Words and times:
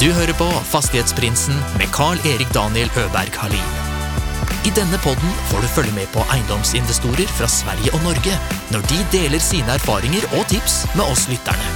Du 0.00 0.06
hører 0.16 0.32
på 0.32 0.46
Fastighetsprinsen 0.64 1.58
med 1.76 1.90
Carl-Erik 1.92 2.48
Daniel 2.54 2.88
Øberg 2.96 3.34
Halin. 3.36 3.72
I 4.64 4.70
denne 4.72 4.96
podden 5.04 5.34
får 5.50 5.60
du 5.60 5.68
følge 5.74 5.92
med 5.92 6.08
på 6.14 6.22
eiendomsinvestorer 6.32 7.28
fra 7.36 7.48
Sverige 7.52 7.92
og 7.92 8.00
Norge 8.06 8.38
når 8.72 8.86
de 8.88 9.02
deler 9.12 9.44
sine 9.44 9.74
erfaringer 9.76 10.24
og 10.38 10.46
tips 10.48 10.78
med 10.94 11.04
oss 11.04 11.26
lytterne. 11.28 11.68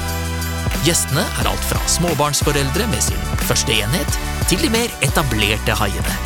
Gjestene 0.88 1.21
er 1.21 1.50
alt 1.52 1.68
fra 1.68 1.82
småbarnsforeldre 1.98 2.88
med 2.95 3.04
sin 3.04 3.21
første 3.45 3.76
enhet, 3.76 4.17
til 4.49 4.65
de 4.65 4.72
mer 4.72 4.97
etablerte 5.04 5.77
haiene. 5.83 6.17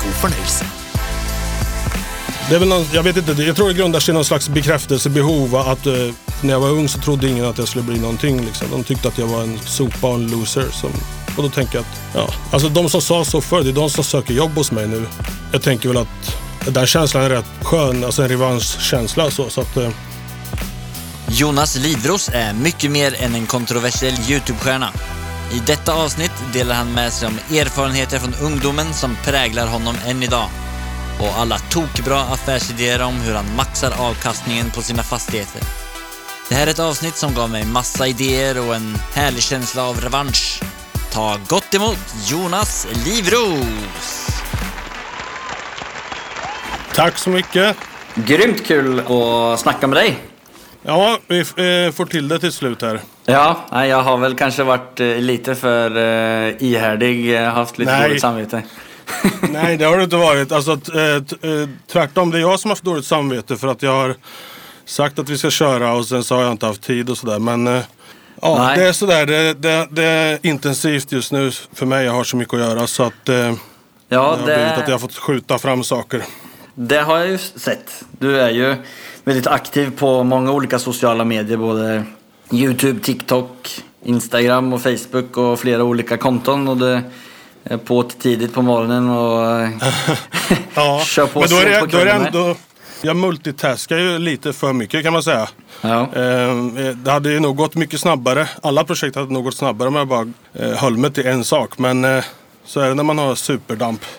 God 0.00 0.16
fornøyelse. 0.24 0.64
Det 2.48 2.54
är 2.54 2.58
väl 2.58 2.68
någon, 2.68 2.86
jag 2.92 3.02
vet 3.02 3.16
inte, 3.16 3.42
jag 3.42 3.56
tror 3.56 3.68
det 3.68 3.74
grundar 3.74 4.00
sig 4.00 4.12
i 4.12 4.14
någon 4.14 4.24
slags 4.24 4.48
bekräftelsebehov. 4.48 5.56
Att, 5.56 5.86
eh, 5.86 5.92
när 6.44 6.52
jag 6.52 6.60
var 6.60 6.68
ung 6.68 6.88
så 6.88 7.00
trodde 7.00 7.28
ingen 7.28 7.44
att 7.44 7.58
jag 7.58 7.68
skulle 7.68 7.84
bli 7.84 7.98
någonting. 7.98 8.44
Liksom. 8.44 8.70
De 8.70 8.84
tyckte 8.84 9.08
att 9.08 9.18
jag 9.18 9.26
var 9.26 9.42
en 9.42 9.58
sopa 9.58 10.06
och 10.06 10.14
en 10.14 10.30
loser. 10.30 10.66
Som, 10.72 10.90
och 11.36 11.42
då 11.42 11.48
tänker 11.48 11.74
jag 11.74 11.82
att, 11.82 12.00
ja, 12.14 12.34
alltså 12.50 12.68
de 12.68 12.88
som 12.88 13.00
sa 13.00 13.24
så 13.24 13.40
förr, 13.40 13.62
det 13.62 13.70
är 13.70 13.72
de 13.72 13.90
som 13.90 14.04
söker 14.04 14.34
jobb 14.34 14.54
hos 14.54 14.72
mig 14.72 14.88
nu. 14.88 15.06
Jag 15.52 15.62
tänker 15.62 15.88
väl 15.88 15.98
att 15.98 16.36
den 16.66 16.86
känslan 16.86 17.22
är 17.24 17.30
rätt 17.30 17.44
skön, 17.62 18.04
alltså 18.04 18.22
en 18.22 18.28
revanschkänsla. 18.28 19.30
Så, 19.30 19.50
så 19.50 19.60
att, 19.60 19.76
eh, 19.76 19.88
Jonas 21.28 21.76
Livros 21.76 22.30
är 22.32 22.52
mycket 22.52 22.90
mer 22.90 23.14
än 23.22 23.34
en 23.34 23.46
kontroversiell 23.46 24.14
YouTube-stjärna. 24.14 24.88
I 25.52 25.62
detta 25.66 25.94
avsnitt 25.94 26.32
delar 26.52 26.74
han 26.74 26.92
med 26.92 27.12
sig 27.12 27.28
om 27.28 27.38
erfarenheter 27.56 28.18
från 28.18 28.34
ungdomen 28.34 28.94
som 28.94 29.16
präglar 29.24 29.66
honom 29.66 29.94
än 30.06 30.22
idag. 30.22 30.48
Och 31.20 31.38
alla 31.38 31.58
tokbra 31.58 32.20
affärsidéer 32.20 33.02
om 33.02 33.14
hur 33.14 33.34
han 33.34 33.56
maxar 33.56 33.92
avkastningen 33.98 34.70
på 34.70 34.82
sina 34.82 35.02
fastigheter. 35.02 35.83
Det 36.48 36.54
här 36.54 36.66
är 36.66 36.70
ett 36.70 36.78
avsnitt 36.78 37.16
som 37.16 37.34
gav 37.34 37.50
mig 37.50 37.64
massa 37.64 38.06
idéer 38.06 38.68
och 38.68 38.74
en 38.74 38.96
härlig 39.14 39.42
känsla 39.42 39.84
av 39.84 40.00
revansch. 40.00 40.62
Ta 41.12 41.36
gott 41.48 41.74
emot 41.74 42.14
Jonas 42.30 42.86
Livros! 43.04 44.34
tack 46.94 47.18
så 47.18 47.30
mycket. 47.30 47.76
Grymt 48.14 48.66
kul 48.66 49.00
att 49.00 49.60
snacka 49.60 49.86
med 49.86 49.96
dig. 49.96 50.18
Ja, 50.82 51.18
vi 51.26 51.38
eh, 51.38 51.92
får 51.92 52.06
till 52.06 52.28
det 52.28 52.38
till 52.38 52.52
slut 52.52 52.82
här. 52.82 53.00
Ja, 53.26 53.86
jag 53.86 54.02
har 54.02 54.16
väl 54.16 54.34
kanske 54.34 54.62
varit 54.62 55.00
eh, 55.00 55.06
lite 55.06 55.54
för 55.54 55.96
eh, 55.96 56.54
ihärdig, 56.62 57.38
haft 57.38 57.78
lite 57.78 57.92
Nej. 57.92 58.08
dåligt 58.08 58.20
samvete. 58.20 58.62
Nej, 59.40 59.76
det 59.76 59.84
har 59.84 59.96
det 59.96 60.04
inte 60.04 60.16
varit. 60.16 60.52
Alltså, 60.52 60.78
tvärtom, 61.92 62.30
det 62.30 62.38
är 62.38 62.40
jag 62.40 62.60
som 62.60 62.68
har 62.68 62.74
haft 62.74 62.84
dåligt 62.84 63.06
samvete 63.06 63.56
för 63.56 63.68
att 63.68 63.82
jag 63.82 63.92
har 63.92 64.14
sagt 64.86 65.18
att 65.18 65.28
vi 65.28 65.38
ska 65.38 65.50
köra 65.50 65.92
och 65.92 66.06
sen 66.06 66.24
så 66.24 66.34
har 66.34 66.42
jag 66.42 66.52
inte 66.52 66.66
haft 66.66 66.82
tid 66.82 67.10
och 67.10 67.18
sådär. 67.18 67.38
Men 67.38 67.66
eh, 67.66 67.80
ja, 68.42 68.56
Nej. 68.58 68.78
det 68.78 68.88
är 68.88 68.92
sådär. 68.92 69.26
Det, 69.26 69.54
det, 69.54 69.88
det 69.90 70.04
är 70.04 70.38
intensivt 70.42 71.12
just 71.12 71.32
nu 71.32 71.50
för 71.72 71.86
mig. 71.86 72.04
Jag 72.04 72.12
har 72.12 72.24
så 72.24 72.36
mycket 72.36 72.54
att 72.54 72.60
göra 72.60 72.86
så 72.86 73.02
att 73.02 73.28
eh, 73.28 73.34
det 73.34 73.56
Ja, 74.08 74.22
har 74.36 74.36
blivit 74.44 74.62
att 74.62 74.76
jag 74.78 74.86
det, 74.86 74.92
har 74.92 74.98
fått 74.98 75.14
skjuta 75.16 75.58
fram 75.58 75.84
saker. 75.84 76.22
det 76.74 76.98
har 76.98 77.18
jag 77.18 77.28
ju 77.28 77.38
sett. 77.38 78.04
Du 78.18 78.40
är 78.40 78.50
ju 78.50 78.76
väldigt 79.24 79.46
aktiv 79.46 79.90
på 79.98 80.22
många 80.24 80.52
olika 80.52 80.78
sociala 80.78 81.24
medier, 81.24 81.56
både 81.56 82.04
YouTube, 82.52 83.00
TikTok, 83.00 83.80
Instagram 84.04 84.72
och 84.72 84.82
Facebook 84.82 85.36
och 85.36 85.60
flera 85.60 85.84
olika 85.84 86.16
konton. 86.16 86.68
Och 86.68 86.76
det 86.76 87.02
är 87.64 87.76
på 87.76 88.02
tidigt 88.02 88.54
på 88.54 88.62
morgonen 88.62 89.10
och 89.10 89.60
eh, 89.60 89.70
Ja, 90.74 91.00
kör 91.06 91.26
på 91.26 91.40
men 91.40 91.48
då 91.48 91.56
är 91.56 91.70
det, 91.70 91.80
på 91.80 91.86
då 91.86 91.98
är 91.98 92.04
det 92.04 92.10
ändå... 92.10 92.56
Jag 93.04 93.16
multitaskar 93.16 93.98
ju 93.98 94.18
lite 94.18 94.52
för 94.52 94.72
mycket 94.72 95.02
kan 95.02 95.12
man 95.12 95.22
säga. 95.22 95.48
Ja. 95.80 96.00
Eh, 96.00 96.56
det 96.94 97.10
hade 97.10 97.30
ju 97.30 97.40
nog 97.40 97.56
gått 97.56 97.74
mycket 97.74 98.00
snabbare. 98.00 98.48
Alla 98.62 98.84
projekt 98.84 99.16
hade 99.16 99.32
nog 99.32 99.44
gått 99.44 99.54
snabbare 99.54 99.88
om 99.88 99.94
jag 99.94 100.08
bara 100.08 100.32
eh, 100.52 100.70
höll 100.70 100.96
mig 100.96 101.12
till 101.12 101.26
en 101.26 101.44
sak. 101.44 101.78
Men 101.78 102.04
eh, 102.04 102.24
så 102.64 102.80
är 102.80 102.88
det 102.88 102.94
när 102.94 103.02
man 103.02 103.18
har 103.18 103.34
superdamp. 103.34 104.04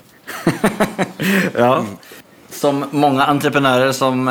Ja. 1.58 1.86
Som 2.50 2.86
många 2.92 3.26
entreprenörer 3.26 3.92
som 3.92 4.28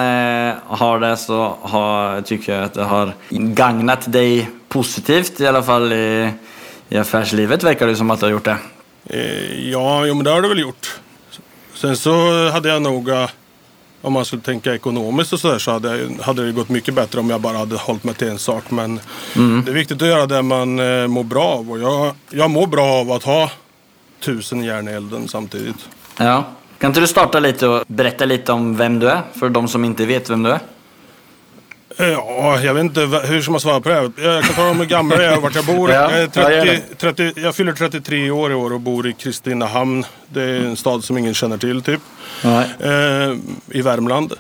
har 0.67 1.01
det 1.01 1.17
så 1.17 1.57
har, 1.62 2.23
tycker 2.23 2.55
jag 2.55 2.65
att 2.65 2.75
det 2.75 2.84
har 2.84 3.12
gagnat 3.31 4.12
dig 4.12 4.51
positivt 4.69 5.41
i 5.41 5.47
alla 5.47 5.62
fall 5.62 5.93
i, 5.93 6.31
i 6.89 6.97
affärslivet 6.97 7.62
verkar 7.62 7.87
det 7.87 7.97
som 7.97 8.11
att 8.11 8.21
du 8.21 8.27
har 8.27 8.31
gjort 8.31 8.45
det. 8.45 8.59
Ja, 9.71 10.07
jo, 10.07 10.15
men 10.15 10.25
det 10.25 10.31
har 10.31 10.43
det 10.43 10.49
väl 10.49 10.59
gjort. 10.59 11.01
Sen 11.75 11.97
så 11.97 12.49
hade 12.51 12.69
jag 12.69 12.83
nog, 12.83 13.11
om 14.04 14.12
man 14.12 14.25
skulle 14.25 14.42
tänka 14.42 14.75
ekonomiskt 14.75 15.32
och 15.32 15.41
sådär, 15.41 15.59
så 15.59 15.70
hade, 15.70 15.98
jag, 15.98 16.22
hade 16.22 16.47
det 16.47 16.53
gått 16.53 16.69
mycket 16.69 16.94
bättre 16.94 17.20
om 17.20 17.31
jag 17.31 17.41
bara 17.41 17.59
hade 17.59 17.76
hållit 17.76 18.04
mig 18.04 18.15
till 18.15 18.28
en 18.28 18.38
sak. 18.38 18.70
Men 18.70 19.00
det 19.34 19.70
är 19.70 19.75
viktigt 19.75 20.03
att 20.03 20.09
göra 20.09 20.26
det 20.26 20.42
man 20.42 20.78
eh, 20.78 21.06
mår 21.06 21.25
bra 21.25 21.44
av. 21.44 21.70
Och 21.70 21.78
jag, 21.78 22.15
jag 22.31 22.50
mår 22.50 22.66
bra 22.66 22.87
av 22.87 23.12
att 23.12 23.22
ha 23.22 23.50
tusen 24.20 24.65
järn 24.65 24.88
i 24.88 24.91
elden 24.91 25.28
samtidigt. 25.28 25.88
Ja. 26.16 26.44
Kan 26.78 26.91
inte 26.91 27.00
du 27.00 27.06
starta 27.06 27.41
lite 27.41 27.69
och 27.69 27.84
berätta 27.87 28.25
lite 28.25 28.53
om 28.53 28.76
vem 28.76 28.98
du 28.98 29.09
är 29.09 29.22
för 29.32 29.48
de 29.48 29.69
som 29.69 29.84
inte 29.84 30.06
vet 30.06 30.31
vem 30.31 30.42
du 30.42 30.50
är? 30.50 30.60
Ja, 31.97 32.60
jag 32.60 32.75
vet 32.75 32.81
inte 32.81 33.00
hur 33.00 33.43
ska 33.43 33.50
man 33.50 33.60
svara 33.60 33.81
på 33.81 33.88
det 33.88 33.94
här. 33.94 34.10
Jag 34.16 34.44
kan 34.44 34.55
tala 34.55 34.71
om 34.71 34.78
hur 34.78 34.87
gammal 34.87 35.21
jag 35.22 35.32
är 35.32 35.37
och 35.37 35.43
vart 35.43 35.55
jag 35.55 35.65
bor. 35.66 35.91
Ja, 35.93 36.10
jag, 36.10 36.12
är 36.12 36.31
ja, 36.34 36.50
gör 36.50 36.65
30, 36.65 36.82
det. 36.88 37.32
30, 37.32 37.41
jag 37.41 37.55
fyller 37.55 37.72
33 37.72 38.31
år 38.31 38.53
i 38.53 38.55
år 38.55 38.72
och 38.72 38.81
bor 38.81 39.06
i 39.06 39.12
Kristinehamn. 39.12 40.06
Det 40.28 40.43
är 40.43 40.60
en 40.60 40.77
stad 40.77 41.04
som 41.04 41.19
ingen 41.19 41.34
känner 41.34 41.59
till 41.59 41.83
typ. 41.83 42.00
Eh, 42.44 43.34
i 43.78 43.83
Värmland. 43.83 44.33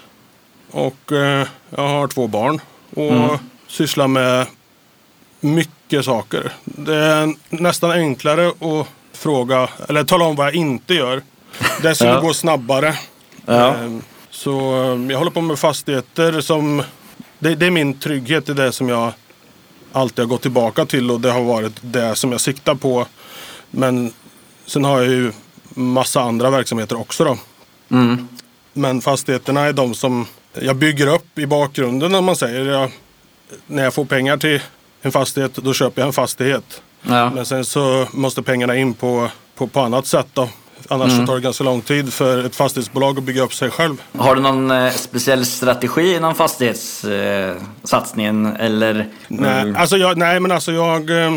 Och 0.70 1.12
eh, 1.12 1.46
jag 1.70 1.88
har 1.88 2.08
två 2.08 2.26
barn 2.26 2.60
och 2.96 3.38
sysslar 3.68 4.08
med 4.08 4.46
mycket 5.40 6.04
saker. 6.04 6.52
Det 6.64 6.94
är 6.96 7.34
nästan 7.50 7.90
enklare 7.90 8.48
att 8.48 8.86
fråga, 9.12 9.68
eller 9.88 10.04
tala 10.04 10.24
om 10.24 10.36
vad 10.36 10.46
jag 10.46 10.54
inte 10.54 10.94
gör. 10.94 11.22
Det 11.82 11.94
skulle 11.94 12.10
Ja. 12.10 12.20
gå 12.20 12.34
snabbare. 12.34 12.94
Ja. 13.46 13.68
Eh, 13.68 13.90
så 14.30 14.82
eh, 14.82 15.10
jag 15.10 15.18
håller 15.18 15.30
på 15.30 15.40
med 15.40 15.58
fastigheter 15.58 16.40
som, 16.40 16.82
det, 17.44 17.54
det 17.54 17.66
är 17.66 17.70
min 17.70 17.98
trygghet, 17.98 18.46
det 18.46 18.52
är 18.52 18.56
det 18.56 18.72
som 18.72 18.88
jag 18.88 19.12
alltid 19.92 20.18
har 20.18 20.26
gått 20.30 20.42
tillbaka 20.42 20.86
till 20.86 21.10
och 21.10 21.20
det 21.20 21.30
har 21.30 21.42
varit 21.42 21.72
det 21.80 22.16
som 22.16 22.32
jag 22.32 22.40
siktar 22.40 22.74
på. 22.74 23.06
Men 23.70 24.12
sen 24.66 24.84
har 24.84 25.02
jag 25.02 25.10
ju 25.10 25.32
massa 25.68 26.20
andra 26.20 26.50
verksamheter 26.50 27.00
också 27.00 27.24
då. 27.24 27.38
Mm. 27.88 28.28
Men 28.72 29.00
fastigheterna 29.00 29.60
är 29.60 29.72
de 29.72 29.94
som 29.94 30.26
jag 30.60 30.76
bygger 30.76 31.06
upp 31.06 31.38
i 31.38 31.46
bakgrunden 31.46 32.14
om 32.14 32.24
man 32.24 32.36
säger. 32.36 32.64
Jag, 32.64 32.90
när 33.66 33.84
jag 33.84 33.94
får 33.94 34.04
pengar 34.04 34.36
till 34.36 34.60
en 35.02 35.12
fastighet 35.12 35.54
då 35.54 35.72
köper 35.72 36.02
jag 36.02 36.06
en 36.06 36.12
fastighet. 36.12 36.82
Ja. 37.02 37.30
Men 37.30 37.46
sen 37.46 37.64
så 37.64 38.06
måste 38.12 38.42
pengarna 38.42 38.76
in 38.76 38.94
på, 38.94 39.30
på, 39.54 39.66
på 39.66 39.80
annat 39.80 40.06
sätt 40.06 40.26
då. 40.32 40.48
Annars 40.88 41.16
så 41.16 41.26
tar 41.26 41.34
det 41.34 41.40
ganska 41.40 41.64
lång 41.64 41.80
tid 41.80 42.12
för 42.12 42.44
ett 42.44 42.56
fastighetsbolag 42.56 43.18
att 43.18 43.24
bygga 43.24 43.42
upp 43.42 43.54
sig 43.54 43.70
själv. 43.70 44.02
Har 44.16 44.34
du 44.34 44.40
någon 44.40 44.70
eh, 44.70 44.90
speciell 44.90 45.46
strategi 45.46 46.14
inom 46.14 46.34
fastighetssatsningen? 46.34 48.46
Eh, 48.46 48.64
eller? 48.64 49.08
Nej, 49.28 49.74
alltså 49.76 49.96
jag, 49.96 50.18
nej 50.18 50.40
men 50.40 50.52
alltså 50.52 50.72
jag, 50.72 51.10
eh, 51.10 51.36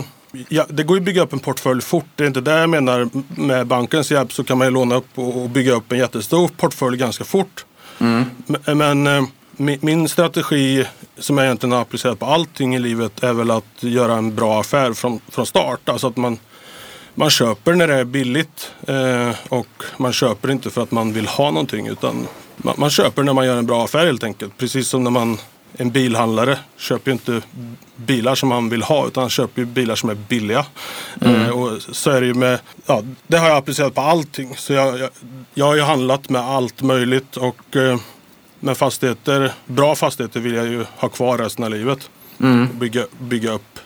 jag... 0.50 0.66
Det 0.70 0.84
går 0.84 0.98
ju 0.98 1.02
att 1.02 1.06
bygga 1.06 1.22
upp 1.22 1.34
en 1.34 1.40
portfölj 1.40 1.82
fort. 1.82 2.06
Det 2.16 2.24
är 2.24 2.28
inte 2.28 2.42
det 2.42 2.60
jag 2.60 2.70
menar. 2.70 3.10
Med 3.42 3.68
bankens 3.68 4.12
hjälp 4.12 4.34
så 4.34 4.44
kan 4.44 4.58
man 4.58 4.68
ju 4.68 4.72
låna 4.72 4.96
upp 4.96 5.10
och, 5.16 5.50
bygga 5.50 5.74
upp 5.74 5.92
en 5.92 5.98
jättestor 5.98 6.48
portfölj 6.48 6.98
ganska 6.98 7.24
fort. 7.24 7.66
Men, 7.98 8.30
men 8.78 9.08
eh, 9.08 9.24
min, 9.58 9.80
min 9.82 10.10
strategi 10.10 10.86
som 11.20 11.38
jag 11.38 11.46
egentligen 11.46 11.74
har 11.74 11.82
applicerat 11.82 12.20
på 12.20 12.26
allting 12.26 12.76
i 12.76 12.80
livet 12.80 13.24
är 13.24 13.34
väl 13.34 13.52
att 13.52 13.84
göra 13.84 14.16
en 14.16 14.36
bra 14.36 14.60
affär 14.60 14.94
från, 14.94 15.20
från 15.30 15.46
start. 15.46 15.90
Alltså 15.90 16.08
att 16.08 16.18
man, 16.18 16.38
man 17.18 17.30
köper 17.30 17.76
när 17.76 17.88
det 17.88 17.96
är 17.96 18.04
billigt 18.04 18.72
eh, 18.88 19.36
och 19.50 19.84
man 19.98 20.14
köper 20.14 20.52
inte 20.52 20.70
för 20.70 20.84
att 20.84 20.92
man 20.92 21.14
vill 21.14 21.28
ha 21.28 21.52
någonting 21.52 21.88
utan 21.88 22.28
man, 22.58 22.90
köper 22.90 23.24
när 23.24 23.34
man 23.34 23.46
gör 23.46 23.58
en 23.58 23.66
bra 23.66 23.84
affär 23.84 24.06
helt 24.06 24.24
enkelt. 24.24 24.58
Precis 24.58 24.88
som 24.88 25.04
när 25.04 25.12
man 25.12 25.38
en 25.78 25.92
bilhandlare 25.92 26.60
köper 26.78 27.12
ju 27.12 27.14
inte 27.14 27.42
bilar 27.96 28.36
som 28.36 28.52
han 28.52 28.70
vill 28.70 28.84
ha 28.84 29.08
utan 29.08 29.22
han 29.22 29.30
köper 29.30 29.62
ju 29.62 29.66
bilar 29.66 29.96
som 29.96 30.10
är 30.10 30.16
billiga. 30.16 30.66
Eh, 31.22 31.50
och 31.50 31.82
så 31.82 32.12
är 32.12 32.22
det 32.22 32.28
ju 32.28 32.34
med, 32.34 32.60
ja, 32.86 33.04
det 33.28 33.38
har 33.38 33.48
jag 33.48 33.58
applicerat 33.58 33.96
på 33.96 34.02
allting. 34.02 34.56
Så 34.58 34.74
jag, 34.74 35.00
jag, 35.00 35.10
jag 35.54 35.66
har 35.66 35.76
ju 35.76 35.82
handlat 35.82 36.30
med 36.30 36.42
allt 36.42 36.82
möjligt 36.82 37.38
och 37.38 37.76
eh, 37.76 38.00
med 38.60 38.78
fastigheter, 38.78 39.54
bra 39.66 39.96
fastigheter 39.96 40.40
vill 40.40 40.54
jag 40.54 40.68
ju 40.68 40.86
ha 40.98 41.10
kvar 41.10 41.38
resten 41.38 41.64
av 41.64 41.72
livet. 41.72 42.10
Och 42.70 42.76
bygga, 42.76 43.06
bygga 43.20 43.52
upp. 43.52 43.77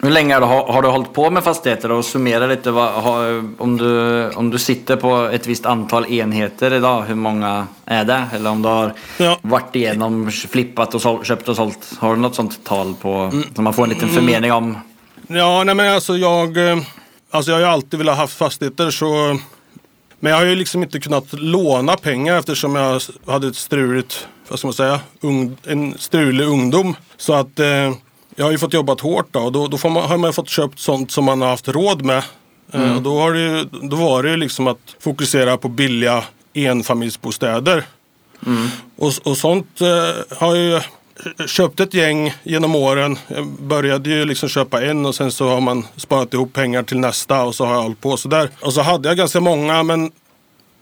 Hur 0.00 0.10
länge 0.10 0.34
har 0.34 0.40
du, 0.40 0.46
har 0.72 0.82
du 0.82 0.88
hållit 0.88 1.12
på 1.12 1.30
med 1.30 1.44
fastigheter 1.44 1.90
och 1.92 2.04
summera 2.04 2.46
lite 2.46 2.70
vad, 2.70 2.92
har, 2.92 3.44
om, 3.58 3.76
du, 3.76 4.28
om 4.30 4.50
du 4.50 4.58
sitter 4.58 4.96
på 4.96 5.16
ett 5.16 5.46
visst 5.46 5.66
antal 5.66 6.06
enheter 6.06 6.72
idag, 6.74 7.02
hur 7.02 7.14
många 7.14 7.66
är 7.84 8.04
det? 8.04 8.24
Eller 8.32 8.50
om 8.50 8.62
du 8.62 8.68
har 8.68 8.92
Ja. 9.16 9.38
varit 9.42 9.76
igenom, 9.76 10.30
flippat 10.30 10.94
och 10.94 11.02
sålt, 11.02 11.26
köpt 11.26 11.48
och 11.48 11.56
sålt. 11.56 11.92
Har 11.98 12.14
du 12.14 12.20
något 12.20 12.34
sånt 12.34 12.64
tal 12.64 12.94
på, 13.00 13.32
så 13.56 13.62
man 13.62 13.72
får 13.74 13.82
en 13.82 13.88
liten 13.88 14.08
förmening 14.08 14.52
om? 14.52 14.78
Ja, 15.26 15.64
nej 15.64 15.74
men 15.74 15.94
alltså 15.94 16.16
jag, 16.16 16.70
eh, 16.70 16.78
alltså 17.30 17.50
jag 17.50 17.56
har 17.56 17.60
ju 17.62 17.68
alltid 17.68 17.98
velat 17.98 18.16
ha 18.16 18.22
haft 18.22 18.38
fastigheter 18.38 18.90
så 18.90 19.38
men 20.20 20.32
jag 20.32 20.38
har 20.38 20.44
ju 20.46 20.54
liksom 20.54 20.82
inte 20.82 21.00
kunnat 21.00 21.32
låna 21.32 21.96
pengar 21.96 22.38
eftersom 22.38 22.76
jag 22.76 23.00
hade 23.26 23.48
ett 23.48 23.56
struligt, 23.56 24.28
vad 24.48 24.58
ska 24.58 24.68
man 24.68 24.74
säga, 24.74 25.00
ung, 25.20 25.56
en 25.66 25.94
strulig 25.98 26.44
ungdom. 26.46 26.96
Så 27.16 27.32
att 27.32 27.58
eh, 27.60 27.92
jag 28.38 28.44
har 28.44 28.52
ju 28.52 28.58
fått 28.58 28.72
jobbat 28.74 29.00
hårt 29.00 29.26
då 29.30 29.40
och 29.40 29.52
då, 29.52 29.66
då 29.66 29.88
man, 29.88 30.02
har 30.10 30.16
man 30.18 30.32
fått 30.32 30.48
köpt 30.48 30.78
sånt 30.78 31.10
som 31.10 31.24
man 31.24 31.40
har 31.42 31.48
haft 31.48 31.68
råd 31.68 32.02
med. 32.04 32.22
Eh, 32.72 32.96
Och 32.96 33.02
då, 33.02 33.18
har 33.20 33.32
det, 33.32 33.64
då 33.82 33.96
var 33.96 34.22
det 34.22 34.30
ju 34.30 34.36
liksom 34.36 34.66
att 34.66 34.78
fokusera 35.00 35.56
på 35.56 35.68
billiga 35.68 36.24
enfamiljsbostäder. 36.54 37.84
Och, 38.98 39.12
och 39.24 39.36
sånt 39.36 39.80
eh, 39.80 40.36
har 40.38 40.54
jag 40.56 40.64
ju 40.64 40.80
köpt 41.46 41.80
ett 41.80 41.94
gäng 41.94 42.34
genom 42.42 42.74
åren. 42.74 43.18
Jag 43.28 43.46
började 43.46 44.10
ju 44.10 44.24
liksom 44.24 44.48
köpa 44.48 44.82
en 44.84 45.06
och 45.06 45.14
sen 45.14 45.32
så 45.32 45.48
har 45.48 45.60
man 45.60 45.86
sparat 45.96 46.34
ihop 46.34 46.52
pengar 46.52 46.82
till 46.82 46.98
nästa 46.98 47.42
och 47.44 47.54
så 47.54 47.64
har 47.64 47.74
jag 47.74 47.82
hållit 47.82 48.00
på 48.00 48.16
sådär. 48.16 48.50
Och 48.60 48.72
så 48.72 48.82
hade 48.82 49.08
jag 49.08 49.16
ganska 49.16 49.40
många 49.40 49.82
men 49.82 50.10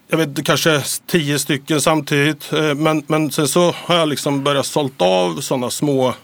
jag 0.09 0.19
vet 0.19 0.45
kanske 0.45 0.83
tio 1.07 1.39
stycken 1.39 1.81
samtidigt. 1.81 2.53
Eh, 2.53 2.75
Men, 2.75 3.03
men 3.07 3.31
sen 3.33 3.49
så 3.49 3.75
har 3.85 3.97
jag 3.97 4.09
liksom 4.09 4.43
börjat 4.45 4.67
sålt 4.67 5.03
av 5.03 5.41
sådana 5.41 5.71
små, 5.71 6.15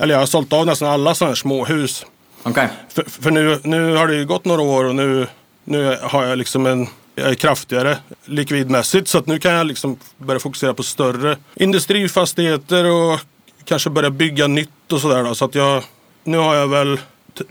eller 0.00 0.14
jag 0.14 0.20
har 0.20 0.26
sålt 0.26 0.52
av 0.52 0.66
nästan 0.66 0.88
alla 0.88 1.14
sådana 1.14 1.30
här 1.30 1.36
små 1.36 1.64
hus. 1.64 2.06
Okej. 2.42 2.68
För, 2.88 3.02
för 3.02 3.30
nu, 3.30 3.60
nu 3.64 3.96
har 3.96 4.06
det 4.06 4.14
ju 4.14 4.26
gått 4.26 4.44
några 4.44 4.62
år 4.62 4.84
och 4.84 4.94
nu, 4.94 5.26
nu 5.64 5.98
har 6.02 6.24
jag 6.24 6.38
liksom 6.38 6.66
en 6.66 6.88
jag 7.14 7.30
är 7.30 7.34
kraftigare 7.34 7.98
likvidmässigt 8.24 9.08
så 9.08 9.18
att 9.18 9.26
nu 9.26 9.38
kan 9.38 9.52
jag 9.52 9.66
liksom 9.66 9.96
börja 10.16 10.40
fokusera 10.40 10.74
på 10.74 10.82
större 10.82 11.36
industrifastigheter 11.54 12.84
och 12.84 13.20
kanske 13.64 13.90
börja 13.90 14.10
bygga 14.10 14.46
nytt 14.46 14.92
och 14.92 15.00
sådär. 15.00 15.34
Så 15.34 15.44
att 15.44 15.54
jag, 15.54 15.82
nu 16.24 16.38
har 16.38 16.54
jag 16.54 16.68
väl 16.68 17.00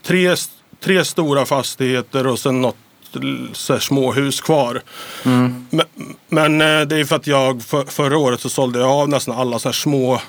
tre, 0.04 0.36
tre 0.80 1.06
stora 1.06 1.46
fastigheter 1.46 2.28
och 2.28 2.40
sen 2.40 2.62
något 2.62 2.76
så 3.54 3.80
småhus 3.80 4.42
kvar. 4.42 4.82
Men, 5.70 5.86
men 6.30 6.62
eh, 6.62 6.88
det 6.88 6.96
är 6.96 7.06
för 7.06 7.16
att 7.16 7.28
jag 7.28 7.64
för, 7.64 7.86
förra 7.86 8.18
året 8.18 8.42
så 8.42 8.50
sålde 8.50 8.80
jag 8.80 8.90
av 8.90 9.10
nästan 9.10 9.40
alla 9.40 9.60
så 9.60 9.68
här 9.68 9.74
små 9.74 10.22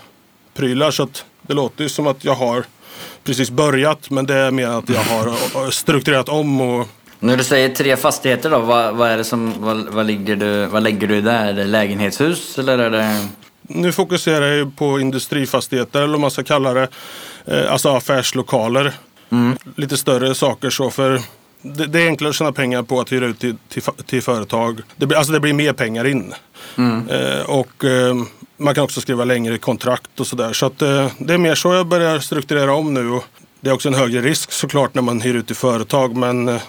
prylar 0.54 0.90
så 0.90 1.02
att 1.02 1.24
det 1.50 1.54
låter 1.54 1.82
ju 1.82 1.88
som 1.88 2.06
att 2.06 2.24
jag 2.24 2.34
har 2.34 2.64
precis 3.24 3.50
börjat 3.50 4.10
men 4.10 4.26
det 4.26 4.34
är 4.34 4.50
mer 4.50 4.68
att 4.68 4.88
jag 4.88 5.00
har 5.00 5.70
strukturerat 5.70 6.28
om 6.28 6.60
och 6.60 6.88
När 7.18 7.36
du 7.36 7.44
säger 7.44 7.68
tre 7.68 7.96
fastigheter 7.96 8.50
då, 8.50 8.58
vad, 8.58 8.96
vad 8.96 9.10
är 9.10 9.16
det 9.16 9.24
som, 9.24 9.54
vad, 9.58 9.88
vad, 9.88 10.06
ligger 10.06 10.36
du, 10.36 10.66
vad 10.66 10.82
lägger 10.82 11.06
du 11.06 11.20
där? 11.20 11.46
Är 11.46 11.52
det 11.52 11.64
lägenhetshus 11.64 12.58
eller 12.58 12.78
är 12.78 12.90
det... 12.90 13.28
nu 13.62 13.92
fokuserar 13.92 14.46
jag 14.46 14.76
på 14.76 15.00
industrifastigheter 15.00 15.98
eller 15.98 16.10
vad 16.12 16.20
man 16.20 16.30
ska 16.30 16.42
kalla 16.42 16.74
det. 16.74 16.88
Eh, 17.44 17.72
Alltså 17.72 17.88
affärslokaler. 17.88 18.92
Lite 19.76 19.96
större 19.96 20.34
saker 20.34 20.70
så 20.70 20.90
för 20.90 21.20
det, 21.62 21.86
det 21.86 22.02
är 22.02 22.06
enklare 22.06 22.30
att 22.30 22.36
tjäna 22.36 22.52
pengar 22.52 22.82
på 22.82 23.00
att 23.00 23.12
hyra 23.12 23.26
ut 23.26 23.38
till, 23.38 23.56
till, 23.68 23.82
till 24.06 24.22
företag. 24.22 24.80
Det 24.96 25.06
blir, 25.06 25.18
alltså 25.18 25.32
det 25.32 25.40
blir 25.40 25.52
mer 25.52 25.72
pengar 25.72 26.06
in. 26.06 26.34
Eh, 27.10 27.50
och 27.50 27.84
eh, 27.84 28.14
man 28.60 28.74
kan 28.74 28.84
också 28.84 29.00
skriva 29.00 29.24
längre 29.24 29.58
kontrakt 29.58 30.20
och 30.20 30.26
sådär. 30.26 30.52
Så 30.52 30.66
att, 30.66 30.82
eh, 30.82 31.06
det 31.18 31.34
är 31.34 31.38
mer 31.38 31.54
så 31.54 31.74
jag 31.74 31.86
börjar 31.86 32.18
strukturera 32.18 32.74
om 32.74 32.94
nu. 32.94 33.20
Det 33.60 33.70
är 33.70 33.74
också 33.74 33.88
en 33.88 33.94
högre 33.94 34.20
risk 34.20 34.52
såklart 34.52 34.94
när 34.94 35.02
man 35.02 35.20
hyr 35.20 35.34
ut 35.34 35.46
till 35.46 35.56
företag. 35.56 36.16
Men 36.16 36.48
eh, 36.48 36.60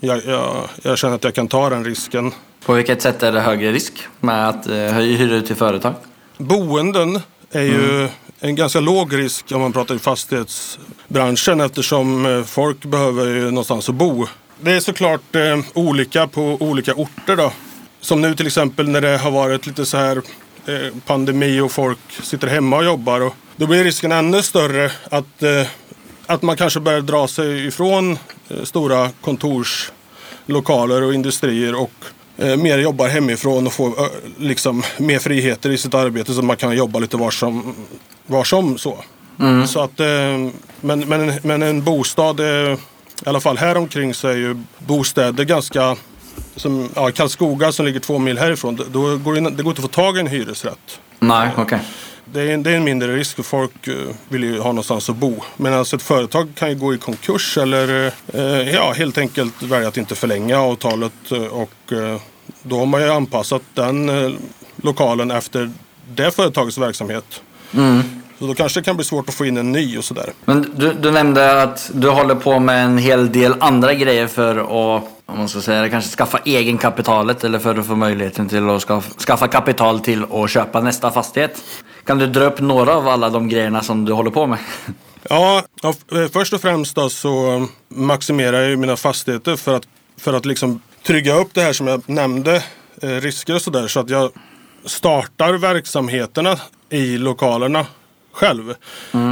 jag, 0.00 0.24
jag, 0.26 0.68
jag 0.82 0.98
känner 0.98 1.14
att 1.14 1.24
jag 1.24 1.34
kan 1.34 1.48
ta 1.48 1.70
den 1.70 1.84
risken. 1.84 2.32
På 2.66 2.72
vilket 2.72 3.02
sätt 3.02 3.22
är 3.22 3.32
det 3.32 3.40
högre 3.40 3.72
risk 3.72 3.92
med 4.20 4.48
att 4.48 4.66
eh, 4.66 4.74
hyra 4.74 5.34
ut 5.34 5.46
till 5.46 5.56
företag? 5.56 5.94
Boenden 6.38 7.20
är 7.50 7.62
ju 7.62 8.08
en 8.40 8.54
ganska 8.54 8.80
låg 8.80 9.18
risk 9.18 9.52
om 9.52 9.60
man 9.60 9.72
pratar 9.72 9.94
i 9.94 9.98
fastighetsbranschen 9.98 11.60
eftersom 11.60 12.44
folk 12.46 12.84
behöver 12.84 13.26
ju 13.26 13.44
någonstans 13.44 13.88
att 13.88 13.94
bo. 13.94 14.26
Det 14.60 14.72
är 14.72 14.80
såklart 14.80 15.36
olika 15.74 16.26
på 16.26 16.56
olika 16.60 16.94
orter 16.94 17.36
då. 17.36 17.52
Som 18.00 18.20
nu 18.20 18.34
till 18.34 18.46
exempel 18.46 18.88
när 18.88 19.00
det 19.00 19.18
har 19.18 19.30
varit 19.30 19.66
lite 19.66 19.86
så 19.86 19.96
här 19.96 20.22
pandemi 21.06 21.60
och 21.60 21.72
folk 21.72 21.98
sitter 22.22 22.48
hemma 22.48 22.76
och 22.76 22.84
jobbar. 22.84 23.20
Och 23.20 23.34
då 23.56 23.66
blir 23.66 23.84
risken 23.84 24.12
ännu 24.12 24.42
större 24.42 24.90
att, 25.10 25.42
eh, 25.42 25.66
att 26.26 26.42
man 26.42 26.56
kanske 26.56 26.80
börjar 26.80 27.00
dra 27.00 27.28
sig 27.28 27.66
ifrån 27.66 28.18
eh, 28.48 28.62
stora 28.64 29.10
kontorslokaler 29.20 31.02
och 31.02 31.14
industrier 31.14 31.74
och 31.74 31.92
eh, 32.36 32.56
mer 32.56 32.78
jobbar 32.78 33.08
hemifrån 33.08 33.66
och 33.66 33.72
får 33.72 33.88
eh, 33.88 34.08
liksom 34.38 34.82
mer 34.98 35.18
friheter 35.18 35.70
i 35.70 35.78
sitt 35.78 35.94
arbete 35.94 36.34
så 36.34 36.42
man 36.42 36.56
kan 36.56 36.76
jobba 36.76 36.98
lite 36.98 37.16
var 37.16 37.30
som, 37.30 37.74
var 38.26 38.44
som 38.44 38.78
så. 38.78 38.98
så 39.66 39.80
att, 39.80 40.00
eh, 40.00 40.06
men, 40.80 41.00
men, 41.00 41.32
men 41.42 41.62
en 41.62 41.84
bostad, 41.84 42.40
eh, 42.40 42.78
i 43.26 43.28
alla 43.28 43.40
fall 43.40 43.58
här 43.58 43.76
omkring 43.76 44.14
så 44.14 44.28
är 44.28 44.36
ju 44.36 44.56
bostäder 44.78 45.44
ganska 45.44 45.96
som 46.56 46.88
ja, 46.94 47.10
Karlskoga 47.10 47.72
som 47.72 47.86
ligger 47.86 48.00
två 48.00 48.18
mil 48.18 48.38
härifrån, 48.38 48.76
då- 48.92 49.16
går 49.16 49.34
det, 49.34 49.40
det 49.50 49.62
går 49.62 49.70
inte 49.72 49.80
att 49.80 49.90
få 49.90 50.02
tag 50.02 50.16
i 50.16 50.20
en 50.20 50.26
hyresrätt. 50.26 51.00
Nej, 51.18 51.50
okej. 51.56 51.78
Det 52.24 52.40
är, 52.40 52.46
en- 52.54 52.62
det 52.62 52.70
är 52.70 52.76
en 52.76 52.84
mindre 52.84 53.16
risk 53.16 53.36
för 53.36 53.42
folk 53.42 53.88
eh, 53.88 53.94
vill 54.28 54.44
ju 54.44 54.58
ha 54.58 54.66
någonstans 54.68 55.10
att 55.10 55.16
bo. 55.16 55.34
Men 55.56 55.74
alltså 55.74 55.96
ett 55.96 56.02
företag 56.02 56.52
kan 56.54 56.68
ju 56.68 56.74
gå 56.74 56.94
i 56.94 56.98
konkurs 56.98 57.58
eller 57.58 58.12
eh, 58.34 58.44
ja, 58.74 58.92
helt 58.96 59.18
enkelt 59.18 59.62
välja 59.62 59.88
att 59.88 59.96
inte 59.96 60.14
förlänga 60.14 60.58
avtalet. 60.60 61.12
eh, 61.32 61.42
Och 61.44 61.92
eh, 61.92 62.20
då 62.62 62.78
har 62.78 62.86
man 62.86 63.00
ju 63.02 63.10
anpassat 63.10 63.62
den 63.74 64.08
eh, 64.08 64.30
lokalen 64.76 65.30
efter 65.30 65.70
det 66.14 66.30
företagets 66.30 66.78
verksamhet. 66.78 67.42
Så 68.40 68.46
då 68.46 68.54
kanske 68.54 68.80
det 68.80 68.84
kan 68.84 68.96
bli 68.96 69.04
svårt 69.04 69.28
att 69.28 69.34
få 69.34 69.46
in 69.46 69.56
en 69.56 69.72
ny 69.72 69.98
och 69.98 70.04
sådär. 70.04 70.32
Men 70.44 70.72
du, 70.76 70.92
du 70.92 71.10
nämnde 71.10 71.62
att 71.62 71.90
du 71.94 72.08
håller 72.08 72.34
på 72.34 72.58
med 72.58 72.84
en 72.84 72.98
hel 72.98 73.32
del 73.32 73.54
andra 73.60 73.94
grejer 73.94 74.26
för 74.26 74.56
att, 74.56 75.04
om 75.26 75.38
man 75.38 75.48
ska 75.48 75.60
säga 75.60 75.82
det, 75.82 75.90
kanske 75.90 76.10
skaffa 76.16 76.38
egenkapitalet 76.44 77.44
eller 77.44 77.58
för 77.58 77.78
att 77.78 77.86
få 77.86 77.96
möjligheten 77.96 78.48
till 78.48 78.70
att 78.70 78.82
skaffa, 78.82 79.14
skaffa 79.20 79.48
kapital 79.48 80.00
till 80.00 80.24
att 80.32 80.50
köpa 80.50 80.80
nästa 80.80 81.10
fastighet. 81.10 81.62
Kan 82.04 82.18
du 82.18 82.26
dra 82.26 82.44
upp 82.44 82.60
några 82.60 82.94
av 82.94 83.08
alla 83.08 83.30
de 83.30 83.48
grejerna 83.48 83.82
som 83.82 84.04
du 84.04 84.12
håller 84.12 84.30
på 84.30 84.46
med? 84.46 84.58
Ja, 85.28 85.62
först 86.32 86.52
och 86.52 86.60
främst 86.60 86.96
så 87.10 87.66
maximerar 87.88 88.60
jag 88.62 88.78
mina 88.78 88.96
fastigheter 88.96 89.56
för 89.56 89.76
att, 89.76 89.82
för 90.18 90.34
att 90.34 90.46
liksom 90.46 90.80
trygga 91.06 91.34
upp 91.34 91.48
det 91.54 91.60
här 91.62 91.72
som 91.72 91.86
jag 91.86 92.02
nämnde, 92.06 92.62
eh, 93.02 93.08
risker 93.08 93.54
och 93.54 93.62
sådär. 93.62 93.88
Så 93.88 94.00
att 94.00 94.10
jag 94.10 94.30
startar 94.84 95.52
verksamheterna 95.52 96.56
i 96.90 97.18
lokalerna 97.18 97.86
själv. 98.40 98.74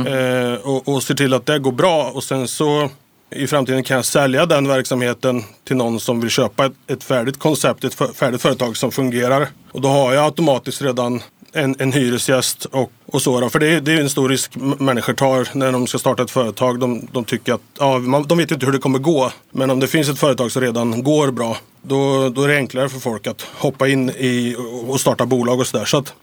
Eh, 0.07 0.55
och, 0.63 0.89
och 0.89 1.03
ser 1.03 1.15
till 1.15 1.35
att 1.35 1.47
det 1.47 1.59
går 1.59 1.73
bra. 1.73 2.11
Och 2.15 2.25
sen 2.25 2.49
så 2.49 2.91
i 3.31 3.47
framtiden 3.47 3.83
kan 3.83 3.97
jag 3.97 4.05
sälja 4.05 4.47
den 4.47 4.69
verksamheten 4.69 5.45
till 5.65 5.77
någon 5.77 6.01
som 6.01 6.21
vill 6.21 6.31
köpa 6.31 6.67
ett, 6.67 6.73
ett 6.87 7.05
färdigt 7.05 7.39
koncept, 7.39 7.85
ett 7.85 7.95
färdigt 7.95 8.43
företag 8.43 8.77
som 8.77 8.91
fungerar. 8.93 9.49
Och 9.73 9.81
då 9.81 9.89
har 9.89 10.13
jag 10.15 10.25
automatiskt 10.25 10.83
redan 10.83 11.23
en, 11.53 11.77
en 11.79 11.93
hyresgäst 11.93 12.65
och, 12.65 12.93
och 13.07 13.23
så. 13.23 13.49
För 13.51 13.59
det 13.59 13.67
är, 13.69 13.81
det 13.81 13.93
är 13.93 14.01
en 14.01 14.11
stor 14.11 14.29
risk 14.29 14.53
människor 14.79 15.13
tar 15.13 15.49
när 15.53 15.73
de 15.73 15.87
ska 15.87 15.99
starta 15.99 16.23
ett 16.23 16.31
företag. 16.31 16.81
De, 16.81 17.09
de 17.13 17.25
tycker 17.25 17.53
att, 17.53 17.61
ja, 17.79 17.99
man, 17.99 18.23
de 18.27 18.39
vet 18.39 18.51
inte 18.51 18.67
hur 18.67 18.73
det 18.73 18.79
kommer 18.79 18.99
gå. 18.99 19.33
Men 19.51 19.71
om 19.71 19.81
det 19.81 19.87
finns 19.87 20.09
ett 20.09 20.19
företag 20.19 20.53
som 20.53 20.63
redan 20.63 21.03
går 21.03 21.31
bra, 21.31 21.57
då, 21.83 22.29
då 22.29 22.43
är 22.43 22.49
det 22.49 22.57
enklare 22.57 22.89
för 22.89 22.99
folk 23.01 23.27
att 23.27 23.43
hoppa 23.43 23.89
in 23.89 24.11
i 24.11 24.57
och- 24.87 25.01
starta 25.01 25.27
bolag 25.27 25.61
och 25.61 25.67
sådär. 25.67 25.85
Så 25.85 25.97
att 25.97 26.15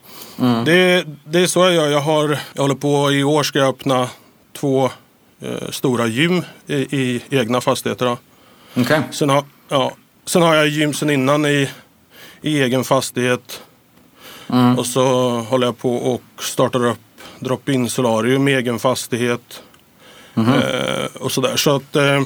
det, 0.66 1.06
det 1.24 1.40
är 1.40 1.48
så 1.48 1.60
jag 1.60 1.74
gör. 1.74 1.88
Jag, 1.88 2.02
har, 2.02 2.40
jag 2.54 2.62
håller 2.62 2.76
på, 2.76 3.12
i 3.12 3.24
år 3.24 3.44
ska 3.44 3.60
jag 3.60 3.70
öppna 3.70 4.10
två 4.54 4.90
eh, 5.42 5.70
stora 5.70 6.08
gym 6.08 6.44
i, 6.68 6.76
i 6.76 7.22
egna 7.30 7.62
fastigheter. 7.62 8.06
Då. 8.06 8.18
Okej. 8.82 9.02
Sen, 9.12 9.30
har, 9.30 9.44
ja, 9.70 9.92
sen 10.26 10.42
har 10.42 10.56
jag 10.56 10.68
gym 10.68 10.94
sen 10.94 11.10
innan 11.10 11.46
i, 11.46 11.70
i 12.42 12.62
egen 12.62 12.84
fastighet. 12.84 13.62
Och 14.78 14.86
så 14.86 15.30
håller 15.30 15.68
jag 15.68 15.78
på 15.78 15.96
och 15.96 16.44
startar 16.44 16.86
upp 16.86 17.00
drop-in 17.40 17.90
solarium 17.90 18.48
i 18.48 18.54
egen 18.54 18.80
fastighet. 18.80 19.64
Eh, 20.38 21.06
och 21.22 21.32
sådär. 21.32 21.56
Så 21.56 21.76
att, 21.76 21.96
eh, 21.96 22.22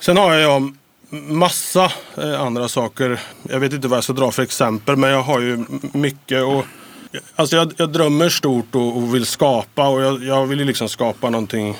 sen 0.00 0.16
har 0.16 0.34
jag 0.34 0.76
massa 1.10 1.92
eh, 2.16 2.40
andra 2.40 2.68
saker. 2.68 3.20
Jag 3.42 3.60
vet 3.60 3.72
inte 3.72 3.88
vad 3.88 3.96
jag 3.96 4.04
ska 4.04 4.12
dra 4.12 4.30
för 4.30 4.42
exempel 4.42 4.96
men 4.96 5.10
jag 5.10 5.22
har 5.22 5.40
ju 5.40 5.64
mycket. 5.92 6.42
Och, 6.42 6.64
alltså 7.36 7.56
jag, 7.56 7.72
jag 7.76 7.92
drömmer 7.92 8.28
stort 8.28 8.74
och, 8.74 8.96
och 8.96 9.14
vill 9.14 9.26
skapa 9.26 9.88
och 9.88 10.00
jag, 10.02 10.24
jag 10.24 10.46
vill 10.46 10.58
ju 10.58 10.64
liksom 10.64 10.88
skapa 10.88 11.30
någonting 11.30 11.76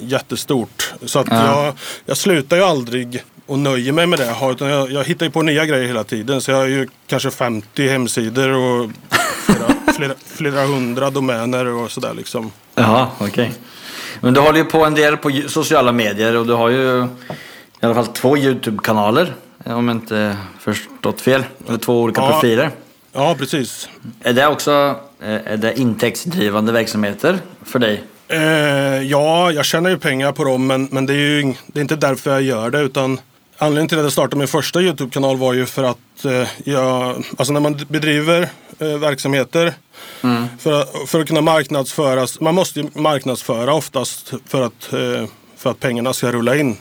jättestort. 0.00 0.92
Så 1.04 1.18
att 1.18 1.26
Ja. 1.30 1.64
jag, 1.64 1.74
jag 2.06 2.16
slutar 2.16 2.56
ju 2.56 2.62
aldrig 2.62 3.22
och 3.46 3.58
nöjer 3.58 3.92
mig 3.92 4.06
med 4.06 4.18
det 4.18 4.26
jag 4.26 4.34
har. 4.34 4.52
Utan 4.52 4.68
jag, 4.68 4.92
jag 4.92 5.04
hittar 5.04 5.26
ju 5.26 5.32
på 5.32 5.42
nya 5.42 5.66
grejer 5.66 5.86
hela 5.86 6.04
tiden. 6.04 6.40
Så 6.40 6.50
jag 6.50 6.58
har 6.58 6.66
ju 6.66 6.88
kanske 7.06 7.30
50 7.30 7.88
hemsidor 7.88 8.48
och 8.50 8.90
flera, 9.46 9.66
flera, 9.96 10.14
flera 10.26 10.66
hundra 10.66 11.10
domäner 11.10 11.66
och 11.66 11.90
sådär 11.90 12.14
liksom. 12.14 12.50
Jaha, 12.74 13.08
okej. 13.18 13.52
Men 14.20 14.34
du 14.34 14.40
håller 14.40 14.58
ju 14.58 14.64
på 14.64 14.84
en 14.84 14.94
del 14.94 15.16
på 15.16 15.30
sociala 15.48 15.92
medier 15.92 16.36
och 16.36 16.46
du 16.46 16.52
har 16.52 16.68
ju 16.68 17.08
i 17.82 17.86
alla 17.86 17.94
fall 17.94 18.06
två 18.06 18.36
YouTube-kanaler. 18.36 19.34
Om 19.64 19.88
jag 19.88 19.96
inte 19.96 20.36
förstått 20.60 21.20
fel. 21.20 21.42
Eller 21.68 21.78
två 21.78 22.00
olika 22.02 22.20
Ja. 22.20 22.30
profiler. 22.30 22.70
Ja, 23.14 23.34
precis. 23.38 23.88
Är 24.22 24.32
det 24.32 24.46
också 24.46 24.96
eh, 25.20 25.52
är 25.52 25.56
det 25.56 25.78
intäktsdrivande 25.80 26.72
verksamheter 26.72 27.38
för 27.64 27.78
dig? 27.78 28.02
Eh, 28.28 28.40
ja, 29.02 29.52
jag 29.52 29.64
tjänar 29.64 29.90
ju 29.90 29.98
pengar 29.98 30.32
på 30.32 30.44
dem 30.44 30.66
men, 30.66 30.88
men 30.90 31.06
det 31.06 31.12
är 31.12 31.16
ju 31.16 31.54
det 31.66 31.78
är 31.78 31.82
inte 31.82 31.96
därför 31.96 32.30
jag 32.30 32.42
gör 32.42 32.70
det. 32.70 32.80
Utan 32.80 33.20
anledningen 33.58 33.88
till 33.88 33.98
att 33.98 34.04
jag 34.04 34.12
startade 34.12 34.36
min 34.36 34.48
första 34.48 34.80
YouTube-kanal 34.80 35.36
var 35.36 35.52
ju 35.52 35.66
för 35.66 35.84
att 35.84 36.24
eh, 36.24 36.48
jag, 36.64 37.24
alltså 37.36 37.52
när 37.52 37.60
man 37.60 37.80
bedriver 37.88 38.48
eh, 38.78 38.98
verksamheter 38.98 39.72
för, 40.58 40.80
att, 40.82 41.08
för 41.10 41.20
att 41.20 41.28
kunna 41.28 41.40
marknadsföras. 41.40 42.40
Man 42.40 42.54
måste 42.54 42.80
ju 42.80 42.88
marknadsföra 42.94 43.74
oftast 43.74 44.32
för 44.46 44.62
att, 44.62 44.92
eh, 44.92 45.28
för 45.56 45.70
att 45.70 45.80
pengarna 45.80 46.12
ska 46.12 46.32
rulla 46.32 46.56
in. 46.56 46.76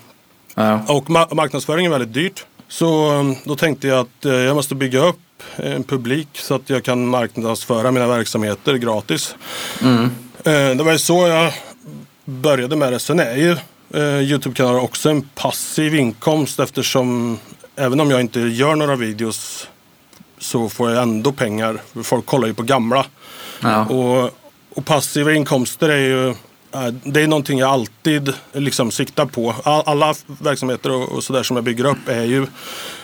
Ja. 0.56 0.80
Och 0.88 1.06
ma- 1.06 1.36
marknadsföring 1.36 1.86
är 1.86 1.90
väldigt 1.90 2.14
dyrt. 2.14 2.46
Så 2.68 3.12
um, 3.12 3.36
då 3.46 3.56
tänkte 3.56 3.88
jag 3.88 4.00
att 4.00 4.26
eh, 4.26 4.34
jag 4.34 4.56
måste 4.56 4.76
bygga 4.76 5.00
upp 5.00 5.20
en 5.56 5.84
publik 5.84 6.28
så 6.34 6.56
att 6.56 6.70
jag 6.70 6.84
kan 6.84 7.08
marknadsföra 7.08 7.92
mina 7.92 8.08
verksamheter 8.08 8.76
gratis. 8.76 9.36
Mm. 9.82 10.04
Eh, 10.44 10.78
Det 10.78 10.84
var 10.84 10.92
ju 10.92 10.98
så 11.00 11.28
jag 11.28 11.54
började 12.26 12.76
med 12.76 12.94
det. 12.94 13.00
Sen 13.00 13.20
är 13.20 13.36
ju 13.36 13.52
eh, 13.94 14.22
Youtube-kanaler 14.22 14.80
också 14.80 15.10
en 15.10 15.22
passiv 15.36 15.96
inkomst 15.96 16.60
eftersom 16.60 17.38
även 17.76 18.00
om 18.00 18.12
jag 18.12 18.22
inte 18.22 18.40
gör 18.40 18.76
några 18.76 18.96
videos 18.96 19.68
så 20.40 20.70
får 20.70 20.92
jag 20.92 21.04
ändå 21.04 21.32
pengar. 21.32 21.82
Folk 22.04 22.26
kollar 22.26 22.48
ju 22.48 22.54
på 22.54 22.64
gamla. 22.64 23.06
Ja. 23.62 23.86
Och, 23.86 24.30
och 24.76 24.86
passiva 24.86 25.34
inkomster 25.34 25.90
är 25.90 25.98
ju 25.98 26.30
eh, 26.30 26.88
det 27.04 27.22
är 27.22 27.28
någonting 27.28 27.60
jag 27.60 27.70
alltid 27.70 28.34
liksom 28.54 28.92
siktar 28.92 29.26
på. 29.26 29.56
All, 29.64 29.84
alla 29.86 30.14
verksamheter 30.42 30.92
och, 30.92 31.10
och 31.12 31.24
sådär 31.24 31.44
som 31.44 31.58
jag 31.58 31.64
bygger 31.64 31.86
upp 31.86 32.08
är 32.10 32.24
ju 32.24 32.48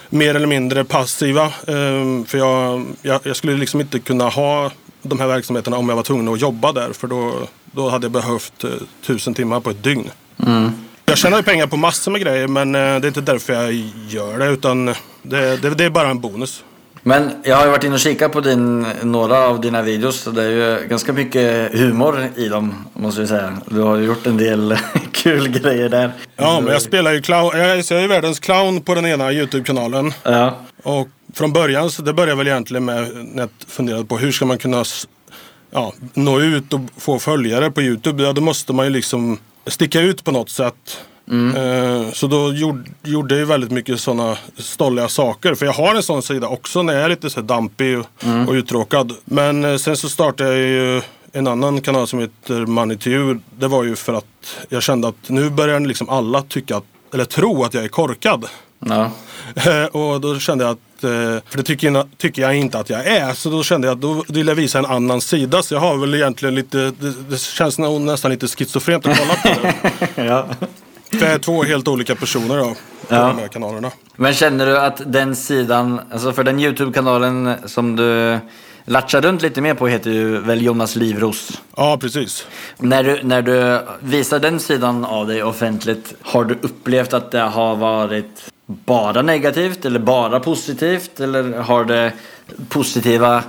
mer 0.09 0.35
eller 0.35 0.47
mindre 0.47 0.83
passiva. 0.83 1.53
Ehm, 1.67 2.25
för 2.25 2.37
jag, 2.37 2.85
jag, 3.01 3.21
jag 3.23 3.35
skulle 3.35 3.53
liksom 3.57 3.81
inte 3.81 3.99
kunna 3.99 4.29
ha 4.29 4.71
de 5.01 5.19
här 5.19 5.27
verksamheterna 5.27 5.77
om 5.77 5.89
jag 5.89 5.95
var 5.95 6.03
tvungen 6.03 6.27
att 6.33 6.41
jobba 6.41 6.71
där. 6.71 6.93
För 6.93 7.07
då, 7.07 7.33
då 7.71 7.89
hade 7.89 8.05
jag 8.05 8.11
behövt 8.11 8.63
eh, 8.63 8.69
tusen 9.05 9.33
timmar 9.33 9.59
på 9.59 9.69
ett 9.69 9.83
dygn. 9.83 10.11
Jag 11.05 11.17
tjänar 11.17 11.41
pengar 11.41 11.67
på 11.67 11.77
massor 11.77 12.11
med 12.11 12.21
grejer 12.21 12.47
men 12.47 12.75
eh, 12.75 12.81
det 12.81 12.85
är 12.85 13.07
inte 13.07 13.21
därför 13.21 13.53
jag 13.53 13.73
gör 14.07 14.39
det. 14.39 14.47
Utan 14.47 14.85
det, 15.21 15.57
det, 15.61 15.69
det 15.69 15.83
är 15.83 15.89
bara 15.89 16.09
en 16.09 16.19
bonus. 16.19 16.63
Men 17.03 17.31
jag 17.43 17.55
har 17.55 17.65
ju 17.65 17.71
varit 17.71 17.83
inne 17.83 17.93
och 17.93 17.99
kikat 17.99 18.31
på 18.31 18.41
din, 18.41 18.85
några 19.03 19.37
av 19.47 19.61
dina 19.61 19.81
videos 19.81 20.27
och 20.27 20.33
det 20.33 20.43
är 20.43 20.49
ju 20.49 20.87
ganska 20.87 21.13
mycket 21.13 21.73
humor 21.73 22.27
i 22.35 22.47
dem 22.47 22.75
måste 22.93 23.21
jag 23.21 23.29
säga. 23.29 23.57
Du 23.65 23.81
har 23.81 23.97
ju 23.97 24.05
gjort 24.05 24.27
en 24.27 24.37
del 24.37 24.77
kul 25.11 25.47
grejer 25.47 25.89
där. 25.89 26.11
Ja, 26.35 26.61
men 26.61 26.73
jag 26.73 26.81
spelar 26.81 27.11
ju 27.11 27.21
clown. 27.21 27.51
Jag 27.53 27.69
är, 27.69 27.93
är 27.93 28.07
världens 28.07 28.39
clown 28.39 28.81
på 28.81 28.95
den 28.95 29.05
ena 29.05 29.33
Youtube-kanalen. 29.33 30.13
Ja. 30.23 30.57
Och 30.83 31.07
från 31.33 31.53
början, 31.53 31.91
så 31.91 32.01
det 32.01 32.13
började 32.13 32.37
väl 32.37 32.47
egentligen 32.47 32.85
med 32.85 33.09
när 33.13 33.41
jag 33.41 33.49
funderade 33.67 34.05
på 34.05 34.17
hur 34.17 34.31
ska 34.31 34.45
man 34.45 34.57
kunna 34.57 34.83
ja, 35.71 35.93
nå 36.13 36.39
ut 36.39 36.73
och 36.73 36.81
få 36.97 37.19
följare 37.19 37.71
på 37.71 37.81
Youtube. 37.81 38.23
Ja, 38.23 38.33
då 38.33 38.41
måste 38.41 38.73
man 38.73 38.85
ju 38.85 38.91
liksom 38.91 39.39
sticka 39.67 40.01
ut 40.01 40.23
på 40.23 40.31
något 40.31 40.49
sätt. 40.49 41.01
Eh, 41.31 42.11
Så 42.13 42.27
då 42.27 42.53
gjorde, 42.53 42.83
gjorde 43.03 43.33
jag 43.35 43.39
ju 43.39 43.45
väldigt 43.45 43.71
mycket 43.71 43.99
sådana 43.99 44.37
stolliga 44.57 45.07
saker. 45.09 45.55
För 45.55 45.65
jag 45.65 45.73
har 45.73 45.95
en 45.95 46.03
sån 46.03 46.21
sida 46.21 46.47
också 46.47 46.83
när 46.83 46.93
jag 46.93 47.03
är 47.03 47.09
lite 47.09 47.29
så 47.29 47.41
dampig 47.41 47.99
och, 47.99 48.05
och 48.47 48.53
uttråkad. 48.53 49.13
Men 49.25 49.65
eh, 49.65 49.75
sen 49.77 49.97
så 49.97 50.09
startade 50.09 50.49
jag 50.49 50.57
ju 50.67 51.01
en 51.31 51.47
annan 51.47 51.81
kanal 51.81 52.07
som 52.07 52.19
heter 52.19 52.65
Money 52.65 52.97
to 52.97 53.07
you. 53.07 53.39
Det 53.59 53.67
var 53.67 53.83
ju 53.83 53.95
för 53.95 54.13
att 54.13 54.25
jag 54.69 54.83
kände 54.83 55.07
att 55.07 55.15
nu 55.29 55.49
börjar 55.49 55.79
liksom 55.79 56.09
alla 56.09 56.41
tycka 56.41 56.77
att, 56.77 56.83
eller 57.13 57.25
tro 57.25 57.63
att 57.63 57.73
jag 57.73 57.83
är 57.83 57.87
korkad. 57.87 58.45
Ja. 58.85 59.11
Eh, 59.55 59.85
och 59.85 60.21
då 60.21 60.39
kände 60.39 60.63
jag 60.63 60.71
att, 60.71 60.79
för 61.01 61.57
det 61.57 61.63
tycker 62.17 62.41
jag, 62.41 62.55
inte 62.55 62.79
att 62.79 62.89
jag 62.89 63.07
är. 63.07 63.33
Så 63.33 63.49
då 63.49 63.63
kände 63.63 63.87
jag 63.87 63.95
att 63.95 64.01
då 64.01 64.23
vill 64.27 64.47
jag 64.47 64.55
visa 64.55 64.79
en 64.79 64.85
annan 64.85 65.21
sida. 65.21 65.63
Så 65.63 65.73
jag 65.73 65.81
har 65.81 65.97
väl 65.97 66.15
egentligen 66.15 66.55
lite, 66.55 66.77
det, 66.77 67.13
det 67.29 67.39
känns 67.39 67.77
nästan 67.77 68.31
lite 68.31 68.47
schizofrent 68.47 69.07
att 69.07 69.17
kolla 69.19 69.55
på 69.55 69.61
det. 69.61 69.75
ja. 70.25 70.45
Det 71.09 71.25
är 71.25 71.39
två 71.39 71.63
helt 71.63 71.87
olika 71.87 72.15
personer 72.15 72.57
då, 72.57 72.63
på 72.65 72.75
Ja. 73.15 73.27
de 73.27 73.39
här 73.39 73.47
kanalerna. 73.47 73.91
Men 74.15 74.33
känner 74.33 74.65
du 74.65 74.77
att 74.79 75.01
den 75.05 75.35
sidan, 75.35 76.01
alltså 76.11 76.33
för 76.33 76.43
den 76.43 76.59
Youtube-kanalen 76.59 77.53
som 77.65 77.95
du 77.95 78.39
latchar 78.85 79.21
runt 79.21 79.41
lite 79.41 79.61
mer 79.61 79.73
på 79.73 79.87
heter 79.87 80.11
ju 80.11 80.37
väl 80.39 80.61
Jonas 80.61 80.95
Livros. 80.95 81.61
Ja, 81.77 81.97
precis. 82.01 82.47
När 82.77 83.03
du, 83.03 83.23
när 83.23 83.41
du 83.41 83.79
visar 83.99 84.39
den 84.39 84.59
sidan 84.59 85.05
av 85.05 85.27
dig 85.27 85.43
offentligt, 85.43 86.13
har 86.21 86.43
du 86.45 86.57
upplevt 86.61 87.13
att 87.13 87.31
det 87.31 87.39
har 87.39 87.75
varit 87.75 88.51
bara 88.65 89.21
negativt 89.21 89.85
eller 89.85 89.99
bara 89.99 90.39
positivt? 90.39 91.19
Eller 91.19 91.57
har 91.57 91.83
det 91.85 92.13
positiva 92.69 93.43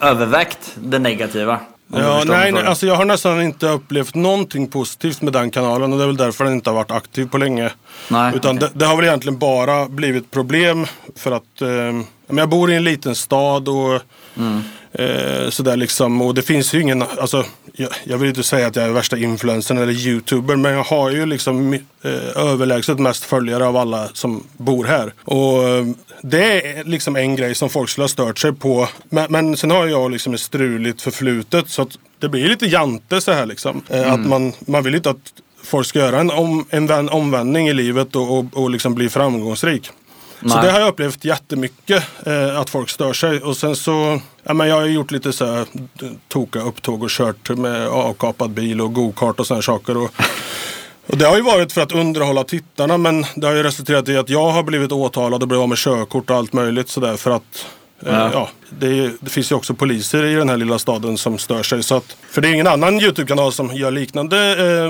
övervägt 0.00 0.72
det 0.74 0.98
negativa? 0.98 1.60
Ja, 1.92 2.22
nej, 2.26 2.52
nej, 2.52 2.66
alltså 2.66 2.86
jag 2.86 2.94
har 2.94 3.04
nästan 3.04 3.42
inte 3.42 3.68
upplevt 3.68 4.14
någonting 4.14 4.66
positivt 4.68 5.22
med 5.22 5.32
den 5.32 5.50
kanalen 5.50 5.92
och 5.92 5.98
det 5.98 6.04
är 6.04 6.06
väl 6.06 6.16
därför 6.16 6.44
den 6.44 6.52
inte 6.54 6.70
har 6.70 6.74
varit 6.74 6.90
aktiv 6.90 7.28
på 7.28 7.38
länge. 7.38 7.70
Nej, 8.08 8.32
Utan 8.36 8.56
okej. 8.56 8.68
det, 8.74 8.78
det 8.78 8.86
har 8.86 8.96
väl 8.96 9.04
egentligen 9.04 9.38
bara 9.38 9.88
blivit 9.88 10.30
problem 10.30 10.86
för 11.16 11.32
att 11.32 11.62
eh, 11.62 12.36
jag 12.38 12.48
bor 12.48 12.70
i 12.70 12.74
en 12.74 12.84
liten 12.84 13.14
stad 13.14 13.68
och 13.68 14.00
Mm. 14.38 14.62
Eh, 14.98 15.50
sådär 15.50 15.76
liksom. 15.76 16.22
Och 16.22 16.34
det 16.34 16.42
finns 16.42 16.74
ju 16.74 16.80
ingen, 16.80 17.02
alltså 17.02 17.44
jag, 17.72 17.90
jag 18.04 18.18
vill 18.18 18.28
inte 18.28 18.42
säga 18.42 18.66
att 18.66 18.76
jag 18.76 18.84
är 18.84 18.90
värsta 18.90 19.16
influencern 19.18 19.78
eller 19.78 19.92
youtuber 19.92 20.56
men 20.56 20.72
jag 20.72 20.84
har 20.84 21.10
ju 21.10 21.26
liksom 21.26 21.74
eh, 21.74 22.36
överlägset 22.36 22.98
mest 22.98 23.24
följare 23.24 23.66
av 23.66 23.76
alla 23.76 24.08
som 24.12 24.46
bor 24.56 24.84
här. 24.84 25.12
Och 25.24 25.68
eh, 25.68 25.84
det 26.22 26.68
är 26.68 26.84
liksom 26.84 27.16
en 27.16 27.36
grej 27.36 27.54
som 27.54 27.70
folk 27.70 27.90
skulle 27.90 28.02
ha 28.02 28.08
stört 28.08 28.38
sig 28.38 28.52
på. 28.52 28.88
Men, 29.08 29.26
men 29.32 29.56
sen 29.56 29.70
har 29.70 29.86
jag 29.86 30.10
liksom 30.10 30.34
ett 30.34 30.40
struligt 30.40 31.02
förflutet 31.02 31.68
så 31.68 31.82
att 31.82 31.98
det 32.18 32.28
blir 32.28 32.48
lite 32.48 32.66
jante 32.66 33.20
så 33.20 33.32
här 33.32 33.46
liksom. 33.46 33.82
Eh, 33.88 34.06
Mm. 34.06 34.20
Att 34.20 34.28
man, 34.28 34.52
man 34.66 34.82
vill 34.84 34.94
inte 34.94 35.10
att 35.10 35.32
folk 35.62 35.86
ska 35.86 35.98
göra 35.98 36.20
en, 36.20 36.30
om, 36.30 36.66
en 36.70 36.86
vän, 36.86 37.08
omvändning 37.08 37.68
i 37.68 37.74
livet 37.74 38.16
och, 38.16 38.38
och, 38.38 38.44
och 38.52 38.70
liksom 38.70 38.94
bli 38.94 39.08
framgångsrik. 39.08 39.90
Så 40.40 40.46
Nej. 40.46 40.58
det 40.62 40.72
har 40.72 40.80
jag 40.80 40.88
upplevt 40.88 41.24
jättemycket, 41.24 42.04
eh, 42.26 42.60
att 42.60 42.70
folk 42.70 42.88
stör 42.88 43.12
sig. 43.12 43.40
Och 43.40 43.56
sen 43.56 43.76
så, 43.76 44.20
ja, 44.42 44.54
men 44.54 44.68
jag 44.68 44.76
har 44.76 44.84
gjort 44.86 45.10
lite 45.10 45.32
så 45.32 45.46
här, 45.46 45.66
toka 46.28 46.60
upptåg 46.60 47.02
och 47.02 47.10
kört 47.10 47.50
med 47.50 47.88
avkapad 47.88 48.50
bil 48.50 48.80
och 48.80 48.92
go-kart 48.94 49.40
och 49.40 49.46
sådana 49.46 49.62
saker. 49.62 49.96
Och, 49.96 50.10
och 51.06 51.16
det 51.16 51.24
har 51.24 51.36
ju 51.36 51.42
varit 51.42 51.72
för 51.72 51.80
att 51.80 51.92
underhålla 51.92 52.44
tittarna 52.44 52.98
men 52.98 53.26
det 53.34 53.46
har 53.46 53.54
ju 53.54 53.62
resulterat 53.62 54.08
i 54.08 54.16
att 54.16 54.28
jag 54.28 54.50
har 54.50 54.62
blivit 54.62 54.92
åtalad 54.92 55.42
och 55.42 55.48
blivit 55.48 55.62
av 55.62 55.68
med 55.68 55.78
körkort 55.78 56.30
och 56.30 56.36
allt 56.36 56.52
möjligt 56.52 56.88
sådär 56.88 57.16
för 57.16 57.30
att 57.30 57.66
Ja. 58.04 58.30
ja, 58.32 58.48
det, 58.70 58.86
är- 58.86 59.12
det 59.20 59.30
finns 59.30 59.50
ju 59.52 59.54
också 59.54 59.74
poliser 59.74 60.24
i 60.24 60.34
den 60.34 60.48
här 60.48 60.56
lilla 60.56 60.78
staden 60.78 61.18
som 61.18 61.38
stör 61.38 61.62
sig. 61.62 61.82
Så 61.82 61.94
att, 61.96 62.16
för 62.30 62.40
det 62.40 62.48
är 62.48 62.52
ingen 62.52 62.66
annan 62.66 63.00
Youtube-kanal 63.00 63.52
som 63.52 63.74
gör 63.76 63.90
liknande 63.90 64.38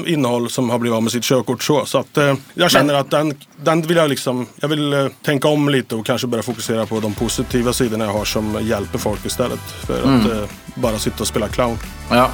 eh, 0.06 0.12
innehåll 0.12 0.50
som 0.50 0.70
har 0.70 0.78
blivit 0.78 0.96
av 0.96 1.02
med 1.02 1.12
sitt 1.12 1.24
körkort. 1.24 1.62
Så, 1.62 1.84
så 1.86 1.98
att, 1.98 2.16
eh, 2.16 2.34
jag 2.54 2.70
känner 2.70 2.94
att 2.94 3.10
den, 3.10 3.34
den 3.56 3.82
vill 3.82 3.96
jag 3.96 4.10
liksom, 4.10 4.46
jag 4.60 4.68
vill 4.68 4.92
eh, 4.92 5.06
tänka 5.24 5.48
om 5.48 5.68
lite 5.68 5.94
och 5.94 6.06
kanske 6.06 6.26
börja 6.26 6.42
fokusera 6.42 6.86
på 6.86 7.00
de 7.00 7.14
positiva 7.14 7.72
sidorna 7.72 8.04
jag 8.04 8.12
har 8.12 8.24
som 8.24 8.58
hjälper 8.62 8.98
folk 8.98 9.26
istället. 9.26 9.60
För 9.86 9.98
att 10.00 10.30
eh, 10.32 10.48
bara 10.74 10.98
sitta 10.98 11.16
och 11.20 11.26
spela 11.26 11.48
clown. 11.48 11.78
Ja. 12.10 12.30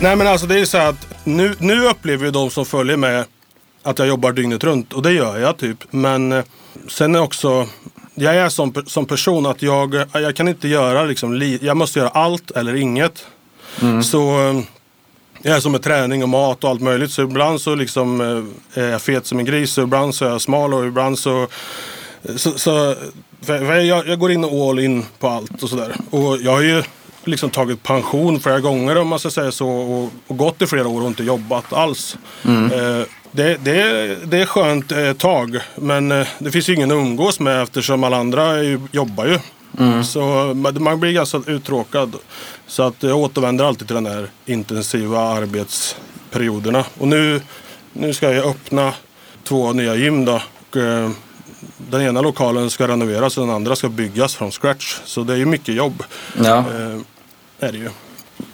Nej 0.00 0.16
men 0.16 0.26
alltså 0.26 0.46
det 0.46 0.60
är 0.60 0.64
så 0.64 0.78
här 0.78 0.88
att 0.88 1.06
nu, 1.24 1.54
nu 1.58 1.84
upplever 1.86 2.24
ju 2.24 2.30
de 2.30 2.50
som 2.50 2.64
följer 2.66 2.96
med 2.96 3.24
att 3.82 3.98
jag 3.98 4.08
jobbar 4.08 4.32
dygnet 4.32 4.64
runt 4.64 4.92
och 4.92 5.02
det 5.02 5.12
gör 5.12 5.38
jag 5.38 5.56
typ. 5.56 5.84
Men 5.90 6.32
eh, 6.32 6.44
sen 6.88 7.14
är 7.14 7.20
också, 7.20 7.66
jag 8.14 8.36
är 8.36 8.48
som, 8.48 8.74
som 8.86 9.06
person 9.06 9.46
att 9.46 9.62
jag, 9.62 9.94
eh, 9.94 10.06
jag 10.12 10.36
kan 10.36 10.48
inte 10.48 10.68
göra 10.68 11.04
liksom, 11.04 11.34
li, 11.34 11.58
jag 11.62 11.76
måste 11.76 11.98
göra 11.98 12.08
allt 12.08 12.50
eller 12.50 12.74
inget. 12.74 13.26
Så 14.02 14.48
eh, 14.48 14.60
jag 15.42 15.56
är 15.56 15.60
som 15.60 15.72
med 15.72 15.82
träning 15.82 16.22
och 16.22 16.28
mat 16.28 16.64
och 16.64 16.70
allt 16.70 16.80
möjligt. 16.80 17.10
Så 17.10 17.22
ibland 17.22 17.60
så 17.60 17.74
liksom 17.74 18.20
är 18.74 18.88
jag 18.88 19.02
fet 19.02 19.26
som 19.26 19.38
en 19.38 19.44
gris 19.44 19.78
och 19.78 19.84
ibland 19.84 20.14
så 20.14 20.24
är 20.24 20.30
jag 20.30 20.40
smal 20.40 20.74
och 20.74 20.86
ibland 20.86 21.18
så 21.18 21.46
så, 22.36 22.58
så 22.58 22.96
jag, 23.46 24.08
jag 24.08 24.18
går 24.18 24.32
in 24.32 24.44
all 24.44 24.78
in 24.78 25.04
på 25.18 25.28
allt 25.28 25.62
och 25.62 25.68
sådär. 25.68 25.96
Och 26.10 26.38
jag 26.38 26.52
har 26.52 26.60
ju 26.60 26.82
liksom 27.24 27.50
tagit 27.50 27.82
pension 27.82 28.40
flera 28.40 28.60
gånger 28.60 28.98
om 28.98 29.08
man 29.08 29.18
ska 29.18 29.30
säga 29.30 29.52
så. 29.52 29.68
Och, 29.68 30.10
och 30.26 30.36
gått 30.36 30.62
i 30.62 30.66
flera 30.66 30.88
år 30.88 31.00
och 31.00 31.08
inte 31.08 31.24
jobbat 31.24 31.72
alls. 31.72 32.16
Eh, 32.72 33.02
det, 33.32 33.56
det, 33.64 34.16
det 34.24 34.38
är 34.38 34.46
skönt 34.46 34.92
ett 34.92 35.18
tag. 35.18 35.58
Men 35.76 36.12
eh, 36.12 36.26
det 36.38 36.50
finns 36.50 36.68
ju 36.68 36.74
ingen 36.74 36.90
att 36.90 36.94
umgås 36.94 37.40
med 37.40 37.62
eftersom 37.62 38.04
alla 38.04 38.16
andra 38.16 38.62
ju, 38.62 38.80
jobbar 38.92 39.26
ju. 39.26 39.38
Så 40.04 40.20
man, 40.54 40.82
man 40.82 41.00
blir 41.00 41.12
ganska 41.12 41.42
uttråkad. 41.46 42.16
Så 42.66 42.82
att 42.82 43.02
jag 43.02 43.16
återvänder 43.16 43.64
alltid 43.64 43.86
till 43.86 43.94
den 43.94 44.06
här 44.06 44.28
intensiva 44.46 45.20
arbetsperioderna. 45.20 46.84
Och 46.98 47.08
nu, 47.08 47.40
nu 47.92 48.14
ska 48.14 48.32
jag 48.32 48.46
öppna 48.46 48.92
två 49.44 49.72
nya 49.72 49.94
gym 49.94 50.24
då. 50.24 50.42
Och, 50.70 50.76
eh, 50.76 51.10
den 51.90 52.02
ena 52.02 52.20
lokalen 52.20 52.70
ska 52.70 52.88
renoveras 52.88 53.38
och 53.38 53.46
den 53.46 53.54
andra 53.54 53.76
ska 53.76 53.88
byggas 53.88 54.34
från 54.34 54.50
scratch. 54.50 54.98
Så 55.04 55.22
det 55.22 55.32
är 55.32 55.36
ju 55.36 55.46
mycket 55.46 55.74
jobb. 55.74 56.02
ja. 56.44 56.58
Eh, 56.58 57.00
är 57.60 57.72
det 57.72 57.78
ju. 57.78 57.90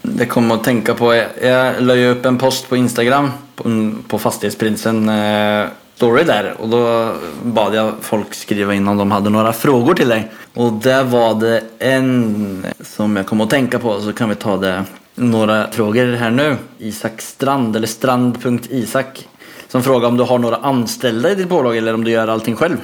Det 0.06 0.26
kom 0.26 0.50
att 0.50 0.64
tänka 0.64 0.94
på, 0.94 1.14
jag, 1.14 1.26
jag 1.42 1.82
la 1.82 1.94
ju 1.94 2.08
upp 2.08 2.26
en 2.26 2.38
post 2.38 2.68
på 2.68 2.76
Instagram 2.76 3.30
på, 3.54 3.92
på 4.08 4.18
Fastighetsprinsen 4.18 5.08
eh, 5.08 5.66
story 5.94 6.25
där 6.25 6.54
och 6.58 6.68
då 6.68 7.12
bad 7.42 7.75
jag 7.75 7.92
folk 8.00 8.34
skriva 8.34 8.75
in 8.75 8.88
om 8.88 8.96
de 8.96 9.11
hade 9.11 9.30
några 9.30 9.52
frågor 9.52 9.94
till 9.94 10.08
dig. 10.08 10.30
Och 10.54 10.73
där 10.73 11.04
var 11.04 11.34
det 11.34 11.62
en 11.78 12.66
som 12.80 13.16
jag 13.16 13.26
kom 13.26 13.40
att 13.40 13.50
tänka 13.50 13.78
på 13.78 14.00
så 14.00 14.12
kan 14.12 14.28
vi 14.28 14.34
ta 14.34 14.56
det 14.56 14.84
några 15.14 15.70
frågor 15.70 16.16
här 16.16 16.30
nu. 16.30 16.56
Isak 16.78 17.20
Strand 17.20 17.76
eller 17.76 17.87
strand.isak 17.87 19.28
som 19.68 19.82
frågar 19.82 20.08
om 20.08 20.16
du 20.16 20.25
har 20.25 20.38
några 20.38 20.56
anställda 20.56 21.30
i 21.30 21.34
ditt 21.34 21.49
bolag 21.49 21.76
eller 21.76 21.94
om 21.94 22.04
du 22.04 22.11
gör 22.11 22.28
allting 22.28 22.56
själv. 22.56 22.76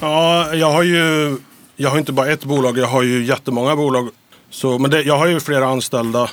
Ja, 0.00 0.54
jag 0.54 0.70
har 0.70 0.82
ju 0.82 1.36
jag 1.76 1.90
har 1.90 1.98
inte 1.98 2.12
bara 2.12 2.26
ett 2.26 2.44
bolag, 2.44 2.78
jag 2.78 2.86
har 2.86 3.02
ju 3.02 3.24
jättemånga 3.24 3.76
bolag. 3.76 4.08
Så, 4.50 4.78
men 4.78 4.90
det, 4.90 5.02
jag 5.02 5.18
har 5.18 5.26
ju 5.26 5.40
flera 5.40 5.66
anställda. 5.66 6.28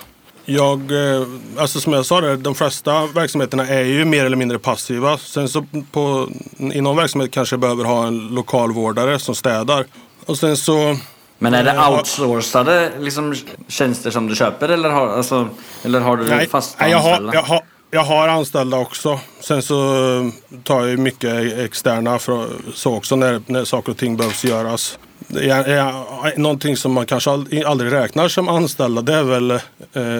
Jag, 0.46 0.92
eh, 0.92 1.28
alltså 1.58 1.80
som 1.80 1.94
jag 1.94 2.06
sa, 2.06 2.22
där, 2.22 2.36
de 2.38 2.56
flesta 2.56 3.06
verksamheterna 3.06 3.68
är 3.68 3.84
ju 3.84 4.06
mer 4.06 4.26
eller 4.26 4.38
mindre 4.38 4.60
passiva. 4.60 5.18
Sen 5.18 5.50
så 5.50 5.66
på, 5.92 6.30
i 6.74 6.82
någon 6.82 6.98
verksamhet 6.98 7.32
kanske 7.32 7.54
jag 7.54 7.60
behöver 7.62 7.84
ha 7.84 8.08
en 8.08 8.28
lokalvårdare 8.28 9.20
som 9.20 9.36
städar. 9.36 9.86
Och 10.26 10.38
sen 10.38 10.58
så... 10.58 10.98
Men 11.40 11.54
är 11.54 11.64
det 11.64 11.72
eh, 11.72 11.78
har- 11.78 11.98
outsourcade 11.98 12.92
liksom, 13.00 13.36
tjänster 13.68 14.12
som 14.12 14.28
du 14.28 14.36
köper 14.36 14.70
eller 14.70 14.90
har, 14.90 15.08
alltså, 15.08 15.50
eller 15.84 16.00
har 16.00 16.18
du 16.18 16.28
Nej, 16.28 16.48
fasta 16.50 16.78
nej 16.84 16.92
jag, 16.92 16.98
har, 16.98 17.10
anställda? 17.10 17.34
jag, 17.34 17.42
har, 17.42 17.62
jag 17.92 18.04
har 18.04 18.28
anställda 18.28 18.78
också. 18.78 19.20
Sen 19.40 19.62
så 19.62 19.96
eh, 20.20 20.28
tar 20.64 20.86
jag 20.86 21.00
mycket 21.00 21.58
externa 21.60 22.20
för, 22.20 22.48
så 22.74 22.96
också 22.96 23.16
när, 23.16 23.42
när 23.46 23.66
saker 23.66 23.92
och 23.92 23.98
ting 23.98 24.18
behövs 24.18 24.44
göras. 24.46 25.00
Det 25.28 25.50
är, 25.50 25.64
är, 25.64 26.38
någonting 26.38 26.78
som 26.78 26.92
man 26.94 27.06
kanske 27.06 27.30
ald- 27.30 27.66
aldrig 27.66 27.92
räknar 27.92 28.28
som 28.28 28.50
anställda 28.50 29.02
det 29.02 29.14
är 29.14 29.24
väl 29.24 29.52
eh, 29.52 29.60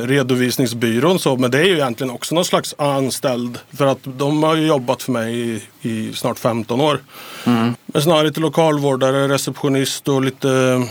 redovisningsbyrån. 0.08 1.20
Så, 1.20 1.36
men 1.36 1.52
det 1.52 1.60
är 1.60 1.64
ju 1.64 1.74
egentligen 1.74 2.12
också 2.12 2.36
någon 2.36 2.46
slags 2.46 2.76
anställd. 2.78 3.60
För 3.78 3.86
att 3.86 4.00
de 4.04 4.44
har 4.44 4.56
ju 4.56 4.68
jobbat 4.68 5.04
för 5.04 5.12
mig 5.12 5.40
i, 5.40 5.62
i 5.82 6.14
snart 6.14 6.40
15 6.40 6.82
år. 6.82 7.00
Men 7.86 8.02
snarare 8.02 8.28
lite 8.28 8.40
lokalvårdare, 8.40 9.28
receptionist 9.28 10.08
och 10.08 10.22
lite 10.22 10.50
eh, 10.50 10.90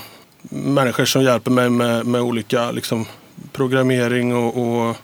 människor 0.50 1.04
som 1.04 1.22
hjälper 1.22 1.50
mig 1.50 1.70
med, 1.70 2.06
med 2.06 2.20
olika 2.20 2.70
liksom, 2.70 3.06
programmering 3.52 4.36
och, 4.36 4.56
och 4.56 4.96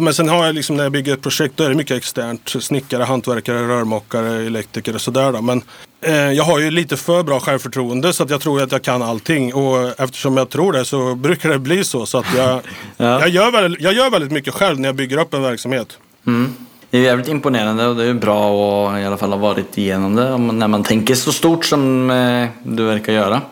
Men 0.00 0.14
sen 0.14 0.28
har 0.28 0.46
jag 0.46 0.54
liksom 0.54 0.76
när 0.76 0.82
jag 0.82 0.92
bygger 0.92 1.14
ett 1.14 1.22
projekt 1.22 1.56
då 1.56 1.64
är 1.64 1.68
det 1.68 1.74
mycket 1.74 1.96
externt. 1.96 2.48
Snickare, 2.48 3.02
hantverkare, 3.02 3.68
rörmokare, 3.68 4.46
elektriker 4.46 4.94
och 4.94 5.00
sådär. 5.00 5.32
Då. 5.32 5.42
Men 5.42 5.62
jag 6.08 6.44
har 6.44 6.58
ju 6.58 6.70
lite 6.70 6.96
för 6.96 7.22
bra 7.22 7.40
självförtroende 7.40 8.12
så 8.12 8.22
att 8.22 8.30
jag 8.30 8.40
tror 8.40 8.62
att 8.62 8.72
jag 8.72 8.82
kan 8.82 9.02
allting. 9.02 9.54
Och 9.54 10.00
eftersom 10.00 10.36
jag 10.36 10.50
tror 10.50 10.72
det 10.72 10.84
så 10.84 11.14
brukar 11.14 11.48
det 11.48 11.58
bli 11.58 11.84
så. 11.84 12.06
Så 12.06 12.18
att 12.18 12.34
jag, 12.36 12.60
Ja. 12.96 13.20
jag, 13.20 13.28
gör 13.28 13.50
väldigt, 13.50 13.80
jag 13.80 13.92
gör 13.92 14.10
väldigt 14.10 14.32
mycket 14.32 14.54
själv 14.54 14.80
när 14.80 14.88
jag 14.88 14.96
bygger 14.96 15.18
upp 15.18 15.34
en 15.34 15.42
verksamhet. 15.42 15.98
Mm. 16.26 16.54
Det 16.90 16.98
är 16.98 17.02
jävligt 17.02 17.28
imponerande 17.28 17.86
och 17.86 17.96
det 17.96 18.04
är 18.04 18.14
bra 18.14 18.90
att 18.90 19.00
i 19.00 19.04
alla 19.04 19.16
fall 19.16 19.30
ha 19.30 19.36
varit 19.36 19.78
igenom 19.78 20.14
det 20.14 20.38
när 20.38 20.68
man 20.68 20.84
tänker 20.84 21.14
så 21.14 21.32
stort 21.32 21.64
som 21.64 22.10
eh, 22.10 22.48
du 22.62 22.84
verkar 22.84 23.12
göra. 23.12 23.42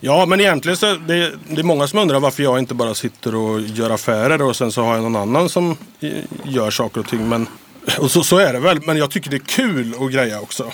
Ja, 0.00 0.26
men 0.26 0.40
egentligen 0.40 0.76
så 0.76 0.86
är 0.86 1.00
det, 1.06 1.32
det 1.48 1.60
är 1.60 1.64
många 1.64 1.86
som 1.86 1.98
undrar 1.98 2.20
varför 2.20 2.42
jag 2.42 2.58
inte 2.58 2.74
bara 2.74 2.94
sitter 2.94 3.34
och 3.34 3.60
gör 3.60 3.90
affärer 3.90 4.42
och 4.42 4.56
sen 4.56 4.72
så 4.72 4.82
har 4.82 4.94
jag 4.94 5.02
någon 5.02 5.16
annan 5.16 5.48
som 5.48 5.76
eh, 6.00 6.10
gör 6.44 6.70
saker 6.70 7.00
och 7.00 7.08
ting. 7.08 7.28
Men, 7.28 7.46
och 7.98 8.10
så, 8.10 8.22
så 8.22 8.38
är 8.38 8.52
det 8.52 8.58
väl, 8.60 8.80
men 8.86 8.96
jag 8.96 9.10
tycker 9.10 9.30
det 9.30 9.36
är 9.36 9.46
kul 9.46 9.94
att 10.00 10.12
greja 10.12 10.40
också. 10.40 10.72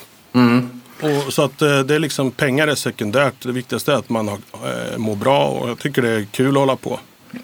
Och, 1.01 1.33
så 1.33 1.43
att 1.43 1.63
eh, 1.63 1.79
det 1.79 1.95
är 1.95 1.99
liksom, 1.99 2.31
pengar 2.31 2.69
är 2.69 2.75
sekundärt. 2.75 3.35
Det 3.43 3.53
viktigaste 3.53 3.93
är 3.93 3.97
att 3.97 4.09
man 4.09 4.29
har, 4.29 4.39
eh, 4.53 4.99
mår 4.99 5.17
bra 5.17 5.47
och 5.49 5.69
jag 5.69 5.79
tycker 5.79 6.03
det 6.03 6.11
är 6.11 6.27
kul 6.31 6.49
att 6.49 6.61
hålla 6.61 6.77
på. 6.77 7.01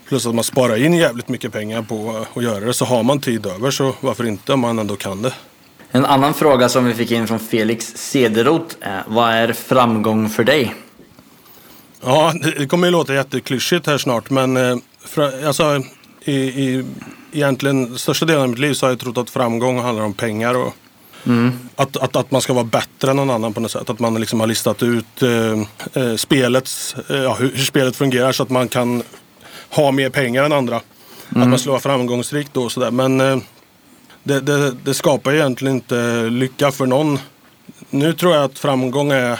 Plus 0.08 0.26
att 0.26 0.34
man 0.34 0.44
sparar 0.44 0.84
in 0.84 0.94
jävligt 0.94 1.28
mycket 1.28 1.52
pengar 1.52 1.82
på 1.82 2.26
att 2.34 2.42
göra 2.42 2.64
det. 2.64 2.74
Så 2.74 2.84
har 2.84 3.02
man 3.02 3.20
tid 3.20 3.46
över 3.46 3.70
så 3.70 3.94
varför 4.00 4.26
inte 4.26 4.52
om 4.52 4.60
man 4.60 4.78
ändå 4.78 4.96
kan 4.96 5.22
det. 5.22 5.32
En 5.90 6.04
annan 6.04 6.34
fråga 6.34 6.68
som 6.68 6.84
vi 6.84 6.94
fick 6.94 7.10
in 7.10 7.26
från 7.26 7.38
Felix 7.38 7.86
Cederroth 7.96 8.76
är 8.80 9.04
vad 9.06 9.30
är 9.30 9.52
framgång 9.52 10.28
för 10.28 10.44
dig? 10.44 10.74
Ja, 12.02 12.32
det 12.58 12.66
kommer 12.66 12.86
ju 12.86 12.90
låta 12.90 13.14
jätteklyschigt 13.14 13.86
här 13.86 13.98
snart 13.98 14.30
men 14.30 14.56
eh, 14.56 14.76
alltså, 15.46 15.82
i, 16.24 16.34
i 16.34 16.84
egentligen 17.32 17.98
största 17.98 18.26
delen 18.26 18.42
av 18.42 18.48
mitt 18.48 18.58
liv 18.58 18.74
så 18.74 18.86
har 18.86 18.90
jag 18.90 19.00
trott 19.00 19.18
att 19.18 19.30
framgång 19.30 19.80
handlar 19.80 20.04
om 20.04 20.14
pengar 20.14 20.54
och 20.54 20.74
att, 21.76 21.96
att, 21.96 22.16
att 22.16 22.30
man 22.30 22.40
ska 22.40 22.52
vara 22.52 22.64
bättre 22.64 23.10
än 23.10 23.16
någon 23.16 23.30
annan 23.30 23.52
på 23.52 23.60
något 23.60 23.70
sätt. 23.70 23.90
Att 23.90 23.98
man 23.98 24.14
liksom 24.14 24.40
har 24.40 24.46
listat 24.46 24.82
ut 24.82 25.22
eh, 25.22 26.02
eh, 26.02 26.16
spelets, 26.16 26.94
eh, 26.94 27.34
hur, 27.34 27.52
hur 27.56 27.64
spelet 27.64 27.96
fungerar 27.96 28.32
så 28.32 28.42
att 28.42 28.50
man 28.50 28.68
kan 28.68 29.02
ha 29.70 29.92
mer 29.92 30.10
pengar 30.10 30.44
än 30.44 30.52
andra. 30.52 30.80
Att 31.28 31.48
man 31.48 31.58
skulle 31.58 31.70
vara 31.70 31.80
framgångsrik 31.80 32.46
då 32.52 32.62
och 32.62 32.72
sådär. 32.72 32.90
Men 32.90 33.20
eh, 33.20 33.38
det, 34.22 34.40
det, 34.40 34.72
det 34.84 34.94
skapar 34.94 35.32
egentligen 35.32 35.74
inte 35.74 36.28
lycka 36.30 36.72
för 36.72 36.86
någon. 36.86 37.18
Nu 37.90 38.12
tror 38.12 38.34
jag 38.34 38.44
att 38.44 38.58
framgång 38.58 39.12
är 39.12 39.38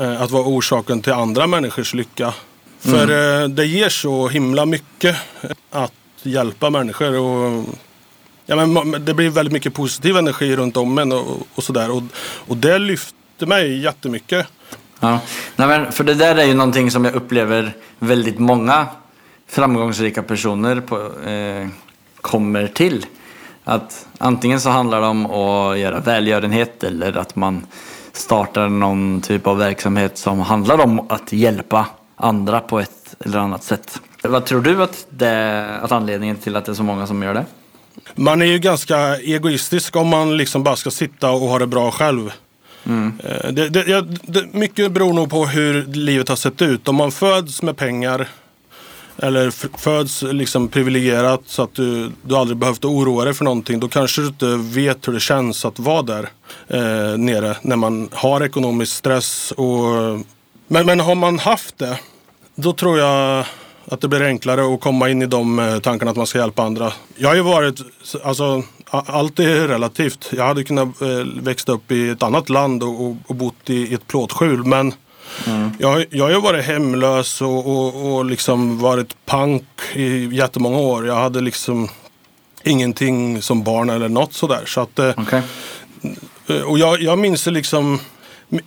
eh, 0.00 0.22
att 0.22 0.30
vara 0.30 0.44
orsaken 0.44 1.00
till 1.02 1.12
andra 1.12 1.46
människors 1.46 1.94
lycka. 1.94 2.34
För 2.78 3.42
eh, 3.42 3.48
det 3.48 3.66
ger 3.66 3.88
så 3.88 4.28
himla 4.28 4.66
mycket 4.66 5.16
att 5.70 5.92
hjälpa 6.22 6.70
människor. 6.70 7.18
Och, 7.18 7.64
ja, 8.46 8.66
men, 8.66 9.04
det 9.04 9.14
blir 9.14 9.30
väldigt 9.30 9.52
mycket 9.52 9.74
positiv 9.74 10.16
energi 10.16 10.56
runt 10.56 10.76
om 10.76 10.98
en 10.98 11.12
och, 11.12 11.46
och 11.54 11.62
sådär. 11.62 11.90
Och, 11.90 12.02
och 12.48 12.56
det 12.56 12.78
lyfte 12.78 13.46
mig 13.46 13.82
jättemycket. 13.82 14.46
Ja. 15.00 15.18
Nej, 15.56 15.68
men 15.68 15.92
för 15.92 16.04
det 16.04 16.14
där 16.14 16.36
är 16.36 16.44
ju 16.44 16.54
någonting 16.54 16.90
som 16.90 17.04
jag 17.04 17.14
upplever 17.14 17.72
väldigt 17.98 18.38
många 18.38 18.86
framgångsrika 19.48 20.22
personer 20.22 20.80
på, 20.80 20.96
eh, 21.28 21.68
kommer 22.20 22.66
till. 22.66 23.06
Att 23.64 24.06
antingen 24.18 24.60
så 24.60 24.70
handlar 24.70 25.00
det 25.00 25.06
om 25.06 25.26
att 25.26 25.78
göra 25.78 26.00
välgörenhet 26.00 26.84
eller 26.84 27.16
att 27.16 27.36
man 27.36 27.66
startar 28.12 28.68
någon 28.68 29.20
typ 29.20 29.46
av 29.46 29.58
verksamhet 29.58 30.18
som 30.18 30.40
handlar 30.40 30.84
om 30.84 31.10
att 31.10 31.32
hjälpa 31.32 31.86
andra 32.16 32.60
på 32.60 32.80
ett 32.80 33.16
eller 33.20 33.38
annat 33.38 33.62
sätt. 33.62 34.00
Vad 34.22 34.44
tror 34.44 34.60
du 34.60 34.82
att, 34.82 35.06
det, 35.10 35.66
att 35.82 35.92
anledningen 35.92 36.36
till 36.36 36.56
att 36.56 36.64
det 36.64 36.72
är 36.72 36.74
så 36.74 36.82
många 36.82 37.06
som 37.06 37.22
gör 37.22 37.34
det? 37.34 37.44
Man 38.14 38.42
är 38.42 38.46
ju 38.46 38.58
ganska 38.58 39.16
egoistisk 39.16 39.96
om 39.96 40.08
man 40.08 40.36
liksom 40.36 40.62
bara 40.62 40.76
ska 40.76 40.90
sitta 40.90 41.30
och 41.30 41.40
ha 41.40 41.58
det 41.58 41.66
bra 41.66 41.90
själv. 41.90 42.32
Eh, 42.86 43.52
Det, 43.52 43.68
det, 43.68 44.06
det, 44.22 44.54
mycket 44.54 44.92
beror 44.92 45.12
nog 45.12 45.30
på 45.30 45.46
hur 45.46 45.86
livet 45.86 46.28
har 46.28 46.36
sett 46.36 46.62
ut. 46.62 46.88
Om 46.88 46.96
man 46.96 47.12
föds 47.12 47.62
med 47.62 47.76
pengar 47.76 48.28
eller 49.16 49.50
föds 49.78 50.22
liksom 50.22 50.68
privilegierat 50.68 51.40
så 51.46 51.62
att 51.62 51.74
du, 51.74 52.12
du 52.22 52.36
aldrig 52.36 52.56
behövt 52.56 52.84
oroa 52.84 53.24
dig 53.24 53.34
för 53.34 53.44
någonting. 53.44 53.80
Då 53.80 53.88
kanske 53.88 54.20
du 54.20 54.26
inte 54.26 54.56
vet 54.56 55.08
hur 55.08 55.12
det 55.12 55.20
känns 55.20 55.64
att 55.64 55.78
vara 55.78 56.02
där 56.02 56.28
eh, 56.68 57.18
nere 57.18 57.56
när 57.62 57.76
man 57.76 58.08
har 58.12 58.44
ekonomisk 58.44 58.92
stress. 58.96 59.52
Och, 59.52 59.84
men, 60.68 60.86
men 60.86 61.00
har 61.00 61.14
man 61.14 61.38
haft 61.38 61.78
det, 61.78 61.98
då 62.54 62.72
tror 62.72 62.98
jag 62.98 63.46
att 63.84 64.00
det 64.00 64.08
blir 64.08 64.22
enklare 64.22 64.74
att 64.74 64.80
komma 64.80 65.08
in 65.08 65.22
i 65.22 65.26
de 65.26 65.58
eh, 65.58 65.78
tankarna 65.78 66.10
att 66.10 66.16
man 66.16 66.26
ska 66.26 66.38
hjälpa 66.38 66.62
andra. 66.62 66.92
Jag 67.16 67.28
har 67.28 67.36
ju 67.36 67.42
varit, 67.42 67.80
alltså 68.24 68.62
allt 68.90 69.38
är 69.38 69.68
relativt. 69.68 70.28
Jag 70.32 70.44
hade 70.46 70.64
kunnat 70.64 71.00
eh, 71.02 71.08
växa 71.42 71.72
upp 71.72 71.92
i 71.92 72.08
ett 72.10 72.22
annat 72.22 72.48
land 72.48 72.82
och, 72.82 73.16
och, 73.26 73.34
bott 73.34 73.70
i, 73.70 73.94
ett 73.94 74.06
plåtskjul. 74.06 74.64
Men 74.64 74.94
jag, 75.78 75.88
har- 75.88 76.06
jag 76.10 76.24
har 76.24 76.30
ju 76.30 76.40
varit 76.40 76.64
hemlös 76.64 77.42
och, 77.42 77.66
och, 77.66 78.14
och 78.14 78.24
liksom 78.24 78.78
varit 78.78 79.16
pank 79.26 79.64
i 79.94 80.26
jättemånga 80.36 80.78
år. 80.78 81.06
Jag 81.06 81.14
hade 81.16 81.40
liksom 81.40 81.88
ingenting 82.64 83.42
som 83.42 83.62
barn 83.62 83.90
eller 83.90 84.08
något 84.08 84.32
sådär. 84.32 84.62
Så 84.66 84.80
att, 84.80 84.98
eh. 84.98 85.12
Eh, 86.46 86.60
Och 86.62 86.78
jag, 86.78 87.02
jag 87.02 87.18
minns 87.18 87.46
liksom, 87.46 88.00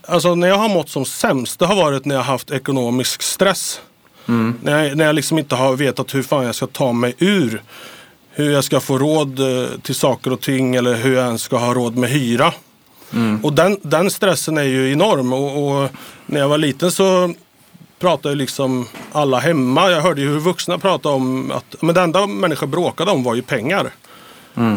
alltså 0.07 0.35
när 0.35 0.47
jag 0.47 0.57
har 0.57 0.69
mått 0.69 0.89
som 0.89 1.05
sämst, 1.05 1.59
det 1.59 1.65
har 1.65 1.75
varit 1.75 2.05
när 2.05 2.15
jag 2.15 2.23
haft 2.23 2.51
ekonomisk 2.51 3.21
stress. 3.21 3.81
När, 4.61 4.83
jag, 4.83 4.97
när 4.97 5.05
jag 5.05 5.15
liksom 5.15 5.39
inte 5.39 5.55
har 5.55 5.75
vetat 5.75 6.15
hur 6.15 6.23
fan 6.23 6.45
jag 6.45 6.55
ska 6.55 6.67
ta 6.67 6.91
mig 6.93 7.15
ur. 7.17 7.61
Hur 8.31 8.51
jag 8.51 8.63
ska 8.63 8.79
få 8.79 8.97
råd 8.97 9.39
eh, 9.39 9.67
till 9.81 9.95
saker 9.95 10.33
och 10.33 10.41
ting 10.41 10.75
eller 10.75 10.95
hur 10.95 11.15
jag 11.15 11.25
ens 11.25 11.41
ska 11.41 11.57
ha 11.57 11.73
råd 11.73 11.97
med 11.97 12.09
hyra. 12.09 12.53
Och 13.43 13.53
den, 13.53 13.77
den 13.81 14.11
stressen 14.11 14.57
är 14.57 14.63
ju 14.63 14.91
enorm. 14.91 15.33
Och, 15.33 15.83
och 15.83 15.89
när 16.25 16.39
jag 16.39 16.49
var 16.49 16.57
liten 16.57 16.91
så 16.91 17.33
pratade 17.99 18.33
ju 18.33 18.37
liksom 18.37 18.87
alla 19.11 19.39
hemma. 19.39 19.91
Jag 19.91 20.01
hörde 20.01 20.21
ju 20.21 20.29
hur 20.29 20.39
vuxna 20.39 20.77
pratade 20.77 21.15
om 21.15 21.51
att 21.51 21.75
men 21.81 21.95
det 21.95 22.01
enda 22.01 22.27
människor 22.27 22.67
bråkade 22.67 23.11
om 23.11 23.23
var 23.23 23.35
ju 23.35 23.41
pengar. 23.41 23.91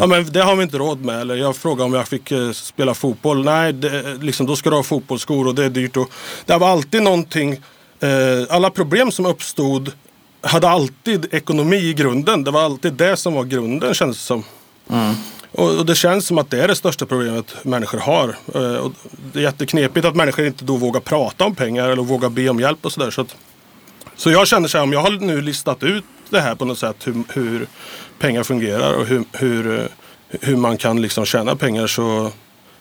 Ja, 0.01 0.07
men 0.07 0.33
det 0.33 0.43
har 0.43 0.57
vi 0.57 0.63
inte 0.63 0.79
råd 0.79 1.05
med. 1.05 1.21
Eller 1.21 1.37
jag 1.37 1.57
frågade 1.57 1.85
om 1.85 1.95
jag 1.95 2.09
fick 2.09 2.31
eh, 2.31 2.51
spela 2.51 2.95
fotboll. 2.95 3.45
Nej, 3.45 3.73
det, 3.73 4.15
liksom, 4.21 4.47
då 4.47 4.57
ska 4.57 4.71
du 4.71 4.77
ha 4.77 4.83
fotbollsskor 4.83 5.47
och 5.47 5.55
det 5.55 5.65
är 5.65 5.71
dyrt. 5.71 5.97
Och 5.97 6.11
det 6.47 6.59
var 6.59 6.69
alltid 6.69 7.03
någonting. 7.03 7.61
Eh, 8.01 8.47
alla 8.51 8.71
problem 8.71 9.13
som 9.13 9.27
uppstod 9.27 9.93
hade 10.41 10.69
alltid 10.69 11.35
ekonomi 11.35 11.77
i 11.77 11.95
grunden. 11.95 12.45
Det 12.45 12.51
var 12.51 12.63
alltid 12.63 12.93
det 12.93 13.17
som 13.17 13.35
var 13.35 13.45
grunden 13.45 13.95
känns 13.95 14.17
det 14.17 14.23
som. 14.23 14.45
Och, 15.53 15.79
och 15.79 15.87
det 15.87 15.95
känns 15.95 16.27
som 16.27 16.39
att 16.39 16.51
det 16.51 16.63
är 16.63 16.69
det 16.69 16.75
största 16.75 17.07
problemet 17.07 17.65
människor 17.65 17.99
har. 17.99 18.37
Eh, 18.55 18.77
och 18.77 18.93
det 19.33 19.39
är 19.39 19.43
jätteknepigt 19.43 20.07
att 20.07 20.17
människor 20.17 20.47
inte 20.47 20.65
då 20.65 20.77
vågar 20.77 21.01
prata 21.01 21.45
om 21.45 21.55
pengar 21.55 21.89
eller 21.89 22.03
vågar 22.03 22.29
be 22.29 22.49
om 22.49 22.61
hjälp 22.61 22.79
och 22.87 22.93
sådär. 22.93 23.11
Så, 23.11 23.21
att- 23.21 23.37
så 24.17 24.31
jag 24.31 24.47
känner 24.49 24.69
så 24.69 24.79
här, 24.79 24.83
om 24.85 24.93
jag 24.93 25.01
har 25.03 25.11
nu 25.11 25.41
listat 25.41 25.83
ut 25.83 26.05
det 26.31 26.41
här 26.41 26.55
på 26.55 26.65
något 26.65 26.79
sätt, 26.79 26.97
hur, 27.05 27.23
hur 27.33 27.67
pengar 28.19 28.43
fungerar 28.43 28.95
och 28.95 29.07
hur, 29.07 29.25
hur, 29.33 29.79
eh, 29.81 29.87
hur 30.41 30.57
man 30.57 30.77
kan 30.77 31.03
liksom 31.03 31.25
tjäna 31.25 31.57
pengar 31.57 31.87
så 31.87 32.31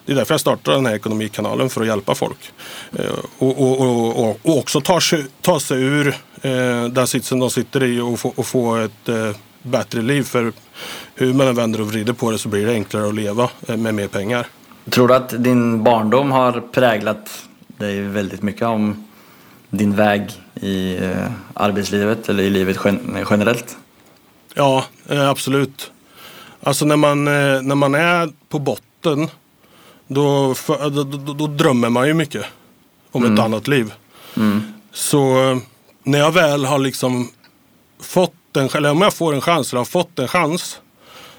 det 0.07 0.13
är 0.13 0.15
därför 0.15 0.33
jag 0.33 0.41
startade 0.41 0.77
den 0.77 0.85
här 0.85 0.95
ekonomikanalen 0.95 1.69
för 1.69 1.81
att 1.81 1.87
hjälpa 1.87 2.15
folk. 2.15 2.51
Eh, 2.99 3.05
och, 3.37 3.61
och, 3.61 3.81
och, 3.81 4.29
och, 4.43 4.57
också 4.57 4.81
ta 4.81 5.01
sig, 5.01 5.25
ta 5.41 5.59
sig 5.59 5.81
ur 5.81 6.07
eh, 6.41 6.83
den 6.85 7.07
sitsen 7.07 7.39
de 7.39 7.49
sitter 7.49 7.83
i 7.83 7.99
och 7.99 8.19
få, 8.19 8.33
och 8.35 8.45
få 8.45 8.75
ett 8.75 9.09
eh, 9.09 9.31
bättre 9.61 10.01
liv. 10.01 10.23
För 10.23 10.53
hur 11.15 11.33
man 11.33 11.47
än 11.47 11.55
vänder 11.55 11.81
och 11.81 11.87
vrider 11.87 12.13
på 12.13 12.31
det 12.31 12.37
så 12.37 12.49
blir 12.49 12.65
det 12.65 12.73
enklare 12.73 13.07
att 13.07 13.15
leva 13.15 13.49
eh, 13.67 13.77
med 13.77 13.95
mer 13.95 14.07
pengar. 14.07 14.47
Tror 14.89 15.07
du 15.07 15.15
att 15.15 15.43
din 15.43 15.83
barndom 15.83 16.31
har 16.31 16.61
präglat 16.71 17.43
dig 17.67 18.01
väldigt 18.01 18.41
mycket 18.41 18.67
om 18.67 19.07
din 19.69 19.95
väg 19.95 20.31
i 20.61 20.99
arbetslivet 21.53 22.29
eller 22.29 22.43
i 22.43 22.49
livet 22.49 22.77
gen- 22.85 23.25
generellt? 23.29 23.77
Ja, 24.53 24.85
absolut. 25.07 25.91
Alltså 26.63 26.85
när 26.85 26.95
man, 26.95 27.23
när 27.23 27.75
man 27.75 27.95
är 27.95 28.29
på 28.49 28.59
botten 28.59 29.29
då, 30.07 30.53
för, 30.53 30.89
då, 30.89 31.03
då, 31.03 31.33
då 31.33 31.47
drömmer 31.47 31.89
man 31.89 32.07
ju 32.07 32.13
mycket 32.13 32.45
om 33.11 33.23
ett 33.33 33.39
annat 33.39 33.67
liv. 33.67 33.93
Så 34.93 35.49
eh, 35.51 35.57
när 36.03 36.19
jag 36.19 36.31
väl 36.31 36.65
har 36.65 36.79
liksom 36.79 37.29
fått 38.01 38.33
en, 38.57 38.69
eller 38.75 38.91
om 38.91 39.01
jag 39.01 39.13
får 39.13 39.33
en 39.33 39.41
chans 39.41 39.71
eller 39.71 39.77
har 39.77 39.85
fått 39.85 40.19
en 40.19 40.27
chans. 40.27 40.79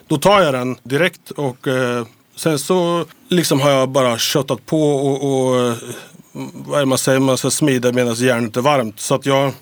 Då 0.09 0.19
tar 0.19 0.41
jag 0.43 0.55
den 0.55 0.77
direkt 0.83 1.31
och 1.31 1.69
eh, 1.69 2.07
sen 2.37 2.59
så 2.59 3.05
liksom 3.29 3.61
har 3.61 3.71
jag 3.71 3.89
bara 3.89 4.19
köttat 4.19 4.67
på 4.67 4.93
och, 4.93 5.49
och 5.49 5.61
eh, 5.61 5.75
vad 6.53 6.77
är 6.77 6.81
det 6.81 6.87
man 6.87 6.99
säger, 6.99 7.19
man 7.21 7.39
ska 7.39 7.51
smida 7.51 7.93
medan 7.93 8.15
järnet 8.15 8.57
är 8.57 8.61
varmt. 8.61 9.01
Så 9.01 9.15
att 9.15 9.27
jag, 9.27 9.53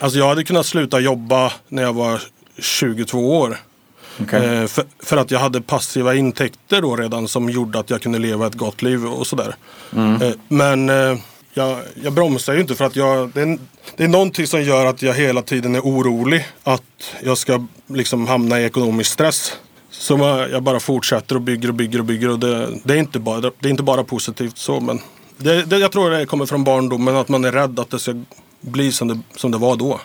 alltså 0.00 0.18
jag 0.18 0.28
hade 0.28 0.44
kunnat 0.44 0.66
sluta 0.66 1.00
jobba 1.00 1.52
när 1.68 1.82
jag 1.82 1.92
var 1.92 2.22
22 2.58 3.38
år. 3.38 3.58
Okej. 4.22 4.44
Eh, 4.44 4.66
för, 4.66 4.84
för 4.98 5.16
att 5.16 5.30
jag 5.30 5.38
hade 5.38 5.60
passiva 5.60 6.14
intäkter 6.14 6.82
då 6.82 6.96
redan 6.96 7.28
som 7.28 7.50
gjorde 7.50 7.78
att 7.78 7.90
jag 7.90 8.02
kunde 8.02 8.18
leva 8.18 8.46
ett 8.46 8.54
gott 8.54 8.82
liv 8.82 9.06
och 9.06 9.26
sådär. 9.26 9.56
Eh, 9.96 10.30
men 10.48 10.90
eh, 10.90 11.18
jag, 11.54 11.78
jag 12.02 12.12
bromsar 12.12 12.54
ju 12.54 12.60
inte 12.60 12.74
för 12.74 12.84
att 12.84 12.96
jag, 12.96 13.30
det, 13.34 13.40
är, 13.40 13.58
det 13.96 14.04
är 14.04 14.08
någonting 14.08 14.46
som 14.46 14.62
gör 14.62 14.86
att 14.86 15.02
jag 15.02 15.14
hela 15.14 15.42
tiden 15.42 15.74
är 15.74 15.80
orolig 15.80 16.46
att 16.62 16.82
jag 17.22 17.38
ska 17.38 17.66
liksom 17.86 18.26
hamna 18.26 18.60
i 18.60 18.64
ekonomisk 18.64 19.12
stress. 19.12 19.52
Så 19.90 20.46
jag 20.52 20.62
bara 20.62 20.80
fortsätter 20.80 21.34
och 21.34 21.42
bygger 21.42 21.68
och 21.68 21.74
bygger 21.74 21.98
och 21.98 22.04
bygger 22.04 22.28
och 22.30 22.38
det, 22.38 22.68
det, 22.84 22.94
är, 22.94 22.98
inte 22.98 23.18
bara, 23.18 23.40
det 23.40 23.68
är 23.68 23.70
inte 23.70 23.82
bara 23.82 24.04
positivt 24.04 24.58
så 24.58 24.80
men 24.80 25.00
det, 25.36 25.62
det, 25.62 25.78
jag 25.78 25.92
tror 25.92 26.10
det 26.10 26.26
kommer 26.26 26.46
från 26.46 26.64
barndomen 26.64 27.16
att 27.16 27.28
man 27.28 27.44
är 27.44 27.52
rädd 27.52 27.78
att 27.78 27.90
det 27.90 27.98
ska 27.98 28.22
bli 28.60 28.92
som 28.92 29.08
det, 29.08 29.18
som 29.36 29.50
det 29.50 29.58
var 29.58 29.76
då. 29.76 30.00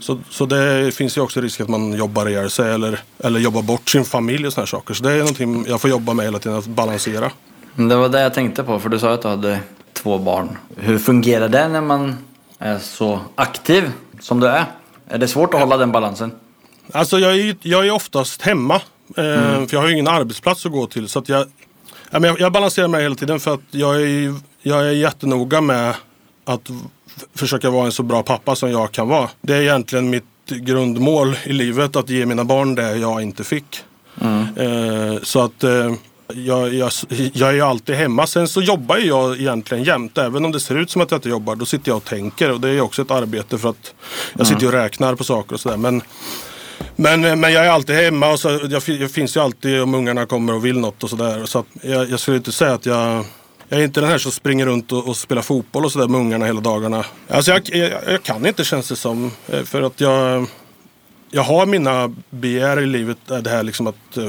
Så, 0.00 0.18
så 0.30 0.46
det 0.46 0.94
finns 0.94 1.16
ju 1.16 1.20
också 1.20 1.40
risk 1.40 1.60
att 1.60 1.68
man 1.68 1.92
jobbar 1.92 2.28
ihjäl 2.28 2.50
sig 2.50 2.74
eller, 2.74 3.00
eller 3.18 3.40
jobbar 3.40 3.62
bort 3.62 3.88
sin 3.88 4.04
familj 4.04 4.46
och 4.46 4.52
sådana 4.52 4.66
saker. 4.66 4.94
Så 4.94 5.02
det 5.02 5.12
är 5.12 5.18
någonting 5.18 5.64
jag 5.68 5.80
får 5.80 5.90
jobba 5.90 6.12
med 6.14 6.24
hela 6.24 6.38
tiden, 6.38 6.58
att 6.58 6.66
balansera. 6.66 7.30
Det 7.74 7.96
var 7.96 8.08
det 8.08 8.20
jag 8.20 8.34
tänkte 8.34 8.62
på, 8.62 8.80
för 8.80 8.88
du 8.88 8.98
sa 8.98 9.12
att 9.12 9.22
du 9.22 9.28
hade 9.28 9.60
två 9.92 10.18
barn. 10.18 10.56
Hur 10.76 10.98
fungerar 10.98 11.48
det 11.48 11.68
när 11.68 11.80
man 11.80 12.16
är 12.58 12.78
så 12.78 13.20
aktiv 13.34 13.90
som 14.20 14.40
du 14.40 14.46
är? 14.46 14.64
Är 15.08 15.18
det 15.18 15.28
svårt 15.28 15.54
att 15.54 15.60
hålla 15.60 15.76
den 15.76 15.92
balansen? 15.92 16.32
Alltså 16.92 17.18
jag 17.18 17.36
är, 17.36 17.56
jag 17.62 17.86
är 17.86 17.90
oftast 17.90 18.42
hemma. 18.42 18.74
Eh, 18.74 18.82
För 19.16 19.68
jag 19.70 19.80
har 19.80 19.86
ju 19.88 19.92
ingen 19.92 20.08
arbetsplats 20.08 20.66
att 20.66 20.72
gå 20.72 20.86
till. 20.86 21.08
Så 21.08 21.22
jag, 21.26 21.46
jag, 22.10 22.40
jag 22.40 22.52
balanserar 22.52 22.88
mig 22.88 23.02
hela 23.02 23.14
tiden 23.14 23.40
för 23.40 23.54
att 23.54 23.60
jag 23.70 24.02
är, 24.02 24.34
jag 24.62 24.86
är 24.86 24.90
jättenoga 24.90 25.60
med 25.60 25.94
att 26.44 26.70
försöka 27.34 27.70
vara 27.70 27.86
en 27.86 27.92
så 27.92 28.02
bra 28.02 28.22
pappa 28.22 28.56
som 28.56 28.70
jag 28.70 28.92
kan 28.92 29.08
vara. 29.08 29.28
Det 29.40 29.54
är 29.54 29.60
egentligen 29.60 30.10
mitt 30.10 30.24
grundmål 30.48 31.36
i 31.44 31.52
livet, 31.52 31.96
att 31.96 32.10
ge 32.10 32.26
mina 32.26 32.44
barn 32.44 32.74
det 32.74 32.96
jag 32.96 33.22
inte 33.22 33.44
fick. 33.44 33.84
Eh, 34.56 35.22
så 35.22 35.44
att 35.44 35.64
eh, 35.64 35.92
jag, 36.34 36.74
jag, 36.74 36.90
jag 37.32 37.48
är 37.48 37.52
ju 37.52 37.60
alltid 37.60 37.94
hemma. 37.94 38.26
Sen 38.26 38.48
så 38.48 38.62
jobbar 38.62 38.96
jag 38.96 39.40
egentligen 39.40 39.84
jämt. 39.84 40.18
Även 40.18 40.44
om 40.44 40.52
det 40.52 40.60
ser 40.60 40.74
ut 40.74 40.90
som 40.90 41.02
att 41.02 41.10
jag 41.10 41.18
inte 41.18 41.28
jobbar, 41.28 41.56
då 41.56 41.66
sitter 41.66 41.90
jag 41.90 41.96
och 41.96 42.04
tänker. 42.04 42.52
Och 42.52 42.60
det 42.60 42.68
är 42.68 42.72
ju 42.72 42.80
också 42.80 43.02
ett 43.02 43.10
arbete 43.10 43.58
för 43.58 43.68
att 43.68 43.94
jag 44.38 44.46
sitter 44.46 44.60
ju 44.60 44.66
och 44.66 44.72
räknar 44.72 45.14
på 45.14 45.24
saker 45.24 45.54
och 45.54 45.60
sådär. 45.60 45.76
Men 45.76 46.02
men, 46.96 47.24
eh, 47.24 47.36
men 47.36 47.52
jag 47.52 47.66
är 47.66 47.70
alltid 47.70 47.96
hemma 47.96 48.30
och 48.30 48.40
så, 48.40 48.48
jag, 48.48 48.82
jag 48.88 49.10
finns 49.10 49.36
ju 49.36 49.40
alltid 49.40 49.82
om 49.82 49.94
ungarna 49.94 50.26
kommer 50.26 50.54
och 50.54 50.64
vill 50.64 50.78
något 50.78 51.02
och 51.02 51.10
sådär. 51.10 51.46
Så 51.46 51.58
att 51.58 51.66
jag, 51.82 52.10
jag 52.10 52.20
skulle 52.20 52.36
inte 52.36 52.52
säga 52.52 52.74
att 52.74 52.86
jag... 52.86 53.24
Jag 53.68 53.80
är 53.80 53.84
inte 53.84 54.00
den 54.00 54.10
här 54.10 54.18
som 54.18 54.32
springer 54.32 54.66
runt 54.66 54.92
och, 54.92 55.08
och 55.08 55.16
spelar 55.16 55.42
fotboll 55.42 55.84
och 55.84 55.92
sådär 55.92 56.08
med 56.08 56.20
ungarna 56.20 56.46
hela 56.46 56.60
dagarna. 56.60 57.04
Alltså 57.28 57.50
jag, 57.50 57.68
jag, 57.72 57.92
jag 58.06 58.22
kan 58.22 58.46
inte 58.46 58.64
känns 58.64 58.88
det 58.88 58.96
som. 58.96 59.30
eh, 59.48 59.62
För 59.62 59.82
att 59.82 60.00
jag... 60.00 60.46
Jag 61.30 61.42
har 61.42 61.66
mina 61.66 62.14
begär 62.30 62.80
i 62.80 62.86
livet, 62.86 63.30
är 63.30 63.42
det 63.42 63.50
här 63.50 63.62
liksom 63.62 63.86
att 63.86 64.16
eh, 64.16 64.26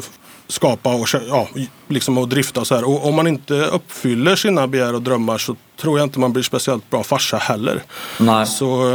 skapa 0.48 0.94
och, 0.96 1.08
ja, 1.30 1.48
liksom 1.88 2.18
och 2.18 2.28
drifta 2.28 2.60
och 2.60 2.68
så 2.68 2.76
här. 2.76 2.84
Och 2.90 3.06
om 3.06 3.16
man 3.16 3.28
inte 3.28 3.54
uppfyller 3.54 4.36
sina 4.36 4.68
begär 4.68 4.94
och 4.96 5.02
drömmar 5.02 5.38
så 5.38 5.56
tror 5.82 6.00
jag 6.00 6.06
inte 6.06 6.20
man 6.20 6.34
blir 6.34 6.44
speciellt 6.44 6.90
bra 6.90 7.04
farsa 7.04 7.38
heller. 7.38 7.84
Nej. 8.20 8.48
Så 8.48 8.90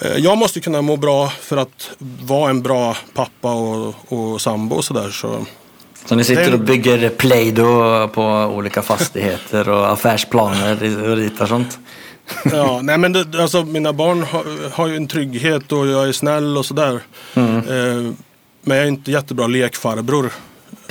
eh, 0.00 0.16
jag 0.16 0.38
måste 0.38 0.60
kunna 0.60 0.82
må 0.82 0.96
bra 0.96 1.28
för 1.28 1.56
att 1.56 1.90
vara 2.22 2.50
en 2.50 2.62
bra 2.62 2.96
pappa 3.14 3.52
och, 3.54 3.94
och 4.08 4.40
sambo 4.40 4.76
och 4.76 4.84
sådär. 4.84 5.10
Så. 5.10 5.46
Så 6.04 6.14
ni 6.14 6.24
sitter 6.24 6.54
och 6.54 6.60
bygger 6.60 7.08
Play-Doh 7.08 8.06
på 8.06 8.24
olika 8.26 8.82
fastigheter 8.82 9.68
och 9.68 9.92
affärsplaner 9.92 11.10
och 11.10 11.16
ritar 11.16 11.46
sånt? 11.46 11.78
Ja, 12.52 12.80
nej 12.82 12.98
men 12.98 13.12
det, 13.12 13.42
alltså, 13.42 13.64
mina 13.64 13.92
barn 13.92 14.22
har, 14.22 14.70
har 14.72 14.86
ju 14.88 14.96
en 14.96 15.08
trygghet 15.08 15.72
och 15.72 15.86
jag 15.86 16.08
är 16.08 16.12
snäll 16.12 16.58
och 16.58 16.66
sådär. 16.66 17.00
Eh, 17.34 18.12
men 18.62 18.76
jag 18.76 18.86
är 18.86 18.88
inte 18.88 19.10
jättebra 19.10 19.46
lekfarbror. 19.46 20.32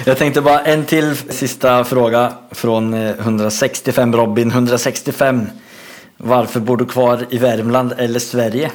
Jag 0.05 0.17
tänkte 0.17 0.41
bara 0.41 0.59
en 0.59 0.85
till 0.85 1.15
sista 1.15 1.83
fråga 1.83 2.33
från 2.51 2.93
eh, 2.93 3.09
165 3.09 4.15
Robin. 4.15 4.51
165. 4.51 5.49
Varför 6.17 6.59
bor 6.59 6.77
du 6.77 6.85
kvar 6.85 7.25
i 7.29 7.37
Värmland 7.37 7.93
eller 7.97 8.19
Sverige? 8.19 8.71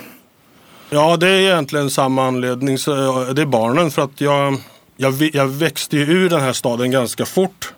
Ja, 0.90 1.16
det 1.16 1.28
är 1.28 1.40
egentligen 1.40 1.90
samma 1.90 2.26
anledning. 2.26 2.78
Så 2.78 3.22
eh, 3.22 3.34
det 3.34 3.42
är 3.42 3.46
barnen. 3.46 3.90
För 3.90 4.02
att 4.02 4.20
jag, 4.20 4.56
jag, 4.96 5.30
jag 5.34 5.46
växte 5.46 5.96
ju 5.96 6.02
ur 6.02 6.30
den 6.30 6.40
här 6.40 6.52
staden 6.52 6.90
ganska 6.90 7.26
fort. 7.26 7.72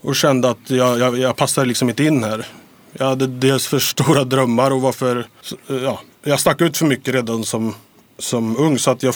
Och 0.00 0.16
kände 0.16 0.50
att 0.50 0.58
jag, 0.70 0.98
jag, 0.98 1.18
jag 1.18 1.36
passar 1.36 1.66
liksom 1.66 1.88
inte 1.88 2.04
in 2.04 2.24
här. 2.24 2.46
Jag 2.92 3.06
hade 3.06 3.26
dels 3.26 3.66
för 3.66 3.78
stora 3.78 4.24
drömmar 4.24 4.70
och 4.70 4.80
var 4.82 4.92
för... 4.92 5.26
Ja, 5.66 6.00
jag 6.24 6.40
stack 6.40 6.60
ut 6.60 6.76
för 6.76 6.86
mycket 6.86 7.14
redan 7.14 7.44
som, 7.44 7.74
som 8.18 8.56
ung. 8.56 8.78
Så 8.78 8.90
att 8.90 9.02
jag, 9.02 9.14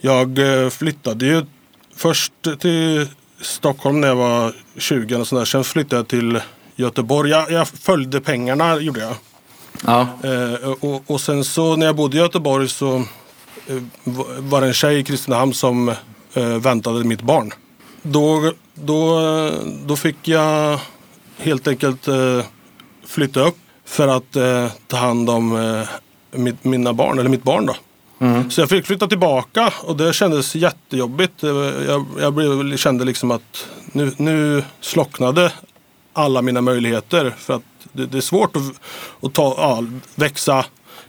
jag 0.00 0.38
eh, 0.64 0.70
flyttade 0.70 1.26
ju 1.26 1.46
först 1.96 2.32
till 2.60 3.08
Stockholm 3.40 4.00
när 4.00 4.08
jag 4.08 4.16
var 4.16 4.52
20. 4.78 5.16
Och 5.16 5.26
sådär. 5.28 5.44
Sen 5.44 5.64
flyttade 5.64 5.96
jag 6.00 6.08
till 6.08 6.40
Göteborg. 6.76 7.30
Jag, 7.30 7.50
jag 7.50 7.68
följde 7.68 8.20
pengarna, 8.20 8.76
gjorde 8.80 9.00
jag. 9.00 9.14
Ja. 9.86 10.08
Eh, 10.24 10.70
och, 10.80 11.02
och 11.10 11.20
sen 11.20 11.44
så 11.44 11.76
när 11.76 11.86
jag 11.86 11.96
bodde 11.96 12.16
i 12.16 12.20
Göteborg 12.20 12.68
så 12.68 12.96
eh, 13.66 13.82
va- 14.04 14.24
var 14.38 14.60
det 14.60 14.66
en 14.66 14.72
tjej 14.74 14.98
i 14.98 15.04
Kristinehamn 15.04 15.54
som 15.54 15.88
eh, 15.88 15.94
väntade 16.40 17.04
mitt 17.04 17.22
barn. 17.22 17.52
Då, 18.02 18.52
då, 18.74 19.18
eh, 19.20 19.52
då 19.86 19.96
fick 19.96 20.28
jag 20.28 20.80
helt 21.38 21.68
enkelt 21.68 22.08
eh, 22.08 22.40
flytta 23.06 23.40
upp 23.40 23.56
för 23.84 24.08
att 24.08 24.36
eh, 24.36 24.70
ta 24.86 24.96
hand 24.96 25.30
om 25.30 25.56
eh, 25.56 25.88
mitt, 26.38 26.64
mina 26.64 26.92
barn, 26.92 27.18
eller 27.18 27.30
mitt 27.30 27.42
barn 27.42 27.66
då. 27.66 27.76
Så 28.50 28.60
jag 28.60 28.68
fick 28.68 28.86
flytta 28.86 29.06
tillbaka 29.06 29.72
och 29.82 29.96
det 29.96 30.12
kändes 30.12 30.54
jättejobbigt. 30.54 31.42
Eh, 31.44 31.50
Jag, 31.86 32.06
jag 32.20 32.32
blev, 32.34 32.76
kände 32.76 33.04
liksom 33.04 33.30
att 33.30 33.66
nu, 33.92 34.12
nu 34.16 34.64
slocknade 34.80 35.52
alla 36.12 36.42
mina 36.42 36.60
möjligheter. 36.60 37.34
För 37.38 37.54
att 37.54 37.62
det, 37.92 38.06
det 38.06 38.16
är 38.16 38.20
svårt 38.22 38.56
att, 38.56 38.62
att 39.22 39.34
ta, 39.34 39.54
ja, 39.56 39.84
växa 40.14 40.64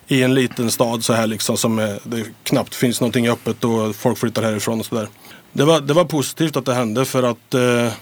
i 0.08 0.23
en 0.23 0.34
liten 0.34 0.71
stad 0.71 1.06
så 1.06 1.13
här 1.13 1.28
liksom 1.28 1.58
som 1.58 1.80
är, 1.80 2.00
det 2.04 2.26
knappt 2.43 2.76
finns 2.76 3.02
någonting 3.02 3.30
öppet 3.30 3.63
och 3.63 3.95
folk 3.95 4.17
flyttar 4.17 4.43
härifrån 4.43 4.80
och 4.80 4.86
sådär. 4.86 5.08
Det 5.54 5.65
var, 5.65 5.82
det 5.82 5.93
var 5.93 6.06
positivt 6.06 6.56
att 6.56 6.65
det 6.65 6.73
hände 6.73 7.06
för 7.06 7.23
att 7.23 7.54
eh, 7.54 7.93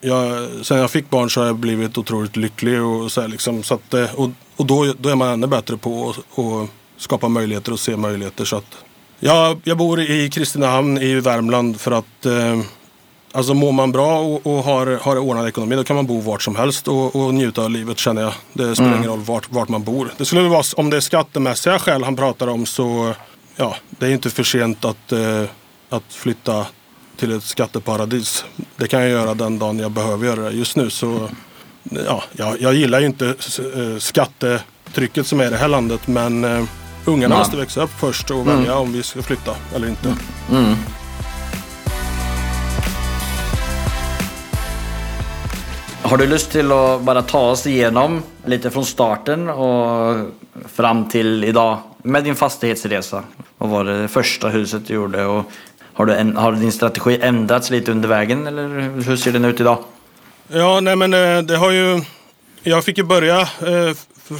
jag, 0.00 0.48
sen 0.62 0.78
jag 0.78 0.90
fick 0.90 1.10
barn 1.10 1.30
så 1.30 1.40
har 1.40 1.46
jag 1.46 1.56
blivit 1.56 1.98
otroligt 1.98 2.36
lycklig 2.36 2.82
och 2.82 3.12
så 3.12 3.20
här 3.20 3.28
liksom. 3.28 3.62
Så 3.62 3.74
att, 3.74 3.94
eh, 3.94 4.14
och 4.14 4.30
och 4.56 4.66
då, 4.66 4.94
då 4.98 5.08
är 5.08 5.14
man 5.14 5.28
ännu 5.28 5.46
bättre 5.46 5.76
på 5.76 6.14
att 6.36 6.70
skapa 7.02 7.28
möjligheter 7.28 7.72
och 7.72 7.80
se 7.80 7.96
möjligheter. 7.96 8.44
Så 8.44 8.56
att, 8.56 8.76
jag, 9.20 9.60
jag 9.64 9.76
bor 9.76 10.00
i 10.00 10.30
Kristinehamn 10.30 10.98
i 10.98 11.20
Värmland 11.20 11.80
för 11.80 11.90
att 11.90 12.26
eh, 12.26 12.60
Alltså 13.36 13.54
mår 13.54 13.72
man 13.72 13.92
bra 13.92 14.18
och, 14.18 14.46
och 14.46 14.64
har, 14.64 14.86
har 15.02 15.18
ordnad 15.18 15.48
ekonomi 15.48 15.76
då 15.76 15.84
kan 15.84 15.96
man 15.96 16.06
bo 16.06 16.20
vart 16.20 16.42
som 16.42 16.56
helst 16.56 16.88
och, 16.88 17.16
och 17.16 17.34
njuta 17.34 17.62
av 17.62 17.70
livet 17.70 17.98
känner 17.98 18.22
jag. 18.22 18.32
Det 18.52 18.74
spelar 18.74 18.96
ingen 18.96 19.10
roll 19.10 19.20
vart, 19.20 19.52
vart 19.52 19.68
man 19.68 19.82
bor. 19.82 20.12
Det 20.18 20.24
skulle 20.24 20.48
vara 20.48 20.62
om 20.76 20.90
det 20.90 20.96
är 20.96 21.00
skattemässiga 21.00 21.78
skäl 21.78 22.04
han 22.04 22.16
pratar 22.16 22.46
om 22.46 22.66
så 22.66 23.14
ja, 23.56 23.76
det 23.90 24.06
är 24.06 24.10
inte 24.10 24.30
för 24.30 24.42
sent 24.42 24.84
att, 24.84 25.12
eh, 25.12 25.42
att 25.88 26.02
flytta 26.08 26.66
till 27.16 27.32
ett 27.32 27.42
skatteparadis. 27.42 28.44
Det 28.76 28.88
kan 28.88 29.00
jag 29.00 29.10
göra 29.10 29.34
den 29.34 29.58
dagen 29.58 29.78
jag 29.78 29.90
behöver 29.90 30.26
göra 30.26 30.40
det. 30.40 30.50
Just 30.50 30.76
nu 30.76 30.90
så 30.90 31.28
ja, 32.06 32.22
jag, 32.32 32.60
jag 32.60 32.74
gillar 32.74 33.00
ju 33.00 33.06
inte 33.06 33.26
eh, 33.26 33.98
skattetrycket 33.98 35.26
som 35.26 35.40
är 35.40 35.46
i 35.46 35.50
det 35.50 35.56
här 35.56 35.68
landet 35.68 36.06
men 36.06 36.44
eh, 36.44 36.64
ungarna 37.04 37.34
Nej. 37.34 37.38
måste 37.38 37.56
växa 37.56 37.82
upp 37.82 38.00
först 38.00 38.30
och 38.30 38.48
välja 38.48 38.76
om 38.76 38.92
vi 38.92 39.02
ska 39.02 39.22
flytta 39.22 39.54
eller 39.74 39.88
inte. 39.88 40.16
Har 46.06 46.16
du 46.16 46.26
lust 46.26 46.50
till 46.50 46.72
att 46.72 47.02
bara 47.02 47.22
ta 47.22 47.50
oss 47.50 47.66
igenom 47.66 48.22
lite 48.44 48.70
från 48.70 48.84
starten 48.84 49.48
och 49.48 50.16
fram 50.74 51.08
till 51.08 51.44
idag 51.44 51.78
med 52.02 52.24
din 52.24 52.34
fastighetsresa? 52.36 53.22
Vad 53.58 53.70
var 53.70 53.84
det 53.84 54.08
första 54.08 54.48
huset 54.48 54.86
du 54.86 54.94
gjorde? 54.94 55.24
Och 55.24 55.44
har, 55.92 56.06
du 56.06 56.14
en, 56.14 56.36
har 56.36 56.52
din 56.52 56.72
strategi 56.72 57.18
ändrats 57.22 57.70
lite 57.70 57.90
under 57.90 58.08
vägen 58.08 58.46
eller 58.46 58.68
hur 59.06 59.16
ser 59.16 59.32
den 59.32 59.44
ut 59.44 59.60
idag? 59.60 59.78
Ja, 60.48 60.80
nej 60.80 60.96
men 60.96 61.14
eh, 61.14 61.42
det 61.42 61.56
har 61.56 61.70
ju... 61.70 62.02
Jag 62.62 62.84
fick 62.84 62.98
ju 62.98 63.04
börja 63.04 63.40
eh, 63.40 63.96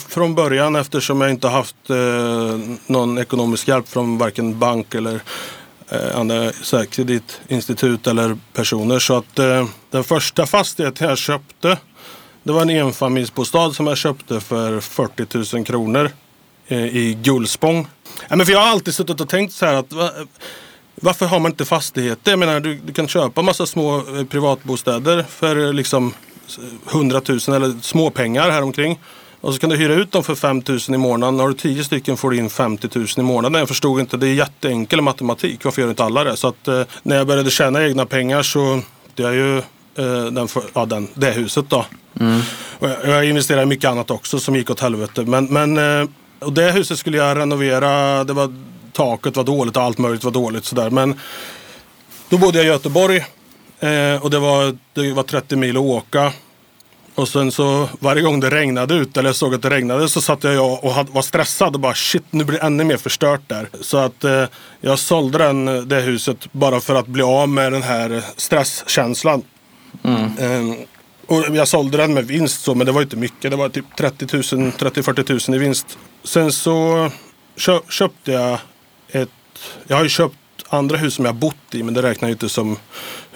från 0.09 0.35
början 0.35 0.76
eftersom 0.76 1.20
jag 1.20 1.31
inte 1.31 1.48
haft 1.48 1.90
eh, 1.90 1.96
någon 2.87 3.18
ekonomisk 3.18 3.68
hjälp 3.68 3.88
från 3.88 4.18
varken 4.18 4.59
bank 4.59 4.94
eller 4.94 5.20
Eh, 5.88 6.18
andra 6.18 6.53
så 6.53 6.77
här, 6.77 6.85
kreditinstitut 6.85 8.07
eller 8.07 8.37
personer. 8.53 8.99
Så 8.99 9.16
att 9.16 9.38
eh, 9.38 9.66
den 9.90 10.05
första 10.05 10.46
fastigheten 10.46 11.09
jag 11.09 11.18
köpte 11.18 11.79
det 12.46 12.53
var 12.53 12.62
en 12.62 12.70
enfamiljsbostad 12.70 13.72
som 13.72 13.87
jag 13.87 13.96
köpte 13.96 14.40
för 14.40 14.81
40 14.81 15.57
000 15.57 15.64
kronor 15.64 16.11
eh, 16.68 16.96
i 16.96 17.18
Gullspång. 17.22 17.88
Ja, 18.29 18.37
men 18.37 18.46
för 18.46 18.53
jag 18.53 18.61
har 18.61 18.68
alltid 18.68 18.94
suttit 18.94 19.20
och 19.20 19.29
tänkt 19.29 19.53
så 19.53 19.66
här 19.66 19.75
att 19.75 19.92
va, 19.92 20.11
varför 20.94 21.27
har 21.27 21.40
man 21.40 21.53
inte 21.53 21.64
fastigheter? 21.64 22.33
Jag 22.33 22.38
menar, 22.38 22.61
du, 22.61 22.75
du 22.75 22.92
kan 22.92 23.09
köpa 23.09 23.42
massa 23.42 23.66
små 23.66 23.96
eh, 23.96 24.25
privatbostäder 24.25 25.25
för 25.29 25.72
liksom 25.72 26.14
100 26.90 27.20
000 27.29 27.38
eller 27.38 27.83
småpengar 27.83 28.51
häromkring. 28.51 28.99
Och 29.46 29.54
så 29.54 29.61
kan 29.61 29.70
du 29.70 29.76
hyra 29.76 29.94
ut 29.94 30.12
dem 30.12 30.24
för 30.24 30.35
5 30.35 30.62
000 30.68 30.78
i 30.88 30.96
månaden. 30.96 31.40
Har 31.40 31.48
du 31.48 31.54
10 31.54 31.85
stycken 31.85 32.16
får 32.16 32.30
du 32.30 32.37
in 32.37 32.50
50 32.50 32.88
000 32.94 33.06
i 33.16 33.22
månaden. 33.22 33.59
Jag 33.59 33.68
förstod 33.68 34.00
inte, 34.00 34.16
det 34.16 34.28
är 34.28 34.35
jätteenkel 34.35 35.00
matematik. 35.00 35.64
Varför 35.64 35.82
gör 35.82 35.88
inte 35.88 36.04
alla 36.04 36.24
det? 36.24 36.37
Så 36.37 36.48
att 36.48 36.68
eh, 36.68 36.82
när 37.02 37.16
jag 37.16 37.26
började 37.26 37.50
tjäna 37.50 37.85
egna 37.85 38.06
pengar 38.06 38.42
så 38.42 38.80
det 39.14 39.22
är 39.22 39.32
ju 39.32 39.59
eh, 39.59 40.24
den, 40.24 40.48
för, 40.48 40.62
ja, 40.72 40.87
den, 40.87 41.09
det 41.14 41.30
huset 41.30 41.64
då. 41.68 41.85
Mm. 42.20 42.40
Jag, 42.80 42.96
jag 43.04 43.24
investerade 43.24 43.62
i 43.62 43.66
mycket 43.66 43.90
annat 43.90 44.11
också 44.11 44.38
som 44.38 44.56
gick 44.56 44.70
åt 44.70 44.80
helvete. 44.80 45.22
Men, 45.22 45.46
men 45.46 45.78
eh, 45.78 46.09
och 46.38 46.52
det 46.52 46.72
huset 46.72 46.98
skulle 46.98 47.16
jag 47.16 47.38
renovera. 47.38 48.24
Det 48.24 48.32
var, 48.32 48.54
taket 48.92 49.37
var 49.37 49.44
dåligt 49.44 49.76
och 49.76 49.82
allt 49.82 49.98
möjligt 49.98 50.24
var 50.24 50.32
dåligt. 50.32 50.64
Sådär. 50.64 50.90
Men 50.90 51.20
då 52.28 52.38
bodde 52.38 52.59
jag 52.59 52.64
i 52.64 52.68
Göteborg. 52.68 53.16
Eh, 53.80 54.22
och 54.22 54.30
det 54.30 54.38
var, 54.38 54.78
det 54.92 55.12
var 55.12 55.22
30 55.22 55.56
mil 55.56 55.76
att 55.76 55.82
åka. 55.82 56.32
Och 57.16 57.29
sen 57.29 57.52
så 57.52 57.88
varje 58.00 58.22
gång 58.22 58.40
det 58.40 58.50
regnade 58.50 58.94
ut 58.94 59.16
eller 59.16 59.29
jag 59.29 59.37
såg 59.37 59.55
att 59.55 59.62
det 59.62 59.70
regnade 59.70 60.09
så 60.09 60.20
satt 60.20 60.44
jag 60.44 60.85
och 60.85 60.94
var 61.12 61.22
stressad 61.22 61.74
och 61.74 61.81
bara 61.81 61.94
shit 61.94 62.22
nu 62.31 62.44
blir 62.44 62.59
det 62.59 62.66
ännu 62.66 62.85
mer 62.85 62.96
förstört 62.96 63.40
där. 63.46 63.68
Så 63.81 63.96
att 63.96 64.24
eh, 64.24 64.44
jag 64.81 64.98
sålde 64.98 65.38
den, 65.38 65.88
det 65.88 66.00
huset 66.00 66.52
bara 66.52 66.81
för 66.81 66.94
att 66.94 67.07
bli 67.07 67.22
av 67.22 67.48
med 67.48 67.72
den 67.72 67.83
här 67.83 68.22
stresskänslan. 68.37 69.42
Mm. 70.02 70.24
Eh, 70.38 70.76
och 71.26 71.57
jag 71.57 71.68
sålde 71.68 71.96
den 71.96 72.14
med 72.14 72.26
vinst 72.26 72.62
så 72.62 72.74
men 72.74 72.87
det 72.87 72.92
var 72.92 73.02
inte 73.02 73.16
mycket. 73.16 73.50
Det 73.50 73.57
var 73.57 73.68
typ 73.68 73.96
30 73.96 74.26
30-40 74.26 75.50
000 75.50 75.57
i 75.57 75.64
vinst. 75.64 75.98
Sen 76.24 76.52
så 76.52 77.11
köpte 77.88 78.33
jag 78.33 78.59
ett, 79.09 79.29
jag 79.87 79.96
har 79.96 80.02
ju 80.02 80.09
köpt 80.09 80.37
andra 80.68 80.96
hus 80.96 81.14
som 81.14 81.24
jag 81.24 81.35
bott 81.35 81.74
i 81.74 81.83
men 81.83 81.94
det 81.94 82.02
räknar 82.02 82.29
ju 82.29 82.33
inte 82.33 82.48
som 82.48 82.76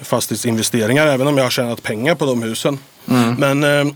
fastighetsinvesteringar 0.02 1.06
även 1.06 1.26
om 1.26 1.36
jag 1.36 1.44
har 1.44 1.50
tjänat 1.50 1.82
pengar 1.82 2.14
på 2.14 2.26
de 2.26 2.42
husen. 2.42 2.78
Mm. 3.08 3.34
Men 3.34 3.64
eh, 3.64 3.94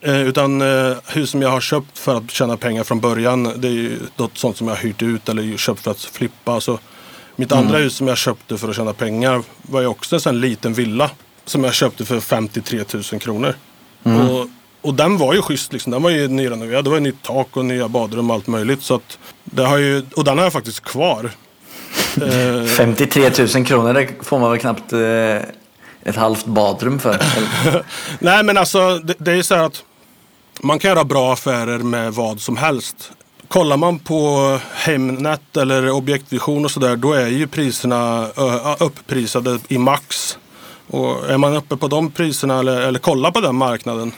eh, 0.00 0.20
utan 0.22 0.60
eh, 0.60 0.96
hus 1.06 1.30
som 1.30 1.42
jag 1.42 1.50
har 1.50 1.60
köpt 1.60 1.98
för 1.98 2.16
att 2.16 2.30
tjäna 2.30 2.56
pengar 2.56 2.84
från 2.84 3.00
början 3.00 3.52
det 3.56 3.68
är 3.68 3.72
ju 3.72 3.98
något 4.16 4.38
sånt 4.38 4.56
som 4.56 4.68
jag 4.68 4.74
har 4.74 4.82
hyrt 4.82 5.02
ut 5.02 5.28
eller 5.28 5.56
köpt 5.56 5.80
för 5.80 5.90
att 5.90 6.00
flippa. 6.00 6.60
Så 6.60 6.78
mitt 7.36 7.52
mm. 7.52 7.64
andra 7.64 7.78
hus 7.78 7.94
som 7.94 8.08
jag 8.08 8.18
köpte 8.18 8.58
för 8.58 8.68
att 8.68 8.76
tjäna 8.76 8.92
pengar 8.92 9.42
var 9.62 9.80
ju 9.80 9.86
också 9.86 10.28
en 10.28 10.40
liten 10.40 10.74
villa 10.74 11.10
som 11.44 11.64
jag 11.64 11.74
köpte 11.74 12.04
för 12.04 12.20
53 12.20 12.84
000 13.12 13.20
kronor. 13.20 13.54
Mm. 14.04 14.28
Och, 14.28 14.46
och 14.80 14.94
den 14.94 15.18
var 15.18 15.34
ju 15.34 15.42
schysst 15.42 15.72
liksom. 15.72 15.92
Den 15.92 16.02
var 16.02 16.10
ju 16.10 16.28
nyrenoverad. 16.28 16.84
Det 16.84 16.90
var 16.90 16.96
ju 16.96 17.02
nytt 17.02 17.22
tak 17.22 17.56
och 17.56 17.64
nya 17.64 17.88
badrum 17.88 18.30
och 18.30 18.36
allt 18.36 18.46
möjligt. 18.46 18.82
Så 18.82 18.94
att 18.94 19.18
det 19.44 19.62
har 19.62 19.78
ju, 19.78 20.04
och 20.16 20.24
den 20.24 20.38
har 20.38 20.44
jag 20.44 20.52
faktiskt 20.52 20.80
kvar. 20.80 21.30
53 22.76 23.26
eh, 23.26 23.32
000 23.54 23.66
kronor, 23.66 23.94
det 23.94 24.08
får 24.20 24.38
man 24.38 24.50
väl 24.50 24.60
knappt 24.60 24.92
eh, 24.92 24.98
ett 26.04 26.16
halvt 26.16 26.46
badrum 26.46 26.98
för? 26.98 27.18
Nej, 28.18 28.42
men 28.42 28.58
alltså 28.58 28.98
det, 28.98 29.14
det 29.18 29.32
är 29.32 29.42
så 29.42 29.54
här 29.54 29.64
att 29.64 29.84
man 30.62 30.78
kan 30.78 30.88
göra 30.88 31.04
bra 31.04 31.32
affärer 31.32 31.78
med 31.78 32.12
vad 32.12 32.40
som 32.40 32.56
helst. 32.56 33.12
Kollar 33.48 33.76
man 33.76 33.98
på 33.98 34.58
Hemnet 34.72 35.56
eller 35.56 35.90
Objektvision 35.90 36.64
och 36.64 36.70
sådär, 36.70 36.96
då 36.96 37.12
är 37.12 37.26
ju 37.26 37.46
priserna 37.46 38.26
upprisade 38.78 39.58
i 39.68 39.78
max. 39.78 40.38
Och 40.86 41.30
är 41.30 41.38
man 41.38 41.56
uppe 41.56 41.76
på 41.76 41.88
de 41.88 42.10
priserna 42.10 42.58
eller, 42.58 42.80
eller 42.80 42.98
kollar 42.98 43.30
på 43.30 43.40
den 43.40 43.54
marknaden, 43.54 44.12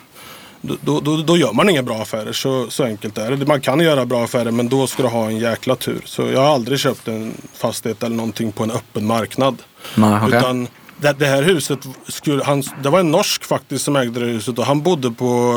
då, 0.61 1.01
då, 1.01 1.17
då 1.17 1.37
gör 1.37 1.53
man 1.53 1.71
inga 1.71 1.83
bra 1.83 2.03
affärer. 2.03 2.33
Så, 2.33 2.71
så 2.71 2.85
enkelt 2.85 3.19
är 3.19 3.37
det. 3.37 3.47
Man 3.47 3.61
kan 3.61 3.81
göra 3.81 4.07
bra 4.07 4.25
affärer 4.25 4.51
men 4.51 4.69
då 4.69 4.87
ska 4.87 5.03
du 5.03 5.09
ha 5.09 5.27
en 5.27 5.39
jäkla 5.39 5.77
tur. 5.77 6.03
Så 6.05 6.23
jag 6.23 6.41
har 6.41 6.55
aldrig 6.55 6.79
köpt 6.79 7.09
en 7.09 7.35
fastighet 7.55 8.03
eller 8.03 8.17
någonting 8.17 8.53
på 8.53 8.63
en 8.63 8.71
öppen 8.71 9.07
marknad. 9.07 9.63
Nej, 9.95 10.25
okay. 10.25 10.39
Utan 10.39 10.69
det, 11.03 11.13
det, 11.19 11.27
här 11.27 11.43
huset, 11.43 11.79
skulle, 12.09 12.45
han, 12.45 12.63
det 12.83 12.91
var 12.91 13.01
en 13.01 13.11
norsk 13.11 13.45
faktiskt 13.45 13.85
som 13.85 13.97
ägde 13.97 14.21
det 14.21 14.27
huset 14.27 14.59
och 14.59 14.67
han 14.67 14.83
bodde 14.83 15.11
på 15.11 15.55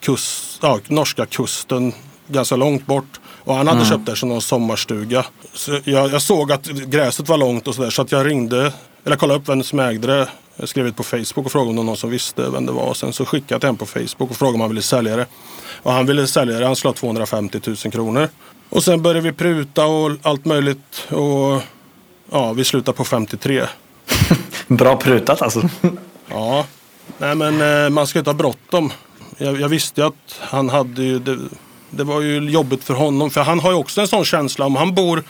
kust, 0.00 0.58
ja, 0.62 0.78
norska 0.88 1.26
kusten 1.26 1.92
ganska 2.28 2.56
långt 2.56 2.86
bort. 2.86 3.20
Och 3.44 3.54
han 3.54 3.66
hade 3.66 3.80
mm. 3.80 3.90
köpt 3.90 4.06
det 4.06 4.16
som 4.16 4.28
någon 4.28 4.42
sommarstuga. 4.42 5.24
Så 5.54 5.78
jag, 5.84 6.12
jag, 6.12 6.22
såg 6.22 6.52
att 6.52 6.66
gräset 6.66 7.28
var 7.28 7.36
långt 7.36 7.68
och 7.68 7.74
sådär 7.74 7.90
så 7.90 8.02
att 8.02 8.12
jag 8.12 8.26
ringde, 8.26 8.72
eller 9.04 9.16
kollade 9.16 9.40
upp 9.40 9.48
vem 9.48 9.62
som 9.62 9.80
ägde 9.80 10.06
det. 10.06 10.28
Jag 10.56 10.68
skrev 10.68 10.86
ut 10.86 10.96
på 10.96 11.02
Facebook 11.02 11.46
och 11.46 11.52
frågade 11.52 11.70
om 11.70 11.76
det 11.76 11.80
var 11.80 11.86
någon 11.86 11.96
som 11.96 12.10
visste 12.10 12.50
vem 12.50 12.66
det 12.66 12.72
var. 12.72 12.86
Och 12.86 12.96
sen 12.96 13.12
så 13.12 13.24
skickade 13.24 13.54
jag 13.54 13.60
till 13.60 13.68
honom 13.68 13.78
på 13.78 13.86
Facebook 13.86 14.30
och 14.30 14.36
frågade 14.36 14.54
om 14.54 14.60
han 14.60 14.70
ville 14.70 14.82
sälja 14.82 15.16
det. 15.16 15.26
Och 15.82 15.92
han 15.92 16.06
ville 16.06 16.26
sälja 16.26 16.58
det, 16.58 16.66
han 16.66 16.76
skulle 16.76 16.90
ha 16.90 16.96
250 16.96 17.60
000 17.66 17.76
kronor. 17.76 18.28
Och 18.68 18.84
sen 18.84 19.02
började 19.02 19.20
vi 19.20 19.32
pruta 19.32 19.86
och 19.86 20.10
allt 20.22 20.44
möjligt. 20.44 21.08
Och 21.08 21.62
ja, 22.30 22.52
vi 22.52 22.64
slutade 22.64 22.96
på 22.96 23.04
53. 23.04 23.66
Bra 24.68 24.96
prutat 24.96 25.42
alltså. 25.42 25.68
ja, 26.28 26.66
nej 27.18 27.34
men 27.34 27.84
eh, 27.84 27.90
man 27.90 28.06
ska 28.06 28.18
inte 28.18 28.30
ha 28.30 28.34
bråttom. 28.34 28.92
Jag, 29.38 29.60
jag 29.60 29.68
visste 29.68 30.00
ju 30.00 30.06
att 30.06 30.40
han 30.40 30.68
hade 30.68 31.02
ju, 31.02 31.18
det, 31.18 31.38
det, 31.90 32.04
var 32.04 32.20
ju 32.20 32.50
jobbigt 32.50 32.84
för 32.84 32.94
honom. 32.94 33.30
För 33.30 33.40
han 33.40 33.60
har 33.60 33.70
ju 33.70 33.76
också 33.76 34.00
en 34.00 34.08
sån 34.08 34.24
känsla 34.24 34.66
om 34.66 34.76
han 34.76 34.94
bor 34.94 35.22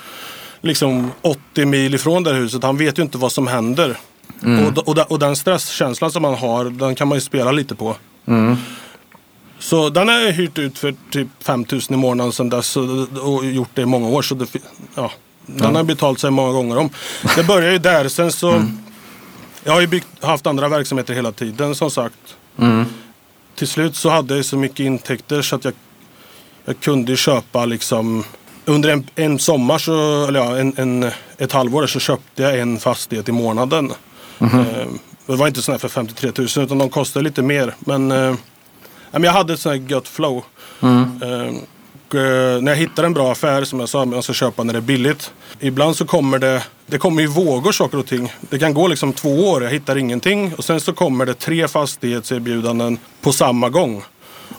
liksom 0.61 1.11
80 1.23 1.65
mil 1.65 1.95
ifrån 1.95 2.23
det 2.23 2.33
här 2.33 2.41
huset. 2.41 2.63
Han 2.63 2.77
vet 2.77 2.99
ju 2.99 3.03
inte 3.03 3.19
vad 3.19 3.33
som 3.33 3.47
händer. 3.47 3.97
Mm. 4.43 4.67
Och, 4.67 4.89
och, 4.89 5.11
och, 5.13 5.19
den 5.19 5.37
stresskänslan 5.37 6.11
som 6.11 6.23
man 6.23 6.35
har, 6.35 6.65
den 6.65 6.95
kan 6.95 7.09
man 7.09 7.17
ju 7.17 7.21
spela 7.23 7.53
lite 7.53 7.75
på. 7.75 7.97
Mm. 8.27 8.57
Så 9.59 9.89
den 9.89 10.09
har 10.09 10.15
jag 10.15 10.33
hyrt 10.33 10.59
ut 10.59 10.79
för 10.79 10.95
typ 11.11 11.29
5000 11.41 11.95
i 11.95 11.99
månaden 11.99 12.33
sedan 12.33 12.49
dess 12.49 12.77
och, 12.77 13.45
gjort 13.45 13.71
det 13.75 13.83
i 13.83 13.87
många 13.87 14.09
år. 14.09 14.23
Så 14.23 14.35
det, 14.35 14.47
ja, 14.95 15.13
den 15.47 15.61
mm. 15.61 15.75
har 15.75 15.83
betalt 15.83 16.21
sig 16.21 16.31
många 16.31 16.53
gånger 16.53 16.79
om. 16.79 16.91
Det 17.37 17.45
började 17.45 17.73
ju 17.73 17.79
där. 17.79 18.09
Sen 18.09 18.33
så 18.33 18.51
mm. 18.51 18.79
Jag 19.65 19.73
har 19.73 19.81
ju 19.81 19.87
byggt, 19.87 20.07
haft 20.25 20.47
andra 20.47 20.69
verksamheter 20.69 21.15
hela 21.15 21.33
tiden 21.33 21.75
som 21.75 21.91
sagt. 21.91 22.37
Mm. 22.59 22.85
Till 23.55 23.69
slut 23.69 23.97
så 23.97 24.09
hade 24.09 24.37
jag 24.37 24.45
så 24.45 24.57
mycket 24.57 24.81
intäkter 24.81 25.43
så 25.43 25.57
att 25.57 25.65
jag, 25.65 25.75
jag 26.65 26.81
kunde 26.81 27.17
köpa 27.17 27.65
liksom 27.65 28.25
under 28.65 28.89
en, 28.89 29.07
en 29.15 29.39
sommar, 29.39 29.79
så, 29.79 30.27
eller 30.27 30.41
ja, 30.41 30.57
en, 30.59 30.75
en, 30.77 31.11
ett 31.39 31.53
halvår 31.53 31.87
så 31.87 32.01
köpte 32.01 32.43
jag 32.43 32.59
en 32.59 32.79
fastighet 32.79 33.29
i 33.29 33.33
månaden. 33.33 33.93
Mm. 34.39 34.65
det 35.27 35.37
var 35.37 35.49
inte 35.49 35.63
sådär 35.63 35.79
för 35.79 35.89
53 35.89 36.33
000 36.39 36.49
utan 36.57 36.79
de 36.79 36.91
kostade 36.91 37.25
lite 37.25 37.43
mer. 37.43 37.75
Men, 37.79 38.11
eh, 38.11 38.35
jag 39.13 39.33
hade 39.33 39.53
ett 39.53 39.61
sånt 39.61 39.83
här 39.83 39.91
gött 39.91 40.09
flow. 40.09 40.45
Mm. 40.81 41.21
Eh, 42.15 42.63
när 42.63 42.73
jag 42.73 42.77
hittar 42.77 43.05
en 43.05 43.15
bra 43.15 43.33
affär 43.33 43.65
som 43.65 43.81
jag 43.81 43.89
sa, 43.89 44.05
man 44.05 44.23
ska 44.23 44.33
köpa 44.33 44.63
när 44.63 44.73
det 44.73 44.79
är 44.79 44.81
billigt. 44.81 45.33
Ibland 45.61 45.97
så 45.97 46.05
kommer 46.05 46.39
det, 46.39 46.63
det 46.87 46.99
kommer 46.99 47.23
i 47.23 47.27
vågor 47.27 47.73
saker 47.73 47.99
och 47.99 48.07
ting. 48.07 48.33
Det 48.41 48.59
kan 48.59 48.75
gå 48.75 48.89
liksom 48.89 49.13
två 49.13 49.51
år, 49.51 49.63
jag 49.63 49.71
hittar 49.71 49.97
ingenting. 49.97 50.55
Och 50.55 50.65
sen 50.65 50.81
så 50.81 50.93
kommer 50.93 51.27
det 51.27 51.35
tre 51.35 51.69
fastighetserbjudanden 51.69 52.99
på 53.21 53.33
samma 53.33 53.69
gång. 53.69 54.05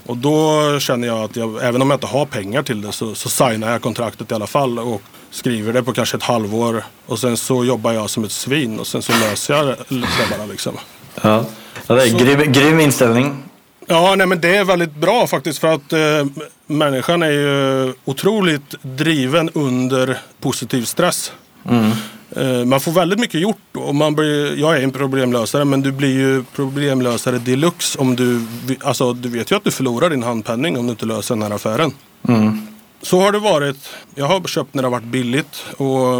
Och 0.06 0.18
då 0.18 0.62
känner 0.80 1.08
jag 1.08 1.20
att 1.20 1.36
jag, 1.36 1.64
även 1.64 1.82
om 1.82 1.90
jag 1.90 1.98
inte 1.98 2.08
har 2.08 2.26
pengar 2.26 2.64
till 2.64 2.82
det 2.82 2.92
så, 2.92 3.16
så 3.16 3.30
signar 3.30 3.72
jag 3.72 3.82
kontraktet 3.82 4.32
i 4.32 4.34
alla 4.34 4.48
fall. 4.48 4.80
Och 4.80 5.02
skriver 5.32 5.74
det 5.74 5.84
på 5.84 5.94
kanske 5.94 6.18
ett 6.18 6.24
halvår. 6.24 6.84
Och 7.06 7.20
sen 7.20 7.38
så 7.38 7.66
jobbar 7.66 7.92
jag 7.92 8.10
som 8.10 8.24
ett 8.24 8.32
svin 8.32 8.80
och 8.80 8.88
sen 8.88 9.02
så 9.02 9.12
löser 9.12 9.54
jag 9.54 9.66
det 9.68 10.38
bara 10.38 10.46
liksom. 10.46 10.78
Ja, 11.22 11.46
det 11.88 11.94
är 11.94 12.20
grym, 12.20 12.52
grym 12.52 12.80
inställning. 12.80 13.44
Ja, 13.88 14.16
nej, 14.18 14.28
men 14.28 14.42
det 14.42 14.56
är 14.56 14.64
väldigt 14.64 14.96
bra 14.96 15.28
faktiskt 15.28 15.60
för 15.60 15.74
att 15.74 15.94
eh, 15.94 16.26
människan 16.68 17.24
är 17.24 17.32
ju 17.32 17.94
otroligt 18.06 18.76
driven 18.82 19.50
under 19.54 20.18
positiv 20.40 20.84
stress. 20.84 21.32
Mm. 21.70 21.92
Eh, 22.36 22.66
man 22.66 22.80
får 22.80 22.92
väldigt 22.92 23.20
mycket 23.20 23.42
gjort 23.42 23.76
och 23.78 23.96
man 23.96 24.16
blir, 24.16 24.60
jag 24.60 24.78
är 24.78 24.82
en 24.82 24.92
problemlösare 24.92 25.66
men 25.66 25.82
du 25.82 25.92
blir 25.92 26.14
ju 26.14 26.44
problemlösare 26.56 27.38
deluxe 27.38 28.00
om 28.00 28.16
du, 28.16 28.46
alltså 28.82 29.14
du 29.14 29.30
vet 29.30 29.52
ju 29.52 29.56
att 29.56 29.64
du 29.64 29.72
förlorar 29.72 30.10
din 30.10 30.24
handpenning 30.24 30.78
om 30.78 30.86
du 30.86 30.92
inte 30.92 31.06
löser 31.06 31.36
den 31.36 31.42
här 31.42 31.56
affären. 31.56 31.92
Mm. 32.28 32.68
Så 33.02 33.20
har 33.20 33.32
det 33.32 33.40
varit. 33.40 33.90
Jag 34.16 34.26
har 34.26 34.42
köpt 34.48 34.74
när 34.74 34.82
det 34.82 34.88
har 34.88 34.92
varit 34.92 35.04
billigt 35.04 35.66
och, 35.78 36.18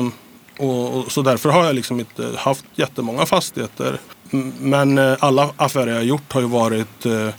och, 0.60 0.98
och 0.98 1.12
så 1.12 1.22
därför 1.22 1.50
har 1.50 1.66
jag 1.66 1.76
liksom 1.76 2.00
inte 2.00 2.30
haft 2.38 2.66
jättemånga 2.76 3.26
fastigheter. 3.26 3.98
Men 4.60 4.98
eh, 4.98 5.16
alla 5.20 5.50
affärer 5.56 5.88
jag 5.88 5.96
har 5.96 6.04
gjort 6.04 6.34
har 6.34 6.42
ju 6.42 6.48
varit 6.48 7.06
eh, 7.06 7.30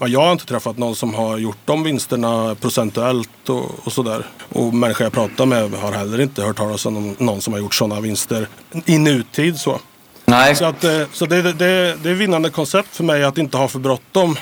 jag 0.00 0.20
har 0.20 0.32
inte 0.32 0.46
träffat 0.46 0.78
någon 0.78 0.96
som 0.96 1.14
har 1.14 1.38
gjort 1.38 1.58
de 1.64 1.82
vinsterna 1.82 2.54
procentuellt 2.54 3.48
och, 3.48 3.70
och 3.84 3.92
sådär. 3.92 4.26
Och 4.48 4.74
människor 4.74 5.04
jag 5.04 5.12
pratar 5.12 5.46
med 5.46 5.70
har 5.70 5.92
heller 5.92 6.20
inte 6.20 6.42
hört 6.42 6.56
talas 6.56 6.86
om 6.86 7.16
någon 7.18 7.40
som 7.40 7.52
har 7.52 7.60
gjort 7.60 7.74
sådana 7.74 8.00
vinster 8.00 8.48
i 8.84 8.98
nutid. 8.98 9.60
Så, 9.60 9.80
Nej. 10.24 10.56
så, 10.56 10.64
att, 10.64 10.84
eh, 10.84 11.02
så 11.12 11.26
det, 11.26 11.42
det, 11.42 11.96
det 12.02 12.10
är 12.10 12.14
vinnande 12.14 12.50
koncept 12.50 12.96
för 12.96 13.04
mig 13.04 13.24
att 13.24 13.38
inte 13.38 13.56
ha 13.56 13.68
för 13.68 13.78
bråttom. 13.78 14.36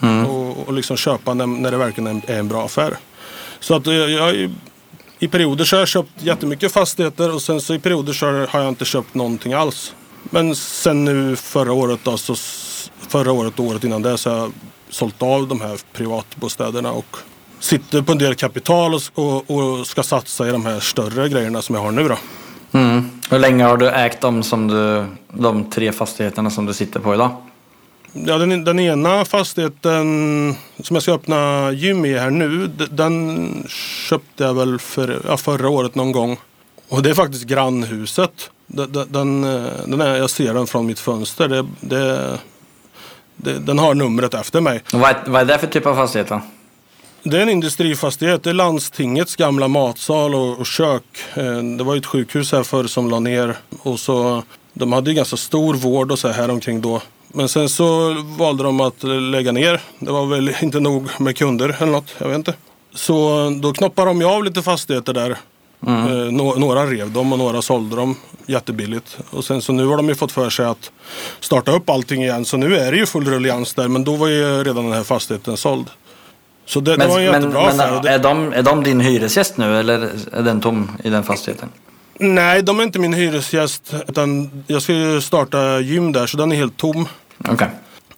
Mm. 0.00 0.26
Och, 0.26 0.68
och 0.68 0.72
liksom 0.72 0.96
köpa 0.96 1.34
när, 1.34 1.46
när 1.46 1.70
det 1.70 1.76
verkligen 1.76 2.22
är 2.26 2.38
en, 2.38 2.48
bra 2.48 2.64
affär. 2.64 2.96
Så 3.60 3.74
att 3.74 3.86
jag, 3.86 4.10
jag 4.10 4.50
i 5.18 5.28
perioder 5.28 5.64
så 5.64 5.76
har 5.76 5.80
jag 5.80 5.88
köpt 5.88 6.10
jättemycket 6.22 6.72
fastigheter 6.72 7.34
och 7.34 7.42
sen 7.42 7.60
så 7.60 7.74
i 7.74 7.78
perioder 7.78 8.12
så 8.12 8.46
har 8.46 8.60
jag 8.60 8.68
inte 8.68 8.84
köpt 8.84 9.14
någonting 9.14 9.52
alls. 9.52 9.94
Men 10.22 10.56
sen 10.56 11.04
nu 11.04 11.36
förra 11.36 11.72
året 11.72 12.00
då, 12.02 12.16
så 12.16 12.34
förra 13.08 13.32
året 13.32 13.58
och 13.58 13.64
året 13.64 13.84
innan 13.84 14.02
det 14.02 14.18
så 14.18 14.30
har 14.30 14.36
jag 14.38 14.52
sålt 14.90 15.22
av 15.22 15.48
de 15.48 15.60
här 15.60 15.78
privatbostäderna 15.92 16.92
och 16.92 17.16
sitter 17.60 18.02
på 18.02 18.12
en 18.12 18.18
del 18.18 18.34
kapital 18.34 18.94
och, 18.94 19.02
och, 19.14 19.50
och 19.50 19.86
ska 19.86 20.02
satsa 20.02 20.48
i 20.48 20.52
de 20.52 20.66
här 20.66 20.80
större 20.80 21.28
grejerna 21.28 21.62
som 21.62 21.74
jag 21.74 21.82
har 21.82 21.90
nu 21.90 22.08
då. 22.08 22.16
Mm. 22.72 23.10
Hur 23.30 23.38
länge 23.38 23.64
har 23.64 23.76
du 23.76 23.88
ägt 23.88 24.20
dem 24.20 24.42
som 24.42 24.68
du, 24.68 25.04
de 25.28 25.70
tre 25.70 25.92
fastigheterna 25.92 26.50
som 26.50 26.66
du 26.66 26.74
sitter 26.74 27.00
på 27.00 27.14
idag? 27.14 27.30
Ja, 28.12 28.38
den, 28.38 28.64
den 28.64 28.80
ena 28.80 29.24
fastigheten 29.24 30.54
som 30.82 30.96
jag 30.96 31.02
ska 31.02 31.12
öppna 31.12 31.70
gym 31.72 32.04
i 32.04 32.18
här 32.18 32.30
nu, 32.30 32.66
den 32.90 33.64
köpte 34.08 34.44
jag 34.44 34.54
väl 34.54 34.78
för, 34.78 35.20
ja, 35.28 35.36
förra 35.36 35.68
året 35.68 35.94
någon 35.94 36.12
gång. 36.12 36.38
Och 36.88 37.02
det 37.02 37.10
är 37.10 37.14
faktiskt 37.14 37.44
grannhuset. 37.44 38.50
Den, 38.66 38.92
den, 38.92 39.12
den, 39.12 39.44
eh, 39.44 39.70
den 39.86 40.00
är, 40.00 40.16
jag 40.16 40.30
ser 40.30 40.54
den 40.54 40.66
från 40.66 40.86
mitt 40.86 40.98
fönster. 40.98 41.48
Det, 41.48 41.66
det, 41.80 42.38
den 43.36 43.78
har 43.78 43.94
numret 43.94 44.34
efter 44.34 44.60
mig. 44.60 44.82
Vad 44.92 45.10
är, 45.10 45.16
vad 45.26 45.40
är 45.40 45.44
det 45.44 45.58
för 45.58 45.66
typ 45.66 45.86
av 45.86 45.94
fastighet 45.94 46.28
då? 46.28 46.40
Det 47.22 47.38
är 47.38 47.42
en 47.42 47.48
industrifastighet. 47.48 48.42
Det 48.42 48.50
är 48.50 48.54
landstingets 48.54 49.36
gamla 49.36 49.68
matsal 49.68 50.34
och, 50.34 50.58
och 50.58 50.66
kök. 50.66 51.02
Eh, 51.34 51.44
Det 51.78 51.84
var 51.84 51.96
ett 51.96 52.06
sjukhus 52.06 52.52
här 52.52 52.62
förr 52.62 52.84
som 52.84 53.10
la 53.10 53.20
ner. 53.20 53.56
Och 53.82 54.00
så, 54.00 54.42
de 54.72 54.92
hade 54.92 55.10
ju 55.10 55.16
ganska 55.16 55.36
stor 55.36 55.74
vård 55.74 56.12
och 56.12 56.18
så 56.18 56.28
här 56.28 56.50
omkring 56.50 56.80
då. 56.80 57.00
Men 57.28 57.48
sen 57.48 57.68
så 57.68 58.14
valde 58.38 58.62
de 58.64 58.80
att 58.80 59.02
lägga 59.02 59.52
ner. 59.52 59.80
Det 59.98 60.10
var 60.12 60.26
väl 60.26 60.54
inte 60.62 60.80
nog 60.80 61.08
med 61.20 61.36
kunder 61.36 61.76
eller 61.80 61.92
något. 61.92 62.14
Jag 62.18 62.28
vet 62.28 62.36
inte. 62.36 62.54
Så 62.94 63.50
då 63.62 63.72
knoppade 63.72 64.10
de 64.10 64.20
ju 64.20 64.26
av 64.26 64.44
lite 64.44 64.62
fastigheter 64.62 65.12
där. 65.12 65.36
Eh, 65.86 66.32
nå- 66.32 66.54
några 66.54 66.86
rev 66.86 67.10
de 67.12 67.32
och 67.32 67.38
några 67.38 67.62
sålde 67.62 67.96
de 67.96 68.16
jättebilligt. 68.46 69.18
Och 69.30 69.44
sen 69.44 69.62
så 69.62 69.72
nu 69.72 69.86
har 69.86 69.96
de 69.96 70.08
ju 70.08 70.14
fått 70.14 70.32
för 70.32 70.50
sig 70.50 70.66
att 70.66 70.90
starta 71.40 71.72
upp 71.72 71.90
allting 71.90 72.22
igen. 72.22 72.44
Så 72.44 72.56
nu 72.56 72.76
är 72.76 72.92
det 72.92 72.98
ju 72.98 73.06
full 73.06 73.24
ruljans 73.30 73.74
där. 73.74 73.88
Men 73.88 74.04
då 74.04 74.16
var 74.16 74.28
ju 74.28 74.64
redan 74.64 74.84
den 74.84 74.92
här 74.92 75.02
fastigheten 75.04 75.56
såld. 75.56 75.86
Så 76.66 76.80
det, 76.80 76.96
det 76.96 77.06
var 77.06 77.18
en 77.18 77.24
jättebra 77.24 77.62
men 77.66 77.80
affär. 77.80 78.02
Det- 78.02 78.10
är, 78.10 78.18
de, 78.18 78.52
är 78.52 78.62
de 78.62 78.84
din 78.84 79.00
hyresgäst 79.00 79.56
nu 79.56 79.78
eller 79.80 80.10
är 80.32 80.42
den 80.42 80.60
tom 80.60 80.90
i 81.04 81.10
den 81.10 81.22
fastigheten? 81.22 81.68
Nej, 82.18 82.62
de 82.62 82.80
är 82.80 82.84
inte 82.84 82.98
min 82.98 83.12
hyresgäst. 83.14 83.94
Utan 84.08 84.50
jag 84.66 84.82
ska 84.82 84.92
ju 84.92 85.20
starta 85.20 85.80
gym 85.80 86.12
där, 86.12 86.26
så 86.26 86.36
den 86.36 86.52
är 86.52 86.56
helt 86.56 86.76
tom. 86.76 87.08
Okej. 87.48 87.68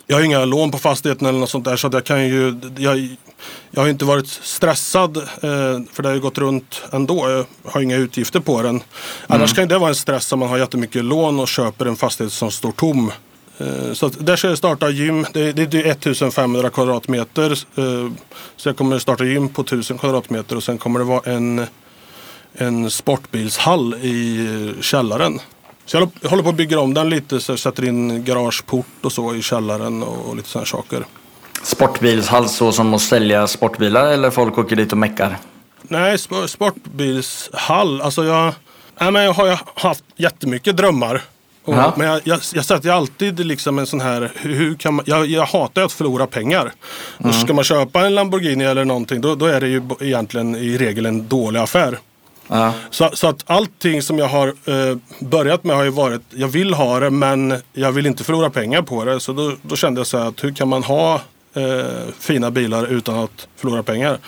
Jag 0.06 0.16
har 0.16 0.22
inga 0.24 0.44
lån 0.44 0.70
på 0.70 0.78
fastigheten 0.78 1.26
eller 1.26 1.38
något 1.38 1.50
sånt 1.50 1.64
där. 1.64 1.76
Så 1.76 1.88
jag 1.92 2.04
kan 2.04 2.26
ju... 2.28 2.60
Jag, 2.78 3.16
jag 3.70 3.80
har 3.82 3.88
inte 3.88 4.04
varit 4.04 4.28
stressad. 4.28 5.16
Eh, 5.16 5.22
för 5.92 6.02
det 6.02 6.08
har 6.08 6.14
ju 6.14 6.20
gått 6.20 6.38
runt 6.38 6.82
ändå. 6.92 7.30
Jag 7.30 7.70
har 7.72 7.80
inga 7.80 7.96
utgifter 7.96 8.40
på 8.40 8.62
den. 8.62 8.82
Annars 9.26 9.54
kan 9.54 9.68
det 9.68 9.78
vara 9.78 9.88
en 9.88 9.94
stress 9.94 10.32
om 10.32 10.38
man 10.38 10.48
har 10.48 10.58
jättemycket 10.58 11.04
lån 11.04 11.40
och 11.40 11.48
köper 11.48 11.86
en 11.86 11.96
fastighet 11.96 12.32
som 12.32 12.50
står 12.50 12.72
tom. 12.72 13.12
Eh, 13.58 13.92
Så 13.92 14.08
där 14.08 14.36
ska 14.36 14.48
jag 14.48 14.58
starta 14.58 14.90
gym. 14.90 15.26
Det, 15.32 15.40
är 15.74 15.86
1500 15.86 16.70
kvadratmeter. 16.70 17.50
Eh, 17.50 18.10
Så 18.56 18.68
jag 18.68 18.76
kommer 18.76 18.98
starta 18.98 19.24
gym 19.24 19.48
på 19.48 19.62
1000 19.62 19.98
kvadratmeter 19.98 20.56
och 20.56 20.62
sen 20.62 20.78
kommer 20.78 20.98
det 20.98 21.04
vara 21.04 21.32
en, 21.32 21.66
en 22.54 22.90
sportbilshall 22.90 23.94
i 23.94 24.48
källaren. 24.80 25.40
Så 25.86 25.96
jag 25.96 26.00
håller- 26.00 26.12
jag 26.20 26.30
håller 26.30 26.42
på 26.42 26.48
att 26.48 26.54
bygga 26.54 26.80
om 26.80 26.94
den 26.94 27.10
lite. 27.10 27.40
Så 27.40 27.52
jag 27.52 27.58
sätter 27.58 27.84
in 27.84 28.24
garageport 28.24 28.86
och 29.02 29.12
så 29.12 29.34
i 29.34 29.42
källaren 29.42 30.02
och 30.02 30.36
lite 30.36 30.48
sådana 30.48 30.66
saker. 30.66 31.04
Sportbilshall 31.62 32.48
så 32.48 32.72
som 32.72 32.94
att 32.94 33.00
sälja 33.02 33.46
sportbilar 33.46 34.06
eller 34.06 34.30
folk 34.30 34.58
åker 34.58 34.76
dit 34.76 34.92
och 34.92 34.98
meckar? 34.98 35.36
Nej, 35.82 36.16
sp- 36.16 36.46
sportbilshall. 36.46 38.00
Alltså 38.00 38.24
jag, 38.24 38.52
nej, 39.00 39.10
men 39.12 39.24
jag 39.24 39.32
har 39.32 39.60
haft 39.74 40.04
jättemycket 40.16 40.76
drömmar. 40.76 41.22
Och, 41.64 41.74
Ja. 41.74 41.94
Men 41.96 42.06
jag, 42.06 42.20
jag, 42.24 42.40
jag 42.54 42.64
sätter 42.64 42.90
alltid 42.90 43.46
liksom 43.46 43.78
en 43.78 43.86
sån 43.86 44.00
här, 44.00 44.32
hur, 44.34 44.74
kan 44.74 44.94
man, 44.94 45.04
jag, 45.08 45.26
jag 45.26 45.44
hatar 45.46 45.82
att 45.82 45.92
förlora 45.92 46.26
pengar. 46.26 46.72
Och 47.18 47.34
ska 47.34 47.52
man 47.54 47.64
köpa 47.64 48.06
en 48.06 48.14
Lamborghini 48.14 48.64
eller 48.64 48.84
någonting 48.84 49.20
då, 49.20 49.34
då 49.34 49.46
är 49.46 49.60
det 49.60 49.68
ju 49.68 49.82
egentligen 50.00 50.56
i 50.56 50.78
regel 50.78 51.06
en 51.06 51.28
dålig 51.28 51.60
affär. 51.60 51.98
Ja. 52.48 52.72
Så, 52.90 53.10
så 53.14 53.26
att 53.28 53.42
allting 53.46 54.02
som 54.02 54.18
jag 54.18 54.28
har 54.28 54.48
eh, 54.48 54.96
börjat 55.20 55.64
med 55.64 55.76
har 55.76 55.84
ju 55.84 55.90
varit, 55.90 56.22
jag 56.30 56.48
vill 56.48 56.74
ha 56.74 57.00
det 57.00 57.10
men 57.10 57.54
jag 57.72 57.92
vill 57.92 58.06
inte 58.06 58.24
förlora 58.24 58.50
pengar 58.50 58.82
på 58.82 59.04
det. 59.04 59.20
Så 59.20 59.32
då, 59.32 59.52
då 59.62 59.76
kände 59.76 60.00
jag 60.00 60.06
så 60.06 60.18
här 60.18 60.28
att 60.28 60.44
hur 60.44 60.54
kan 60.54 60.68
man 60.68 60.82
ha 60.82 61.20
eh, 61.58 62.12
fina 62.18 62.50
bilar 62.50 62.86
utan 62.86 63.18
att 63.18 63.48
förlora 63.56 63.82
pengar? 63.82 64.18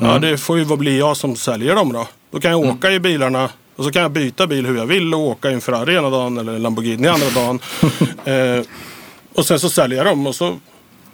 Ja, 0.00 0.18
det 0.18 0.38
får 0.38 0.58
ju 0.58 0.76
bli 0.76 0.98
jag 0.98 1.16
som 1.16 1.36
säljer 1.36 1.74
dem 1.74 1.92
då. 1.92 2.06
Då 2.30 2.40
kan 2.40 2.50
jag 2.50 2.60
åka 2.60 2.90
i 2.90 3.00
bilarna 3.00 3.50
och 3.76 3.84
så 3.84 3.90
kan 3.90 4.02
jag 4.02 4.10
byta 4.10 4.46
bil 4.46 4.66
hur 4.66 4.76
jag 4.76 4.86
vill 4.86 5.14
och 5.14 5.20
åka 5.20 5.50
i 5.50 5.54
en 5.54 5.60
Ferrari 5.60 5.94
ena 5.94 6.10
dagen 6.10 6.38
eller 6.38 6.54
en 6.54 6.62
Lamborghini 6.62 7.08
andra 7.08 7.30
dagen. 7.30 7.60
eh, 8.24 8.66
och 9.34 9.46
sen 9.46 9.60
så 9.60 9.70
säljer 9.70 9.98
jag 9.98 10.06
dem 10.06 10.26
och 10.26 10.34
så 10.34 10.56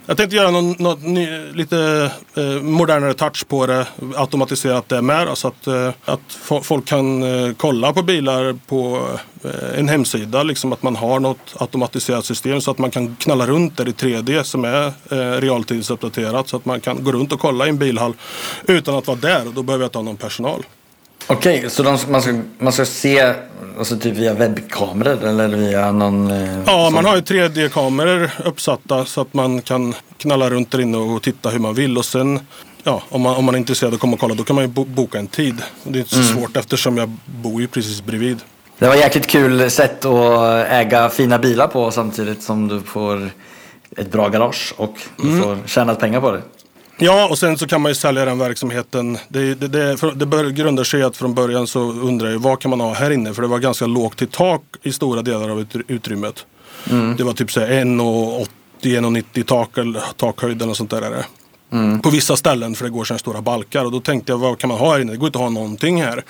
jag 0.05 0.17
tänkte 0.17 0.35
göra 0.35 0.51
någon, 0.51 0.71
något 0.79 1.01
ny, 1.03 1.27
lite 1.53 2.11
eh, 2.35 2.43
modernare 2.61 3.13
touch 3.13 3.47
på 3.47 3.65
det. 3.65 3.87
Automatiserat 4.15 4.89
det 4.89 5.01
med. 5.01 5.37
Så 5.37 5.47
att, 5.47 5.67
eh, 5.67 5.89
att 6.05 6.19
fo- 6.47 6.61
folk 6.61 6.85
kan 6.85 7.23
eh, 7.23 7.53
kolla 7.57 7.93
på 7.93 8.01
bilar 8.03 8.57
på 8.67 9.07
eh, 9.43 9.79
en 9.79 9.89
hemsida. 9.89 10.43
Liksom 10.43 10.73
att 10.73 10.83
man 10.83 10.95
har 10.95 11.19
något 11.19 11.55
automatiserat 11.59 12.25
system 12.25 12.61
så 12.61 12.71
att 12.71 12.77
man 12.77 12.91
kan 12.91 13.15
knalla 13.15 13.47
runt 13.47 13.77
där 13.77 13.87
i 13.87 13.91
3D 13.91 14.43
som 14.43 14.65
är 14.65 14.85
eh, 15.11 15.41
realtidsuppdaterat. 15.41 16.47
Så 16.49 16.57
att 16.57 16.65
man 16.65 16.81
kan 16.81 17.03
gå 17.03 17.11
runt 17.11 17.33
och 17.33 17.39
kolla 17.39 17.65
i 17.65 17.69
en 17.69 17.77
bilhall 17.77 18.13
utan 18.67 18.95
att 18.95 19.07
vara 19.07 19.17
där. 19.17 19.47
Och 19.47 19.53
då 19.53 19.63
behöver 19.63 19.83
jag 19.83 19.87
inte 19.87 19.97
ha 19.97 20.03
någon 20.03 20.17
personal. 20.17 20.63
Okej, 21.27 21.65
så 21.69 21.83
de, 21.83 21.97
man, 22.09 22.21
ska, 22.21 22.39
man 22.59 22.73
ska 22.73 22.85
se 22.85 23.33
alltså 23.77 23.97
typ 23.97 24.13
via 24.17 24.33
webbkameror 24.33 25.23
eller 25.23 25.47
via 25.47 25.91
någon... 25.91 26.31
eh, 26.31 26.57
Ja, 26.65 26.83
sån- 26.85 26.93
man 26.93 27.05
har 27.05 27.15
ju 27.15 27.21
3D-kameror 27.21 28.31
uppsatta 28.45 29.05
så 29.05 29.21
att 29.21 29.33
man 29.33 29.61
kan 29.61 29.95
knalla 30.17 30.49
runt 30.49 30.71
där 30.71 30.81
inne 30.81 30.97
och 30.97 31.21
titta 31.21 31.49
hur 31.49 31.59
man 31.59 31.73
vill. 31.73 31.97
Och 31.97 32.05
sen, 32.05 32.39
ja, 32.83 33.03
om 33.09 33.21
man, 33.21 33.35
om 33.35 33.45
man 33.45 33.55
är 33.55 33.59
intresserad 33.59 33.93
att 33.93 33.99
komma 33.99 34.13
och 34.13 34.19
kolla, 34.19 34.35
då 34.35 34.43
kan 34.43 34.55
man 34.55 34.63
ju 34.65 34.67
bo- 34.71 34.85
boka 34.85 35.19
en 35.19 35.27
tid. 35.27 35.55
Och 35.83 35.91
det 35.91 35.97
är 35.97 36.01
inte 36.01 36.15
så 36.15 36.23
svårt 36.23 36.57
eftersom 36.57 36.97
jag 36.97 37.09
bor 37.25 37.61
ju 37.61 37.67
precis 37.67 38.03
bredvid. 38.05 38.37
Det 38.79 38.87
var 38.87 38.93
ett 38.95 39.01
jäkligt 39.01 39.27
kul 39.27 39.71
sätt 39.71 40.05
att 40.05 40.67
äga 40.69 41.09
fina 41.09 41.39
bilar 41.39 41.67
på 41.67 41.91
samtidigt 41.91 42.43
som 42.43 42.67
du 42.67 42.81
får 42.81 43.29
ett 43.97 44.11
bra 44.11 44.29
garage 44.29 44.73
och 44.77 44.95
du 45.17 45.27
Mm. 45.29 45.43
får 45.43 45.57
tjäna 45.67 45.95
pengar 45.95 46.21
på 46.21 46.31
det. 46.31 46.41
Ja, 46.97 47.27
och 47.29 47.37
sen 47.37 47.57
så 47.57 47.67
kan 47.67 47.81
man 47.81 47.91
ju 47.91 47.95
sälja 47.95 48.25
den 48.25 48.37
verksamheten. 48.37 49.17
Det, 49.27 49.55
det, 49.55 49.67
det, 49.67 49.97
för, 49.97 50.11
det 50.11 50.25
bör, 50.25 50.49
grundar 50.49 50.83
sig 50.83 50.99
i 50.99 51.03
att 51.03 51.17
från 51.17 51.33
början 51.33 51.67
så 51.67 51.79
undrar 51.79 52.31
jag 52.31 52.39
vad 52.39 52.59
kan 52.59 52.69
man 52.69 52.79
ha 52.79 52.93
här 52.93 53.11
inne? 53.11 53.33
För 53.33 53.41
det 53.41 53.47
var 53.47 53.59
ganska 53.59 53.85
lågt 53.85 54.17
till 54.17 54.27
tak 54.27 54.61
i 54.83 54.91
stora 54.91 55.21
delar 55.21 55.49
av 55.49 55.61
ut, 55.61 55.75
utrymmet. 55.87 56.45
Det 57.17 57.23
var 57.23 57.33
typ 57.33 57.51
så 57.51 57.59
här 57.59 57.67
1,80, 57.67 58.47
1,90 58.81 59.43
tak, 59.43 59.77
eller 59.77 60.01
takhöjd 60.17 60.61
eller 60.61 60.73
sånt 60.73 60.89
där. 60.89 61.01
Är 61.01 61.09
det. 61.09 61.25
På 62.03 62.09
vissa 62.09 62.35
ställen 62.35 62.75
för 62.75 62.85
det 62.85 62.91
går 62.91 63.07
här 63.09 63.17
stora 63.17 63.41
balkar. 63.41 63.85
Och 63.85 63.91
då 63.91 63.99
tänkte 63.99 64.31
jag 64.31 64.37
vad 64.37 64.59
kan 64.59 64.67
man 64.67 64.77
ha 64.77 64.93
här 64.93 64.99
inne? 64.99 65.11
Det 65.11 65.17
går 65.17 65.27
inte 65.27 65.37
att 65.37 65.43
ha 65.43 65.49
någonting 65.49 66.03
här. 66.03 66.23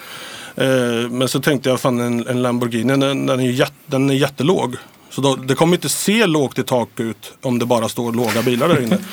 Eh, 0.56 1.10
men 1.10 1.28
så 1.28 1.40
tänkte 1.40 1.70
jag 1.70 1.80
fan 1.80 2.00
en, 2.00 2.28
en 2.28 2.42
Lamborghini 2.42 2.98
den, 2.98 3.26
den, 3.26 3.40
är 3.40 3.52
jätt, 3.52 3.74
den 3.86 4.10
är 4.10 4.14
jättelåg. 4.14 4.76
Så 5.16 5.22
då, 5.22 5.36
det 5.36 5.56
kommer 5.56 5.74
inte 5.78 5.90
se 5.90 6.26
lågt 6.26 6.60
i 6.60 6.64
tak 6.64 7.00
ut 7.00 7.34
om 7.42 7.60
det 7.60 7.66
bara 7.66 7.90
står 7.90 8.12
låga 8.14 8.42
bilar 8.42 8.68
där 8.70 8.82
inne. 8.82 8.98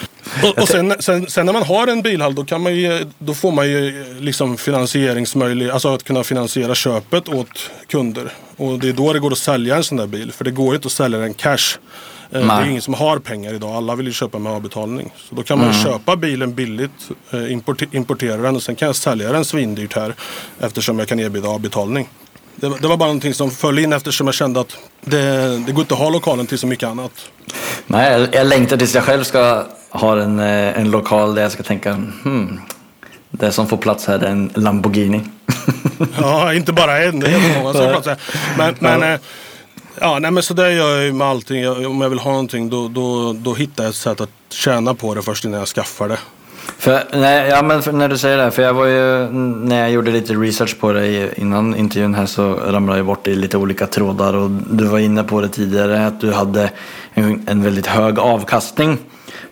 Och, 0.44 0.58
och 0.58 0.68
sen, 0.68 0.94
sen, 1.00 1.26
sen 1.30 1.46
när 1.46 1.52
man 1.52 1.62
har 1.62 1.86
en 1.86 2.02
bilhall 2.02 2.34
då, 2.34 2.44
kan 2.44 2.60
man 2.62 2.76
ju, 2.76 3.06
då 3.18 3.34
får 3.34 3.52
man 3.52 3.68
ju 3.68 4.04
liksom 4.20 4.56
finansieringsmöjlighet, 4.56 5.72
alltså 5.74 5.94
att 5.94 6.04
kunna 6.04 6.24
finansiera 6.24 6.74
köpet 6.74 7.28
åt 7.28 7.70
kunder. 7.86 8.32
Och 8.56 8.78
det 8.78 8.88
är 8.88 8.92
då 8.92 9.12
det 9.12 9.18
går 9.18 9.32
att 9.32 9.38
sälja 9.38 9.76
en 9.76 9.84
sån 9.84 9.96
där 9.98 10.06
bil. 10.06 10.32
För 10.32 10.44
det 10.44 10.50
går 10.50 10.68
ju 10.68 10.74
inte 10.74 10.86
att 10.86 10.92
sälja 10.92 11.18
den 11.18 11.34
cash. 11.34 11.54
Eh, 12.30 12.40
Det 12.40 12.44
Nej. 12.46 12.62
är 12.64 12.70
ingen 12.70 12.82
som 12.82 12.94
har 12.94 13.18
pengar 13.18 13.54
idag. 13.54 13.70
Alla 13.70 13.94
vill 13.94 14.06
ju 14.06 14.12
köpa 14.12 14.38
med 14.38 14.52
avbetalning. 14.52 15.12
Så 15.28 15.34
då 15.34 15.42
kan 15.42 15.58
man 15.58 15.66
ju 15.72 15.82
köpa 15.82 16.16
bilen 16.16 16.54
billigt, 16.54 17.08
eh, 17.30 17.36
importe- 17.52 17.96
importera 17.96 18.36
den 18.36 18.56
och 18.56 18.62
sen 18.62 18.76
kan 18.76 18.86
jag 18.86 18.96
sälja 18.96 19.32
den 19.32 19.44
svindyrt 19.44 19.94
här 19.96 20.14
eftersom 20.60 20.98
jag 20.98 21.08
kan 21.08 21.20
erbjuda 21.20 21.48
avbetalning. 21.48 22.08
Det, 22.60 22.68
var- 22.68 22.78
det 22.78 22.88
var 22.88 22.96
bara 22.96 23.06
någonting 23.06 23.34
som 23.34 23.50
föll 23.50 23.78
in 23.78 23.92
eftersom 23.92 24.26
jag 24.26 24.34
kände 24.34 24.60
att 24.60 24.76
det, 25.00 25.58
det 25.66 25.72
går 25.72 25.80
inte 25.80 25.94
att 25.94 26.00
ha 26.00 26.10
lokalen 26.10 26.46
till 26.46 26.58
så 26.58 26.66
mycket 26.66 26.88
annat. 26.88 27.12
Nej, 27.86 28.12
jag, 28.20 28.34
jag 28.34 28.46
längtar 28.46 28.76
tills 28.76 28.94
jag 28.94 29.04
själv 29.04 29.24
ska 29.24 29.64
ha 29.90 30.20
en, 30.20 30.40
eh, 30.40 30.78
en 30.80 30.90
lokal 30.90 31.34
där 31.34 31.42
jag 31.42 31.52
ska 31.52 31.62
tänka 31.62 31.92
hmm, 31.92 32.60
det 33.30 33.52
som 33.52 33.68
får 33.68 33.76
plats 33.76 34.06
här 34.06 34.18
är 34.18 34.26
en 34.28 34.50
Lamborghini. 34.54 35.20
Ja, 36.20 36.54
inte 36.54 36.72
bara 36.72 37.02
en. 37.04 37.20
Det 37.20 37.26
är 37.26 37.30
jättemånga 37.30 37.72
som 37.72 37.86
pratar. 37.92 38.16
Men, 38.58 38.74
men, 38.78 39.02
eh, 39.12 39.20
ja, 40.00 40.18
nej, 40.18 40.30
men 40.30 40.42
så 40.42 40.54
där 40.54 40.68
gör 40.70 40.96
jag 40.96 41.04
ju 41.04 41.12
med 41.12 41.26
allting. 41.26 41.68
Om 41.86 42.00
jag 42.00 42.08
vill 42.08 42.18
ha 42.18 42.30
någonting 42.30 42.70
då, 42.70 42.88
då, 42.88 43.32
då 43.32 43.54
hittar 43.54 43.84
jag 43.84 43.90
ett 43.90 43.96
sätt 43.96 44.20
att 44.20 44.30
tjäna 44.50 44.94
på 44.94 45.14
det 45.14 45.22
först 45.22 45.44
innan 45.44 45.58
jag 45.58 45.68
skaffar 45.68 46.08
det. 46.08 46.18
För, 46.78 47.04
nej, 47.12 47.48
ja, 47.48 47.62
men 47.62 47.98
när 47.98 48.08
du 48.08 48.18
säger 48.18 48.36
det, 48.36 48.42
här, 48.42 48.50
för 48.50 48.62
jag 48.62 48.74
var 48.74 48.86
ju, 48.86 49.28
när 49.32 49.80
jag 49.80 49.90
gjorde 49.90 50.10
lite 50.10 50.34
research 50.34 50.80
på 50.80 50.92
dig 50.92 51.32
innan 51.36 51.76
intervjun 51.76 52.14
här 52.14 52.26
så 52.26 52.54
ramlade 52.54 52.98
jag 52.98 53.06
bort 53.06 53.26
i 53.26 53.34
lite 53.34 53.56
olika 53.56 53.86
trådar 53.86 54.34
och 54.34 54.50
du 54.50 54.84
var 54.84 54.98
inne 54.98 55.24
på 55.24 55.40
det 55.40 55.48
tidigare 55.48 56.06
att 56.06 56.20
du 56.20 56.32
hade 56.32 56.70
en, 57.14 57.48
en 57.48 57.62
väldigt 57.62 57.86
hög 57.86 58.18
avkastning 58.18 58.98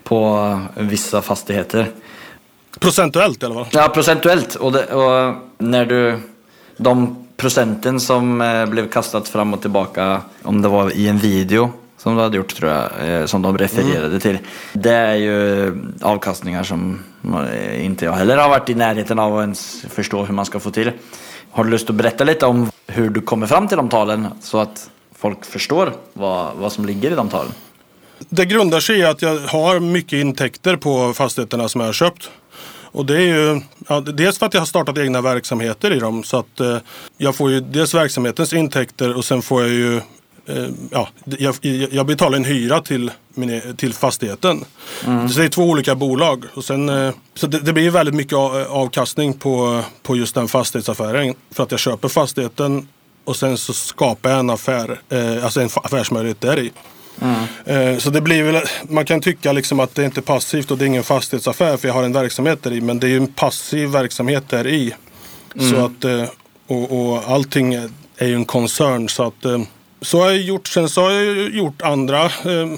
på 0.05 0.61
vissa 0.75 1.23
fastigheter. 1.23 1.87
Procentuellt 2.79 3.43
i 3.43 3.47
alla 3.47 3.55
fall. 3.55 3.67
Ja, 3.71 3.89
procentuellt. 3.89 4.55
Och, 4.55 4.73
det, 4.73 4.87
och 4.87 5.35
när 5.59 5.87
du... 5.87 6.21
De 6.77 7.17
procenten 7.37 8.01
som 8.01 8.41
eh, 8.41 8.67
blev 8.67 8.89
kastat 8.89 9.29
fram 9.29 9.55
och 9.55 9.61
tillbaka, 9.61 10.21
om 10.43 10.63
det 10.63 10.69
var 10.69 10.97
i 10.97 11.09
en 11.09 11.19
video 11.19 11.73
som 11.99 12.17
du 12.17 12.23
hade 12.23 12.37
gjort 12.37 12.55
tror 12.55 12.71
jag, 12.71 12.91
eh, 13.21 13.27
som 13.27 13.43
de 13.43 13.59
refererade 13.59 14.07
Mm. 14.07 14.21
till. 14.21 14.39
Det 14.73 14.91
är 14.95 15.15
ju 15.15 15.75
avkastningar 16.03 16.63
som 16.63 16.99
eh, 17.53 17.85
inte 17.85 18.05
jag 18.05 18.13
heller 18.13 18.37
har 18.37 18.49
varit 18.49 18.69
i 18.71 18.75
närheten 18.75 19.19
av 19.19 19.39
att 19.39 19.43
ens 19.43 19.83
förstå 19.91 20.25
hur 20.25 20.35
man 20.35 20.45
ska 20.47 20.61
få 20.61 20.71
till. 20.71 20.91
Har 21.51 21.65
du 21.65 21.71
lust 21.71 21.91
att 21.91 21.97
berätta 21.97 22.25
lite 22.25 22.47
om 22.47 22.71
hur 22.87 23.11
du 23.11 23.21
kommer 23.21 23.47
fram 23.47 23.69
till 23.69 23.77
de 23.77 23.89
talen 23.89 24.27
så 24.43 24.59
att 24.59 24.91
folk 25.17 25.45
förstår 25.45 25.93
vad, 26.13 26.57
vad 26.57 26.73
som 26.73 26.87
ligger 26.87 27.11
i 27.11 27.15
de 27.15 27.29
talen? 27.29 27.53
Det 28.29 28.45
grundar 28.45 28.81
sig 28.81 28.99
i 28.99 29.05
att 29.05 29.23
jag 29.23 29.39
har 29.39 29.81
mycket 29.81 30.13
intäkter 30.13 30.77
på 30.77 31.13
fastigheterna 31.15 31.69
som 31.69 31.81
jag 31.81 31.89
har 31.89 31.93
köpt. 31.93 32.31
Och 32.93 33.07
det 33.07 33.15
är 33.17 33.21
ju 33.21 33.61
ja, 33.89 34.01
dels 34.01 34.39
för 34.39 34.47
att 34.47 34.55
jag 34.55 34.61
har 34.61 34.67
startat 34.67 34.99
egna 34.99 35.21
verksamheter 35.21 35.93
i 35.93 35.99
dem. 35.99 36.25
Så 36.25 36.37
att 36.39 36.61
eh, 36.61 36.77
jag 37.17 37.37
får 37.37 37.51
ju 37.51 37.61
dels 37.61 37.95
verksamhetens 37.95 38.53
intäkter 38.53 39.17
och 39.17 39.25
sen 39.25 39.43
får 39.43 39.63
jag 39.63 39.71
ju 39.71 40.01
Ja, 40.91 41.09
jag, 41.39 41.55
jag 41.91 42.07
betalar 42.07 42.37
en 42.39 42.45
hyra 42.45 42.81
till, 42.81 43.11
min, 43.35 43.51
e- 43.51 43.63
till 43.77 43.95
fastigheten. 43.95 44.65
Så 45.31 45.39
det 45.41 45.45
är 45.45 45.49
två 45.49 45.63
olika 45.65 45.95
bolag. 45.95 46.45
Och 46.55 46.65
sen, 46.65 46.89
eh, 46.89 47.13
så 47.35 47.47
det, 47.47 47.61
det 47.61 47.73
blir 47.73 47.91
väldigt 47.91 48.15
mycket 48.15 48.33
a- 48.39 48.67
avkastning 48.69 49.33
på, 49.33 49.83
på 50.03 50.17
just 50.17 50.35
den 50.35 50.49
fastighetsaffären. 50.49 51.35
För 51.51 51.63
att 51.63 51.71
jag 51.71 51.81
köper 51.81 52.09
fastigheten 52.09 52.89
och 53.25 53.37
sen 53.37 53.59
så 53.59 53.73
skapar 53.73 54.31
jag 54.31 54.39
en 54.39 54.51
affär, 54.51 55.01
eh, 55.09 55.45
alltså 55.45 55.61
en 55.61 55.69
affärsmöjlighet 55.75 56.41
där 56.41 56.59
i. 56.59 56.73
Eh, 57.65 57.99
Så 57.99 58.11
det 58.11 58.21
blir 58.21 58.43
väl, 58.43 58.63
man 58.89 59.05
kan 59.05 59.21
tycka 59.21 59.53
liksom 59.53 59.81
att 59.81 59.95
det 59.95 60.05
inte 60.05 60.21
är 60.21 60.23
passivt 60.23 60.71
och 60.71 60.79
det 60.79 60.85
är 60.85 60.87
ingen 60.87 61.03
fastighetsaffär 61.05 61.77
för 61.77 61.89
jag 61.89 61.95
har 61.95 62.03
en 62.03 62.13
verksamhet 62.13 62.63
där 62.63 62.73
i. 62.73 62.81
Men 62.81 63.01
det 63.01 63.07
är 63.07 63.09
ju 63.11 63.17
en 63.17 63.33
passiv 63.33 63.89
verksamhet 63.89 64.45
där 64.49 64.67
i. 64.67 64.95
Så 65.71 65.77
att, 65.85 66.05
eh, 66.05 66.25
och, 66.67 66.93
och 67.11 67.23
allting 67.31 67.75
är 68.17 68.27
ju 68.27 68.35
en 68.35 68.45
koncern. 68.45 69.09
Så 69.09 69.23
att 69.27 69.45
eh, 69.45 69.61
så 70.01 70.21
har 70.21 70.27
jag 70.27 70.39
gjort. 70.39 70.69
Sen 70.69 70.89
så 70.89 71.03
har 71.03 71.11
jag 71.11 71.51
gjort 71.55 71.83
andra 71.83 72.25
eh, 72.25 72.69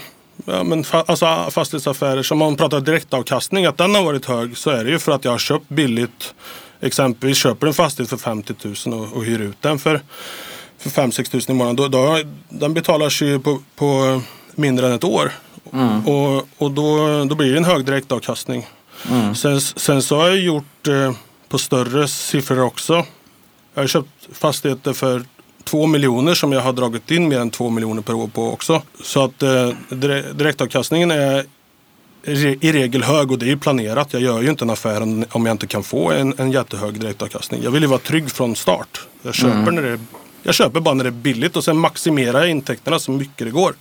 ja, 0.45 0.65
men 0.65 0.85
fa, 0.85 1.05
alltså 1.07 1.49
fastighetsaffärer. 1.51 2.23
Som 2.23 2.43
om 2.43 2.49
man 2.49 2.57
pratar 2.57 2.81
direktavkastning, 2.81 3.67
att 3.67 3.79
den 3.79 3.95
har 3.95 4.05
varit 4.05 4.27
hög. 4.27 4.57
Så 4.57 4.71
är 4.71 4.85
det 4.85 4.91
ju 4.91 4.99
för 4.99 5.13
att 5.13 5.25
jag 5.25 5.33
har 5.33 5.39
köpt 5.39 5.69
billigt. 5.69 6.35
Exempelvis 6.81 7.39
köper 7.39 7.67
en 7.67 7.75
fastighet 7.75 8.11
för 8.11 8.17
50 8.17 8.55
000 8.87 9.01
och, 9.01 9.17
och 9.17 9.25
hyr 9.25 9.41
ut 9.41 9.57
den 9.63 9.79
för 9.79 10.01
för 10.79 10.91
5-6 10.91 11.31
tusen 11.31 11.55
i 11.55 11.59
månaden. 11.59 11.77
Då, 11.77 11.89
då, 11.89 12.23
den 12.49 12.75
betalas 12.75 13.21
ju 13.21 13.39
på, 13.39 13.63
på 13.77 14.21
mindre 14.55 14.87
än 14.87 14.93
ett 14.93 15.05
år. 15.05 15.33
Och, 16.07 16.49
och 16.59 16.71
då, 16.71 17.25
då 17.25 17.35
blir 17.35 17.53
det 17.53 17.57
en 17.57 17.65
hög 17.65 17.85
direktavkastning. 17.85 18.67
Sen, 19.35 19.61
sen 19.61 20.03
så 20.03 20.17
har 20.17 20.29
jag 20.29 20.39
gjort 20.39 20.89
eh, 20.89 21.13
på 21.49 21.59
större 21.59 22.09
siffror 22.09 22.61
också. 22.61 23.05
Jag 23.75 23.83
har 23.83 23.87
köpt 23.87 24.29
fastigheter 24.33 24.93
för 24.93 25.25
2 25.65 25.87
miljoner 25.87 26.35
som 26.35 26.53
jag 26.53 26.61
har 26.61 26.73
dragit 26.73 27.11
in 27.11 27.29
mer 27.29 27.39
än 27.41 27.51
2 27.51 27.71
miljoner 27.71 28.03
per 28.03 28.15
år 28.15 28.27
på 28.29 28.53
också. 28.53 28.83
Så 29.03 29.25
att 29.25 29.43
eh, 29.43 29.49
dire- 29.89 30.33
direktavkastningen 30.33 31.11
är 31.11 31.45
i 32.25 32.35
re- 32.35 32.59
i 32.61 32.73
regel 32.73 33.03
hög 33.03 33.31
och 33.33 33.39
det 33.39 33.45
är 33.47 33.49
ju 33.51 33.59
planerat. 33.59 34.13
Jag 34.13 34.23
gör 34.23 34.41
ju 34.43 34.51
inte 34.51 34.65
en 34.65 34.71
affär 34.71 35.03
om 35.31 35.47
jag 35.47 35.55
inte 35.55 35.67
kan 35.67 35.83
få 35.83 36.11
en, 36.11 36.35
en 36.39 36.53
jättehög 36.53 37.01
direktavkastning. 37.01 37.61
Jag 37.63 37.71
vill 37.71 37.83
ju 37.83 37.89
vara 37.89 37.99
trygg 38.01 38.31
från 38.31 38.57
start. 38.57 39.01
Jag 39.23 39.35
köper, 39.35 39.71
när 39.73 39.83
det, 39.83 39.99
jag 40.43 40.55
köper 40.55 40.81
bara 40.81 40.95
när 40.95 41.05
det 41.05 41.11
är 41.11 41.13
billigt 41.13 41.57
och 41.57 41.65
sen 41.65 41.77
maximerar 41.79 42.41
jag 42.41 42.51
intäkterna 42.51 42.99
så 42.99 43.11
mycket 43.11 43.47
det 43.47 43.51
går. 43.51 43.75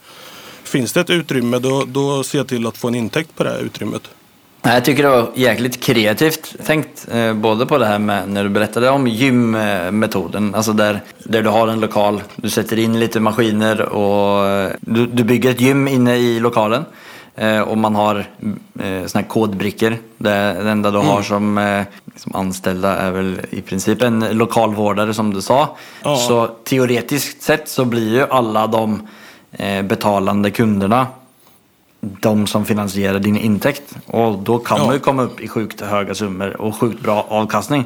Finns 0.64 0.94
det 0.94 1.00
ett 1.02 1.10
utrymme 1.10 1.60
då, 1.60 1.86
då 1.88 2.24
ser 2.24 2.38
jag 2.38 2.48
till 2.48 2.68
att 2.68 2.78
få 2.78 2.88
en 2.88 2.96
intäkt 2.96 3.36
på 3.36 3.44
det 3.44 3.50
här 3.50 3.60
utrymmet. 3.60 4.02
Jag 4.62 4.86
tycker 4.86 5.03
det 5.03 5.10
var 5.10 5.30
jäkligt 5.36 5.84
kreativt 5.84 6.55
tänkt. 6.66 7.07
Eh, 7.12 7.34
både 7.34 7.66
på 7.66 7.78
det 7.78 7.86
här 7.86 7.99
med 7.99 8.30
när 8.30 8.43
du 8.43 8.49
berättade 8.49 8.89
om 8.89 9.07
gymmetoden. 9.07 10.55
Alltså 10.55 10.74
där, 10.74 11.01
där 11.24 11.41
du 11.41 11.49
har 11.49 11.68
en 11.68 11.80
lokal, 11.80 12.24
du 12.36 12.49
sätter 12.49 12.80
in 12.80 12.99
lite 12.99 13.20
maskiner 13.20 13.82
och 13.82 14.47
eh, 14.47 14.72
du, 14.82 15.07
du 15.07 15.24
bygger 15.24 15.51
ett 15.51 15.62
gym 15.62 15.88
inne 15.88 16.16
i 16.16 16.39
lokalen. 16.39 16.86
Eh, 17.36 17.62
och 17.62 17.78
man 17.78 17.95
har 17.95 18.26
såna 19.07 19.22
här 19.22 19.30
kodbrickor. 19.30 19.97
Det, 20.18 20.30
det 20.64 20.70
enda 20.70 20.91
du 20.91 20.97
har 20.97 21.22
som, 21.22 21.84
som 22.16 22.36
anställda 22.36 22.97
är 22.97 23.12
väl 23.12 23.41
i 23.49 23.62
princip 23.62 24.01
en 24.01 24.20
lokalvårdare 24.32 25.14
som 25.14 25.34
du 25.34 25.41
sa. 25.41 25.78
Ja. 26.03 26.16
Så 26.16 26.47
teoretiskt 26.47 27.41
sett 27.41 27.70
så 27.70 27.86
blir 27.86 28.14
ju 28.14 28.26
alla 28.30 28.68
de 28.68 29.07
betalande 29.84 30.51
kunderna 30.51 31.07
de 32.02 32.47
som 32.47 32.66
finansierar 32.66 33.20
din 33.20 33.38
intäkt. 33.38 33.95
Och 34.06 34.39
då 34.39 34.60
kan 34.60 34.78
Ja. 34.78 34.86
man 34.86 34.93
ju 34.95 35.00
komma 35.00 35.24
upp 35.24 35.39
i 35.39 35.47
sjukt 35.47 35.82
höga 35.82 36.16
summor 36.16 36.62
och 36.62 36.76
sjukt 36.76 37.02
bra 37.04 37.26
avkastning. 37.30 37.86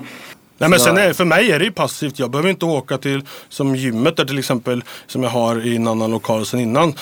Nej, 0.58 0.70
men 0.70 0.80
sen 0.80 0.98
är, 0.98 1.14
för 1.14 1.26
mig 1.26 1.52
är 1.52 1.60
det 1.60 1.66
ju 1.66 1.72
passivt. 1.72 2.20
Jag 2.20 2.32
behöver 2.32 2.50
inte 2.50 2.66
åka 2.66 2.98
till 2.98 3.22
som 3.50 3.76
gymmet 3.76 4.18
där 4.18 4.26
till 4.26 4.40
exempel 4.40 4.84
som 5.08 5.24
jag 5.24 5.30
har 5.30 5.66
i 5.68 5.76
en 5.76 5.88
annan 5.88 6.12
lokal 6.12 6.46
sen 6.46 6.60
innan. 6.60 6.94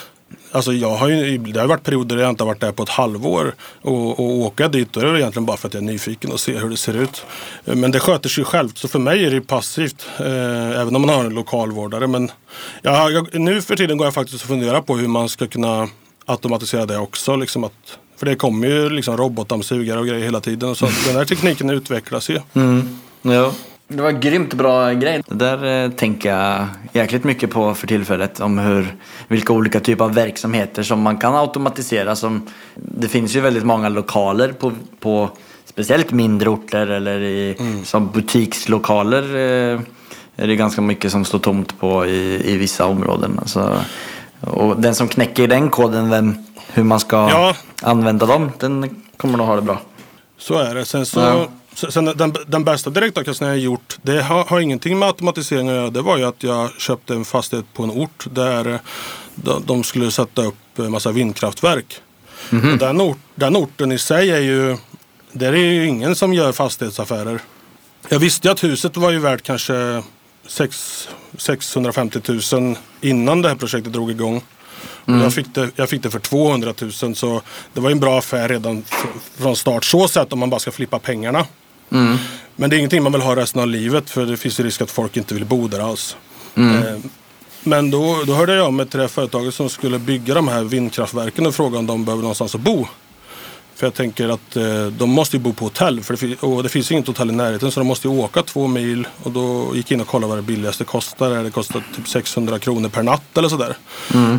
Alltså 0.52 0.74
jag 0.74 0.96
har 0.96 1.10
ju, 1.10 1.38
det 1.38 1.60
har 1.60 1.68
varit 1.68 1.84
perioder 1.84 2.16
där 2.16 2.24
jag 2.24 2.30
inte 2.30 2.44
har 2.44 2.48
varit 2.48 2.62
där 2.62 2.72
på 2.72 2.84
ett 2.84 2.90
halvår. 2.90 3.54
Och, 3.82 4.20
och 4.20 4.22
åka 4.40 4.68
dit 4.68 4.94
då 4.94 5.00
är 5.00 5.06
det 5.06 5.20
egentligen 5.20 5.46
bara 5.46 5.58
för 5.58 5.68
att 5.68 5.74
jag 5.74 5.84
är 5.84 5.88
nyfiken 5.88 6.32
och 6.32 6.40
ser 6.40 6.60
hur 6.60 6.70
det 6.70 6.78
ser 6.78 6.98
ut. 6.98 7.26
Men 7.66 7.92
det 7.92 8.00
sköter 8.00 8.30
sig 8.30 8.44
självt. 8.44 8.78
Så 8.78 8.88
för 8.88 9.00
mig 9.00 9.26
är 9.26 9.32
det 9.32 9.42
passivt. 9.42 10.06
Eh, 10.20 10.82
även 10.82 10.96
om 10.96 11.02
man 11.02 11.10
har 11.16 11.26
en 11.26 11.34
lokalvårdare. 11.34 12.08
Men 12.08 12.32
jag, 12.82 13.12
jag, 13.12 13.40
nu 13.40 13.62
för 13.62 13.76
tiden 13.76 13.98
går 13.98 14.08
jag 14.08 14.14
faktiskt 14.14 14.44
och 14.44 14.48
funderar 14.50 14.82
på 14.82 14.96
hur 14.98 15.08
man 15.08 15.30
ska 15.30 15.48
kunna 15.48 15.88
automatisera 16.26 16.86
det 16.86 16.98
också. 16.98 17.36
Liksom 17.36 17.64
att, 17.64 18.00
för 18.18 18.26
det 18.26 18.36
kommer 18.36 18.68
ju 18.68 18.90
liksom 18.90 19.18
robotdammsugare 19.18 20.00
och 20.00 20.08
grejer 20.08 20.26
hela 20.26 20.40
tiden. 20.40 20.76
Så 20.76 20.86
den 20.86 21.16
här 21.16 21.26
tekniken 21.26 21.70
utvecklas 21.70 22.30
ju. 22.30 22.40
Ja. 23.22 23.54
Det 23.88 24.02
var 24.02 24.10
en 24.10 24.20
grymt 24.20 24.54
bra 24.54 24.94
grej. 24.94 25.22
Det 25.28 25.36
där 25.36 25.84
eh, 25.84 25.92
tänker 25.92 26.30
jag 26.30 26.68
jäkligt 26.94 27.24
mycket 27.24 27.50
på 27.50 27.74
för 27.74 27.88
tillfället. 27.88 28.40
Om 28.40 28.60
hur, 28.60 28.96
vilka 29.28 29.54
olika 29.54 29.80
typer 29.80 30.06
av 30.06 30.14
verksamheter 30.14 30.84
som 30.84 31.02
man 31.02 31.18
kan 31.18 31.36
automatisera. 31.36 32.16
Som, 32.16 32.48
det 32.76 33.08
finns 33.08 33.36
ju 33.36 33.40
väldigt 33.40 33.64
många 33.64 33.90
lokaler 33.90 34.54
på, 34.54 34.72
på 35.00 35.30
speciellt 35.66 36.12
mindre 36.12 36.50
orter 36.50 36.88
eller 36.88 37.20
i, 37.20 37.58
som 37.84 38.12
butikslokaler. 38.12 39.24
Eh, 39.24 39.80
är 40.36 40.48
det 40.48 40.56
ganska 40.56 40.82
mycket 40.82 41.12
som 41.12 41.26
står 41.26 41.40
tomt 41.40 41.80
på 41.80 42.06
i, 42.06 42.52
i 42.54 42.58
vissa 42.58 42.86
områden. 42.86 43.40
Alltså, 43.40 43.80
och 44.42 44.82
den 44.82 44.96
som 44.96 45.08
knäcker 45.08 45.48
den 45.48 45.70
koden, 45.70 46.10
vem, 46.10 46.36
hur 46.68 46.84
man 46.84 47.00
ska 47.00 47.16
Ja. 47.18 47.56
använda 47.82 48.26
dem, 48.26 48.52
den 48.60 49.02
kommer 49.18 49.38
nog 49.38 49.48
ha 49.48 49.56
det 49.56 49.62
bra. 49.62 49.82
Så 50.38 50.58
är 50.58 50.76
det. 50.76 50.86
Sen, 50.86 51.06
så, 51.06 51.20
Ja. 51.20 51.48
sen 51.92 52.06
den, 52.06 52.36
den 52.48 52.64
bästa 52.64 52.90
direktavkastningen 52.90 53.56
jag 53.56 53.64
gjort, 53.64 53.98
det 54.02 54.22
har, 54.22 54.44
har 54.46 54.60
ingenting 54.60 55.00
med 55.00 55.08
automatisering 55.08 55.70
att 55.70 55.76
göra. 55.76 55.90
Det 55.90 56.02
var 56.02 56.18
ju 56.18 56.24
att 56.24 56.44
jag 56.44 56.70
köpte 56.80 57.14
en 57.14 57.26
fastighet 57.26 57.66
på 57.74 57.84
en 57.84 57.92
ort 57.92 58.28
där 58.32 58.80
de, 59.36 59.64
de 59.66 59.84
skulle 59.84 60.12
sätta 60.12 60.42
upp 60.46 60.80
en 60.80 60.92
massa 60.92 61.12
vindkraftverk. 61.12 62.02
Och 62.50 62.78
den, 62.78 63.02
ort, 63.02 63.18
den 63.36 63.56
orten 63.58 63.92
i 63.92 63.98
sig 64.00 64.32
är 64.32 64.40
ju, 64.40 64.78
där 65.32 65.54
är 65.54 65.58
ju 65.58 65.88
ingen 65.88 66.16
som 66.16 66.34
gör 66.34 66.52
fastighetsaffärer. 66.52 67.40
Jag 68.10 68.20
visste 68.20 68.48
ju 68.48 68.52
att 68.52 68.64
huset 68.64 68.98
var 68.98 69.12
ju 69.12 69.20
värt 69.20 69.42
kanske 69.42 70.04
sex- 70.48 71.10
650 71.38 72.20
000 72.54 72.76
innan 73.02 73.42
det 73.42 73.50
här 73.50 73.56
projektet 73.56 73.94
drog 73.94 74.12
igång. 74.12 74.44
Och 75.06 75.14
Jag, 75.14 75.34
fick 75.34 75.54
det, 75.56 75.70
jag 75.76 75.90
fick 75.90 76.04
det 76.04 76.10
för 76.10 76.20
200 76.20 76.74
000 77.04 77.16
så 77.16 77.42
det 77.74 77.82
var 77.82 77.92
en 77.92 78.00
bra 78.00 78.20
affär 78.20 78.50
redan 78.50 78.84
fr- 78.84 79.42
från 79.42 79.56
start. 79.56 79.84
Så 79.84 80.08
sett 80.08 80.34
om 80.34 80.40
man 80.40 80.50
bara 80.50 80.60
ska 80.60 80.72
flippa 80.72 81.00
pengarna. 81.00 81.46
Men 82.56 82.70
det 82.70 82.76
är 82.76 82.78
ingenting 82.78 83.04
man 83.04 83.12
vill 83.12 83.22
ha 83.22 83.36
resten 83.36 83.62
av 83.62 83.68
livet 83.68 84.10
för 84.10 84.26
det 84.26 84.38
finns 84.38 84.60
ju 84.60 84.64
risk 84.64 84.82
att 84.82 84.92
folk 84.92 85.18
inte 85.18 85.34
vill 85.34 85.46
bo 85.46 85.68
där 85.68 85.80
alls. 85.80 86.16
Eh, 86.56 87.00
Men 87.64 87.92
då, 87.92 88.24
då 88.28 88.34
hörde 88.34 88.54
jag 88.56 88.66
av 88.66 88.74
mig 88.74 88.86
till 88.88 88.98
det 88.98 89.04
här 89.04 89.08
företaget 89.08 89.54
som 89.54 89.70
skulle 89.70 90.00
bygga 90.00 90.34
de 90.34 90.48
här 90.48 90.64
vindkraftverken 90.64 91.46
och 91.46 91.56
frågade 91.56 91.78
om 91.78 91.86
de 91.88 92.06
behöver 92.06 92.22
någonstans 92.22 92.56
att 92.56 92.62
bo. 92.62 92.88
För 93.82 93.88
jag 93.88 93.94
tänker 93.94 94.30
att 94.30 94.56
eh, 94.56 94.86
de 94.86 95.10
måste 95.10 95.38
ju 95.38 95.44
bo 95.44 95.54
på 95.54 95.66
hotell 95.66 96.02
för 96.02 96.28
det, 96.28 96.44
och 96.44 96.64
det 96.64 96.70
finns 96.70 96.92
ju 96.92 96.96
inget 96.96 97.08
hotell 97.08 97.30
i 97.30 97.34
närheten 97.34 97.72
så 97.72 97.80
de 97.80 97.88
måste 97.88 98.08
ju 98.08 98.14
åka 98.14 98.44
två 98.44 98.68
mil. 98.68 99.08
Och 99.24 99.32
då 99.32 99.72
gick 99.76 99.92
jag 99.92 99.96
in 99.96 100.02
och 100.02 100.08
kollade 100.08 100.30
vad 100.30 100.38
det 100.38 100.42
billigaste 100.42 100.84
kostar. 100.84 101.44
Det 101.44 101.52
kostar 101.52 101.84
typ 101.96 102.08
600 102.08 102.60
kronor 102.60 102.90
per 102.90 103.04
natt 103.04 103.38
eller 103.38 103.50
sådär. 103.50 103.78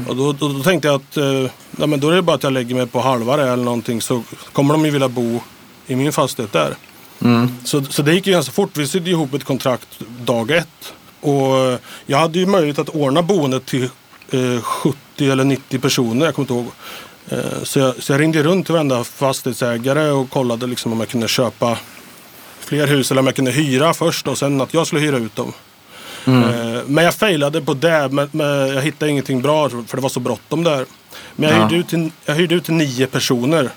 Och 0.09 0.17
då, 0.17 0.33
då, 0.33 0.49
då 0.49 0.63
tänkte 0.63 0.89
jag 0.89 0.95
att 0.95 1.17
eh, 1.17 1.51
ja, 1.77 1.87
men 1.87 2.01
då 2.01 2.11
är 2.11 2.17
det 2.17 2.23
bara 2.23 2.37
att 2.37 2.43
jag 2.43 2.53
lägger 2.53 2.75
mig 2.75 2.87
på 2.87 3.01
halva 3.01 3.37
det 3.37 3.49
eller 3.49 3.65
någonting 3.65 4.01
så 4.01 4.23
kommer 4.53 4.75
de 4.75 4.85
ju 4.85 4.91
vilja 4.91 5.09
bo 5.09 5.41
i 5.87 5.97
min 5.97 6.13
fastighet 6.13 6.53
där. 6.53 6.77
Så, 7.65 7.85
så 7.85 8.03
det 8.03 8.15
gick 8.15 8.27
ju 8.27 8.33
ganska 8.33 8.53
fort. 8.53 8.77
Vi 8.77 8.87
sydde 8.87 9.11
ihop 9.11 9.35
ett 9.35 9.45
kontrakt 9.45 9.89
dag 10.25 10.51
ett. 10.51 10.95
Och 11.21 11.57
eh, 11.59 11.79
jag 12.07 12.19
hade 12.19 12.39
ju 12.39 12.47
möjlighet 12.47 12.79
att 12.79 12.89
ordna 12.89 13.23
boendet 13.23 13.67
till 13.67 13.89
eh, 14.31 14.63
70 14.63 14.97
eller 15.31 15.45
90 15.45 15.79
personer. 15.79 16.27
Jag 16.27 16.35
kommer 16.35 16.45
inte 16.45 16.55
ihåg. 16.55 16.73
Eh, 17.33 17.63
så, 17.63 17.79
jag, 17.79 17.95
så 18.03 18.13
jag 18.13 18.21
ringde 18.21 18.43
runt 18.43 18.67
till 18.67 18.73
varenda 18.73 19.05
fastighetsägare 19.05 20.11
och 20.11 20.31
kollade 20.31 20.67
liksom 20.67 20.93
om 20.93 21.01
jag 21.01 21.09
kunde 21.09 21.29
köpa 21.29 21.79
fler 22.61 22.87
hus 22.87 23.11
eller 23.11 23.21
om 23.21 23.27
jag 23.27 23.37
kunde 23.37 23.51
hyra 23.51 23.95
först 23.95 24.29
och 24.29 24.39
sen 24.39 24.61
att 24.61 24.75
jag 24.75 24.87
skulle 24.87 25.01
hyra 25.03 25.17
ut 25.17 25.37
dem. 25.37 25.53
Eh, 26.27 26.81
Men 26.87 27.05
jag 27.05 27.15
failade 27.15 27.61
på 27.61 27.75
det. 27.75 28.09
Men, 28.11 28.29
men 28.33 28.69
jag 28.69 28.83
hittade 28.83 29.11
ingenting 29.11 29.43
bra 29.43 29.69
för 29.69 29.97
det 29.97 30.03
var 30.03 30.09
så 30.09 30.21
bråttom 30.21 30.65
där. 30.65 30.87
Men 31.37 31.49
jag, 31.51 31.59
Ja. 31.59 31.63
hyrde 31.65 31.77
ut 31.77 31.89
till, 31.89 32.11
jag 32.25 32.35
hyrde 32.35 32.55
ut 32.55 32.65
till 32.65 32.75
nio 32.75 33.07
personer. 33.07 33.71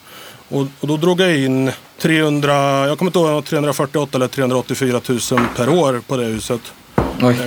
Och, 0.49 0.67
och 0.79 0.87
då 0.87 0.97
drog 0.97 1.21
jag 1.21 1.37
in 1.37 1.71
300, 1.99 2.87
jag 2.87 2.97
kommer 2.97 3.09
inte 3.09 3.19
ihåg, 3.19 3.45
348 3.45 4.17
eller 4.17 4.27
384 4.27 5.01
000 5.09 5.19
per 5.55 5.69
år 5.69 6.01
på 6.07 6.17
det 6.17 6.25
huset. 6.25 6.61
Oj. 7.21 7.37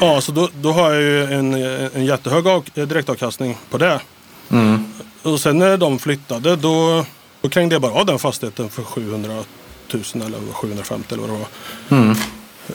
Ja, 0.00 0.20
så 0.20 0.32
då, 0.32 0.48
då 0.54 0.72
har 0.72 0.92
jag 0.92 1.02
ju 1.02 1.24
en, 1.24 1.54
en 1.94 2.04
jättehög 2.04 2.46
av, 2.48 2.64
direktavkastning 2.74 3.56
på 3.70 3.78
det. 3.78 4.00
Och 5.22 5.40
sen 5.40 5.58
när 5.58 5.76
de 5.76 5.98
flyttade 5.98 6.56
då, 6.56 7.04
då 7.40 7.48
krängde 7.48 7.74
jag 7.74 7.82
bara 7.82 7.92
av 7.92 8.06
den 8.06 8.18
fastigheten 8.18 8.68
för 8.68 8.82
700 8.82 9.32
000 9.92 10.02
eller 10.14 10.52
750 10.52 11.14
eller 11.14 11.22
vad 11.26 11.30
det 11.30 11.38
var. 11.38 12.10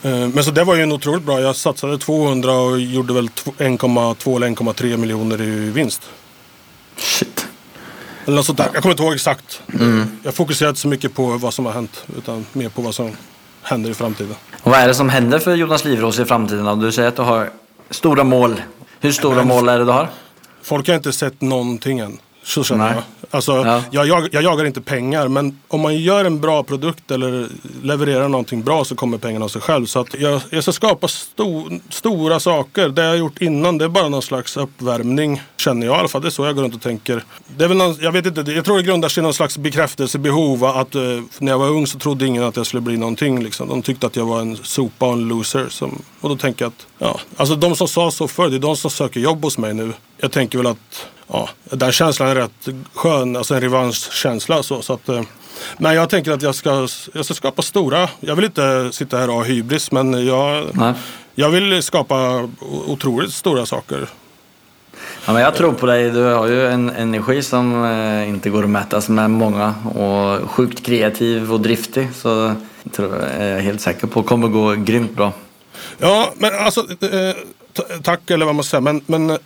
Eh, 0.03 0.27
Men 0.29 0.43
så 0.43 0.51
det 0.51 0.63
var 0.63 0.75
ju 0.75 0.83
en 0.83 0.91
otroligt 0.91 1.23
bra. 1.23 1.39
Jag 1.41 1.55
satsade 1.55 1.97
200 1.97 2.51
och 2.53 2.79
gjorde 2.79 3.13
väl 3.13 3.27
tw- 3.29 3.53
1,2 3.57 4.35
eller 4.35 4.47
1,3 4.47 4.97
miljoner 4.97 5.41
i 5.41 5.49
vinst. 5.69 6.01
Shit. 6.97 7.47
Eller 8.25 8.35
något 8.35 8.45
sånt 8.45 8.57
där. 8.57 8.69
Jag 8.73 8.81
kommer 8.83 8.93
inte 8.93 9.03
ihåg 9.03 9.13
exakt. 9.13 9.61
Jag 10.23 10.33
fokuserar 10.35 10.69
inte 10.69 10.81
så 10.81 10.87
mycket 10.87 11.13
på 11.13 11.25
vad 11.37 11.53
som 11.53 11.65
har 11.65 11.73
hänt 11.73 12.03
utan 12.17 12.45
mer 12.53 12.69
på 12.69 12.81
vad 12.81 12.95
som 12.95 13.11
händer 13.61 13.89
i 13.89 13.93
framtiden. 13.93 14.35
Och 14.61 14.71
vad 14.71 14.79
är 14.79 14.87
det 14.87 14.95
som 14.95 15.09
händer 15.09 15.39
för 15.39 15.55
Jonas 15.55 15.85
Livros 15.85 16.19
i 16.19 16.25
framtiden? 16.25 16.65
då? 16.65 16.75
Du 16.75 16.91
säger 16.91 17.07
att 17.09 17.15
du 17.15 17.21
har 17.21 17.49
stora 17.89 18.23
mål. 18.23 18.61
Hur 18.99 19.11
stora 19.11 19.43
mål 19.43 19.69
är 19.69 19.79
det 19.79 19.85
du 19.85 19.91
har? 19.91 20.09
Folk 20.61 20.87
har 20.87 20.95
inte 20.95 21.13
sett 21.13 21.41
någonting 21.41 21.99
än. 21.99 22.19
Så 22.43 22.63
känner 22.63 22.85
Nej. 22.85 22.93
jag. 22.95 23.03
Alltså, 23.33 23.51
Ja. 23.51 23.83
jag, 23.91 24.07
jag. 24.07 24.29
Jag 24.33 24.43
jagar 24.43 24.65
inte 24.65 24.81
pengar 24.81 25.27
men 25.27 25.59
om 25.67 25.81
man 25.81 25.97
gör 25.97 26.25
en 26.25 26.39
bra 26.41 26.63
produkt 26.63 27.11
eller 27.11 27.47
levererar 27.83 28.29
någonting 28.29 28.63
bra 28.63 28.85
så 28.85 28.95
kommer 28.95 29.17
pengarna 29.17 29.45
av 29.45 29.49
sig 29.49 29.61
själv. 29.61 29.85
Så 29.85 29.99
att 29.99 30.15
jag, 30.19 30.41
jag 30.49 30.63
ska 30.63 30.71
skapa 30.71 31.07
sto, 31.07 31.69
stora 31.89 32.39
saker. 32.39 32.89
Det 32.89 33.01
jag 33.01 33.09
har 33.09 33.15
gjort 33.15 33.41
innan 33.41 33.77
det 33.77 33.85
är 33.85 33.89
bara 33.89 34.09
någon 34.09 34.21
slags 34.21 34.57
uppvärmning. 34.57 35.41
Känner 35.57 35.85
jag 35.87 35.95
i 35.95 35.99
alla 35.99 36.07
fall. 36.07 36.21
Det 36.21 36.27
är 36.27 36.29
så 36.29 36.45
jag 36.45 36.55
går 36.55 36.63
runt 36.63 36.75
och 36.75 36.81
tänker. 36.81 37.23
Det 37.57 37.63
är 37.63 37.67
väl 37.67 37.77
någon, 37.77 37.95
jag 37.99 38.11
vet 38.11 38.25
inte, 38.25 38.51
jag 38.51 38.65
tror 38.65 38.77
det 38.77 38.83
grundar 38.83 39.09
sig 39.09 39.21
i 39.21 39.23
någon 39.23 39.33
slags 39.33 39.57
bekräftelsebehov. 39.57 40.65
Att, 40.65 40.95
eh, 40.95 41.01
när 41.39 41.51
jag 41.51 41.59
var 41.59 41.67
ung 41.69 41.87
så 41.87 41.99
trodde 41.99 42.25
ingen 42.25 42.43
att 42.43 42.55
jag 42.57 42.65
skulle 42.67 42.81
bli 42.81 42.97
någonting. 42.97 43.43
Liksom. 43.43 43.67
De 43.69 43.81
tyckte 43.81 44.07
att 44.07 44.15
jag 44.15 44.25
var 44.25 44.41
en 44.41 44.57
sopa 44.63 45.05
och 45.07 45.13
en 45.13 45.27
loser. 45.27 45.65
Som, 45.69 46.01
och 46.21 46.29
då 46.29 46.35
tänker 46.35 46.65
jag 46.65 46.69
att, 46.69 46.87
ja, 46.97 47.19
alltså 47.37 47.55
de 47.55 47.75
som 47.75 47.87
sa 47.87 48.11
så 48.11 48.27
förr, 48.27 48.49
det 48.49 48.55
är 48.55 48.59
de 48.59 48.77
som 48.77 48.91
söker 48.91 49.19
jobb 49.19 49.43
hos 49.43 49.57
mig 49.57 49.73
nu. 49.73 49.93
Jag 50.17 50.31
tänker 50.31 50.57
väl 50.57 50.67
att, 50.67 51.05
ja, 51.31 51.49
den 51.63 51.91
känslan 51.91 52.29
är 52.29 52.35
rätt 52.35 52.67
skön. 52.93 53.35
Alltså 53.35 53.53
en 53.55 53.61
revanschkänsla. 53.61 54.63
Så, 54.63 54.81
så 54.81 54.93
att, 54.93 55.09
eh, 55.09 55.21
men 55.77 55.95
jag 55.95 56.09
tänker 56.09 56.31
att 56.31 56.41
jag 56.41 56.55
ska, 56.55 56.87
jag 57.13 57.25
ska 57.25 57.33
skapa 57.33 57.61
stora, 57.61 58.09
jag 58.19 58.35
vill 58.35 58.45
inte 58.45 58.89
sitta 58.91 59.17
här 59.17 59.27
och 59.29 59.35
ha 59.35 59.43
hybris 59.43 59.91
men 59.91 60.25
jag, 60.25 60.65
Nej. 60.73 60.93
jag 61.35 61.49
vill 61.49 61.83
skapa 61.83 62.49
otroligt 62.87 63.33
stora 63.33 63.65
saker. 63.65 64.07
Ja, 65.25 65.33
men 65.33 65.41
jag 65.41 65.55
tror 65.55 65.73
på 65.73 65.85
dig. 65.85 66.09
Du 66.11 66.23
har 66.23 66.47
ju 66.47 66.67
en 66.67 66.89
energi 66.89 67.43
som 67.43 67.83
eh, 67.83 68.29
inte 68.29 68.49
går 68.49 68.63
att 68.63 68.69
mätas 68.69 69.09
med 69.09 69.29
många 69.29 69.75
och 69.95 70.51
sjukt 70.51 70.85
kreativ 70.85 71.53
och 71.53 71.59
driftig. 71.61 72.07
Så 72.15 72.55
jag 72.83 72.93
tror, 72.93 73.15
är 73.17 73.55
jag 73.55 73.61
helt 73.61 73.81
säker 73.81 74.07
på 74.07 74.23
kommer 74.23 74.47
gå 74.47 74.73
grymt 74.75 75.11
bra. 75.11 75.33
Ja, 75.97 76.33
men 76.37 76.51
alltså 76.59 76.79
eh, 77.01 77.35
tack 78.03 78.29
eller 78.29 78.45
vad 78.45 78.55
man 78.55 78.63
säger. 78.63 78.81
Men, 78.81 79.01
men 79.05 79.27
ge- 79.29 79.37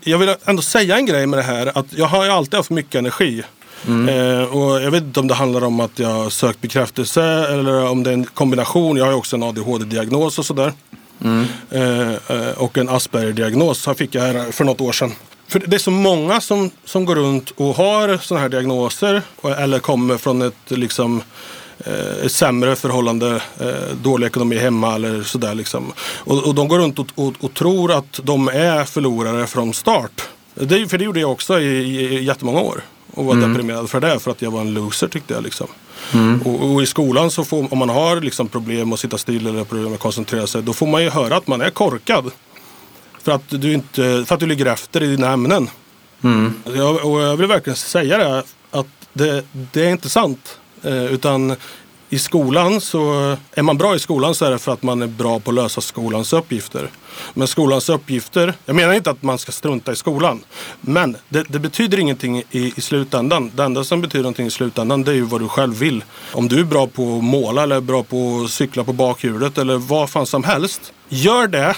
jag 0.00 0.18
vill 0.18 0.34
ändå 0.44 0.62
säga 0.62 0.96
en 0.96 1.06
grej 1.06 1.26
med 1.26 1.38
det 1.38 1.42
här. 1.42 1.78
Att 1.78 1.86
jag 1.90 2.06
har 2.06 2.24
ju 2.24 2.30
alltid 2.30 2.54
haft 2.54 2.70
mycket 2.70 2.94
energi. 2.94 3.42
Eh, 3.88 4.56
och 4.56 4.82
jag 4.82 4.90
vet 4.90 5.02
inte 5.02 5.20
om 5.20 5.28
det 5.28 5.34
handlar 5.34 5.64
om 5.64 5.80
att 5.80 5.98
jag 5.98 6.32
sökt 6.32 6.60
bekräftelse 6.60 7.22
eller 7.22 7.90
om 7.90 8.02
det 8.02 8.10
är 8.10 8.14
en 8.14 8.24
kombination. 8.24 8.96
Jag 8.96 9.04
har 9.04 9.12
ju 9.12 9.18
också 9.18 9.36
en 9.36 9.42
ADHD-diagnos 9.42 10.38
och 10.38 10.46
sådär. 10.46 10.72
Eh, 11.70 12.12
eh, 12.12 12.52
och 12.56 12.78
en 12.78 12.88
Asperger-diagnos 12.88 13.88
fick 13.96 14.14
jag 14.14 14.22
här 14.22 14.52
för 14.52 14.64
något 14.64 14.80
år 14.80 14.92
sedan. 14.92 15.12
För 15.48 15.62
det 15.66 15.76
är 15.76 15.78
så 15.78 15.90
många 15.90 16.40
som, 16.40 16.70
som 16.84 17.04
går 17.04 17.14
runt 17.14 17.50
och 17.50 17.74
har 17.74 18.18
sådana 18.18 18.42
här 18.42 18.48
diagnoser 18.48 19.22
eller 19.58 19.78
kommer 19.78 20.16
från 20.16 20.42
ett 20.42 20.54
liksom 20.70 21.22
eh, 21.84 22.28
sämre 22.28 22.76
förhållande, 22.76 23.42
eh, 23.60 23.96
dålig 24.02 24.26
ekonomi 24.26 24.56
hemma 24.56 24.94
eller 24.94 25.22
sådär. 25.22 25.54
Liksom. 25.54 25.92
Och, 26.16 26.46
och 26.46 26.54
de 26.54 26.68
går 26.68 26.78
runt 26.78 26.98
och, 26.98 27.06
och, 27.14 27.34
och 27.40 27.54
tror 27.54 27.92
att 27.92 28.20
de 28.22 28.48
är 28.48 28.84
förlorare 28.84 29.46
från 29.46 29.74
start. 29.74 30.22
Det, 30.54 30.88
för 30.88 30.98
det 30.98 31.04
gjorde 31.04 31.20
jag 31.20 31.32
också 31.32 31.60
i, 31.60 31.64
i 31.64 32.24
jättemånga 32.24 32.60
år. 32.60 32.82
Och 33.10 33.24
var 33.24 33.34
deprimerad 33.34 33.90
för 33.90 34.00
det, 34.00 34.18
för 34.18 34.30
att 34.30 34.42
jag 34.42 34.50
var 34.50 34.60
en 34.60 34.74
loser 34.74 35.08
tyckte 35.08 35.34
jag. 35.34 35.42
Liksom. 35.42 35.66
Och, 36.44 36.72
och 36.72 36.82
i 36.82 36.86
skolan 36.86 37.30
så 37.30 37.44
får, 37.44 37.72
om 37.72 37.78
man 37.78 37.88
har 37.88 38.20
liksom 38.20 38.48
problem 38.48 38.92
att 38.92 39.00
sitta 39.00 39.18
still 39.18 39.46
eller 39.46 39.64
problem 39.64 39.92
att 39.92 39.98
koncentrera 39.98 40.46
sig, 40.46 40.62
då 40.62 40.72
får 40.72 40.86
man 40.86 41.02
ju 41.02 41.10
höra 41.10 41.36
att 41.36 41.46
man 41.46 41.60
är 41.60 41.70
korkad. 41.70 42.30
För 43.22 43.32
att 43.32 43.42
du, 43.48 43.72
inte, 43.72 44.24
för 44.26 44.34
att 44.34 44.40
du 44.40 44.46
ligger 44.46 44.66
efter 44.66 45.02
i 45.02 45.06
dina 45.06 45.32
ämnen. 45.32 45.70
Jag, 46.76 47.04
och 47.04 47.20
jag 47.20 47.36
vill 47.36 47.46
verkligen 47.46 47.76
säga 47.76 48.18
det, 48.18 48.42
att 48.70 48.86
det, 49.12 49.44
det 49.52 49.86
är 49.86 49.90
inte 49.90 50.08
sant. 50.08 50.58
Eh, 50.84 51.04
utan 51.04 51.56
i 52.14 52.18
skolan 52.18 52.80
så, 52.80 53.36
är 53.54 53.62
man 53.62 53.78
bra 53.78 53.96
i 53.96 53.98
skolan 53.98 54.34
så 54.34 54.44
är 54.44 54.50
det 54.50 54.58
för 54.58 54.72
att 54.72 54.82
man 54.82 55.02
är 55.02 55.06
bra 55.06 55.40
på 55.40 55.50
att 55.50 55.54
lösa 55.54 55.80
skolans 55.80 56.32
uppgifter. 56.32 56.90
Men 57.34 57.48
skolans 57.48 57.88
uppgifter, 57.88 58.54
jag 58.66 58.76
menar 58.76 58.94
inte 58.94 59.10
att 59.10 59.22
man 59.22 59.38
ska 59.38 59.52
strunta 59.52 59.92
i 59.92 59.96
skolan. 59.96 60.44
Men 60.80 61.16
det, 61.28 61.44
det 61.48 61.58
betyder 61.58 61.98
ingenting 61.98 62.38
i, 62.50 62.72
i 62.76 62.80
slutändan. 62.80 63.50
Det 63.54 63.64
enda 63.64 63.84
som 63.84 64.00
betyder 64.00 64.22
någonting 64.22 64.46
i 64.46 64.50
slutändan 64.50 65.04
det 65.04 65.10
är 65.10 65.14
ju 65.14 65.22
vad 65.22 65.40
du 65.40 65.48
själv 65.48 65.74
vill. 65.74 66.04
Om 66.32 66.48
du 66.48 66.60
är 66.60 66.64
bra 66.64 66.86
på 66.86 67.16
att 67.16 67.24
måla 67.24 67.62
eller 67.62 67.80
bra 67.80 68.02
på 68.02 68.42
att 68.44 68.50
cykla 68.50 68.84
på 68.84 68.92
bakhjulet 68.92 69.58
eller 69.58 69.76
vad 69.76 70.10
fan 70.10 70.26
som 70.26 70.44
helst. 70.44 70.92
Gör 71.08 71.46
det, 71.46 71.76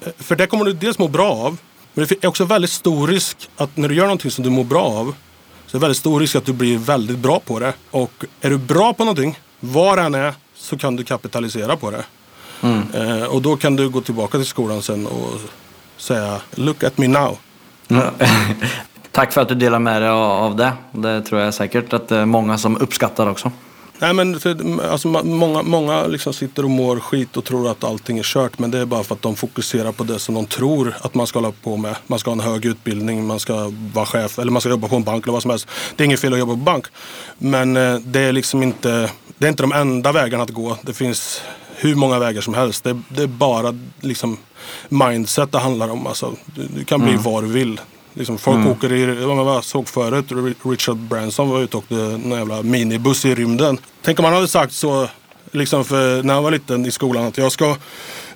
eh, 0.00 0.12
för 0.18 0.36
det 0.36 0.46
kommer 0.46 0.64
du 0.64 0.72
dels 0.72 0.98
må 0.98 1.08
bra 1.08 1.32
av. 1.32 1.56
Men 1.94 2.06
det 2.06 2.24
är 2.24 2.28
också 2.28 2.44
väldigt 2.44 2.70
stor 2.70 3.08
risk 3.08 3.36
att 3.56 3.76
när 3.76 3.88
du 3.88 3.94
gör 3.94 4.04
någonting 4.04 4.30
som 4.30 4.44
du 4.44 4.50
mår 4.50 4.64
bra 4.64 4.82
av 4.82 5.14
så 5.72 5.76
är 5.76 5.80
det 5.80 5.84
väldigt 5.84 5.98
stor 5.98 6.20
risk 6.20 6.36
att 6.36 6.44
du 6.44 6.52
blir 6.52 6.78
väldigt 6.78 7.18
bra 7.18 7.40
på 7.40 7.58
det. 7.58 7.72
Och 7.90 8.24
är 8.40 8.50
du 8.50 8.58
bra 8.58 8.94
på 8.94 9.04
någonting, 9.04 9.38
var 9.60 9.96
det 9.96 10.02
än 10.02 10.14
är, 10.14 10.34
så 10.54 10.78
kan 10.78 10.96
du 10.96 11.04
kapitalisera 11.04 11.76
på 11.76 11.90
det. 11.90 12.04
Eh, 12.94 13.24
och 13.24 13.42
då 13.42 13.56
kan 13.56 13.76
du 13.76 13.88
gå 13.88 14.00
tillbaka 14.00 14.38
till 14.38 14.46
skolan 14.46 14.82
sen 14.82 15.06
och 15.06 15.40
säga 15.96 16.40
Look 16.50 16.84
at 16.84 16.98
me 16.98 17.08
now. 17.08 17.38
Tack 19.12 19.32
för 19.32 19.40
att 19.40 19.48
du 19.48 19.54
delar 19.54 19.78
med 19.78 20.02
dig 20.02 20.10
av 20.10 20.30
av 20.30 20.56
det. 20.56 20.72
Det 20.92 21.22
tror 21.22 21.40
jag 21.40 21.54
säkert 21.54 21.92
att 21.92 22.08
det 22.08 22.16
är 22.16 22.26
många 22.26 22.58
som 22.58 22.76
uppskattar 22.76 23.26
också. 23.26 23.52
Nej 24.02 24.14
men 24.14 24.40
alltså, 24.90 25.08
många, 25.08 25.62
många 25.62 26.06
liksom 26.06 26.32
sitter 26.32 26.64
och 26.64 26.70
mår 26.70 27.00
skit 27.00 27.36
och 27.36 27.44
tror 27.44 27.70
att 27.70 27.84
allting 27.84 28.18
är 28.18 28.22
kört. 28.22 28.58
Men 28.58 28.70
det 28.70 28.78
är 28.78 28.84
bara 28.84 29.02
för 29.02 29.14
att 29.14 29.22
de 29.22 29.36
fokuserar 29.36 29.92
på 29.92 30.04
det 30.04 30.18
som 30.18 30.34
de 30.34 30.46
tror 30.46 30.94
att 31.00 31.14
man 31.14 31.26
ska 31.26 31.38
hålla 31.38 31.52
på 31.62 31.76
med. 31.76 31.96
Man 32.06 32.18
ska 32.18 32.30
ha 32.30 32.32
en 32.32 32.52
hög 32.52 32.64
utbildning, 32.64 33.26
man 33.26 33.40
ska 33.40 33.72
vara 33.94 34.06
chef 34.06 34.38
eller 34.38 34.52
man 34.52 34.60
ska 34.60 34.70
jobba 34.70 34.88
på 34.88 34.96
en 34.96 35.04
bank 35.04 35.24
eller 35.24 35.32
vad 35.32 35.42
som 35.42 35.50
helst. 35.50 35.68
Det 35.96 36.02
är 36.02 36.04
inget 36.04 36.20
fel 36.20 36.32
att 36.32 36.38
jobba 36.38 36.52
på 36.52 36.56
bank. 36.56 36.86
Men 37.38 37.76
eh, 37.76 37.94
det 37.94 38.20
är 38.20 38.32
liksom 38.32 38.62
inte, 38.62 39.10
det 39.38 39.46
är 39.46 39.50
inte 39.50 39.62
de 39.62 39.72
enda 39.72 40.12
vägarna 40.12 40.42
att 40.42 40.50
gå. 40.50 40.76
Det 40.82 40.92
finns 40.92 41.42
hur 41.76 41.94
många 41.94 42.18
vägar 42.18 42.40
som 42.40 42.54
helst. 42.54 42.84
Det, 42.84 43.00
det 43.08 43.22
är 43.22 43.26
bara 43.26 43.78
liksom 44.00 44.38
mindset 44.88 45.52
det 45.52 45.58
handlar 45.58 45.88
om. 45.88 46.06
Alltså, 46.06 46.32
du, 46.54 46.66
du 46.76 46.84
kan 46.84 47.00
bli 47.00 47.16
vad 47.16 47.44
du 47.44 47.48
vill. 47.48 47.80
Liksom, 48.14 48.38
folk 48.38 48.66
åker 48.66 48.92
i, 48.92 49.26
bara 49.26 49.62
såg 49.62 49.88
förut, 49.88 50.56
Richard 50.62 50.96
Branson 50.96 51.48
var 51.48 51.62
ute 51.62 51.76
och 51.76 51.82
åkte 51.82 51.94
en 51.94 52.30
jävla 52.30 52.62
minibuss 52.62 53.24
i 53.24 53.34
rymden. 53.34 53.78
Tänk 54.02 54.18
om 54.18 54.24
han 54.24 54.34
hade 54.34 54.48
sagt 54.48 54.72
så, 54.72 55.08
liksom 55.50 55.84
för, 55.84 56.22
när 56.22 56.34
han 56.34 56.42
var 56.42 56.50
liten 56.50 56.86
i 56.86 56.90
skolan, 56.90 57.24
att 57.24 57.38
jag 57.38 57.52
ska, 57.52 57.76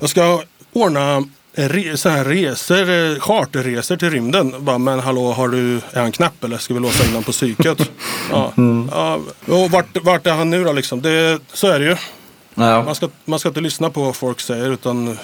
jag 0.00 0.10
ska 0.10 0.42
ordna 0.72 1.24
re, 1.56 1.96
så 1.96 2.08
här 2.08 2.24
resor, 2.24 3.20
charterresor 3.20 3.96
till 3.96 4.10
rymden. 4.10 4.54
Bara, 4.64 4.78
men 4.78 5.00
hallå, 5.00 5.32
har 5.32 5.48
du, 5.48 5.76
är 5.92 6.00
han 6.00 6.12
knäpp 6.12 6.44
eller 6.44 6.58
ska 6.58 6.74
vi 6.74 6.80
låsa 6.80 7.04
in 7.04 7.10
honom 7.10 7.24
på 7.24 7.32
psyket? 7.32 7.90
ja. 8.30 8.52
Ja, 8.90 9.20
och 9.46 9.70
vart, 9.70 10.04
vart 10.04 10.26
är 10.26 10.32
han 10.32 10.50
nu 10.50 10.64
då 10.64 10.72
liksom? 10.72 11.02
Det, 11.02 11.38
så 11.52 11.66
är 11.66 11.78
det 11.78 11.84
ju. 11.84 11.96
Ja. 12.54 12.82
Man 12.82 12.94
ska, 12.94 13.08
man 13.24 13.38
ska 13.38 13.48
inte 13.48 13.60
lyssna 13.60 13.90
på 13.90 14.02
vad 14.02 14.16
folk 14.16 14.40
säger 14.40 14.70
utan 14.70 15.18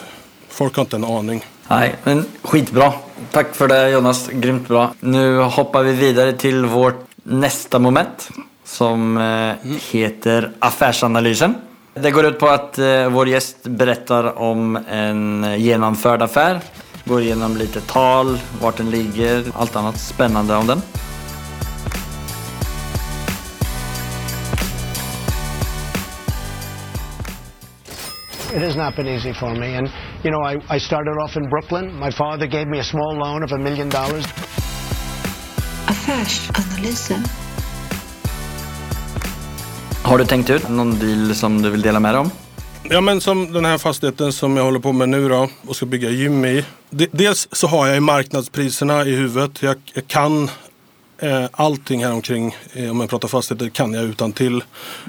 folk 0.49 0.77
har 0.77 0.83
inte 0.83 0.97
en 0.97 1.05
aning. 1.05 1.45
Nej, 1.69 1.95
men 2.05 2.25
skitbra. 2.43 2.93
Tack 3.31 3.55
för 3.55 3.69
det 3.69 3.91
Jonas, 3.91 4.29
grymt 4.33 4.69
bra. 4.69 4.95
Nu 5.01 5.39
hoppar 5.39 5.83
vi 5.83 5.93
vidare 5.93 6.33
till 6.33 6.65
vårt 6.67 7.07
nästa 7.23 7.79
moment 7.79 8.31
som 8.65 9.17
eh, 9.17 9.71
heter 9.91 10.51
affärsanalysen. 10.59 11.55
Det 11.95 12.11
går 12.11 12.27
ut 12.27 12.39
på 12.39 12.49
att 12.49 12.79
eh, 12.79 13.09
vår 13.09 13.29
gäst 13.29 13.63
berättar 13.63 14.39
om 14.39 14.79
en 14.91 15.55
genomförd 15.59 16.23
affär, 16.23 16.61
går 17.05 17.21
igenom 17.21 17.57
lite 17.57 17.81
tal, 17.81 18.39
vart 18.63 18.77
den 18.77 18.91
ligger, 18.91 19.45
allt 19.55 19.77
annat 19.77 20.01
spännande 20.01 20.57
om 20.57 20.67
den. 20.67 20.83
It 28.55 28.63
has 28.63 28.77
not 28.77 28.97
been 28.97 29.09
easy 29.09 29.33
for 29.33 29.55
me. 29.55 29.77
And, 29.77 29.89
you 30.25 30.31
know, 30.31 30.43
I, 30.53 30.77
I 30.77 30.81
started 30.81 31.17
off 31.25 31.37
in 31.37 31.49
Brooklyn. 31.51 31.99
My 31.99 32.11
father 32.13 32.47
gave 32.47 32.67
me 32.67 32.79
a 32.81 32.85
small 32.85 33.15
loan 33.17 33.43
of 33.45 33.53
a 33.53 33.59
million 33.59 33.89
dollars. 33.91 34.25
Affärsanalysen. 35.87 37.25
Har 40.05 40.19
du 40.19 40.25
tänkt 40.25 40.51
ut 40.51 40.69
någon 40.69 40.99
deal 40.99 41.35
som 41.35 41.63
du 41.63 41.71
vill 41.71 41.83
dela 41.83 42.01
med 42.01 42.15
dig 42.15 42.21
om? 42.21 42.31
Ja 42.91 43.01
men 43.01 43.21
som 43.21 43.53
den 43.53 43.65
här 43.65 43.79
fastigheten 43.79 44.33
som 44.33 44.57
jag 44.57 44.65
håller 44.65 44.79
på 44.81 44.93
med 44.93 45.09
nu 45.09 45.29
då 45.29 45.49
och 45.67 45.77
ska 45.77 45.87
bygga 45.87 46.11
gym 46.11 46.45
i. 46.45 46.65
De- 46.91 47.09
Dels 47.13 47.49
så 47.53 47.67
har 47.67 47.87
jag 47.87 47.95
ju 47.95 48.01
marknadspriserna 48.01 49.05
i 49.05 49.17
huvudet. 49.17 49.63
Jag, 49.63 49.77
jag 49.95 50.07
kan 50.07 50.51
Eh, 51.23 51.45
allting 51.53 52.05
här 52.05 52.13
omkring, 52.13 52.57
eh, 52.73 52.91
om 52.91 53.01
jag 53.01 53.11
pratar 53.11 53.29
fastigheter, 53.29 53.69
kan 53.69 53.93
jag 53.93 54.05
utan 54.05 54.33
till. 54.33 54.65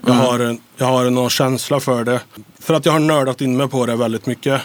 Jag, 0.05 0.13
har, 0.13 0.57
jag 0.77 0.85
har 0.85 1.09
någon 1.09 1.29
känsla 1.29 1.79
för 1.79 2.03
det. 2.03 2.19
För 2.59 2.73
att 2.73 2.85
jag 2.85 2.93
har 2.93 2.99
nördat 2.99 3.41
in 3.41 3.57
mig 3.57 3.67
på 3.67 3.85
det 3.85 3.95
väldigt 3.95 4.25
mycket. 4.25 4.61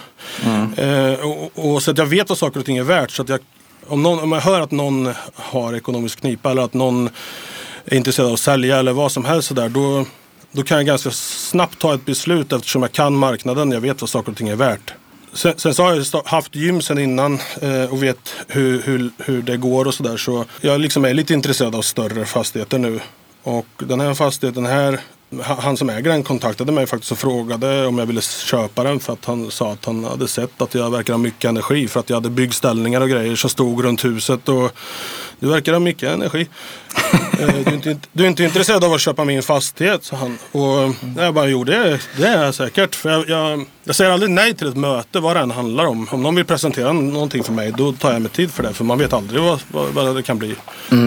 Eh, 0.77 1.13
och, 1.13 1.51
och 1.55 1.83
så 1.83 1.91
att 1.91 1.99
jag 1.99 2.07
vet 2.07 2.29
vad 2.29 2.39
saker 2.39 2.61
och 2.61 2.67
ting 2.67 2.77
är 2.77 2.83
värt. 2.83 3.11
Så 3.11 3.23
att 3.23 3.29
jag, 3.29 3.41
om, 3.87 4.03
någon, 4.03 4.19
om 4.19 4.33
jag 4.33 4.41
hör 4.41 4.61
att 4.61 4.71
någon 4.71 5.13
har 5.35 5.75
ekonomisk 5.75 6.21
knipa 6.21 6.51
eller 6.51 6.63
att 6.63 6.75
någon 6.75 7.11
är 7.85 7.97
intresserad 7.97 8.29
av 8.29 8.35
att 8.35 8.41
sälja 8.41 8.79
eller 8.79 8.93
vad 8.93 9.13
som 9.13 9.25
helst 9.25 9.49
sådär, 9.49 9.69
då, 9.69 10.05
då 10.53 10.63
kan 10.63 10.77
jag 10.77 10.87
ganska 10.87 11.11
snabbt 11.11 11.79
ta 11.79 11.95
ett 11.95 12.05
beslut 12.05 12.53
eftersom 12.53 12.83
jag 12.83 12.93
kan 12.93 13.15
marknaden. 13.17 13.71
Jag 13.71 13.81
vet 13.81 14.01
vad 14.01 14.11
saker 14.11 14.33
och 14.33 14.39
ting 14.39 14.49
är 14.49 14.57
värt. 14.57 14.95
Sen, 15.33 15.55
sen 15.57 15.75
så 15.75 15.83
har 15.83 15.95
jag 15.95 16.23
haft 16.25 16.55
gym 16.55 16.83
sen 16.83 16.99
innan 16.99 17.39
eh, 17.61 17.93
och 17.93 18.03
vet 18.03 18.35
hur, 18.49 18.83
hur, 18.83 19.11
hur 19.19 19.43
det 19.43 19.57
går 19.57 19.85
och 19.85 19.95
sådär. 19.95 20.17
Så 20.17 20.45
jag 20.61 20.81
liksom 20.81 21.05
är 21.05 21.15
lite 21.15 21.35
intresserad 21.35 21.75
av 21.75 21.83
större 21.83 22.25
fastigheter 22.25 22.79
nu. 22.79 23.01
Och 23.43 23.67
den 23.79 24.01
här 24.01 24.15
fastigheten 24.15 24.67
här, 24.67 25.01
han 25.43 25.77
som 25.77 25.91
äger 25.91 26.11
den 26.11 26.23
kontaktade 26.23 26.73
mig 26.73 26.87
faktiskt 26.87 27.13
och 27.13 27.19
frågade 27.19 27.87
om 27.87 27.99
jag 27.99 28.07
ville 28.07 28.21
köpa 28.21 28.85
den 28.85 29.01
för 29.01 29.13
att 29.13 29.25
han 29.25 29.51
sa 29.51 29.73
att 29.73 29.85
han 29.85 30.05
hade 30.05 30.29
sett 30.29 30.63
att 30.63 30.75
jag 30.75 30.91
verkar 30.91 31.13
ha 31.13 31.19
mycket 31.19 31.49
energi 31.49 31.89
för 31.89 32.01
att 32.01 32.11
jag 32.11 32.17
hade 32.17 32.31
byggställningar 32.31 33.01
och 33.01 33.09
grejer 33.09 33.37
som 33.37 33.51
stod 33.51 33.85
runt 33.85 34.05
huset 34.05 34.49
och 34.49 34.73
du 35.41 35.47
verkar 35.47 35.73
ha 35.73 35.81
mycket 35.81 36.09
energi. 36.09 36.49
Eh, 37.41 37.55
du, 37.65 37.71
är 37.71 37.75
inte, 37.75 37.97
du 38.13 38.25
är 38.25 38.29
inte 38.29 38.45
intresserad 38.45 38.85
av 38.85 38.93
att 38.93 39.01
köpa 39.01 39.25
min 39.25 39.43
fastighet, 39.43 40.05
sa 40.05 40.17
han. 40.17 40.39
Och 40.53 40.95
jag 41.17 41.35
bara, 41.35 41.47
jo 41.47 41.65
det, 41.65 42.01
det 42.17 42.27
är 42.27 42.45
jag 42.45 42.55
säkert. 42.55 42.95
För 42.95 43.11
jag, 43.11 43.29
jag, 43.29 43.67
jag 43.85 43.97
säger 43.97 44.11
aldrig 44.11 44.31
nej 44.31 44.55
till 44.55 44.69
ett 44.69 44.77
möte, 44.77 45.21
vad 45.21 45.37
det 45.37 45.41
än 45.41 45.51
handlar 45.51 45.87
om. 45.87 46.09
Om 46.11 46.23
någon 46.23 46.35
vill 46.35 46.45
presentera 46.45 46.93
någonting 46.93 47.45
för 47.45 47.53
mig, 47.53 47.73
då 47.77 47.93
tar 47.93 48.13
jag 48.13 48.23
mig 48.23 48.31
tid 48.31 48.53
för 48.53 48.63
det. 48.63 48.73
För 48.75 48.85
man 48.85 48.99
vet 48.99 49.13
aldrig 49.13 49.43
vad, 49.43 49.61
vad, 49.73 49.89
vad 49.89 50.17
det 50.17 50.23
kan 50.23 50.39
bli. 50.39 50.55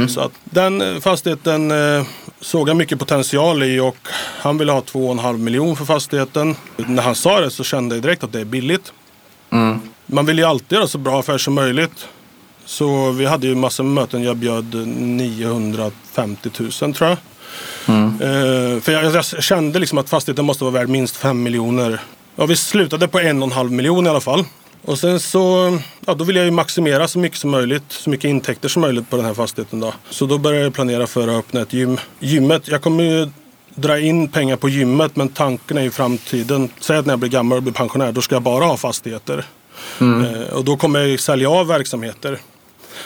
Så 0.09 0.21
att 0.21 0.31
den 0.43 0.81
eh, 0.81 0.99
fastigheten 0.99 1.71
eh, 1.71 2.03
såg 2.41 2.69
jag 2.69 2.77
mycket 2.77 2.99
potential 2.99 3.63
i 3.63 3.79
och 3.79 3.97
han 4.39 4.57
ville 4.57 4.71
ha 4.71 4.81
2,5 4.81 5.37
miljoner 5.37 5.75
för 5.75 5.85
fastigheten. 5.85 6.55
När 6.77 7.03
han 7.03 7.15
sa 7.15 7.39
det 7.41 7.51
så 7.51 7.63
kände 7.63 7.95
jag 7.95 8.03
direkt 8.03 8.23
att 8.23 8.31
det 8.31 8.39
är 8.39 8.45
billigt. 8.45 8.93
Man 10.05 10.25
vill 10.25 10.37
ju 10.37 10.45
alltid 10.45 10.71
göra 10.71 10.87
så 10.87 10.97
bra 10.97 11.19
affär 11.19 11.37
som 11.37 11.53
möjligt. 11.53 12.07
Så 12.71 13.11
vi 13.11 13.25
hade 13.25 13.47
ju 13.47 13.55
massor 13.55 13.83
med 13.83 13.93
möten. 13.93 14.23
Jag 14.23 14.37
bjöd 14.37 14.75
950 14.87 16.49
000 16.59 16.71
tror 16.71 17.09
jag. 17.09 17.17
Eh, 18.21 18.79
för 18.79 18.91
jag, 18.91 19.15
jag 19.15 19.25
kände 19.25 19.79
liksom 19.79 19.97
att 19.97 20.09
fastigheten 20.09 20.45
måste 20.45 20.63
vara 20.63 20.73
värd 20.73 20.89
minst 20.89 21.15
5 21.15 21.43
miljoner. 21.43 22.01
Ja, 22.35 22.45
vi 22.45 22.55
slutade 22.55 23.07
på 23.07 23.19
en 23.19 23.41
och 23.43 23.47
en 23.47 23.51
halv 23.51 23.71
miljon 23.71 24.05
i 24.05 24.09
alla 24.09 24.21
fall. 24.21 24.45
Och 24.85 24.99
sen 24.99 25.19
så, 25.19 25.77
ja 26.05 26.13
då 26.13 26.23
vill 26.23 26.35
jag 26.35 26.45
ju 26.45 26.51
maximera 26.51 27.07
så 27.07 27.19
mycket 27.19 27.37
som 27.37 27.49
möjligt, 27.51 27.83
så 27.89 28.09
mycket 28.09 28.29
intäkter 28.29 28.69
som 28.69 28.81
möjligt 28.81 29.09
på 29.09 29.15
den 29.15 29.25
här 29.25 29.33
fastigheten 29.33 29.79
då. 29.79 29.93
Så 30.09 30.25
då 30.25 30.37
började 30.37 30.63
jag 30.63 30.73
planera 30.73 31.07
för 31.07 31.27
att 31.27 31.39
öppna 31.39 31.61
ett 31.61 31.73
gym. 31.73 31.97
Gymmet, 32.19 32.67
jag 32.67 32.81
kommer 32.81 33.03
ju 33.03 33.29
dra 33.75 33.99
in 33.99 34.27
pengar 34.27 34.55
på 34.55 34.69
gymmet 34.69 35.15
men 35.15 35.29
tanken 35.29 35.77
är 35.77 35.83
i 35.83 35.91
framtiden, 35.91 36.69
säg 36.79 36.97
att 36.97 37.05
när 37.05 37.11
jag 37.11 37.19
blir 37.19 37.29
gammal 37.29 37.57
och 37.57 37.63
blir 37.63 37.73
pensionär, 37.73 38.11
då 38.11 38.21
ska 38.21 38.35
jag 38.35 38.43
bara 38.43 38.65
ha 38.65 38.77
fastigheter. 38.77 39.45
Eh, 39.99 40.53
och 40.53 40.65
då 40.65 40.77
kommer 40.77 40.99
jag 40.99 41.09
ju 41.09 41.17
sälja 41.17 41.49
av 41.49 41.67
verksamheter. 41.67 42.39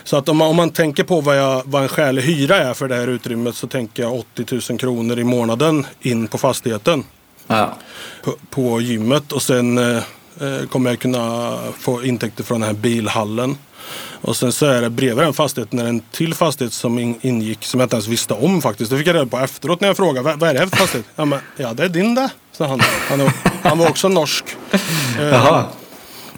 Så 0.04 0.18
att 0.18 0.30
om 0.30 0.38
man, 0.38 0.48
om 0.48 0.56
man 0.56 0.70
tänker 0.70 1.04
på 1.04 1.22
vad, 1.22 1.38
jag, 1.38 1.62
vad 1.66 1.84
en 1.84 1.88
skälig 1.88 2.22
hyra 2.22 2.58
är 2.58 2.74
för 2.74 2.88
det 2.88 2.96
här 2.96 3.08
utrymmet 3.08 3.56
så 3.56 3.68
tänker 3.68 4.04
jag 4.04 4.20
80 4.20 4.72
000 4.72 4.80
kronor 4.80 5.20
i 5.20 5.24
månaden 5.24 5.88
in 6.02 6.28
på 6.28 6.38
fastigheten. 6.38 7.04
Ja. 7.48 7.78
På, 8.24 8.34
på 8.50 8.82
gymmet 8.82 9.32
och 9.32 9.42
sen 9.42 9.78
eh, 9.78 9.98
eh, 10.42 10.68
kommer 10.70 10.90
jag 10.90 11.00
kunna 11.00 11.58
få 11.80 12.04
intäkter 12.04 12.44
från 12.44 12.62
den 12.62 12.68
här 12.68 12.76
bilhallen. 12.76 13.58
Och 14.22 14.36
sen 14.36 14.52
så 14.52 14.66
är 14.66 14.82
det 14.82 14.90
bredvid 14.90 15.26
den 15.26 15.34
fastigheten 15.34 15.80
är 15.80 15.86
en 15.86 16.00
till 16.12 16.34
fastighet 16.34 16.74
som 16.74 17.00
in, 17.00 17.20
ingick 17.22 17.66
som 17.66 17.80
jag 17.80 17.86
inte 17.86 17.96
ens 17.96 18.08
visste 18.08 18.34
om 18.34 18.62
faktiskt. 18.62 18.92
Det 18.92 18.98
fick 18.98 19.08
jag 19.08 19.16
reda 19.16 19.26
på 19.26 19.38
efteråt 19.38 19.82
när 19.82 19.88
jag 19.88 19.98
frågade 19.98 20.22
vad, 20.22 20.40
vad 20.40 20.50
är 20.50 20.54
det 20.54 20.60
här 20.60 20.68
för 20.68 20.78
fastighet? 20.78 21.08
Ja, 21.16 21.26
men, 21.26 21.40
ja 21.58 21.74
det 21.74 21.84
är 21.84 21.90
din 21.90 22.16
det, 22.16 22.30
sa 22.52 22.68
han. 22.68 22.82
Han, 23.10 23.30
han 23.64 23.78
var 23.78 23.90
också 23.90 24.10
norsk. 24.10 24.46
Eh. 25.20 25.66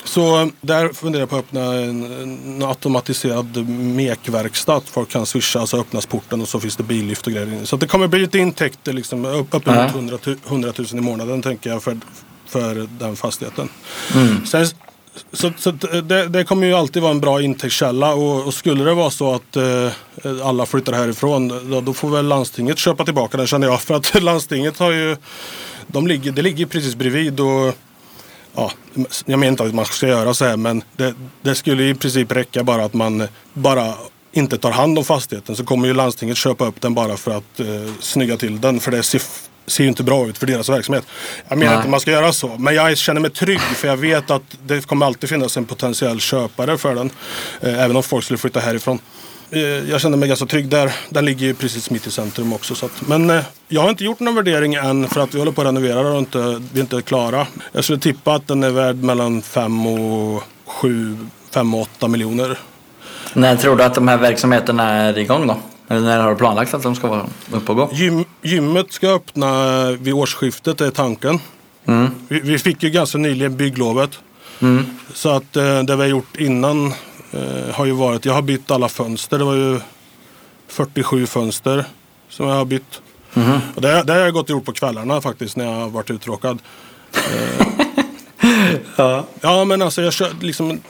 Så 0.08 0.50
där 0.62 0.90
funderar 0.94 1.22
jag 1.22 1.30
på 1.30 1.36
att 1.36 1.40
öppna 1.44 1.62
en, 1.74 2.04
en 2.22 2.64
automatiserad 2.64 3.70
mekverkstad. 3.70 4.76
Att 4.76 4.90
folk 4.90 5.10
kan 5.10 5.26
swisha 5.26 5.68
så 5.68 5.80
öppnas 5.80 6.06
porten 6.06 6.42
och 6.42 6.48
så 6.48 6.60
finns 6.60 6.76
det 6.76 6.84
billift 6.84 7.28
och 7.28 7.34
grejer. 7.34 7.66
Så 7.66 7.78
det 7.78 7.88
kommer 7.88 8.08
bli 8.08 8.20
lite 8.20 8.40
intäkter 8.40 8.94
liksom 8.94 9.26
upp, 9.26 9.48
uppemot 9.52 9.78
Ja. 9.80 9.88
100, 9.88 10.18
tu- 10.18 10.38
100 10.48 10.74
000 10.78 10.88
i 10.92 10.96
månaden 10.96 11.42
tänker 11.42 11.70
jag 11.70 11.84
för, 11.84 11.98
för 12.48 12.88
den 13.00 13.16
fastigheten. 13.16 13.70
Sen, 14.46 14.68
så 15.34 15.52
så 15.58 15.72
det, 15.72 16.28
det 16.28 16.44
kommer 16.44 16.68
ju 16.68 16.74
alltid 16.74 17.02
vara 17.02 17.12
en 17.12 17.20
bra 17.20 17.42
intäktskälla 17.42 18.14
och, 18.14 18.46
och 18.48 18.54
skulle 18.54 18.84
det 18.84 18.94
vara 18.94 19.10
så 19.10 19.34
att 19.36 19.56
eh, 19.56 19.90
alla 20.44 20.66
flyttar 20.66 20.94
härifrån 20.94 21.70
då, 21.72 21.82
då 21.82 21.94
får 21.94 22.10
väl 22.10 22.28
landstinget 22.28 22.78
köpa 22.78 23.06
tillbaka 23.06 23.38
den 23.38 23.48
känner 23.48 23.68
jag. 23.68 23.82
För 23.88 23.94
att 23.96 24.24
landstinget 24.24 24.78
har 24.80 24.92
ju, 24.92 25.18
de 25.88 26.08
ligger, 26.08 26.32
det 26.32 26.42
ligger 26.42 26.66
precis 26.66 26.96
bredvid 26.96 27.40
och 27.40 27.74
ja, 28.58 28.72
jag 29.26 29.40
menar 29.40 29.52
inte 29.52 29.64
att 29.64 29.74
man 29.74 29.86
ska 29.86 30.08
göra 30.08 30.34
så 30.34 30.46
här 30.46 30.58
men 30.58 30.84
det, 30.96 31.14
det 31.42 31.56
skulle 31.56 31.84
i 31.84 31.96
princip 31.96 32.32
räcka 32.32 32.64
bara 32.64 32.84
att 32.86 32.94
man 32.94 33.28
bara 33.54 33.94
inte 34.32 34.58
tar 34.58 34.72
hand 34.72 34.98
om 34.98 35.06
fastigheten 35.06 35.56
så 35.56 35.66
kommer 35.66 35.88
ju 35.88 35.94
landstinget 35.94 36.38
köpa 36.38 36.66
upp 36.66 36.82
den 36.82 36.94
bara 36.94 37.18
för 37.18 37.32
att 37.32 37.60
eh, 37.60 37.66
snygga 38.00 38.38
till 38.38 38.62
den 38.62 38.80
för 38.80 38.92
det 38.92 39.04
ser, 39.04 39.22
ser 39.68 39.84
ju 39.84 39.90
inte 39.90 40.04
bra 40.04 40.28
ut 40.28 40.38
för 40.38 40.48
deras 40.48 40.70
verksamhet. 40.70 41.06
Jag 41.48 41.58
menar 41.58 41.72
Nej. 41.72 41.78
inte 41.78 41.86
att 41.86 41.92
man 41.92 42.00
ska 42.00 42.12
göra 42.12 42.34
så 42.34 42.58
men 42.58 42.76
jag 42.76 42.98
känner 42.98 43.22
mig 43.22 43.32
trygg 43.32 43.60
för 43.60 43.88
jag 43.88 43.98
vet 43.98 44.32
att 44.32 44.58
det 44.66 44.88
kommer 44.88 45.06
alltid 45.06 45.30
finnas 45.30 45.58
en 45.58 45.66
potentiell 45.66 46.20
köpare 46.20 46.78
för 46.78 46.96
den 46.96 47.12
eh, 47.62 47.84
även 47.84 47.96
om 47.96 48.04
folk 48.04 48.24
skulle 48.26 48.38
flytta 48.38 48.60
härifrån. 48.60 49.00
Eh, 49.52 49.60
Jag 49.62 50.02
känner 50.02 50.18
mig 50.18 50.28
ganska 50.30 50.46
trygg 50.46 50.70
där. 50.70 50.92
Den 51.10 51.26
ligger 51.26 51.46
ju 51.48 51.54
precis 51.54 51.90
mitt 51.90 52.08
i 52.08 52.12
centrum 52.12 52.54
också. 52.54 52.76
Så 52.76 52.86
att, 52.86 53.08
men 53.08 53.30
eh, 53.30 53.44
jag 53.68 53.82
har 53.82 53.90
inte 53.90 54.04
gjort 54.04 54.20
någon 54.20 54.36
värdering 54.36 54.74
än 54.74 55.08
för 55.08 55.22
att 55.22 55.36
vi 55.36 55.40
håller 55.40 55.52
på 55.52 55.62
att 55.62 55.68
renovera 55.68 56.00
och 56.12 56.20
inte, 56.20 56.62
vi 56.74 56.80
är 56.80 56.82
inte 56.84 57.02
klara. 57.02 57.48
Jag 57.72 57.84
skulle 57.84 58.00
tippa 58.00 58.34
att 58.34 58.48
den 58.48 58.64
är 58.64 58.70
värd 58.70 58.96
mellan 58.96 59.42
5 59.42 59.88
och 59.88 60.44
7, 60.66 61.18
5 61.52 61.74
och 61.76 61.82
8 61.82 62.08
miljoner. 62.08 62.60
När 63.34 63.56
tror 63.56 63.76
du 63.76 63.84
att 63.84 63.94
de 63.96 64.08
här 64.08 64.18
verksamheterna 64.18 64.84
är 64.90 65.18
igång 65.18 65.48
då? 65.48 65.58
Eller 65.90 66.02
när 66.02 66.20
har 66.20 66.30
du 66.30 66.36
planlagt 66.36 66.74
att 66.74 66.84
de 66.84 66.96
ska 66.96 67.08
vara 67.08 67.26
uppe 67.52 67.72
och 67.72 67.78
gå? 67.78 67.90
Gym, 67.94 68.26
gymmet 68.42 68.92
ska 68.92 69.08
öppna 69.08 69.84
vid 69.92 70.14
årsskiftet 70.14 70.82
är 70.82 70.92
tanken. 70.92 71.40
Vi, 72.28 72.40
vi 72.40 72.60
fick 72.60 72.84
ju 72.84 72.90
ganska 72.90 73.18
nyligen 73.18 73.58
bygglovet. 73.58 74.10
Så 75.14 75.30
att 75.30 75.56
eh, 75.56 75.80
det 75.84 75.96
vi 75.96 76.02
har 76.02 76.10
gjort 76.10 76.38
innan 76.38 76.94
eh, 77.32 77.76
har 77.76 77.86
ju 77.86 77.92
varit, 77.92 78.26
jag 78.26 78.34
har 78.34 78.42
bytt 78.42 78.72
alla 78.72 78.90
fönster. 78.90 79.38
Det 79.38 79.44
var 79.44 79.56
ju 79.56 79.80
47 80.68 81.26
fönster 81.28 81.86
som 82.30 82.48
jag 82.48 82.56
har 82.56 82.66
bytt. 82.66 83.02
Och 83.76 83.82
det, 83.82 84.04
det 84.04 84.14
har 84.14 84.20
jag 84.20 84.34
gått 84.34 84.44
och 84.44 84.50
gjort 84.50 84.66
på 84.66 84.74
kvällarna 84.74 85.22
faktiskt 85.22 85.56
när 85.56 85.66
jag 85.66 85.74
har 85.74 85.90
varit 85.90 86.12
uttråkad. 86.12 86.60
Ja. 88.96 89.26
Ja 89.42 89.66
men 89.66 89.82
alltså 89.82 90.02
jag 90.02 90.14
kör, 90.14 90.32
liksom, 90.42 90.82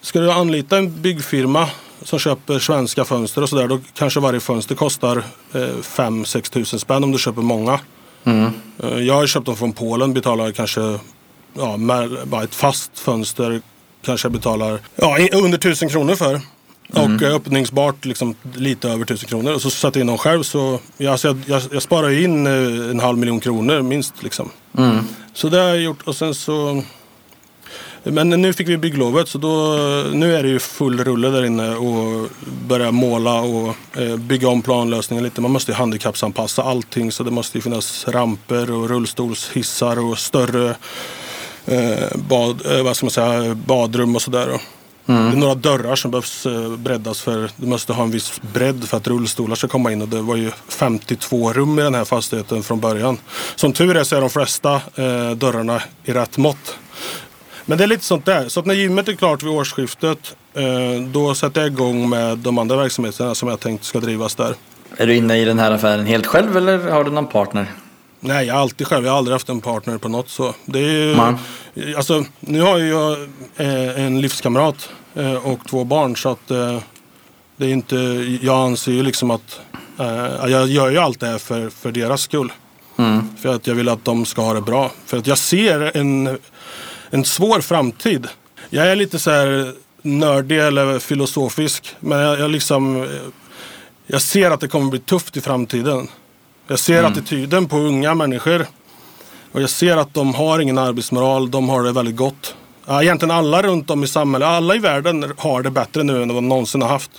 ska 0.00 0.20
du 0.20 0.32
anlita 0.32 0.78
en 0.78 1.02
byggfirma 1.02 1.68
som 2.02 2.18
köper 2.18 2.58
svenska 2.58 3.04
fönster 3.04 3.42
och 3.42 3.48
sådär 3.48 3.68
då 3.68 3.78
kanske 3.94 4.20
varje 4.20 4.40
fönster 4.40 4.74
kostar 4.74 5.16
eh, 5.52 5.60
5-6 5.60 6.52
tusen 6.52 6.78
spänn 6.78 7.04
om 7.04 7.12
du 7.12 7.18
köper 7.18 7.42
många. 7.42 7.80
Eh, 8.82 8.98
jag 8.98 9.14
har 9.14 9.26
köpt 9.26 9.46
dem 9.46 9.56
från 9.56 9.72
Polen, 9.72 10.14
betalar 10.14 10.52
kanske 10.52 10.98
ja, 11.54 12.44
ett 12.44 12.54
fast 12.54 12.98
fönster 12.98 13.60
kanske 14.02 14.26
jag 14.26 14.32
betalar 14.32 14.78
ja, 14.96 15.18
under 15.32 15.58
tusen 15.58 15.88
kronor 15.88 16.14
för. 16.14 16.40
Och 16.92 17.22
eh, 17.22 17.34
öppningsbart 17.34 18.04
liksom 18.04 18.34
lite 18.54 18.88
över 18.88 19.04
tusen 19.04 19.28
kronor. 19.28 19.54
Och 19.54 19.62
så 19.62 19.70
satte 19.70 19.98
jag 19.98 20.02
in 20.02 20.06
dem 20.06 20.18
själv 20.18 20.42
så 20.42 20.78
ja, 20.96 21.12
alltså 21.12 21.28
jag, 21.28 21.38
jag, 21.46 21.62
jag 21.72 21.82
sparar 21.82 22.10
in 22.10 22.46
eh, 22.46 22.90
en 22.90 23.00
halv 23.00 23.18
miljon 23.18 23.40
kronor 23.40 23.82
minst. 23.82 24.22
Liksom. 24.22 24.50
Så 25.34 25.48
det 25.48 25.58
har 25.58 25.68
jag 25.68 25.80
gjort 25.80 26.02
och 26.04 26.16
sen 26.16 26.34
så 26.34 26.82
men 28.02 28.28
nu 28.28 28.52
fick 28.52 28.68
vi 28.68 28.76
bygglovet 28.76 29.28
så 29.28 29.38
då, 29.38 29.76
nu 30.12 30.36
är 30.36 30.42
det 30.42 30.48
ju 30.48 30.58
full 30.58 31.04
rulle 31.04 31.28
där 31.28 31.44
inne 31.44 31.76
och 31.76 32.28
börja 32.68 32.90
måla 32.90 33.40
och 33.40 33.76
eh, 33.96 34.16
bygga 34.16 34.48
om 34.48 34.62
planlösningen 34.62 35.24
lite. 35.24 35.40
Man 35.40 35.50
måste 35.50 35.72
ju 35.72 35.76
handikappsanpassa 35.76 36.62
allting 36.62 37.12
så 37.12 37.22
det 37.22 37.30
måste 37.30 37.58
ju 37.58 37.62
finnas 37.62 38.08
ramper 38.08 38.70
och 38.70 38.88
rullstolshissar 38.88 39.98
och 39.98 40.18
större 40.18 40.76
bad, 42.14 42.66
eh, 42.66 42.82
vad 42.82 42.96
ska 42.96 43.06
man 43.06 43.10
säga, 43.10 43.54
badrum 43.54 44.16
och 44.16 44.22
sådär. 44.22 44.60
Det 45.06 45.12
är 45.12 45.36
några 45.36 45.54
dörrar 45.54 45.96
som 45.96 46.10
behövs 46.10 46.46
eh, 46.46 46.76
breddas 46.76 47.20
för 47.20 47.50
du 47.56 47.66
måste 47.66 47.92
ha 47.92 48.02
en 48.02 48.10
viss 48.10 48.40
bredd 48.54 48.84
för 48.88 48.96
att 48.96 49.08
rullstolar 49.08 49.54
ska 49.54 49.68
komma 49.68 49.92
in 49.92 50.02
och 50.02 50.08
det 50.08 50.20
var 50.20 50.36
ju 50.36 50.50
52 50.68 51.52
rum 51.52 51.78
i 51.78 51.82
den 51.82 51.94
här 51.94 52.04
fastigheten 52.04 52.62
från 52.62 52.80
början. 52.80 53.18
Som 53.54 53.72
tur 53.72 53.96
är 53.96 54.04
så 54.04 54.16
är 54.16 54.20
de 54.20 54.30
flesta 54.30 54.74
eh, 54.74 55.30
dörrarna 55.30 55.82
i 56.04 56.12
rätt 56.12 56.38
mått. 56.38 56.76
Men 57.66 57.78
det 57.78 57.84
är 57.84 57.88
lite 57.88 58.04
sånt 58.04 58.26
där. 58.26 58.48
Så 58.48 58.60
att 58.60 58.66
när 58.66 58.74
gymmet 58.74 59.08
är 59.08 59.12
klart 59.12 59.42
vid 59.42 59.50
årsskiftet 59.50 60.36
eh, 60.54 61.02
då 61.12 61.34
sätter 61.34 61.60
jag 61.60 61.72
igång 61.72 62.08
med 62.08 62.38
de 62.38 62.58
andra 62.58 62.76
verksamheterna 62.76 63.34
som 63.34 63.48
jag 63.48 63.60
tänkt 63.60 63.84
ska 63.84 64.00
drivas 64.00 64.34
där. 64.34 64.54
Är 64.96 65.06
du 65.06 65.16
inne 65.16 65.38
i 65.38 65.44
den 65.44 65.58
här 65.58 65.70
affären 65.70 66.06
helt 66.06 66.26
själv 66.26 66.56
eller 66.56 66.78
har 66.90 67.04
du 67.04 67.10
någon 67.10 67.26
partner? 67.26 67.66
Nej, 68.20 68.46
jag 68.46 68.56
är 68.56 68.60
alltid 68.60 68.86
själv. 68.86 69.04
Jag 69.04 69.12
har 69.12 69.18
aldrig 69.18 69.32
haft 69.32 69.48
en 69.48 69.60
partner 69.60 69.98
på 69.98 70.08
något 70.08 70.28
så. 70.28 70.54
Det 70.64 70.78
är 70.78 70.82
ju, 70.92 71.14
alltså, 71.96 72.24
nu 72.40 72.60
har 72.60 72.78
jag 72.78 73.12
eh, 73.56 74.04
en 74.04 74.20
livskamrat 74.20 74.90
eh, 75.14 75.34
och 75.46 75.58
två 75.68 75.84
barn 75.84 76.16
så 76.16 76.28
att 76.28 76.50
eh, 76.50 76.78
Det 77.56 77.66
är 77.66 77.70
inte, 77.72 77.96
jag 78.42 78.56
anser 78.56 78.92
ju 78.92 79.02
liksom 79.02 79.30
att 79.30 79.60
eh, 79.98 80.50
jag 80.50 80.68
gör 80.68 80.90
ju 80.90 80.98
allt 80.98 81.20
det 81.20 81.26
här 81.26 81.38
för, 81.38 81.70
för 81.70 81.92
deras 81.92 82.22
skull. 82.22 82.52
För 83.40 83.54
att 83.54 83.66
jag 83.66 83.74
vill 83.74 83.88
att 83.88 84.04
de 84.04 84.24
ska 84.24 84.42
ha 84.42 84.54
det 84.54 84.60
bra. 84.60 84.90
För 85.06 85.16
att 85.18 85.26
jag 85.26 85.38
ser 85.38 85.96
en, 85.96 86.38
en 87.10 87.24
svår 87.24 87.60
framtid. 87.60 88.28
Jag 88.70 88.86
är 88.86 88.96
lite 88.96 89.18
så 89.18 89.30
här 89.30 89.74
nördig 90.02 90.58
eller 90.60 90.98
filosofisk. 90.98 91.96
Men 92.00 92.18
jag, 92.18 92.40
jag 92.40 92.50
liksom... 92.50 93.08
Jag 94.06 94.22
ser 94.22 94.50
att 94.50 94.60
det 94.60 94.68
kommer 94.68 94.90
bli 94.90 95.00
tufft 95.00 95.36
i 95.36 95.40
framtiden. 95.40 96.08
Jag 96.70 96.78
ser 96.78 97.04
attityden 97.04 97.68
på 97.68 97.76
unga 97.76 98.14
människor. 98.14 98.66
Och 99.52 99.62
jag 99.62 99.70
ser 99.70 99.96
att 99.96 100.14
de 100.14 100.34
har 100.34 100.58
ingen 100.58 100.78
arbetsmoral. 100.78 101.50
De 101.50 101.68
har 101.68 101.82
det 101.82 101.92
väldigt 101.92 102.16
gott. 102.16 102.54
Egentligen 102.88 103.30
alla 103.30 103.62
runt 103.62 103.90
om 103.90 104.04
i 104.04 104.06
samhället, 104.06 104.48
alla 104.48 104.74
i 104.74 104.78
världen 104.78 105.32
har 105.38 105.62
det 105.62 105.70
bättre 105.70 106.02
nu 106.02 106.22
än 106.22 106.28
vad 106.28 106.36
de 106.36 106.48
någonsin 106.48 106.82
har 106.82 106.88
haft. 106.88 107.10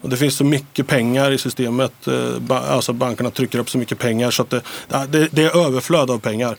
Och 0.00 0.08
det 0.08 0.16
finns 0.16 0.36
så 0.36 0.44
mycket 0.44 0.86
pengar 0.86 1.30
i 1.30 1.38
systemet. 1.38 1.92
eh, 2.06 2.72
Alltså 2.72 2.92
bankerna 2.92 3.30
trycker 3.30 3.58
upp 3.58 3.70
så 3.70 3.78
mycket 3.78 3.98
pengar 3.98 4.30
så 4.30 4.42
att 4.42 4.50
det, 4.50 4.62
det, 5.08 5.28
det 5.32 5.42
är 5.44 5.66
överflöd 5.66 6.10
av 6.10 6.18
pengar. 6.18 6.56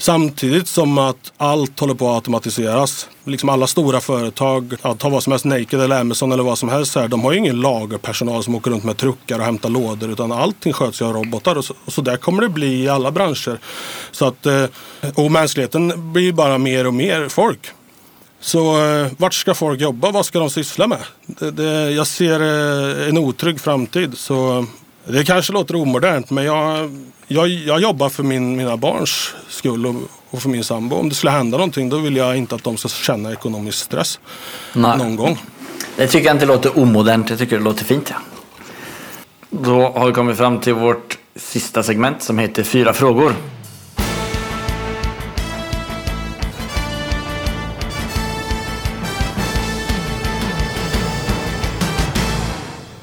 Samtidigt 0.00 0.68
som 0.68 0.98
att 0.98 1.32
allt 1.36 1.80
håller 1.80 1.94
på 1.94 2.08
att 2.08 2.14
automatiseras. 2.14 3.08
Liksom 3.24 3.48
alla 3.48 3.66
stora 3.66 4.00
företag, 4.00 4.74
ja, 4.82 4.94
ta 4.94 5.08
vad 5.08 5.22
som 5.22 5.30
helst, 5.30 5.44
Naked 5.44 5.80
eller 5.80 6.00
Amazon 6.00 6.32
eller 6.32 6.42
vad 6.42 6.58
som 6.58 6.68
helst. 6.68 6.94
Här, 6.94 7.08
de 7.08 7.24
har 7.24 7.32
ju 7.32 7.38
ingen 7.38 7.60
lagerpersonal 7.60 8.44
som 8.44 8.54
åker 8.54 8.70
runt 8.70 8.84
med 8.84 8.96
truckar 8.96 9.38
och 9.38 9.44
hämtar 9.44 9.68
lådor. 9.68 10.10
Utan 10.10 10.32
allting 10.32 10.72
sköts 10.72 11.00
ju 11.00 11.04
av 11.06 11.12
robotar. 11.12 11.56
Och 11.56 11.64
så, 11.64 11.74
och 11.84 11.92
så 11.92 12.00
där 12.00 12.16
kommer 12.16 12.42
det 12.42 12.48
bli 12.48 12.82
i 12.82 12.88
alla 12.88 13.10
branscher. 13.10 13.58
Så 14.10 14.26
att, 14.26 14.46
eh, 14.46 14.64
och 15.14 15.30
mänskligheten 15.32 16.12
blir 16.12 16.32
bara 16.32 16.58
mer 16.58 16.86
och 16.86 16.94
mer 16.94 17.28
folk. 17.28 17.70
Så 18.40 18.84
eh, 18.84 19.12
vart 19.18 19.34
ska 19.34 19.54
folk 19.54 19.80
jobba? 19.80 20.10
Vad 20.10 20.26
ska 20.26 20.38
de 20.38 20.50
syssla 20.50 20.86
med? 20.86 21.02
Det, 21.26 21.50
det, 21.50 21.90
jag 21.90 22.06
ser 22.06 22.40
eh, 22.40 23.08
en 23.08 23.18
otrygg 23.18 23.60
framtid. 23.60 24.18
Så 24.18 24.58
eh, 24.58 24.64
det 25.12 25.24
kanske 25.24 25.52
låter 25.52 25.76
omodernt 25.76 26.30
men 26.30 26.44
jag, 26.44 26.90
jag, 27.32 27.48
jag 27.48 27.80
jobbar 27.80 28.08
för 28.08 28.22
min, 28.22 28.56
mina 28.56 28.76
barns 28.76 29.34
skull 29.48 29.86
och, 29.86 29.94
och 30.30 30.42
för 30.42 30.48
min 30.48 30.64
sambo. 30.64 30.96
Om 30.96 31.08
det 31.08 31.14
skulle 31.14 31.30
hända 31.30 31.56
någonting 31.58 31.88
då 31.88 31.98
vill 31.98 32.16
jag 32.16 32.36
inte 32.36 32.54
att 32.54 32.64
de 32.64 32.76
ska 32.76 32.88
känna 32.88 33.32
ekonomisk 33.32 33.78
stress 33.78 34.20
Nej. 34.72 34.98
någon 34.98 35.16
gång. 35.16 35.38
Det 35.96 36.06
tycker 36.06 36.26
jag 36.26 36.36
inte 36.36 36.46
låter 36.46 36.78
omodernt, 36.78 37.30
jag 37.30 37.38
tycker 37.38 37.58
det 37.58 37.64
låter 37.64 37.84
fint. 37.84 38.10
Ja. 38.10 38.16
Då 39.50 39.88
har 39.88 40.06
vi 40.06 40.12
kommit 40.12 40.36
fram 40.36 40.60
till 40.60 40.74
vårt 40.74 41.18
sista 41.36 41.82
segment 41.82 42.22
som 42.22 42.38
heter 42.38 42.62
Fyra 42.62 42.92
frågor. 42.92 43.34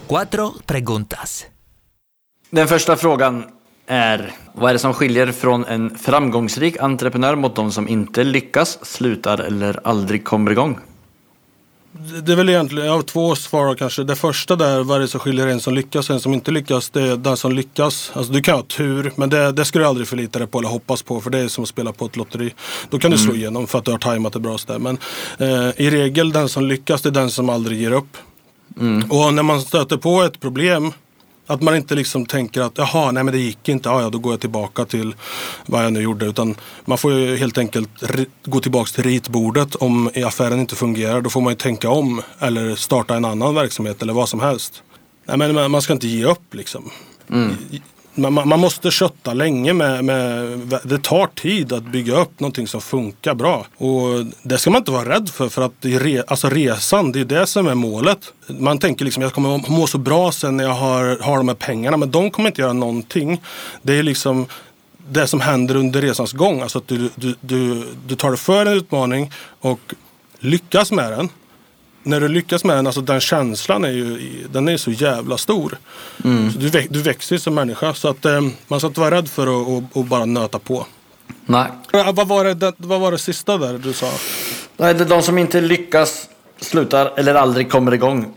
Cuatro 0.07 0.53
preguntas. 0.65 1.45
Den 2.49 2.67
första 2.67 2.95
frågan 2.95 3.43
är 3.87 4.31
Vad 4.53 4.69
är 4.69 4.73
det 4.73 4.79
som 4.79 4.93
skiljer 4.93 5.31
från 5.31 5.65
en 5.65 5.97
framgångsrik 5.97 6.77
entreprenör 6.79 7.35
mot 7.35 7.55
de 7.55 7.71
som 7.71 7.87
inte 7.87 8.23
lyckas, 8.23 8.79
slutar 8.85 9.37
eller 9.39 9.79
aldrig 9.83 10.23
kommer 10.25 10.51
igång? 10.51 10.79
Det- 12.23 12.31
är 12.31 12.35
väl 12.35 12.49
egentligen, 12.49 12.85
jag 12.87 12.93
har 12.93 13.01
två 13.01 13.35
svar 13.35 13.75
kanske. 13.75 14.03
Det 14.03 14.15
första 14.15 14.55
där, 14.55 14.83
vad 14.83 14.97
är 14.97 15.01
det 15.01 15.07
som 15.07 15.19
skiljer 15.19 15.47
en 15.47 15.59
som 15.59 15.73
lyckas 15.73 16.09
och 16.09 16.13
en 16.13 16.19
som 16.19 16.33
inte 16.33 16.51
lyckas? 16.51 16.89
Det 16.89 17.01
är 17.01 17.17
den 17.17 17.37
som 17.37 17.51
lyckas. 17.51 18.11
Alltså 18.13 18.33
du 18.33 18.41
kan 18.41 18.55
ha 18.55 18.63
tur, 18.63 19.11
men 19.15 19.29
det, 19.29 19.51
det 19.51 19.65
ska 19.65 19.79
du 19.79 19.85
aldrig 19.85 20.07
förlita 20.07 20.39
dig 20.39 20.47
på 20.47 20.57
eller 20.59 20.69
hoppas 20.69 21.01
på. 21.01 21.21
För 21.21 21.29
det 21.29 21.37
är 21.39 21.47
som 21.47 21.63
att 21.63 21.67
spela 21.69 21.91
på 21.93 22.05
ett 22.05 22.15
lotteri. 22.15 22.53
Då 22.89 22.99
kan 22.99 23.11
du 23.11 23.17
slå 23.17 23.35
igenom 23.35 23.67
för 23.67 23.79
att 23.79 23.85
du 23.85 23.91
har 23.91 23.97
tajmat 23.97 24.33
det 24.33 24.39
bra. 24.39 24.53
och 24.53 24.59
så 24.59 24.71
där. 24.71 24.79
Men 24.79 24.97
eh, 25.37 25.81
i 25.81 25.89
regel, 25.89 26.31
den 26.31 26.49
som 26.49 26.65
lyckas, 26.65 27.01
det 27.01 27.09
är 27.09 27.13
den 27.13 27.29
som 27.31 27.49
aldrig 27.49 27.81
ger 27.81 27.91
upp. 27.91 28.17
Och 29.09 29.33
när 29.33 29.43
man 29.43 29.61
stöter 29.61 29.97
på 29.97 30.21
ett 30.21 30.39
problem 30.39 30.91
att 31.47 31.61
man 31.61 31.75
inte 31.75 31.95
liksom 31.95 32.25
tänker 32.25 32.61
att 32.61 32.77
jaha, 32.77 33.11
nej 33.11 33.23
men 33.23 33.33
det 33.33 33.39
gick 33.39 33.69
inte, 33.69 33.89
ja, 33.89 34.01
ja 34.01 34.09
då 34.09 34.19
går 34.19 34.33
jag 34.33 34.39
tillbaka 34.39 34.85
till 34.85 35.15
vad 35.65 35.85
jag 35.85 35.93
nu 35.93 36.01
gjorde. 36.01 36.25
Utan 36.25 36.55
man 36.85 36.97
får 36.97 37.13
ju 37.13 37.35
helt 37.37 37.57
enkelt 37.57 37.89
gå 38.45 38.59
tillbaka 38.59 38.91
till 38.91 39.03
ritbordet 39.03 39.75
om 39.75 40.09
affären 40.25 40.59
inte 40.59 40.75
fungerar. 40.75 41.21
Då 41.21 41.29
får 41.29 41.41
man 41.41 41.51
ju 41.53 41.57
tänka 41.57 41.89
om 41.89 42.21
eller 42.39 42.75
starta 42.75 43.15
en 43.15 43.25
annan 43.25 43.55
verksamhet 43.55 44.01
eller 44.01 44.13
vad 44.13 44.29
som 44.29 44.39
helst. 44.39 44.83
Nej, 45.25 45.37
men 45.37 45.71
man- 45.71 45.81
ska 45.81 45.93
inte 45.93 46.07
ge 46.07 46.25
upp 46.25 46.53
liksom. 46.53 46.89
I- 47.71 47.81
man, 48.17 48.33
man 48.33 48.59
måste 48.59 48.91
kötta 48.91 49.33
länge 49.33 49.73
med, 49.73 50.05
med, 50.05 50.59
det 50.83 51.03
tar 51.03 51.27
tid 51.27 51.73
att 51.73 51.83
bygga 51.83 52.15
upp 52.15 52.39
någonting 52.39 52.67
som 52.67 52.81
funkar 52.81 53.33
bra. 53.33 53.65
Och 53.77 54.25
det 54.43 54.57
ska 54.57 54.69
man 54.69 54.81
inte 54.81 54.91
vara 54.91 55.09
rädd 55.09 55.29
för, 55.29 55.49
för 55.49 55.61
att 55.61 55.73
re, 55.81 56.23
alltså 56.27 56.49
resan, 56.49 57.11
det 57.11 57.19
är 57.19 57.25
det 57.25 57.47
som 57.47 57.67
är 57.67 57.75
målet. 57.75 58.33
Man 58.47 58.77
tänker 58.77 59.05
liksom, 59.05 59.23
jag 59.23 59.33
kommer 59.33 59.71
må 59.71 59.87
så 59.87 59.97
bra 59.97 60.31
sen 60.31 60.57
när 60.57 60.63
jag 60.63 60.73
har, 60.73 61.17
har 61.21 61.37
de 61.37 61.47
här 61.47 61.55
pengarna, 61.55 61.97
men 61.97 62.11
de 62.11 62.31
kommer 62.31 62.49
inte 62.49 62.61
göra 62.61 62.73
någonting. 62.73 63.41
Det 63.81 63.93
är 63.93 64.03
liksom 64.03 64.45
det 65.09 65.27
som 65.27 65.41
händer 65.41 65.75
under 65.75 66.01
resans 66.01 66.33
gång. 66.33 66.61
Alltså 66.61 66.77
att 66.77 66.87
du, 66.87 67.09
du, 67.15 67.35
du, 67.41 67.87
du 68.07 68.15
tar 68.15 68.29
dig 68.29 68.37
för 68.37 68.65
en 68.65 68.73
utmaning 68.73 69.31
och 69.61 69.79
lyckas 70.39 70.91
med 70.91 71.11
den. 71.11 71.29
När 72.07 72.21
du 72.21 72.27
lyckas 72.27 72.63
med 72.63 72.75
den, 72.75 72.87
alltså 72.87 73.01
den 73.01 73.19
känslan 73.19 73.85
är 73.85 73.89
ju 73.89 74.19
den 74.51 74.67
är 74.67 74.77
så 74.77 74.91
jävla 74.91 75.37
stor. 75.37 75.77
Så 76.53 76.59
du, 76.59 76.69
väx, 76.69 76.87
du 76.89 77.01
växer 77.01 77.35
ju 77.35 77.39
som 77.39 77.55
människa. 77.55 77.93
Så 77.93 78.07
att 78.07 78.25
eh, 78.25 78.41
man 78.67 78.79
ska 78.79 78.87
inte 78.87 78.99
vara 78.99 79.15
rädd 79.15 79.29
för 79.29 79.47
att 79.47 79.67
och, 79.67 79.83
och 79.97 80.05
bara 80.05 80.25
nöta 80.25 80.59
på. 80.59 80.85
Nej. 81.45 81.67
Ja, 81.91 82.11
vad, 82.11 82.27
var 82.27 82.45
det, 82.45 82.73
vad 82.77 82.99
var 82.99 83.11
det 83.11 83.17
sista 83.17 83.57
där 83.57 83.77
du 83.77 83.93
sa? 83.93 84.11
Nej, 84.77 84.93
det 84.93 85.03
är 85.03 85.09
de 85.09 85.21
som 85.21 85.37
inte 85.37 85.61
lyckas, 85.61 86.29
slutar 86.59 87.13
eller 87.17 87.35
aldrig 87.35 87.71
kommer 87.71 87.93
igång. 87.93 88.33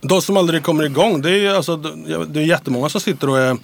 De 0.00 0.22
som 0.22 0.36
aldrig 0.36 0.62
kommer 0.62 0.84
igång, 0.84 1.22
det 1.22 1.30
är, 1.30 1.36
ju 1.36 1.48
alltså, 1.48 1.76
det 1.76 2.24
det 2.24 2.40
är 2.40 2.44
jättemånga 2.44 2.88
som 2.88 3.00
sitter 3.00 3.30
och 3.30 3.38
är 3.38 3.56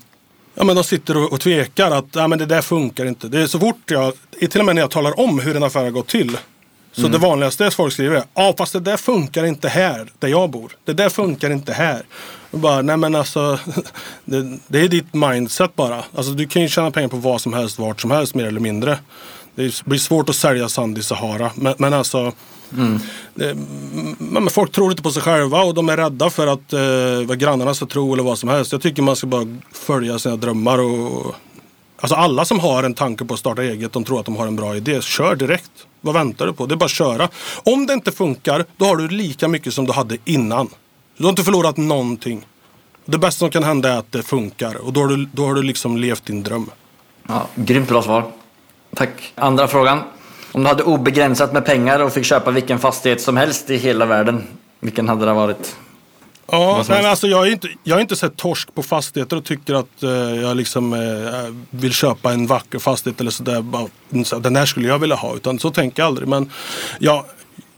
Ja, 0.54 0.64
men 0.64 0.76
de 0.76 0.84
sitter 0.84 1.16
och, 1.16 1.32
och 1.32 1.40
tvekar 1.40 1.90
att 1.90 2.06
ja, 2.12 2.28
men 2.28 2.38
det 2.38 2.46
där 2.46 2.62
funkar 2.62 3.06
inte. 3.06 3.28
Det 3.28 3.40
är 3.40 3.46
så 3.46 3.58
fort 3.58 3.90
jag, 3.90 4.12
till 4.50 4.60
och 4.60 4.66
med 4.66 4.74
när 4.74 4.82
jag 4.82 4.90
talar 4.90 5.20
om 5.20 5.40
hur 5.40 5.56
en 5.56 5.62
affär 5.62 5.82
har 5.82 5.90
gått 5.90 6.08
till. 6.08 6.38
Så 6.92 7.08
det 7.08 7.18
vanligaste 7.18 7.70
folk 7.70 7.92
skriver 7.92 8.16
är 8.16 8.24
ja 8.34 8.54
fast 8.58 8.72
det 8.72 8.80
där 8.80 8.96
funkar 8.96 9.44
inte 9.44 9.68
här 9.68 10.08
där 10.18 10.28
jag 10.28 10.50
bor. 10.50 10.72
Det 10.84 10.92
där 10.92 11.08
funkar 11.08 11.50
inte 11.50 11.72
här. 11.72 12.02
Och 12.50 12.58
bara, 12.58 12.82
nej 12.82 12.96
men 12.96 13.14
alltså 13.14 13.58
det, 14.24 14.58
det 14.66 14.80
är 14.80 14.88
ditt 14.88 15.14
mindset 15.14 15.76
bara. 15.76 16.04
Alltså 16.14 16.32
du 16.32 16.46
kan 16.46 16.62
ju 16.62 16.68
tjäna 16.68 16.90
pengar 16.90 17.08
på 17.08 17.16
vad 17.16 17.40
som 17.40 17.52
helst, 17.52 17.78
vart 17.78 18.00
som 18.00 18.10
helst 18.10 18.34
mer 18.34 18.46
eller 18.46 18.60
mindre. 18.60 18.98
Det 19.54 19.84
blir 19.84 19.98
svårt 19.98 20.28
att 20.28 20.36
sälja 20.36 20.68
sand 20.68 20.98
i 20.98 21.02
Sahara. 21.02 21.50
Men, 21.54 21.74
men 21.78 21.94
alltså 21.94 22.32
det, 23.34 23.56
men 24.18 24.50
folk 24.50 24.72
tror 24.72 24.90
inte 24.90 25.02
på 25.02 25.10
sig 25.10 25.22
själva 25.22 25.62
och 25.62 25.74
de 25.74 25.88
är 25.88 25.96
rädda 25.96 26.30
för 26.30 26.46
att 26.46 26.72
eh, 26.72 27.26
vad 27.26 27.38
grannarna 27.38 27.74
ska 27.74 27.86
tro 27.86 28.12
eller 28.12 28.22
vad 28.22 28.38
som 28.38 28.48
helst. 28.48 28.72
Jag 28.72 28.82
tycker 28.82 29.02
man 29.02 29.16
ska 29.16 29.26
bara 29.26 29.58
följa 29.72 30.18
sina 30.18 30.36
drömmar 30.36 30.78
och 30.78 31.34
Alltså 32.02 32.14
alla 32.16 32.44
som 32.44 32.60
har 32.60 32.82
en 32.82 32.94
tanke 32.94 33.24
på 33.24 33.34
att 33.34 33.40
starta 33.40 33.62
eget, 33.62 33.92
de 33.92 34.04
tror 34.04 34.20
att 34.20 34.26
de 34.26 34.36
har 34.36 34.46
en 34.46 34.56
bra 34.56 34.76
idé. 34.76 35.02
Kör 35.02 35.36
direkt. 35.36 35.70
Vad 36.00 36.14
väntar 36.14 36.46
du 36.46 36.52
på? 36.52 36.66
Det 36.66 36.74
är 36.74 36.76
bara 36.76 36.84
att 36.84 36.90
köra. 36.90 37.28
Om 37.64 37.86
det 37.86 37.92
inte 37.92 38.12
funkar, 38.12 38.64
då 38.76 38.84
har 38.84 38.96
du 38.96 39.08
lika 39.08 39.48
mycket 39.48 39.74
som 39.74 39.86
du 39.86 39.92
hade 39.92 40.16
innan. 40.24 40.68
Du 41.16 41.24
har 41.24 41.30
inte 41.30 41.44
förlorat 41.44 41.76
någonting. 41.76 42.46
Det 43.04 43.18
bästa 43.18 43.38
som 43.38 43.50
kan 43.50 43.64
hända 43.64 43.92
är 43.92 43.98
att 43.98 44.12
det 44.12 44.22
funkar 44.22 44.74
och 44.74 44.92
då 44.92 45.00
har 45.00 45.08
du, 45.08 45.28
då 45.32 45.46
har 45.46 45.54
du 45.54 45.62
liksom 45.62 45.96
levt 45.96 46.24
din 46.24 46.42
dröm. 46.42 46.70
Ja, 47.28 47.46
grymt 47.54 47.88
bra 47.88 48.02
svar. 48.02 48.24
Tack. 48.96 49.32
Andra 49.34 49.68
frågan. 49.68 50.02
Om 50.52 50.62
du 50.62 50.68
hade 50.68 50.82
obegränsat 50.82 51.52
med 51.52 51.64
pengar 51.64 52.00
och 52.00 52.12
fick 52.12 52.24
köpa 52.24 52.50
vilken 52.50 52.78
fastighet 52.78 53.20
som 53.20 53.36
helst 53.36 53.70
i 53.70 53.76
hela 53.76 54.06
världen, 54.06 54.44
vilken 54.80 55.08
hade 55.08 55.24
det 55.24 55.32
varit? 55.32 55.76
Ja, 56.52 56.84
nej, 56.88 57.06
alltså, 57.06 57.26
jag, 57.26 57.38
har 57.38 57.46
inte, 57.46 57.68
jag 57.84 57.96
har 57.96 58.00
inte 58.00 58.16
sett 58.16 58.36
torsk 58.36 58.74
på 58.74 58.82
fastigheter 58.82 59.36
och 59.36 59.44
tycker 59.44 59.74
att 59.74 60.02
eh, 60.02 60.10
jag 60.10 60.56
liksom, 60.56 60.92
eh, 60.92 61.54
vill 61.70 61.92
köpa 61.92 62.32
en 62.32 62.46
vacker 62.46 62.78
fastighet 62.78 63.20
eller 63.20 63.30
sådär. 63.30 63.64
Så, 64.24 64.38
den 64.38 64.56
här 64.56 64.66
skulle 64.66 64.88
jag 64.88 64.98
vilja 64.98 65.16
ha. 65.16 65.36
Utan 65.36 65.58
så 65.58 65.70
tänker 65.70 66.02
jag 66.02 66.06
aldrig. 66.06 66.28
Men 66.28 66.50
ja, 66.98 67.26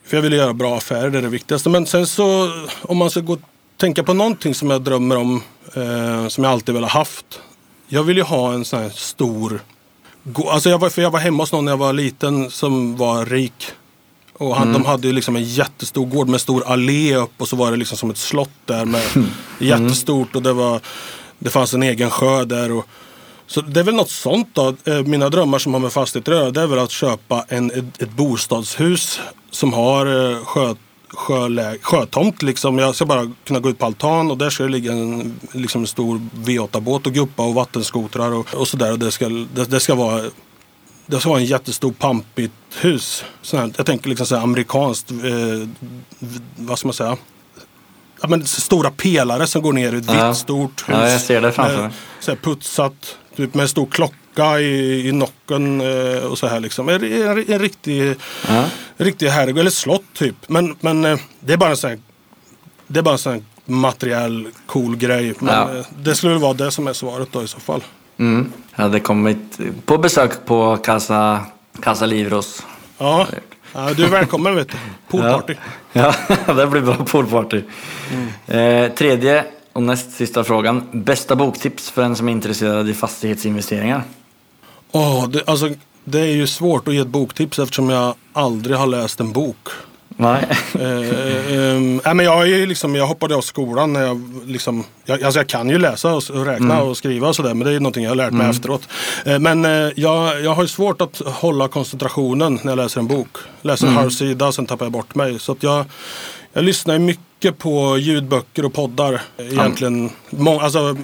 för 0.06 0.16
jag 0.16 0.22
vill 0.22 0.32
göra 0.32 0.52
bra 0.52 0.76
affärer, 0.76 1.10
det 1.10 1.18
är 1.18 1.22
det 1.22 1.28
viktigaste. 1.28 1.68
Men 1.68 1.86
sen 1.86 2.06
så 2.06 2.50
om 2.82 2.96
man 2.96 3.10
ska 3.10 3.20
gå 3.20 3.38
tänka 3.76 4.02
på 4.02 4.14
någonting 4.14 4.54
som 4.54 4.70
jag 4.70 4.82
drömmer 4.82 5.16
om, 5.16 5.42
eh, 5.74 6.28
som 6.28 6.44
jag 6.44 6.52
alltid 6.52 6.74
velat 6.74 6.90
haft. 6.90 7.40
Jag 7.88 8.02
vill 8.02 8.16
ju 8.16 8.22
ha 8.22 8.52
en 8.52 8.64
sån 8.64 8.78
här 8.82 8.90
stor 8.90 9.60
Alltså 10.48 10.70
jag 10.70 10.78
var, 10.78 10.88
för 10.88 11.02
jag 11.02 11.10
var 11.10 11.20
hemma 11.20 11.42
hos 11.42 11.52
någon 11.52 11.64
när 11.64 11.72
jag 11.72 11.76
var 11.76 11.92
liten 11.92 12.50
som 12.50 12.96
var 12.96 13.26
rik. 13.26 13.72
Och 14.38 14.56
han, 14.56 14.72
de 14.72 14.84
hade 14.84 15.06
ju 15.06 15.12
liksom 15.12 15.36
en 15.36 15.44
jättestor 15.44 16.06
gård 16.06 16.28
med 16.28 16.40
stor 16.40 16.64
allé 16.66 17.16
upp 17.16 17.32
och 17.38 17.48
så 17.48 17.56
var 17.56 17.70
det 17.70 17.76
liksom 17.76 17.98
som 17.98 18.10
ett 18.10 18.18
slott 18.18 18.50
där 18.64 18.84
med 18.84 19.02
jättestort 19.58 20.36
och 20.36 20.42
det 20.42 20.52
var 20.52 20.80
Det 21.38 21.50
fanns 21.50 21.74
en 21.74 21.82
egen 21.82 22.10
sjö 22.10 22.44
där 22.44 22.72
och 22.72 22.86
så 23.46 23.60
det 23.60 23.80
är 23.80 23.84
väl 23.84 23.94
något 23.94 24.10
sånt 24.10 24.48
då. 24.52 24.74
Eh, 24.84 25.02
Mina 25.02 25.28
drömmar 25.28 25.58
som 25.58 25.74
har 25.74 25.80
med 25.80 25.92
fastigheter 25.92 26.32
att 26.32 26.38
göra 26.38 26.50
det 26.50 26.60
är 26.60 26.66
väl 26.66 26.78
att 26.78 26.90
köpa 26.90 27.44
en, 27.48 27.70
ett, 27.70 28.02
ett 28.02 28.10
bostadshus 28.10 29.20
som 29.50 29.72
har 29.72 30.32
eh, 30.32 30.44
sjö, 30.44 30.74
sjölä, 31.08 31.76
sjötomt 31.82 32.42
liksom. 32.42 32.78
Jag 32.78 32.94
ska 32.94 33.06
bara 33.06 33.32
kunna 33.44 33.60
gå 33.60 33.70
ut 33.70 33.78
på 33.78 33.86
altan 33.86 34.30
och 34.30 34.38
där 34.38 34.50
ska 34.50 34.62
det 34.62 34.68
ligga 34.68 34.92
en, 34.92 35.40
liksom 35.52 35.80
en 35.80 35.86
stor 35.86 36.20
V8-båt 36.34 37.06
och 37.06 37.12
guppa 37.12 37.42
och 37.42 37.54
vattenskotrar 37.54 38.32
och, 38.32 38.54
och 38.54 38.68
sådär. 38.68 38.92
Och 38.92 38.98
det 38.98 39.10
ska, 39.10 39.28
det, 39.28 39.64
det 39.64 39.80
ska 39.80 39.94
vara 39.94 40.20
det 41.06 41.20
ska 41.20 41.28
vara 41.28 41.40
en 41.40 41.44
jättestor 41.46 41.92
pampigt 41.92 42.52
hus. 42.80 43.24
Här, 43.52 43.72
jag 43.76 43.86
tänker 43.86 44.08
liksom 44.08 44.26
så 44.26 44.36
här 44.36 44.42
amerikanskt, 44.42 45.10
eh, 45.10 45.68
vad 46.56 46.78
ska 46.78 46.88
man 46.88 46.94
säga? 46.94 47.16
ja, 48.22 48.28
men, 48.28 48.46
stora 48.46 48.90
pelare 48.90 49.46
som 49.46 49.62
går 49.62 49.72
ner 49.72 49.92
i 49.94 49.98
ett 49.98 50.04
Ja. 50.14 50.28
vitt 50.28 50.36
stort 50.36 50.88
hus. 50.88 50.96
Ja, 50.96 51.10
jag 51.10 51.20
ser 51.20 51.40
det 51.40 51.52
framför 51.52 51.82
mig. 51.82 51.90
så 52.20 52.30
här, 52.30 52.38
putsat, 52.38 53.16
typ 53.36 53.54
med 53.54 53.62
en 53.62 53.68
stor 53.68 53.86
klocka 53.86 54.60
i, 54.60 55.08
i 55.08 55.12
nocken 55.12 55.80
eh, 55.80 56.16
och 56.24 56.38
så 56.38 56.46
här 56.46 56.60
liksom. 56.60 56.88
En, 56.88 57.04
en, 57.04 57.44
en 57.48 57.58
riktig, 57.58 58.14
Ja. 58.48 58.64
riktig 58.96 59.28
herrgård, 59.28 59.58
eller 59.58 59.70
slott 59.70 60.02
typ. 60.14 60.36
Men, 60.46 60.76
men 60.80 61.04
eh, 61.04 61.18
det 61.40 61.52
är 61.52 61.56
bara 61.56 61.70
en 61.70 61.76
sån 61.76 61.90
här, 61.90 61.98
det 62.86 62.98
är 62.98 63.02
bara 63.02 63.12
en 63.12 63.18
sån 63.18 63.32
här 63.32 63.42
materiell 63.64 64.48
cool 64.66 64.96
grej. 64.96 65.34
Men 65.38 65.54
Ja. 65.54 65.76
eh, 65.78 65.86
det 66.02 66.14
skulle 66.14 66.32
väl 66.32 66.42
vara 66.42 66.52
det 66.54 66.70
som 66.70 66.86
är 66.86 66.92
svaret 66.92 67.28
då 67.32 67.42
i 67.42 67.48
så 67.48 67.60
fall. 67.60 67.82
Mm. 68.18 68.52
Jag 68.74 68.82
hade 68.82 69.00
kommit 69.00 69.60
på 69.84 69.98
besök 69.98 70.44
på 70.46 70.76
Casa, 70.76 71.40
Casa 71.80 72.06
Livros. 72.06 72.62
Ja, 72.98 73.26
ja 73.72 73.94
du 73.96 74.04
är 74.04 74.08
välkommen 74.08 74.56
vet 74.56 74.68
du. 74.68 74.76
Poolparty. 75.08 75.54
Ja, 75.92 76.14
det 76.46 76.66
blir 76.66 76.80
bra 76.80 76.96
poolparty. 76.96 77.62
Mm. 78.12 78.84
Eh, 78.86 78.92
tredje 78.92 79.44
och 79.72 79.82
näst 79.82 80.10
sista 80.10 80.44
frågan. 80.44 80.88
Bästa 80.92 81.36
boktips 81.36 81.90
för 81.90 82.02
en 82.02 82.16
som 82.16 82.28
är 82.28 82.32
intresserad 82.32 82.88
i 82.88 82.94
fastighetsinvesteringar? 82.94 84.02
Åh, 84.92 85.28
det, 85.28 85.42
alltså, 85.46 85.70
det 86.04 86.20
är 86.20 86.34
ju 86.34 86.46
svårt 86.46 86.88
att 86.88 86.94
ge 86.94 87.00
ett 87.00 87.06
boktips 87.06 87.58
eftersom 87.58 87.90
jag 87.90 88.14
aldrig 88.32 88.76
har 88.76 88.86
läst 88.86 89.20
en 89.20 89.32
bok. 89.32 89.68
Nej. 90.16 90.46
Eh, 90.74 91.80
nej, 92.04 92.14
men 92.14 92.24
jag, 92.24 92.42
är 92.42 92.46
ju 92.46 92.66
liksom, 92.66 92.94
jag 92.94 93.06
hoppade 93.06 93.36
av 93.36 93.40
skolan 93.40 93.92
när 93.92 94.02
jag, 94.02 94.40
liksom, 94.46 94.84
jag, 95.04 95.22
alltså 95.22 95.40
jag 95.40 95.48
kan 95.48 95.68
ju 95.68 95.78
läsa 95.78 96.14
och, 96.14 96.46
räkna 96.46 96.82
och 96.82 96.96
skriva 96.96 97.28
och 97.28 97.36
sådär 97.36 97.54
men 97.54 97.66
det 97.66 97.74
är 97.74 97.80
någonting 97.80 98.04
jag 98.04 98.10
har 98.10 98.16
lärt 98.16 98.32
mig 98.32 98.50
efteråt. 98.50 98.88
Eh, 99.24 99.38
men 99.38 99.64
eh, 99.64 99.70
jag, 99.96 100.42
jag 100.42 100.54
har 100.54 100.62
ju 100.62 100.68
svårt 100.68 101.00
att 101.00 101.18
hålla 101.18 101.68
koncentrationen 101.68 102.60
när 102.62 102.72
jag 102.72 102.76
läser 102.76 103.00
en 103.00 103.06
bok. 103.06 103.36
Läser 103.62 103.86
en 103.86 103.94
halv 103.94 104.10
sida 104.10 104.46
och 104.46 104.54
sen 104.54 104.66
tappar 104.66 104.84
jag 104.84 104.92
bort 104.92 105.14
mig. 105.14 105.38
Så 105.38 105.56
jag, 105.60 105.84
jag 106.52 106.64
lyssnar 106.64 106.94
ju 106.94 107.00
mycket 107.00 107.58
på 107.58 107.98
ljudböcker 107.98 108.64
och 108.64 108.72
poddar. 108.72 109.22
Egentligen, 109.38 110.10
må, 110.30 110.60
alltså, 110.60 110.96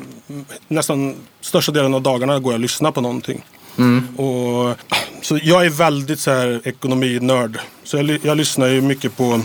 nästan 0.69 1.15
största 1.41 1.73
delen 1.73 1.95
av 1.95 2.03
dagarna 2.03 2.39
går 2.39 2.53
jag 2.53 2.59
och 2.59 2.61
lyssnar 2.61 2.93
på 2.93 3.01
någonting. 3.01 3.45
Och, 4.16 4.77
så 5.23 5.39
jag 5.43 5.66
är 5.66 5.71
väldigt 5.71 6.21
så 6.21 6.31
här 6.31 6.61
ekonominörd. 6.64 7.59
Så 7.85 7.97
jag, 7.97 8.18
jag 8.23 8.37
lyssnar 8.37 8.66
ju 8.68 8.81
mycket 8.81 9.16
på 9.16 9.41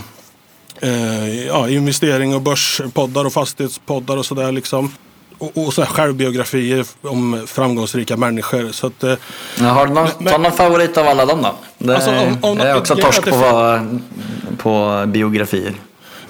eh, 0.80 1.46
ja, 1.46 1.68
investering 1.68 2.34
och 2.34 2.42
börspoddar 2.42 3.24
och 3.24 3.32
fastighetspoddar 3.32 4.16
och 4.16 4.26
sådär 4.26 4.52
liksom. 4.52 4.92
Och, 5.38 5.52
och 5.66 5.74
så 5.74 5.82
här 5.82 5.88
självbiografier 5.88 6.86
om 7.02 7.44
framgångsrika 7.46 8.16
människor. 8.16 8.72
Så 8.72 8.86
att, 8.86 9.02
eh, 9.04 9.14
Ja, 9.60 9.64
har 9.66 9.86
du 9.86 9.92
någon, 9.94 10.08
Men- 10.18 10.32
ta 10.32 10.38
någon 10.38 10.52
favorit 10.52 10.96
av 10.96 11.06
alla 11.08 11.26
dem 11.26 11.42
då? 11.42 11.54
Det, 11.78 11.94
Alltså, 11.94 12.10
om- 12.10 12.38
om- 12.40 12.58
jag 12.58 12.66
är 12.68 12.78
också 12.78 12.96
torsk 12.96 13.24
på, 13.24 13.80
på 14.58 15.04
biografier. 15.06 15.74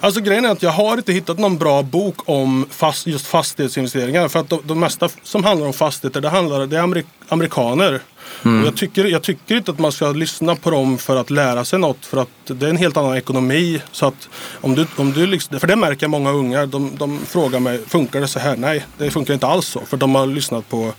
Alltså 0.07 0.21
grejen 0.21 0.45
är 0.45 0.49
att 0.49 0.63
jag 0.63 0.71
har 0.71 0.97
inte 0.97 1.13
hittat 1.13 1.39
någon 1.39 1.59
bra 1.59 1.83
bok 1.83 2.15
om 2.25 2.67
fast, 2.71 3.07
just 3.07 3.27
fastighetsinvesteringar. 3.27 4.29
För 4.29 4.41
att 4.41 4.49
de, 4.49 4.61
de 4.65 4.81
mesta 4.81 5.09
som 5.23 5.45
handlar 5.45 5.67
om 5.67 5.73
fastigheter, 5.73 6.21
det, 6.21 6.29
handlar, 6.29 6.67
det 6.67 6.77
är 6.77 6.81
amerik, 6.81 7.07
amerikaner. 7.29 8.01
Och 8.43 8.67
jag, 8.67 8.77
tycker, 8.77 9.05
jag 9.05 9.23
tycker 9.23 9.57
inte 9.57 9.71
att 9.71 9.79
man 9.79 9.93
ska 9.93 10.13
lyssna 10.13 10.57
på 10.57 10.71
dem 10.71 10.99
för 10.99 11.17
att 11.17 11.31
lära 11.31 11.65
sig 11.65 11.79
något. 11.79 12.07
För 12.07 12.17
att 12.17 12.29
det 12.45 12.67
är 12.67 12.71
en 12.71 12.77
helt 12.77 12.97
annan 12.97 13.17
ekonomi. 13.17 13.83
Så 13.93 14.07
att 14.07 14.29
om 14.61 14.75
du, 14.75 14.87
om 14.97 15.13
du 15.13 15.27
liksom, 15.27 15.61
för 15.61 15.67
det 15.67 15.77
märker 15.77 16.05
jag 16.05 16.11
många 16.11 16.31
unga. 16.31 16.67
De, 16.67 16.97
de 16.97 17.19
frågar 17.27 17.61
mig, 17.61 17.81
funkar 17.87 18.21
det 18.21 18.29
så 18.29 18.39
här? 18.39 18.57
Nej, 18.57 18.85
det 18.99 19.11
funkar 19.11 19.35
inte 19.35 19.47
alls 19.47 19.67
så. 19.67 19.81
För 19.81 19.97
de 19.97 20.15
har 20.15 20.27
lyssnat 20.27 20.69
på, 20.69 20.93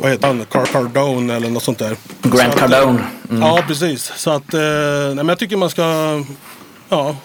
vad 0.00 0.10
heter 0.10 0.26
han, 0.26 0.44
Car 0.44 0.66
Cardone 0.66 1.34
eller 1.34 1.50
något 1.50 1.62
sånt 1.62 1.78
där. 1.78 1.96
Grant 2.22 2.58
Så 2.58 2.64
att, 2.64 2.72
eh, 2.72 2.78
Cardone. 2.78 3.04
Ja, 3.30 3.64
precis. 3.68 4.12
Så 4.16 4.30
att, 4.30 4.54
eh, 4.54 4.60
nej, 4.60 5.14
men 5.14 5.28
jag 5.28 5.38
tycker 5.38 5.56
man 5.56 5.70
ska, 5.70 5.82
ja, 6.88 7.16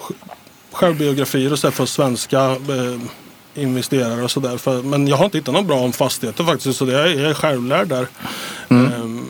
självbiografier 0.78 1.52
och 1.52 1.58
så 1.58 1.70
för 1.70 1.86
svenska 1.86 2.40
eh, 2.44 3.62
investerare 3.62 4.22
och 4.22 4.30
sådär. 4.30 4.82
Men 4.82 5.08
jag 5.08 5.16
har 5.16 5.24
inte 5.24 5.38
hittat 5.38 5.54
något 5.54 5.66
bra 5.66 5.78
om 5.80 5.92
fastigheter 5.92 6.44
faktiskt. 6.44 6.78
Så 6.78 6.84
det 6.84 6.92
jag 6.92 7.30
är 7.30 7.34
självlärd 7.34 7.88
där. 7.88 8.06
Ehm, 8.68 9.28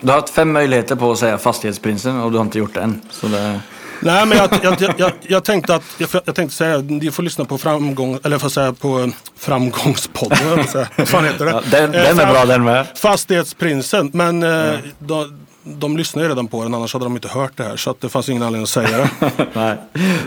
Du 0.00 0.08
har 0.08 0.20
haft 0.20 0.30
fem 0.34 0.52
möjligheter 0.52 0.96
på 0.96 1.12
att 1.12 1.18
säga 1.18 1.38
Fastighetsprinsen 1.38 2.20
och 2.20 2.30
du 2.32 2.38
har 2.38 2.44
inte 2.44 2.58
gjort 2.58 2.74
det 2.74 2.80
än. 2.80 3.00
Så 3.10 3.26
det... 3.26 3.60
nej, 4.00 4.26
men 4.26 4.38
jag, 4.38 4.50
jag, 4.62 4.94
jag, 4.98 5.12
jag, 5.22 5.44
tänkte 5.44 5.74
att 5.74 5.82
jag, 5.98 6.34
tänkte 6.34 6.56
säga 6.56 6.78
ni 6.78 7.10
får 7.10 7.22
lyssna 7.22 7.44
på 7.44 7.58
framgång, 7.58 8.18
eller 8.24 8.38
får 8.38 8.48
säga 8.48 8.72
på 8.72 9.00
eh, 9.00 9.06
framgångspodden. 9.38 10.64
Vad 10.96 11.08
fan 11.08 11.24
heter 11.24 11.44
det? 11.44 11.50
Ja, 11.50 11.62
den, 11.70 11.84
Eh, 11.94 12.02
den 12.02 12.18
är 12.18 12.22
fram- 12.24 12.32
bra 12.34 12.44
den 12.44 12.64
med. 12.64 12.86
Fastighetsprinsen. 12.96 14.10
Men 14.14 14.42
eh, 14.42 14.78
de, 14.98 15.39
de 15.62 15.96
lyssnar 15.96 16.22
ju 16.22 16.28
redan 16.28 16.46
på 16.46 16.62
den 16.62 16.74
annars 16.74 16.92
hade 16.92 17.04
de 17.04 17.14
inte 17.14 17.28
hört 17.28 17.56
det 17.56 17.64
här. 17.64 17.76
Så 17.76 17.90
att 17.90 18.00
det 18.00 18.08
fanns 18.08 18.28
ingen 18.28 18.42
anledning 18.42 18.62
att 18.62 18.68
säga 18.68 18.98
det. 18.98 19.10
nej, 19.52 19.76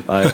nej, 0.07 0.31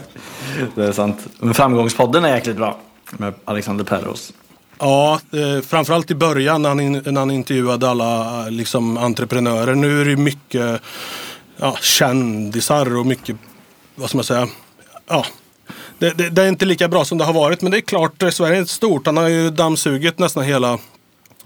det 0.75 0.85
är 0.85 0.91
sant. 0.91 1.27
Men 1.39 1.53
Framgångspodden 1.53 2.25
är 2.25 2.35
jäkligt 2.35 2.57
bra. 2.57 2.79
Med 3.11 3.33
Alexander 3.45 3.85
Perros. 3.85 4.33
Ja, 4.79 5.19
eh, 5.31 5.61
framförallt 5.61 6.11
i 6.11 6.15
början 6.15 6.61
när 6.61 6.69
han, 6.69 6.79
in, 6.79 6.91
när 7.05 7.19
han 7.19 7.31
intervjuade 7.31 7.89
alla 7.89 8.41
eh, 8.45 8.51
liksom, 8.51 8.97
entreprenörer. 8.97 9.75
Nu 9.75 10.01
är 10.01 10.05
det 10.05 10.15
mycket 10.15 10.81
ja, 11.57 11.77
kändisar 11.81 12.97
och 12.97 13.05
mycket, 13.05 13.35
vad 13.95 14.09
ska 14.09 14.17
man 14.17 14.23
säga, 14.23 14.47
ja. 15.07 15.25
Det, 15.97 16.17
det, 16.17 16.29
det 16.29 16.43
är 16.43 16.47
inte 16.47 16.65
lika 16.65 16.87
bra 16.87 17.05
som 17.05 17.17
det 17.17 17.23
har 17.23 17.33
varit 17.33 17.61
men 17.61 17.71
det 17.71 17.77
är 17.77 17.81
klart, 17.81 18.23
eh, 18.23 18.29
Sverige 18.29 18.59
är 18.61 18.65
stort. 18.65 19.05
Han 19.05 19.17
har 19.17 19.27
ju 19.27 19.49
dammsugit 19.49 20.19
nästan 20.19 20.43
hela 20.43 20.77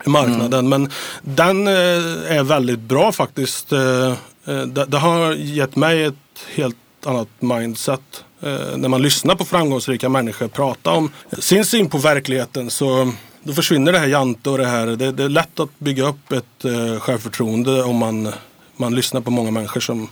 marknaden. 0.09 0.69
Men 0.69 0.89
den 1.21 1.67
eh, 1.67 2.37
är 2.37 2.43
väldigt 2.43 2.79
bra 2.79 3.11
faktiskt. 3.11 3.71
Eh, 3.71 4.13
eh, 4.45 4.61
det, 4.87 4.97
har 4.97 5.33
gett 5.33 5.75
mig 5.75 6.03
ett 6.03 6.15
helt 6.55 6.75
annat 7.05 7.27
mindset. 7.39 8.23
När 8.75 8.89
man 8.89 9.01
lyssnar 9.01 9.35
på 9.35 9.45
framgångsrika 9.45 10.09
människor 10.09 10.47
prata 10.47 10.91
om 10.91 11.11
sin 11.39 11.65
syn 11.65 11.89
på 11.89 11.97
verkligheten 11.97 12.69
så 12.69 13.13
då 13.43 13.53
försvinner 13.53 13.91
det 13.91 13.99
här 13.99 14.07
jante 14.07 14.49
och 14.49 14.57
det 14.57 14.65
här. 14.65 14.87
Det, 14.87 15.11
det 15.11 15.23
är 15.23 15.29
lätt 15.29 15.59
att 15.59 15.79
bygga 15.79 16.07
upp 16.07 16.31
ett 16.31 16.65
eh, 16.65 16.99
självförtroende 16.99 17.83
om 17.83 17.95
man, 17.95 18.29
man 18.75 18.95
lyssnar 18.95 19.21
på 19.21 19.31
många 19.31 19.51
människor 19.51 19.81
som 19.81 20.09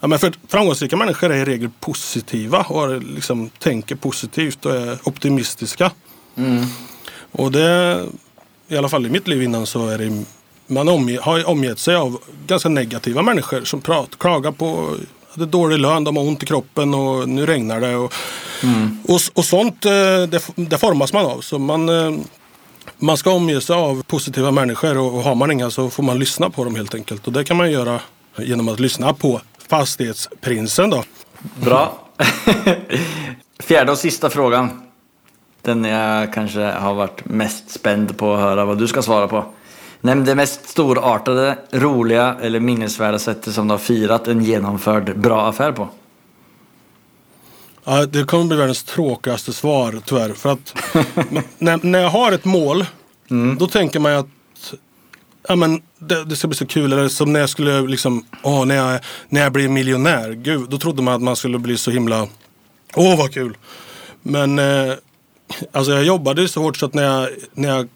Ja, 0.00 0.08
men 0.08 0.18
för 0.18 0.34
framgångsrika 0.48 0.96
människor 0.96 1.32
är 1.32 1.36
i 1.36 1.44
regel 1.44 1.70
positiva 1.80 2.62
och 2.62 3.02
liksom, 3.02 3.50
tänker 3.58 3.96
positivt 3.96 4.66
och 4.66 4.74
är 4.74 4.98
optimistiska. 5.04 5.90
Och 7.32 7.52
det, 7.52 8.04
i 8.68 8.76
alla 8.76 8.88
fall 8.88 9.06
i 9.06 9.10
mitt 9.10 9.28
liv 9.28 9.42
innan 9.42 9.66
så 9.66 9.88
är 9.88 9.98
det, 9.98 10.24
man 10.66 10.88
omge, 10.88 11.20
har 11.22 11.48
omgett 11.48 11.78
sig 11.78 11.96
av 11.96 12.18
ganska 12.46 12.68
negativa 12.68 13.22
människor 13.22 13.64
som 13.64 13.80
pratar, 13.80 14.18
klagar 14.18 14.52
på 14.52 14.96
är 15.42 15.46
dålig 15.46 15.78
lön, 15.78 16.04
de 16.04 16.16
har 16.16 16.24
ont 16.24 16.42
i 16.42 16.46
kroppen 16.46 16.94
och 16.94 17.28
nu 17.28 17.46
regnar 17.46 17.80
det. 17.80 17.96
Och, 17.96 18.12
och, 19.08 19.20
och 19.34 19.44
sånt 19.44 19.84
eh, 19.84 19.90
det, 20.28 20.42
det 20.54 20.78
formas 20.78 21.12
man 21.12 21.26
av. 21.26 21.40
Så 21.40 21.58
man, 21.58 21.88
eh, 21.88 22.18
man 22.98 23.16
ska 23.16 23.30
omge 23.30 23.60
sig 23.60 23.76
av 23.76 24.02
positiva 24.02 24.50
människor 24.50 24.98
och, 24.98 25.14
och 25.14 25.22
har 25.22 25.34
man 25.34 25.50
inga 25.50 25.70
så 25.70 25.90
får 25.90 26.02
man 26.02 26.18
lyssna 26.18 26.50
på 26.50 26.64
dem 26.64 26.74
helt 26.74 26.94
enkelt. 26.94 27.26
Och 27.26 27.32
det 27.32 27.44
kan 27.44 27.56
man 27.56 27.70
göra 27.70 28.00
genom 28.38 28.68
att 28.68 28.80
lyssna 28.80 29.14
på 29.14 29.40
Fastighetsprinsen 29.68 30.90
då. 30.90 31.04
Bra. 31.60 31.98
Fjärde 33.58 33.92
och 33.92 33.98
sista 33.98 34.30
frågan. 34.30 34.82
Den 35.64 35.84
jag 35.84 36.32
kanske 36.32 36.60
har 36.60 36.94
varit 36.94 37.24
mest 37.24 37.70
spänd 37.70 38.16
på 38.16 38.34
att 38.34 38.40
höra 38.40 38.64
vad 38.64 38.78
du 38.78 38.88
ska 38.88 39.02
svara 39.02 39.28
på. 39.28 39.44
Nämn 40.00 40.24
det 40.24 40.34
mest 40.34 40.68
storartade, 40.68 41.58
roliga 41.70 42.36
eller 42.40 42.60
minnesvärda 42.60 43.18
sättet 43.18 43.54
som 43.54 43.68
du 43.68 43.72
har 43.72 43.78
firat 43.78 44.28
en 44.28 44.44
genomförd 44.44 45.18
bra 45.18 45.48
affär 45.48 45.72
på. 45.72 45.88
Ja, 47.84 48.06
det 48.06 48.24
kommer 48.24 48.44
bli 48.44 48.56
världens 48.56 48.84
tråkigaste 48.84 49.52
svar 49.52 50.00
tyvärr. 50.04 50.32
För 50.32 50.52
att 50.52 50.74
när, 51.58 51.86
när 51.86 51.98
jag 51.98 52.10
har 52.10 52.32
ett 52.32 52.44
mål, 52.44 52.86
då 53.58 53.66
tänker 53.66 54.00
man 54.00 54.12
ju 54.12 54.18
att 54.18 54.74
ja, 55.48 55.56
men 55.56 55.82
det, 55.98 56.24
det 56.24 56.36
ska 56.36 56.48
bli 56.48 56.56
så 56.56 56.66
kul. 56.66 56.92
Eller 56.92 57.08
som 57.08 57.32
när 57.32 57.40
jag 57.40 57.48
skulle 57.48 57.80
liksom, 57.80 58.24
åh, 58.42 58.64
när 58.64 58.74
jag, 58.74 59.00
när 59.28 59.40
jag 59.40 59.52
blir 59.52 59.68
miljonär. 59.68 60.30
Gud, 60.30 60.70
då 60.70 60.78
trodde 60.78 61.02
man 61.02 61.14
att 61.14 61.22
man 61.22 61.36
skulle 61.36 61.58
bli 61.58 61.76
så 61.76 61.90
himla, 61.90 62.28
åh 62.94 63.18
vad 63.18 63.34
kul. 63.34 63.56
Men 64.22 64.58
eh, 64.58 64.94
alltså 65.72 65.92
jag 65.92 66.04
jobbade 66.04 66.48
så 66.48 66.62
hårt 66.62 66.76
så 66.76 66.86
att 66.86 66.94
när 66.94 67.02
jag, 67.02 67.28
när 67.54 67.68
jag 67.68 67.88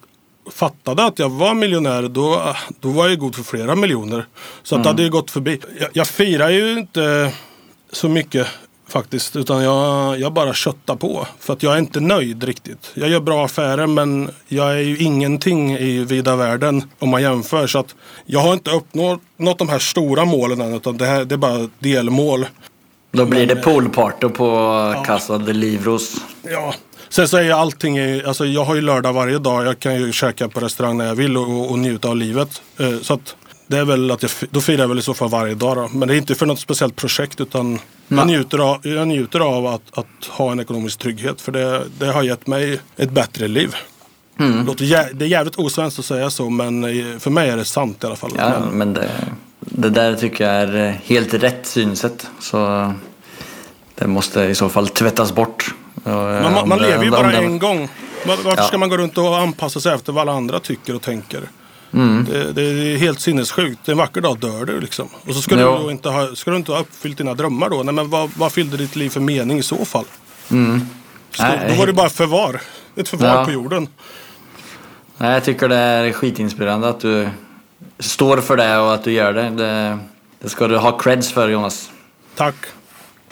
fattade 0.51 1.05
att 1.05 1.19
jag 1.19 1.29
var 1.29 1.53
miljonär 1.53 2.01
då, 2.01 2.55
då 2.79 2.89
var 2.89 3.07
jag 3.07 3.19
god 3.19 3.35
för 3.35 3.43
flera 3.43 3.75
miljoner. 3.75 4.25
Så 4.63 4.75
att 4.75 4.83
det 4.83 4.89
hade 4.89 5.03
ju 5.03 5.09
gått 5.09 5.31
förbi. 5.31 5.59
Jag, 5.79 5.89
jag 5.93 6.07
firar 6.07 6.49
ju 6.49 6.79
inte 6.79 7.33
så 7.91 8.09
mycket 8.09 8.47
faktiskt. 8.87 9.35
Utan 9.35 9.63
jag, 9.63 10.19
jag 10.19 10.33
bara 10.33 10.53
köttar 10.53 10.95
på. 10.95 11.27
För 11.39 11.53
att 11.53 11.63
jag 11.63 11.73
är 11.73 11.79
inte 11.79 11.99
nöjd 11.99 12.43
riktigt. 12.43 12.91
Jag 12.93 13.09
gör 13.09 13.19
bra 13.19 13.45
affärer 13.45 13.87
men 13.87 14.29
jag 14.47 14.71
är 14.71 14.79
ju 14.79 14.97
ingenting 14.97 15.71
i 15.71 15.99
vida 15.99 16.35
världen 16.35 16.83
om 16.99 17.09
man 17.09 17.21
jämför. 17.21 17.67
Så 17.67 17.79
att 17.79 17.95
jag 18.25 18.39
har 18.39 18.53
inte 18.53 18.71
uppnått 18.71 19.21
nått 19.37 19.57
de 19.57 19.69
här 19.69 19.79
stora 19.79 20.25
målen 20.25 20.61
än. 20.61 20.73
Utan 20.73 20.97
det, 20.97 21.05
här, 21.05 21.25
det 21.25 21.35
är 21.35 21.37
bara 21.37 21.69
delmål. 21.79 22.45
Då 23.11 23.25
blir 23.25 23.47
det 23.47 23.55
poolparty 23.55 24.29
på 24.29 25.03
Casa 25.05 25.37
de 25.37 25.53
Livros. 25.53 26.15
Ja. 26.41 26.73
Sen 27.09 27.27
så 27.27 27.37
är 27.37 27.41
ju 27.41 27.51
allting, 27.51 28.21
alltså 28.21 28.45
jag 28.45 28.65
har 28.65 28.75
ju 28.75 28.81
lördag 28.81 29.13
varje 29.13 29.39
dag. 29.39 29.65
Jag 29.65 29.79
kan 29.79 29.95
ju 29.95 30.11
käka 30.11 30.49
på 30.49 30.59
restaurang 30.59 30.97
när 30.97 31.05
jag 31.05 31.15
vill 31.15 31.37
och, 31.37 31.71
och, 31.71 31.79
njuta 31.79 32.09
av 32.09 32.15
livet. 32.15 32.61
Eh, 32.79 32.99
så 33.01 33.13
att 33.13 33.35
det 33.67 33.77
är 33.77 33.85
väl 33.85 34.11
att 34.11 34.21
jag, 34.21 34.31
då 34.49 34.61
firar 34.61 34.79
jag 34.79 34.87
väl 34.87 34.99
i 34.99 35.01
så 35.01 35.13
fall 35.13 35.29
varje 35.29 35.55
dag 35.55 35.77
då. 35.77 35.89
Men 35.93 36.07
det 36.07 36.13
är 36.13 36.17
inte 36.17 36.35
för 36.35 36.45
något 36.45 36.59
speciellt 36.59 36.95
projekt 36.95 37.41
utan 37.41 37.79
Jag 38.07 38.27
njuter 38.27 38.57
av, 38.57 38.87
jag 38.87 39.07
njuter 39.07 39.39
av 39.39 39.67
att, 39.67 39.97
att 39.97 40.25
ha 40.29 40.51
en 40.51 40.59
ekonomisk 40.59 40.99
trygghet 40.99 41.41
för 41.41 41.51
det, 41.51 41.83
det 41.99 42.05
har 42.05 42.23
gett 42.23 42.47
mig 42.47 42.79
ett 42.97 43.11
bättre 43.11 43.47
liv. 43.47 43.75
Mm. 44.39 44.65
Låter 44.65 45.13
Det 45.13 45.25
är 45.25 45.29
jävligt 45.29 45.55
osvenskt 45.55 45.99
att 45.99 46.05
säga 46.05 46.29
så 46.29 46.49
men 46.49 46.83
eh, 46.83 47.19
för 47.19 47.29
mig 47.29 47.49
är 47.49 47.57
det 47.57 47.65
sant 47.65 48.03
i 48.03 48.05
alla 48.05 48.15
fall. 48.15 48.31
Ja, 48.37 48.53
men 48.71 48.93
det, 48.93 49.09
det 49.59 49.89
där 49.89 50.15
tycker 50.15 50.43
jag 50.43 50.53
är 50.53 50.87
eh, 50.87 50.93
helt 51.03 51.33
rätt 51.33 51.65
synsätt. 51.65 52.27
Så 52.39 52.93
det 53.95 54.07
måste 54.07 54.41
i 54.41 54.55
så 54.55 54.69
fall 54.69 54.87
tvättas 54.87 55.33
bort. 55.35 55.73
Eh, 56.05 56.11
Man, 56.13 56.53
man, 56.53 56.69
man 56.69 56.79
lever 56.79 57.03
ju 57.03 57.11
bara 57.11 57.31
en 57.33 57.59
gång. 57.59 57.89
Var- 58.27 58.35
Varför 58.43 58.61
Ja. 58.61 58.67
ska 58.67 58.77
man 58.77 58.89
gå 58.89 58.97
runt 58.97 59.17
och 59.17 59.37
anpassa 59.39 59.79
sig 59.79 59.93
efter 59.93 60.13
vad 60.13 60.21
alla 60.21 60.31
andra 60.37 60.59
tycker 60.59 60.95
och 60.95 61.01
tänker? 61.01 61.41
Mm. 61.93 62.25
Det, 62.31 62.51
det 62.51 62.61
är 62.61 62.97
helt 62.97 63.19
sinnessjukt. 63.19 63.89
En 63.89 63.97
vacker 63.97 64.21
dag 64.21 64.39
dör 64.39 64.65
du 64.65 64.79
liksom. 64.81 65.09
Och 65.27 65.35
så 65.35 65.41
ska 65.41 65.55
du, 65.55 65.91
inte 65.91 66.09
ha, 66.09 66.35
ska 66.35 66.51
du 66.51 66.57
inte 66.57 66.71
ha 66.71 66.79
uppfyllt 66.79 67.17
dina 67.17 67.33
drömmar 67.33 67.69
då? 67.69 67.83
Nej, 67.83 67.93
men 67.93 68.09
vad, 68.09 68.29
vad 68.37 68.51
fyllde 68.51 68.77
ditt 68.77 68.95
liv 68.95 69.09
för 69.09 69.19
mening 69.19 69.57
i 69.59 69.63
så 69.63 69.85
fall? 69.85 70.05
Så, 70.47 70.53
Mm. 70.55 70.85
Nej, 71.39 71.65
då 71.69 71.75
var 71.75 71.87
det 71.87 71.93
bara 71.93 72.09
förvar. 72.09 72.61
Ett 72.95 73.09
förvar 73.09 73.27
Ja. 73.35 73.45
på 73.45 73.51
jorden. 73.51 73.87
Nej, 75.17 75.31
jag 75.33 75.43
tycker 75.43 75.69
det 75.69 75.75
är 75.75 76.11
skitinspirerande 76.11 76.89
att 76.89 76.99
du 76.99 77.29
står 77.99 78.37
för 78.37 78.57
det 78.57 78.77
och 78.77 78.93
att 78.93 79.03
du 79.03 79.11
gör 79.11 79.33
det. 79.33 79.49
Det, 79.49 79.97
det 80.39 80.49
ska 80.49 80.67
du 80.67 80.77
ha 80.77 80.97
creds 80.97 81.31
för 81.33 81.49
Jonas. 81.49 81.89
Tack. 82.35 82.55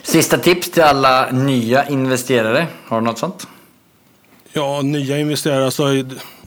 Sista 0.08 0.38
tips 0.38 0.72
till 0.72 0.84
alla 0.84 1.32
nya 1.32 1.90
investerare. 1.90 2.68
Har 2.86 3.00
du 3.00 3.06
något 3.06 3.18
sånt? 3.18 3.48
Ja, 4.54 4.82
nya 4.82 5.20
investerare. 5.20 5.66
Alltså, 5.66 5.84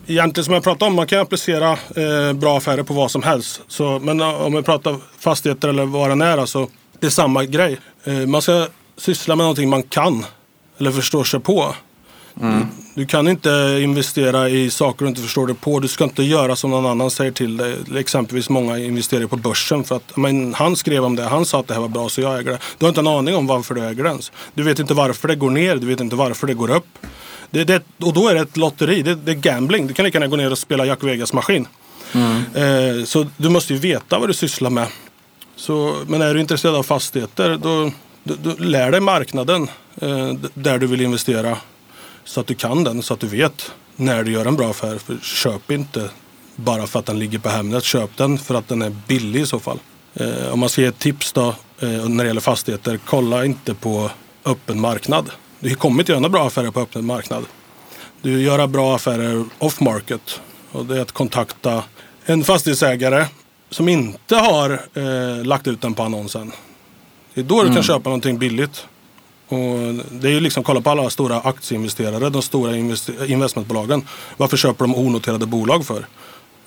egentligen 0.06 0.44
som 0.44 0.54
jag 0.54 0.62
pratade 0.62 0.88
om, 0.90 0.94
man 0.94 1.06
kan 1.06 1.18
applicera 1.18 1.70
eh, 1.72 2.32
bra 2.32 2.56
affärer 2.56 2.82
på 2.82 2.94
vad 2.94 3.10
som 3.10 3.22
helst. 3.22 3.62
Så, 3.68 3.98
men 3.98 4.20
om 4.20 4.54
vi 4.54 4.62
pratar 4.62 4.96
fastigheter 5.18 5.68
eller 5.68 5.84
vad 5.84 6.18
det 6.18 6.24
är, 6.24 6.38
alltså, 6.38 6.68
det 6.98 7.06
är 7.06 7.10
samma 7.10 7.44
grej. 7.44 7.78
Eh, 8.04 8.12
man 8.14 8.42
ska 8.42 8.66
syssla 8.96 9.36
med 9.36 9.44
någonting 9.44 9.68
man 9.68 9.82
kan 9.82 10.26
eller 10.78 10.90
förstår 10.90 11.24
sig 11.24 11.40
på. 11.40 11.74
Du, 12.40 12.66
du 12.94 13.06
kan 13.06 13.28
inte 13.28 13.80
investera 13.82 14.48
i 14.48 14.70
saker 14.70 15.04
du 15.04 15.08
inte 15.08 15.22
förstår 15.22 15.46
dig 15.46 15.56
på. 15.56 15.80
Du 15.80 15.88
ska 15.88 16.04
inte 16.04 16.22
göra 16.22 16.56
som 16.56 16.70
någon 16.70 16.86
annan 16.86 17.10
säger 17.10 17.32
till 17.32 17.56
dig. 17.56 17.76
Exempelvis 17.96 18.48
många 18.48 18.78
investerar 18.78 19.26
på 19.26 19.36
börsen 19.36 19.84
för 19.84 19.96
att 19.96 20.16
men, 20.16 20.54
han 20.54 20.76
skrev 20.76 21.04
om 21.04 21.16
det. 21.16 21.24
Han 21.24 21.44
sa 21.44 21.60
att 21.60 21.68
det 21.68 21.74
här 21.74 21.80
var 21.80 21.88
bra 21.88 22.08
så 22.08 22.20
jag 22.20 22.38
äger 22.38 22.50
det. 22.50 22.58
Du 22.78 22.84
har 22.84 22.88
inte 22.88 23.00
en 23.00 23.06
aning 23.06 23.36
om 23.36 23.46
varför 23.46 23.74
du 23.74 23.84
äger 23.84 24.02
det 24.02 24.10
ens. 24.10 24.32
Du 24.54 24.62
vet 24.62 24.78
inte 24.78 24.94
varför 24.94 25.28
det 25.28 25.34
går 25.34 25.50
ner. 25.50 25.76
Du 25.76 25.86
vet 25.86 26.00
inte 26.00 26.16
varför 26.16 26.46
det 26.46 26.54
går 26.54 26.70
upp. 26.70 26.98
Det, 27.50 27.64
det, 27.64 27.82
och 28.02 28.12
då 28.12 28.28
är 28.28 28.34
det 28.34 28.40
ett 28.40 28.56
lotteri. 28.56 29.02
Det, 29.02 29.14
det 29.14 29.30
är 29.30 29.34
gambling. 29.34 29.86
Du 29.86 29.94
kan 29.94 30.04
lika 30.04 30.18
gärna 30.18 30.30
gå 30.30 30.36
ner 30.36 30.50
och 30.50 30.58
spela 30.58 30.84
Jack 30.86 31.02
Vegas-maskin. 31.02 31.66
Eh, 32.54 33.04
så 33.04 33.26
du 33.36 33.48
måste 33.48 33.72
ju 33.72 33.78
veta 33.78 34.18
vad 34.18 34.28
du 34.28 34.34
sysslar 34.34 34.70
med. 34.70 34.86
Så, 35.56 35.96
men 36.06 36.22
är 36.22 36.34
du 36.34 36.40
intresserad 36.40 36.74
av 36.74 36.82
fastigheter 36.82 37.58
då, 37.62 37.90
då, 38.24 38.34
då 38.42 38.50
lär 38.58 38.90
dig 38.90 39.00
marknaden 39.00 39.68
eh, 40.00 40.32
där 40.54 40.78
du 40.78 40.86
vill 40.86 41.00
investera. 41.00 41.56
Så 42.24 42.40
att 42.40 42.46
du 42.46 42.54
kan 42.54 42.84
den, 42.84 43.02
så 43.02 43.14
att 43.14 43.20
du 43.20 43.26
vet 43.26 43.72
när 43.96 44.24
du 44.24 44.32
gör 44.32 44.46
en 44.46 44.56
bra 44.56 44.70
affär. 44.70 44.98
För 44.98 45.16
köp 45.22 45.70
inte 45.70 46.10
bara 46.56 46.86
för 46.86 46.98
att 46.98 47.06
den 47.06 47.18
ligger 47.18 47.38
på 47.38 47.48
Hemnet. 47.48 47.84
Köp 47.84 48.16
den 48.16 48.38
för 48.38 48.54
att 48.54 48.68
den 48.68 48.82
är 48.82 48.96
billig 49.06 49.40
i 49.40 49.46
så 49.46 49.58
fall. 49.58 49.78
Eh, 50.14 50.52
om 50.52 50.58
man 50.58 50.68
ska 50.68 50.80
ge 50.80 50.86
ett 50.86 50.98
tips 50.98 51.32
då 51.32 51.48
eh, 51.80 52.08
när 52.08 52.24
det 52.24 52.28
gäller 52.28 52.40
fastigheter. 52.40 53.00
Kolla 53.04 53.44
inte 53.44 53.74
på 53.74 54.10
öppen 54.44 54.80
marknad. 54.80 55.30
Du 55.60 55.74
kommer 55.74 56.02
inte 56.02 56.12
göra 56.12 56.20
några 56.20 56.32
bra 56.32 56.46
affärer 56.46 56.70
på 56.70 56.80
öppen 56.80 57.04
marknad. 57.04 57.44
Du 58.22 58.42
gör 58.42 58.66
bra 58.66 58.94
affärer 58.96 59.44
off 59.58 59.80
market. 59.80 60.40
Och 60.72 60.86
det 60.86 60.96
är 60.96 61.00
att 61.00 61.12
kontakta 61.12 61.84
en 62.24 62.44
fastighetsägare 62.44 63.26
som 63.70 63.88
inte 63.88 64.36
har 64.36 64.80
eh, 64.94 65.44
lagt 65.44 65.66
ut 65.66 65.80
den 65.80 65.94
på 65.94 66.02
annonsen. 66.02 66.52
Det 67.34 67.40
är 67.40 67.44
då 67.44 67.62
du 67.62 67.74
kan 67.74 67.82
köpa 67.82 68.08
någonting 68.10 68.38
billigt. 68.38 68.86
Och 69.50 69.94
det 70.10 70.28
är 70.28 70.32
ju 70.32 70.40
liksom, 70.40 70.64
kolla 70.64 70.80
på 70.80 70.90
alla 70.90 71.10
stora 71.10 71.40
aktieinvesterare, 71.40 72.30
de 72.30 72.42
stora 72.42 72.76
invest- 72.76 73.26
investmentbolagen. 73.26 74.06
Varför 74.36 74.56
köper 74.56 74.84
de 74.84 74.94
onoterade 74.94 75.46
bolag 75.46 75.86
för? 75.86 76.06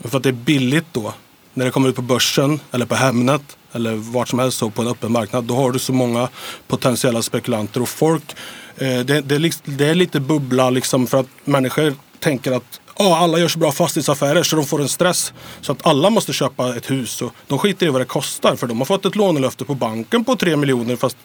För 0.04 0.18
att 0.18 0.24
det 0.24 0.30
är 0.30 0.34
billigt 0.34 0.86
då. 0.92 1.14
När 1.54 1.66
det 1.66 1.72
kommer 1.72 1.90
ut 1.90 1.96
på 1.96 2.02
börsen 2.02 2.60
eller 2.72 2.86
på 2.86 2.96
Hemnet 2.96 3.58
eller 3.72 3.94
vart 3.96 4.28
som 4.30 4.40
helst 4.40 4.58
så 4.58 4.70
på 4.70 4.82
en 4.82 4.88
öppen 4.88 5.12
marknad. 5.12 5.44
Då 5.44 5.56
har 5.56 5.72
du 5.72 5.80
så 5.80 5.94
många 5.94 6.30
potentiella 6.68 7.22
spekulanter 7.22 7.82
och 7.82 7.90
folk. 7.90 8.36
Eh, 8.78 9.00
det, 9.00 9.22
det, 9.22 9.52
det 9.66 9.86
är 9.86 9.96
lite 9.96 10.20
bubbla 10.20 10.70
liksom 10.70 11.08
för 11.08 11.20
att 11.20 11.28
människor 11.44 11.94
tänker 12.20 12.52
att 12.52 12.80
Ja, 12.98 13.18
alla 13.18 13.40
gör 13.40 13.48
så 13.48 13.60
bra 13.60 13.72
fastighetsaffärer 13.72 14.44
så 14.44 14.56
de 14.56 14.66
får 14.66 14.82
en 14.82 14.90
stress. 14.90 15.34
Så 15.62 15.72
att 15.72 15.88
alla 15.88 16.10
måste 16.10 16.34
köpa 16.34 16.76
ett 16.76 16.92
hus. 16.92 17.22
Och 17.22 17.32
de 17.48 17.60
skiter 17.60 17.86
i 17.86 17.90
vad 17.90 18.02
det 18.02 18.06
kostar 18.06 18.56
för 18.56 18.68
de 18.68 18.78
har 18.78 18.86
fått 18.86 19.06
ett 19.06 19.16
lånelöfte 19.16 19.66
på 19.66 19.76
banken 19.76 20.24
på 20.24 20.36
3 20.36 20.56
miljoner 20.56 20.96
fast 20.96 21.18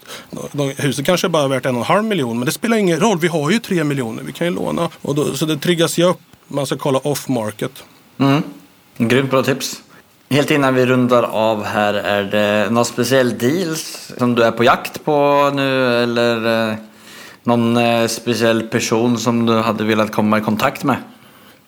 de, 0.53 0.75
huset 0.77 1.07
kanske 1.07 1.29
bara 1.29 1.45
är 1.45 1.49
värt 1.49 1.67
en 1.67 1.75
och 1.75 1.81
en 1.81 1.87
halv 1.87 2.05
miljon. 2.05 2.39
Men 2.39 2.47
det 2.47 2.53
spelar 2.53 2.77
ingen 2.77 3.01
roll, 3.01 3.19
vi 3.19 3.29
har 3.29 3.51
ju 3.51 3.59
3 3.59 3.85
miljoner, 3.85 4.23
vi 4.23 4.33
kan 4.33 4.47
ju 4.47 4.53
låna. 4.53 4.89
Och 5.03 5.15
då, 5.15 5.35
så 5.35 5.47
det 5.47 5.57
triggas 5.57 5.99
ju 5.99 6.05
upp. 6.05 6.21
Man 6.49 6.67
ska 6.67 6.77
kolla 6.77 6.99
off 6.99 7.29
market. 7.29 7.85
Mm. 8.19 8.43
Grymt 8.99 9.31
bra 9.31 9.43
tips. 9.43 9.83
Helt 10.31 10.51
innan 10.51 10.75
vi 10.75 10.87
rundar 10.87 11.23
av 11.23 11.65
här, 11.65 11.95
är 11.95 12.23
det 12.23 12.71
någon 12.71 12.85
speciell 12.85 13.39
deals 13.39 14.13
som 14.19 14.35
du 14.35 14.43
är 14.43 14.51
på 14.51 14.65
jakt 14.65 15.05
på 15.05 15.51
nu 15.55 16.03
eller 16.03 16.71
eh, 16.71 16.77
någon 17.45 17.77
eh, 17.77 18.07
speciell 18.07 18.63
person 18.63 19.19
som 19.19 19.47
du 19.47 19.53
hade 19.53 19.85
velat 19.85 20.13
komma 20.13 20.39
i 20.39 20.41
kontakt 20.41 20.85
med? 20.85 20.97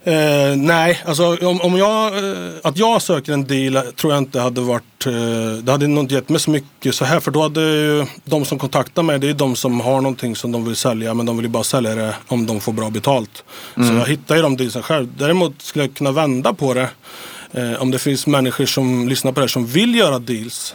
Eh, 0.05 0.57
nej, 0.57 1.03
alltså 1.05 1.47
om, 1.47 1.61
om 1.61 1.77
jag, 1.77 2.07
eh, 2.19 2.51
att 2.63 2.77
jag 2.77 3.03
söker 3.03 3.33
en 3.33 3.45
deal 3.45 3.93
tror 3.97 4.13
jag 4.13 4.23
inte 4.23 4.41
hade 4.41 4.61
varit, 4.61 5.07
eh, 5.07 5.13
det 5.63 5.73
hade 5.73 5.87
nog 5.87 6.05
inte 6.05 6.15
gett 6.15 6.29
mig 6.29 6.41
så 6.41 6.51
mycket 6.51 6.95
så 6.95 7.05
här 7.05 7.21
för 7.21 7.31
då 7.31 7.43
hade 7.43 7.61
ju 7.61 8.07
de 8.25 8.45
som 8.45 8.59
kontaktar 8.59 9.03
mig, 9.03 9.19
det 9.19 9.29
är 9.29 9.35
de 9.35 9.57
som 9.57 9.81
har 9.81 10.01
någonting 10.01 10.37
som 10.37 10.53
de 10.53 10.65
vill 10.65 10.77
sälja 10.77 11.15
men 11.15 11.27
de 11.27 11.37
vill 11.37 11.45
ju 11.45 11.51
bara 11.51 11.65
sälja 11.65 11.95
det 11.95 12.15
om 12.29 12.47
de 12.47 12.61
får 12.61 12.73
bra 12.73 12.91
betalt. 12.91 13.45
Så 13.75 13.93
jag 13.93 14.07
hittar 14.07 14.37
ju 14.37 14.43
de 14.43 14.57
dealsen 14.57 14.83
själv. 14.83 15.09
Däremot 15.19 15.63
skulle 15.63 15.85
jag 15.85 15.95
kunna 15.95 16.13
vända 16.13 16.55
på 16.55 16.75
det. 16.75 16.89
Om 17.79 17.91
det 17.91 17.99
finns 17.99 18.27
människor 18.27 18.67
som 18.67 19.09
lyssnar 19.09 19.33
på 19.33 19.41
det 19.41 19.43
här 19.43 19.49
som 19.49 19.67
vill 19.67 19.95
göra 19.95 20.19
deals 20.19 20.75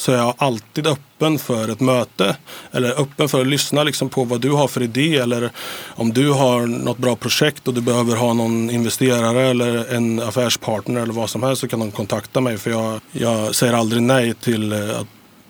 så 0.00 0.12
är 0.12 0.16
jag 0.16 0.34
alltid 0.38 0.86
öppen 0.86 1.38
för 1.38 1.68
ett 1.68 1.80
möte. 1.80 2.36
Eller 2.72 3.00
öppen 3.00 3.28
för 3.28 3.40
att 3.40 3.46
lyssna 3.46 3.84
liksom 3.84 4.08
på 4.08 4.24
vad 4.24 4.40
du 4.40 4.50
har 4.50 4.68
för 4.68 4.82
idé. 4.82 5.16
Eller 5.16 5.50
om 5.88 6.12
du 6.12 6.30
har 6.30 6.66
något 6.66 6.98
bra 6.98 7.16
projekt 7.16 7.68
och 7.68 7.74
du 7.74 7.80
behöver 7.80 8.16
ha 8.16 8.32
någon 8.32 8.70
investerare 8.70 9.42
eller 9.42 9.94
en 9.94 10.22
affärspartner 10.22 11.00
eller 11.00 11.12
vad 11.12 11.30
som 11.30 11.42
helst 11.42 11.60
så 11.60 11.68
kan 11.68 11.80
de 11.80 11.90
kontakta 11.90 12.40
mig. 12.40 12.58
För 12.58 12.70
jag, 12.70 13.00
jag 13.12 13.54
säger 13.54 13.72
aldrig 13.72 14.02
nej 14.02 14.34
till, 14.34 14.72
eh, 14.72 14.78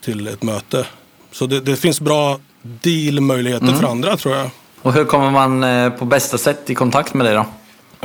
till 0.05 0.27
ett 0.27 0.43
möte. 0.43 0.87
Så 1.33 1.47
det, 1.47 1.61
det 1.61 1.77
finns 1.77 2.01
bra 2.01 2.39
dealmöjligheter 2.63 3.67
för 3.67 3.87
andra 3.87 4.17
tror 4.17 4.37
jag. 4.37 4.51
Och 4.83 4.93
hur 4.93 5.05
kommer 5.05 5.31
man 5.31 5.65
eh, 5.65 5.91
på 5.91 6.05
bästa 6.05 6.39
sätt 6.39 6.71
i 6.71 6.75
kontakt 6.75 7.15
med 7.15 7.27
dig 7.27 7.35
då? 7.35 7.47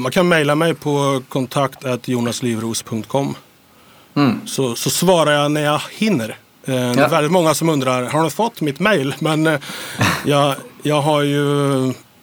Man 0.01 0.11
kan 0.11 0.27
mejla 0.27 0.55
mig 0.55 0.73
på 0.73 1.21
kontakt.jonaslivros.com 1.29 3.35
så, 4.45 4.75
så 4.75 4.89
svarar 4.89 5.31
jag 5.31 5.51
när 5.51 5.61
jag 5.61 5.81
hinner. 5.91 6.29
Eh, 6.29 6.35
Det 6.65 6.73
är 6.73 6.97
Ja. 6.97 7.07
väldigt 7.07 7.31
många 7.31 7.53
som 7.53 7.69
undrar, 7.69 8.03
har 8.03 8.23
du 8.23 8.29
fått 8.29 8.61
mitt 8.61 8.79
mejl? 8.79 9.15
Men 9.19 9.47
eh, 9.47 9.59
jag, 10.25 10.55
jag 10.83 11.01
har 11.01 11.21
ju 11.21 11.43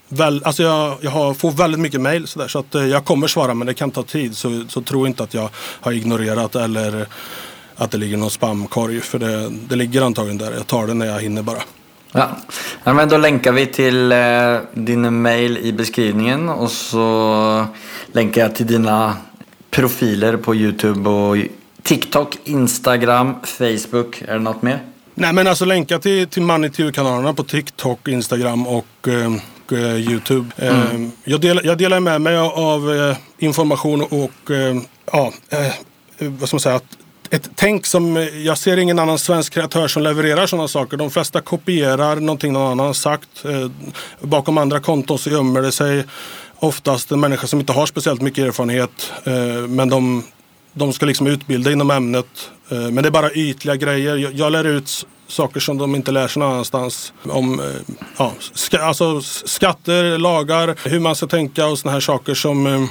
väl, 0.08 0.42
alltså 0.44 0.62
jag, 0.62 0.96
jag 1.00 1.10
har, 1.10 1.34
får 1.34 1.50
väldigt 1.50 1.80
mycket 1.80 2.00
mejl 2.00 2.26
sådär, 2.26 2.48
så 2.48 2.58
att 2.58 2.74
eh, 2.74 2.86
jag 2.86 3.04
kommer 3.04 3.26
svara 3.26 3.54
men 3.54 3.66
det 3.66 3.74
kan 3.74 3.90
ta 3.90 4.02
tid. 4.02 4.36
Så, 4.36 4.64
så 4.68 4.80
tro 4.82 5.06
inte 5.06 5.22
att 5.22 5.34
jag 5.34 5.48
har 5.56 5.92
ignorerat 5.92 6.54
eller 6.56 7.06
att 7.76 7.90
det 7.90 7.98
ligger 7.98 8.16
någon 8.16 8.30
spamkorg. 8.30 9.00
För 9.00 9.18
det, 9.18 9.48
det 9.68 9.76
ligger 9.76 10.02
antagligen 10.02 10.38
där. 10.38 10.52
Jag 10.52 10.66
tar 10.66 10.86
det 10.86 10.94
när 10.94 11.06
jag 11.06 11.20
hinner 11.20 11.42
bara. 11.42 11.58
Ja. 12.12 12.28
ja, 12.84 12.92
men 12.92 13.08
då 13.08 13.16
länkar 13.18 13.52
vi 13.52 13.66
till 13.66 14.12
eh, 14.12 14.18
din 14.74 15.22
mail 15.22 15.58
i 15.58 15.72
beskrivningen 15.72 16.48
och 16.48 16.70
så 16.70 17.66
länkar 18.12 18.40
jag 18.42 18.54
till 18.54 18.66
dina 18.66 19.16
profiler 19.70 20.36
på 20.36 20.54
YouTube 20.54 21.10
och 21.10 21.36
TikTok, 21.82 22.38
Instagram, 22.44 23.34
Facebook. 23.44 24.22
Är 24.22 24.32
det 24.32 24.38
något 24.38 24.62
mer? 24.62 24.82
Nej 25.14 25.32
men 25.32 25.46
alltså 25.46 25.64
länka 25.64 25.98
till, 25.98 26.28
till 26.28 26.42
Money-kanalerna 26.42 27.34
på 27.34 27.44
TikTok, 27.44 28.08
Instagram 28.08 28.66
och 28.66 29.08
eh, 29.08 29.32
eh, 29.72 29.96
Youtube. 29.96 30.50
Eh, 30.56 31.00
jag, 31.24 31.40
del, 31.40 31.60
jag 31.64 31.78
delar 31.78 32.00
med 32.00 32.20
mig 32.20 32.36
av 32.36 32.92
eh, 32.92 33.16
information 33.38 34.02
och 34.02 34.50
eh, 34.50 34.76
ja, 35.12 35.32
eh, 35.50 35.72
vad 36.18 36.48
ska 36.48 36.54
man 36.54 36.60
säga, 36.60 36.76
att 36.76 36.98
ett 37.30 37.50
tänk 37.54 37.86
som, 37.86 38.16
eh, 38.16 38.22
jag 38.22 38.58
ser 38.58 38.76
ingen 38.76 38.98
annan 38.98 39.18
svensk 39.18 39.52
kreatör 39.52 39.88
som 39.88 40.02
levererar 40.02 40.46
sådana 40.46 40.68
saker. 40.68 40.96
De 40.96 41.10
flesta 41.10 41.40
kopierar 41.40 42.16
någonting 42.16 42.52
någon 42.52 42.80
annan 42.80 42.94
sagt. 42.94 43.44
Eh, 43.44 43.70
bakom 44.20 44.58
andra 44.58 44.80
konton 44.80 45.18
så 45.18 45.30
gömmer 45.30 45.62
det 45.62 45.72
sig 45.72 46.04
oftast 46.58 47.12
en 47.12 47.20
människa 47.20 47.46
som 47.46 47.60
inte 47.60 47.72
har 47.72 47.86
speciellt 47.86 48.22
mycket 48.22 48.44
erfarenhet. 48.46 49.12
Eh, 49.24 49.68
men 49.68 49.88
de, 49.88 50.24
de 50.72 50.92
ska 50.92 51.06
liksom 51.06 51.26
utbilda 51.26 51.72
inom 51.72 51.90
ämnet. 51.90 52.50
Eh, 52.68 52.78
Men 52.78 52.94
det 52.94 53.08
är 53.08 53.10
bara 53.10 53.32
ytliga 53.32 53.76
grejer. 53.76 54.16
Jag, 54.16 54.32
jag 54.32 54.52
lär 54.52 54.64
ut 54.64 55.06
saker 55.26 55.60
som 55.60 55.78
de 55.78 55.94
inte 55.94 56.10
lär 56.10 56.28
sig 56.28 56.40
någon 56.40 56.52
annanstans. 56.52 57.12
Om 57.28 57.60
eh, 57.60 57.66
ja, 58.16 58.32
ska, 58.40 58.78
alltså, 58.78 59.20
skatter, 59.22 60.18
lagar, 60.18 60.88
hur 60.88 61.00
man 61.00 61.16
ska 61.16 61.26
tänka 61.26 61.66
och 61.66 61.78
såna 61.78 61.92
här 61.92 62.00
saker 62.00 62.34
som 62.34 62.66
eh, 62.66 62.84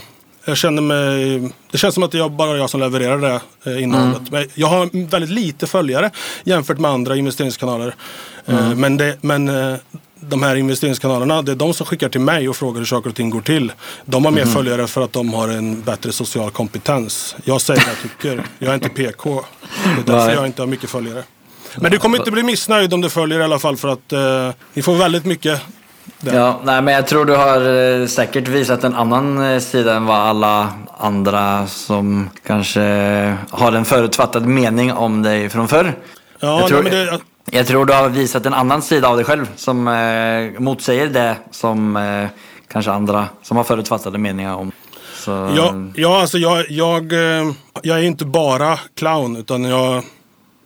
Jag 0.46 0.58
känner 0.58 0.82
mig, 0.82 1.52
det 1.72 1.78
känns 1.78 1.94
som 1.94 2.04
att 2.04 2.12
det 2.12 2.20
är 2.20 2.30
bara 2.30 2.58
jag 2.58 2.70
som 2.70 2.80
levererar 2.80 3.18
det 3.18 3.42
eh, 3.72 3.84
innehållet. 3.84 4.18
Mm. 4.18 4.30
Men 4.32 4.48
jag 4.56 4.68
har 4.68 5.08
väldigt 5.10 5.30
lite 5.30 5.68
följare 5.68 6.12
jämfört 6.44 6.80
med 6.80 6.92
andra 6.92 7.16
investeringskanaler. 7.16 7.96
Mm. 8.46 8.80
men 8.80 8.98
det, 8.98 9.18
men 9.22 9.50
de 10.22 10.44
här 10.44 10.56
investeringskanalerna, 10.56 11.42
det 11.42 11.52
är 11.52 11.56
de 11.56 11.74
som 11.74 11.86
skickar 11.86 12.10
till 12.10 12.22
mig 12.22 12.50
och 12.50 12.56
frågar 12.56 12.80
hur 12.80 12.86
saker 12.86 13.10
och 13.10 13.16
ting 13.16 13.30
går 13.30 13.42
till. 13.42 13.72
De 14.06 14.26
har 14.26 14.32
mer 14.32 14.42
Mm. 14.42 14.54
följare 14.54 14.88
för 14.88 15.02
att 15.02 15.14
de 15.14 15.34
har 15.34 15.48
en 15.50 15.82
bättre 15.82 16.12
social 16.12 16.52
kompetens. 16.52 17.36
Jag 17.44 17.62
säger 17.62 17.82
vad 17.82 17.90
jag 17.90 18.02
tycker. 18.02 18.44
Jag 18.60 18.70
är 18.70 18.74
inte 18.74 18.90
PK. 18.90 19.42
Det 20.06 20.12
är 20.12 20.16
därför 20.18 20.34
jag 20.36 20.46
inte 20.46 20.62
har 20.62 20.68
mycket 20.68 20.90
följare. 20.90 21.24
Men 21.76 21.92
du 21.92 21.98
kommer 21.98 22.18
inte 22.18 22.32
bli 22.32 22.44
missnöjd 22.44 22.94
om 22.94 23.02
du 23.02 23.10
följer 23.10 23.40
i 23.40 23.44
alla 23.44 23.60
fall 23.60 23.78
för 23.78 23.88
att 23.88 24.14
eh, 24.14 24.50
ni 24.74 24.82
får 24.82 24.96
väldigt 24.96 25.26
mycket 25.26 25.62
där. 26.20 26.36
Ja, 26.38 26.60
nej, 26.64 26.82
men 26.82 26.94
jag 26.94 27.08
tror 27.08 27.26
du 27.26 27.36
har 27.36 28.02
eh, 28.02 28.08
säkert 28.08 28.48
visat 28.48 28.84
en 28.84 28.96
annan 28.96 29.54
eh, 29.54 29.60
sida 29.60 29.96
än 29.96 30.06
vad 30.06 30.18
alla 30.20 30.74
andra 30.98 31.68
som 31.68 32.30
kanske 32.48 32.82
har 33.50 33.72
en 33.72 33.86
förutfattad 33.86 34.46
mening 34.46 34.94
om 34.94 35.22
dig 35.24 35.50
från 35.50 35.68
förr. 35.68 35.94
Ja, 36.40 36.60
jag, 36.60 36.68
tror, 36.70 36.84
nej, 36.84 36.92
men 36.92 37.06
det, 37.06 37.20
jag 37.54 37.68
tror 37.68 37.86
du 37.86 37.94
har 37.94 38.10
visat 38.10 38.46
en 38.46 38.54
annan 38.54 38.82
sida 38.82 39.08
av 39.08 39.16
dig 39.16 39.26
själv 39.26 39.48
som 39.56 39.88
eh, 39.88 40.60
motsäger 40.62 41.08
det 41.08 41.38
som 41.52 41.98
eh, 41.98 42.30
kanske 42.68 42.92
andra 42.92 43.28
som 43.44 43.58
har 43.58 43.64
förutfattade 43.64 44.18
meningar 44.18 44.56
om. 44.56 44.72
Så, 45.16 45.32
Ja, 45.32 45.74
ja 45.96 46.22
alltså 46.22 46.38
jag, 46.38 46.72
jag, 46.72 47.14
eh, 47.14 47.52
jag 47.82 48.00
är 48.00 48.04
inte 48.04 48.26
bara 48.26 48.80
clown 48.96 49.36
utan 49.36 49.64
jag, 49.64 50.04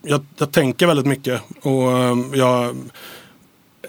jag, 0.02 0.26
jag 0.38 0.52
tänker 0.52 0.88
väldigt 0.88 1.06
mycket. 1.06 1.42
Och 1.62 1.92
eh, 1.92 2.18
jag 2.34 2.76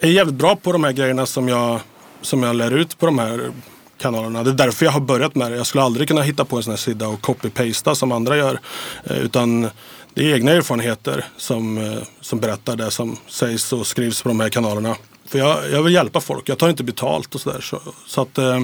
är 0.01 0.09
jävligt 0.09 0.37
bra 0.37 0.57
på 0.57 0.73
de 0.73 0.85
här 0.85 0.93
grejerna 0.93 1.27
som 1.27 1.49
jag, 1.49 1.81
som 2.21 2.43
jag 2.43 2.57
lär 2.57 2.71
ut 2.71 2.99
på 2.99 3.07
de 3.07 3.19
här 3.19 3.51
kanalerna. 3.99 4.43
Det 4.43 4.51
är 4.51 4.55
därför 4.55 4.85
jag 4.85 4.93
har 4.93 5.01
börjat 5.01 5.35
med 5.35 5.51
det. 5.51 5.57
Jag 5.57 5.67
skulle 5.67 5.85
aldrig 5.85 6.09
kunna 6.09 6.23
hitta 6.23 6.45
på 6.45 6.57
en 6.57 6.63
sån 6.63 6.73
här 6.73 6.79
sida 6.79 7.09
och 7.09 7.21
copy-pasta 7.21 7.95
som 7.95 8.13
andra 8.13 8.37
gör. 8.37 8.61
Eh, 9.05 9.19
utan 9.19 9.69
det 10.17 10.31
är 10.31 10.35
egna 10.35 10.51
erfarenheter 10.51 11.25
som, 11.37 11.79
eh, 11.79 11.99
som 12.21 12.41
berättar 12.41 12.77
det 12.77 12.91
som 12.91 13.17
sägs 13.29 13.73
och 13.73 13.87
skrivs 13.87 14.23
på 14.23 14.29
de 14.29 14.41
här 14.41 14.49
kanalerna. 14.49 14.97
För 15.27 15.39
jag, 15.39 15.71
jag 15.71 15.83
vill 15.83 15.95
hjälpa 15.95 16.21
folk. 16.21 16.49
Jag 16.49 16.59
tar 16.59 16.69
inte 16.69 16.85
betalt 16.85 17.35
och 17.35 17.41
sådär. 17.41 17.61
Så, 17.61 17.81
så 18.07 18.21
att... 18.21 18.39
eh, 18.39 18.61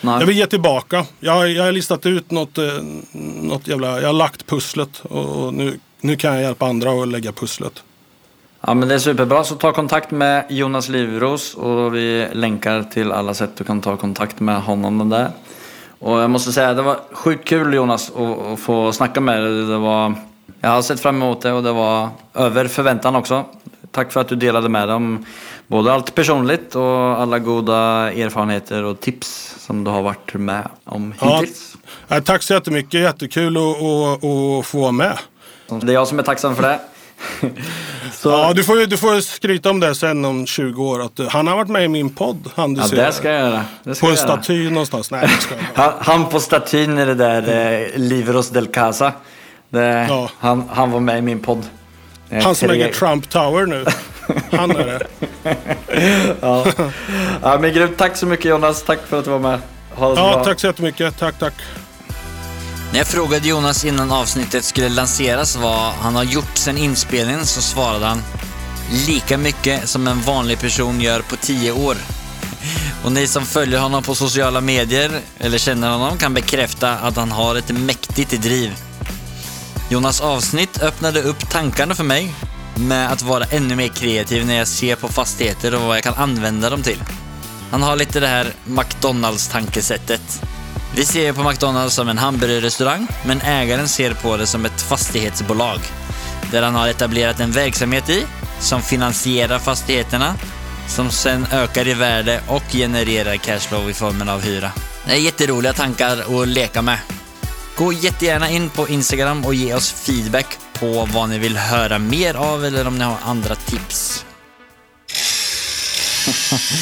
Nej. 0.00 0.20
jag 0.20 0.26
vill 0.26 0.36
ge 0.36 0.46
tillbaka. 0.46 1.04
Jag, 1.20 1.50
jag 1.50 1.64
har 1.64 1.72
listat 1.72 2.06
ut 2.06 2.30
något, 2.30 2.58
eh, 2.58 2.64
något 3.42 3.68
jävla... 3.68 4.00
Jag 4.00 4.08
har 4.08 4.12
lagt 4.12 4.46
pusslet 4.46 5.02
och, 5.02 5.44
och 5.46 5.54
nu, 5.54 5.78
nu 6.00 6.16
kan 6.16 6.34
jag 6.34 6.42
hjälpa 6.42 6.66
andra 6.66 6.90
att 6.90 7.08
lägga 7.08 7.32
pusslet. 7.32 7.82
Ja 8.60 8.74
men 8.74 8.88
det 8.88 8.94
är 8.94 8.98
superbra. 8.98 9.44
Så 9.44 9.54
ta 9.54 9.72
kontakt 9.72 10.10
med 10.10 10.46
Jonas 10.48 10.88
Livros 10.88 11.54
och 11.54 11.94
vi 11.94 12.28
länkar 12.32 12.82
till 12.82 13.12
alla 13.12 13.34
sätt 13.34 13.50
du 13.56 13.64
kan 13.64 13.80
ta 13.80 13.96
kontakt 13.96 14.40
med 14.40 14.62
honom 14.62 15.08
där. 15.08 15.30
Och 15.98 16.18
jag 16.18 16.30
måste 16.30 16.52
säga 16.52 16.74
det 16.74 16.82
var 16.82 17.00
sjukt 17.12 17.48
kul 17.48 17.74
Jonas 17.74 18.10
att, 18.16 18.46
att 18.46 18.60
få 18.60 18.92
snacka 18.92 19.20
med 19.20 19.42
dig. 19.42 19.52
Det 19.66 19.78
var, 19.78 20.14
jag 20.60 20.70
har 20.70 20.82
sett 20.82 21.00
fram 21.00 21.16
emot 21.16 21.40
det 21.42 21.52
och 21.52 21.62
det 21.62 21.72
var 21.72 22.08
över 22.34 22.68
förväntan 22.68 23.16
också. 23.16 23.44
Tack 23.90 24.12
för 24.12 24.20
att 24.20 24.28
du 24.28 24.36
delade 24.36 24.68
med 24.68 24.88
dig 24.88 24.94
om 24.94 25.26
både 25.66 25.92
allt 25.92 26.14
personligt 26.14 26.74
och 26.74 27.20
alla 27.20 27.38
goda 27.38 27.74
erfarenheter 28.12 28.82
och 28.82 29.00
tips 29.00 29.56
som 29.58 29.84
du 29.84 29.90
har 29.90 30.02
varit 30.02 30.34
med 30.34 30.68
om 30.84 31.14
Ja, 31.20 31.40
hittills. 31.40 31.76
eh, 32.08 32.22
tack 32.22 32.42
så 32.42 32.52
jättemycket. 32.54 33.00
Jättekul 33.00 33.56
att, 33.56 34.66
få 34.66 34.80
vara 34.80 34.92
med. 34.92 35.18
Det 35.68 35.92
är 35.92 35.94
jag 35.94 36.08
som 36.08 36.18
är 36.18 36.22
tacksam 36.22 36.56
för 36.56 36.62
det. 36.62 36.80
Så, 38.12 38.28
Ja, 38.30 38.52
du, 38.52 38.64
får, 38.64 38.86
du 38.86 38.96
får 38.96 39.20
skryta 39.20 39.70
om 39.70 39.80
det 39.80 39.94
sen 39.94 40.24
om 40.24 40.46
20 40.46 40.84
år. 40.84 41.02
Att, 41.02 41.32
han 41.32 41.46
har 41.46 41.56
varit 41.56 41.68
med 41.68 41.84
i 41.84 41.88
min 41.88 42.10
podd. 42.14 42.50
Han 42.54 42.74
du 42.74 42.80
ja, 42.80 42.88
ser 42.88 42.96
det 42.96 43.12
ska 43.12 43.30
jag 43.30 43.40
göra. 43.40 43.94
Ska 43.94 44.06
På 44.06 44.10
en 44.10 44.16
staty 44.16 44.70
någonstans. 44.70 45.10
Nej, 45.10 45.20
det 45.20 45.42
ska 45.42 45.54
jag. 45.54 45.62
Han, 45.74 45.92
han 45.98 46.28
på 46.28 46.40
statyn 46.40 46.98
är 46.98 47.06
det 47.06 47.14
där 47.14 47.82
eh, 47.92 47.98
Livros 47.98 48.50
del 48.50 48.66
Casa. 48.66 49.12
Det, 49.74 50.06
Ja. 50.08 50.28
han, 50.38 50.64
han 50.72 50.90
var 50.90 51.00
med 51.00 51.18
i 51.18 51.22
min 51.22 51.40
podd. 51.40 51.62
Eh, 52.30 52.42
Han 52.44 52.54
som 52.54 52.70
äger 52.70 52.92
Trump 52.92 53.28
Tower 53.30 53.66
nu. 53.66 53.84
Han 54.58 54.70
är 54.70 54.84
det. 54.86 55.06
ja. 56.40 56.66
ja, 57.42 57.58
men 57.60 57.72
grymt. 57.74 57.98
Tack 57.98 58.16
så 58.16 58.26
mycket 58.26 58.44
Jonas. 58.46 58.82
Tack 58.82 58.98
för 59.08 59.18
att 59.18 59.24
du 59.24 59.30
var 59.30 59.38
med. 59.38 59.58
Ha 59.94 60.10
det 60.10 60.16
så 60.16 60.22
Ja, 60.22 60.32
bra. 60.34 60.44
tack 60.44 60.60
så 60.60 60.66
jättemycket. 60.66 61.18
Tack, 61.18 61.38
tack. 61.38 61.54
När 62.92 62.98
jag 62.98 63.06
frågade 63.06 63.48
Jonas 63.48 63.84
innan 63.84 64.12
avsnittet 64.12 64.64
skulle 64.64 64.88
lanseras 64.88 65.56
vad 65.56 65.92
han 65.92 66.16
har 66.16 66.24
gjort 66.24 66.56
sedan 66.56 66.78
inspelningen 66.78 67.46
så 67.46 67.62
svarade 67.62 68.06
han 68.06 68.22
lika 69.06 69.38
mycket 69.38 69.88
som 69.88 70.06
en 70.08 70.20
vanlig 70.20 70.60
person 70.60 71.00
gör 71.00 71.20
på 71.20 71.36
10 71.36 71.72
år. 71.72 71.96
Och 73.04 73.12
ni 73.12 73.26
som 73.26 73.46
följer 73.46 73.80
honom 73.80 74.02
på 74.02 74.14
sociala 74.14 74.60
medier 74.60 75.10
eller 75.38 75.58
känner 75.58 75.90
honom 75.90 76.18
kan 76.18 76.34
bekräfta 76.34 76.92
att 76.92 77.16
han 77.16 77.32
har 77.32 77.54
ett 77.56 77.70
mäktigt 77.70 78.42
driv. 78.42 78.70
Jonas 79.94 80.20
avsnitt 80.20 80.82
öppnade 80.82 81.22
upp 81.22 81.50
tankarna 81.50 81.94
för 81.94 82.04
mig 82.04 82.34
med 82.76 83.12
att 83.12 83.22
vara 83.22 83.44
ännu 83.44 83.76
mer 83.76 83.88
kreativ 83.88 84.46
när 84.46 84.54
jag 84.54 84.68
ser 84.68 84.96
på 84.96 85.08
fastigheter 85.08 85.74
och 85.74 85.80
vad 85.80 85.96
jag 85.96 86.04
kan 86.04 86.14
använda 86.14 86.70
dem 86.70 86.82
till. 86.82 86.98
Han 87.70 87.82
har 87.82 87.96
lite 87.96 88.20
det 88.20 88.26
här 88.26 88.46
McDonalds-tankesättet. 88.64 90.42
Vi 90.96 91.04
ser 91.04 91.32
på 91.32 91.42
McDonalds 91.42 91.94
som 91.94 92.08
en 92.08 92.18
hamburgerrestaurang, 92.18 93.06
men 93.26 93.40
ägaren 93.40 93.88
ser 93.88 94.14
på 94.14 94.36
det 94.36 94.46
som 94.46 94.64
ett 94.64 94.82
fastighetsbolag. 94.82 95.78
Där 96.50 96.62
han 96.62 96.74
har 96.74 96.88
etablerat 96.88 97.40
en 97.40 97.52
verksamhet 97.52 98.08
i, 98.08 98.26
som 98.60 98.82
finansierar 98.82 99.58
fastigheterna, 99.58 100.34
som 100.88 101.10
sen 101.10 101.46
ökar 101.52 101.88
i 101.88 101.94
värde 101.94 102.40
och 102.48 102.62
genererar 102.72 103.36
cashflow 103.36 103.90
i 103.90 103.94
formen 103.94 104.28
av 104.28 104.40
hyra. 104.40 104.72
Det 105.06 105.12
är 105.12 105.16
jätteroliga 105.16 105.72
tankar 105.72 106.40
att 106.42 106.48
leka 106.48 106.82
med. 106.82 106.98
Gå 107.76 107.92
jättegärna 107.92 108.50
in 108.50 108.70
på 108.70 108.88
Instagram 108.88 109.44
och 109.44 109.54
ge 109.54 109.74
oss 109.74 109.92
feedback 109.92 110.58
på 110.72 111.08
vad 111.12 111.28
ni 111.28 111.38
vill 111.38 111.56
höra 111.56 111.98
mer 111.98 112.34
av 112.34 112.64
eller 112.64 112.86
om 112.86 112.98
ni 112.98 113.04
har 113.04 113.18
andra 113.24 113.54
tips. 113.54 114.24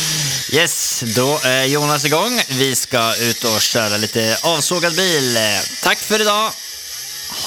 Yes, 0.52 1.04
då 1.16 1.40
är 1.44 1.64
Jonas 1.64 2.04
igång. 2.04 2.40
Vi 2.48 2.74
ska 2.74 3.16
ut 3.16 3.44
och 3.44 3.60
köra 3.60 3.96
lite 3.96 4.38
avsågad 4.42 4.96
bil. 4.96 5.38
Tack 5.82 5.98
för 5.98 6.20
idag. 6.20 6.52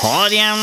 Ha 0.02 0.30
det 0.30 0.36
igen! 0.36 0.58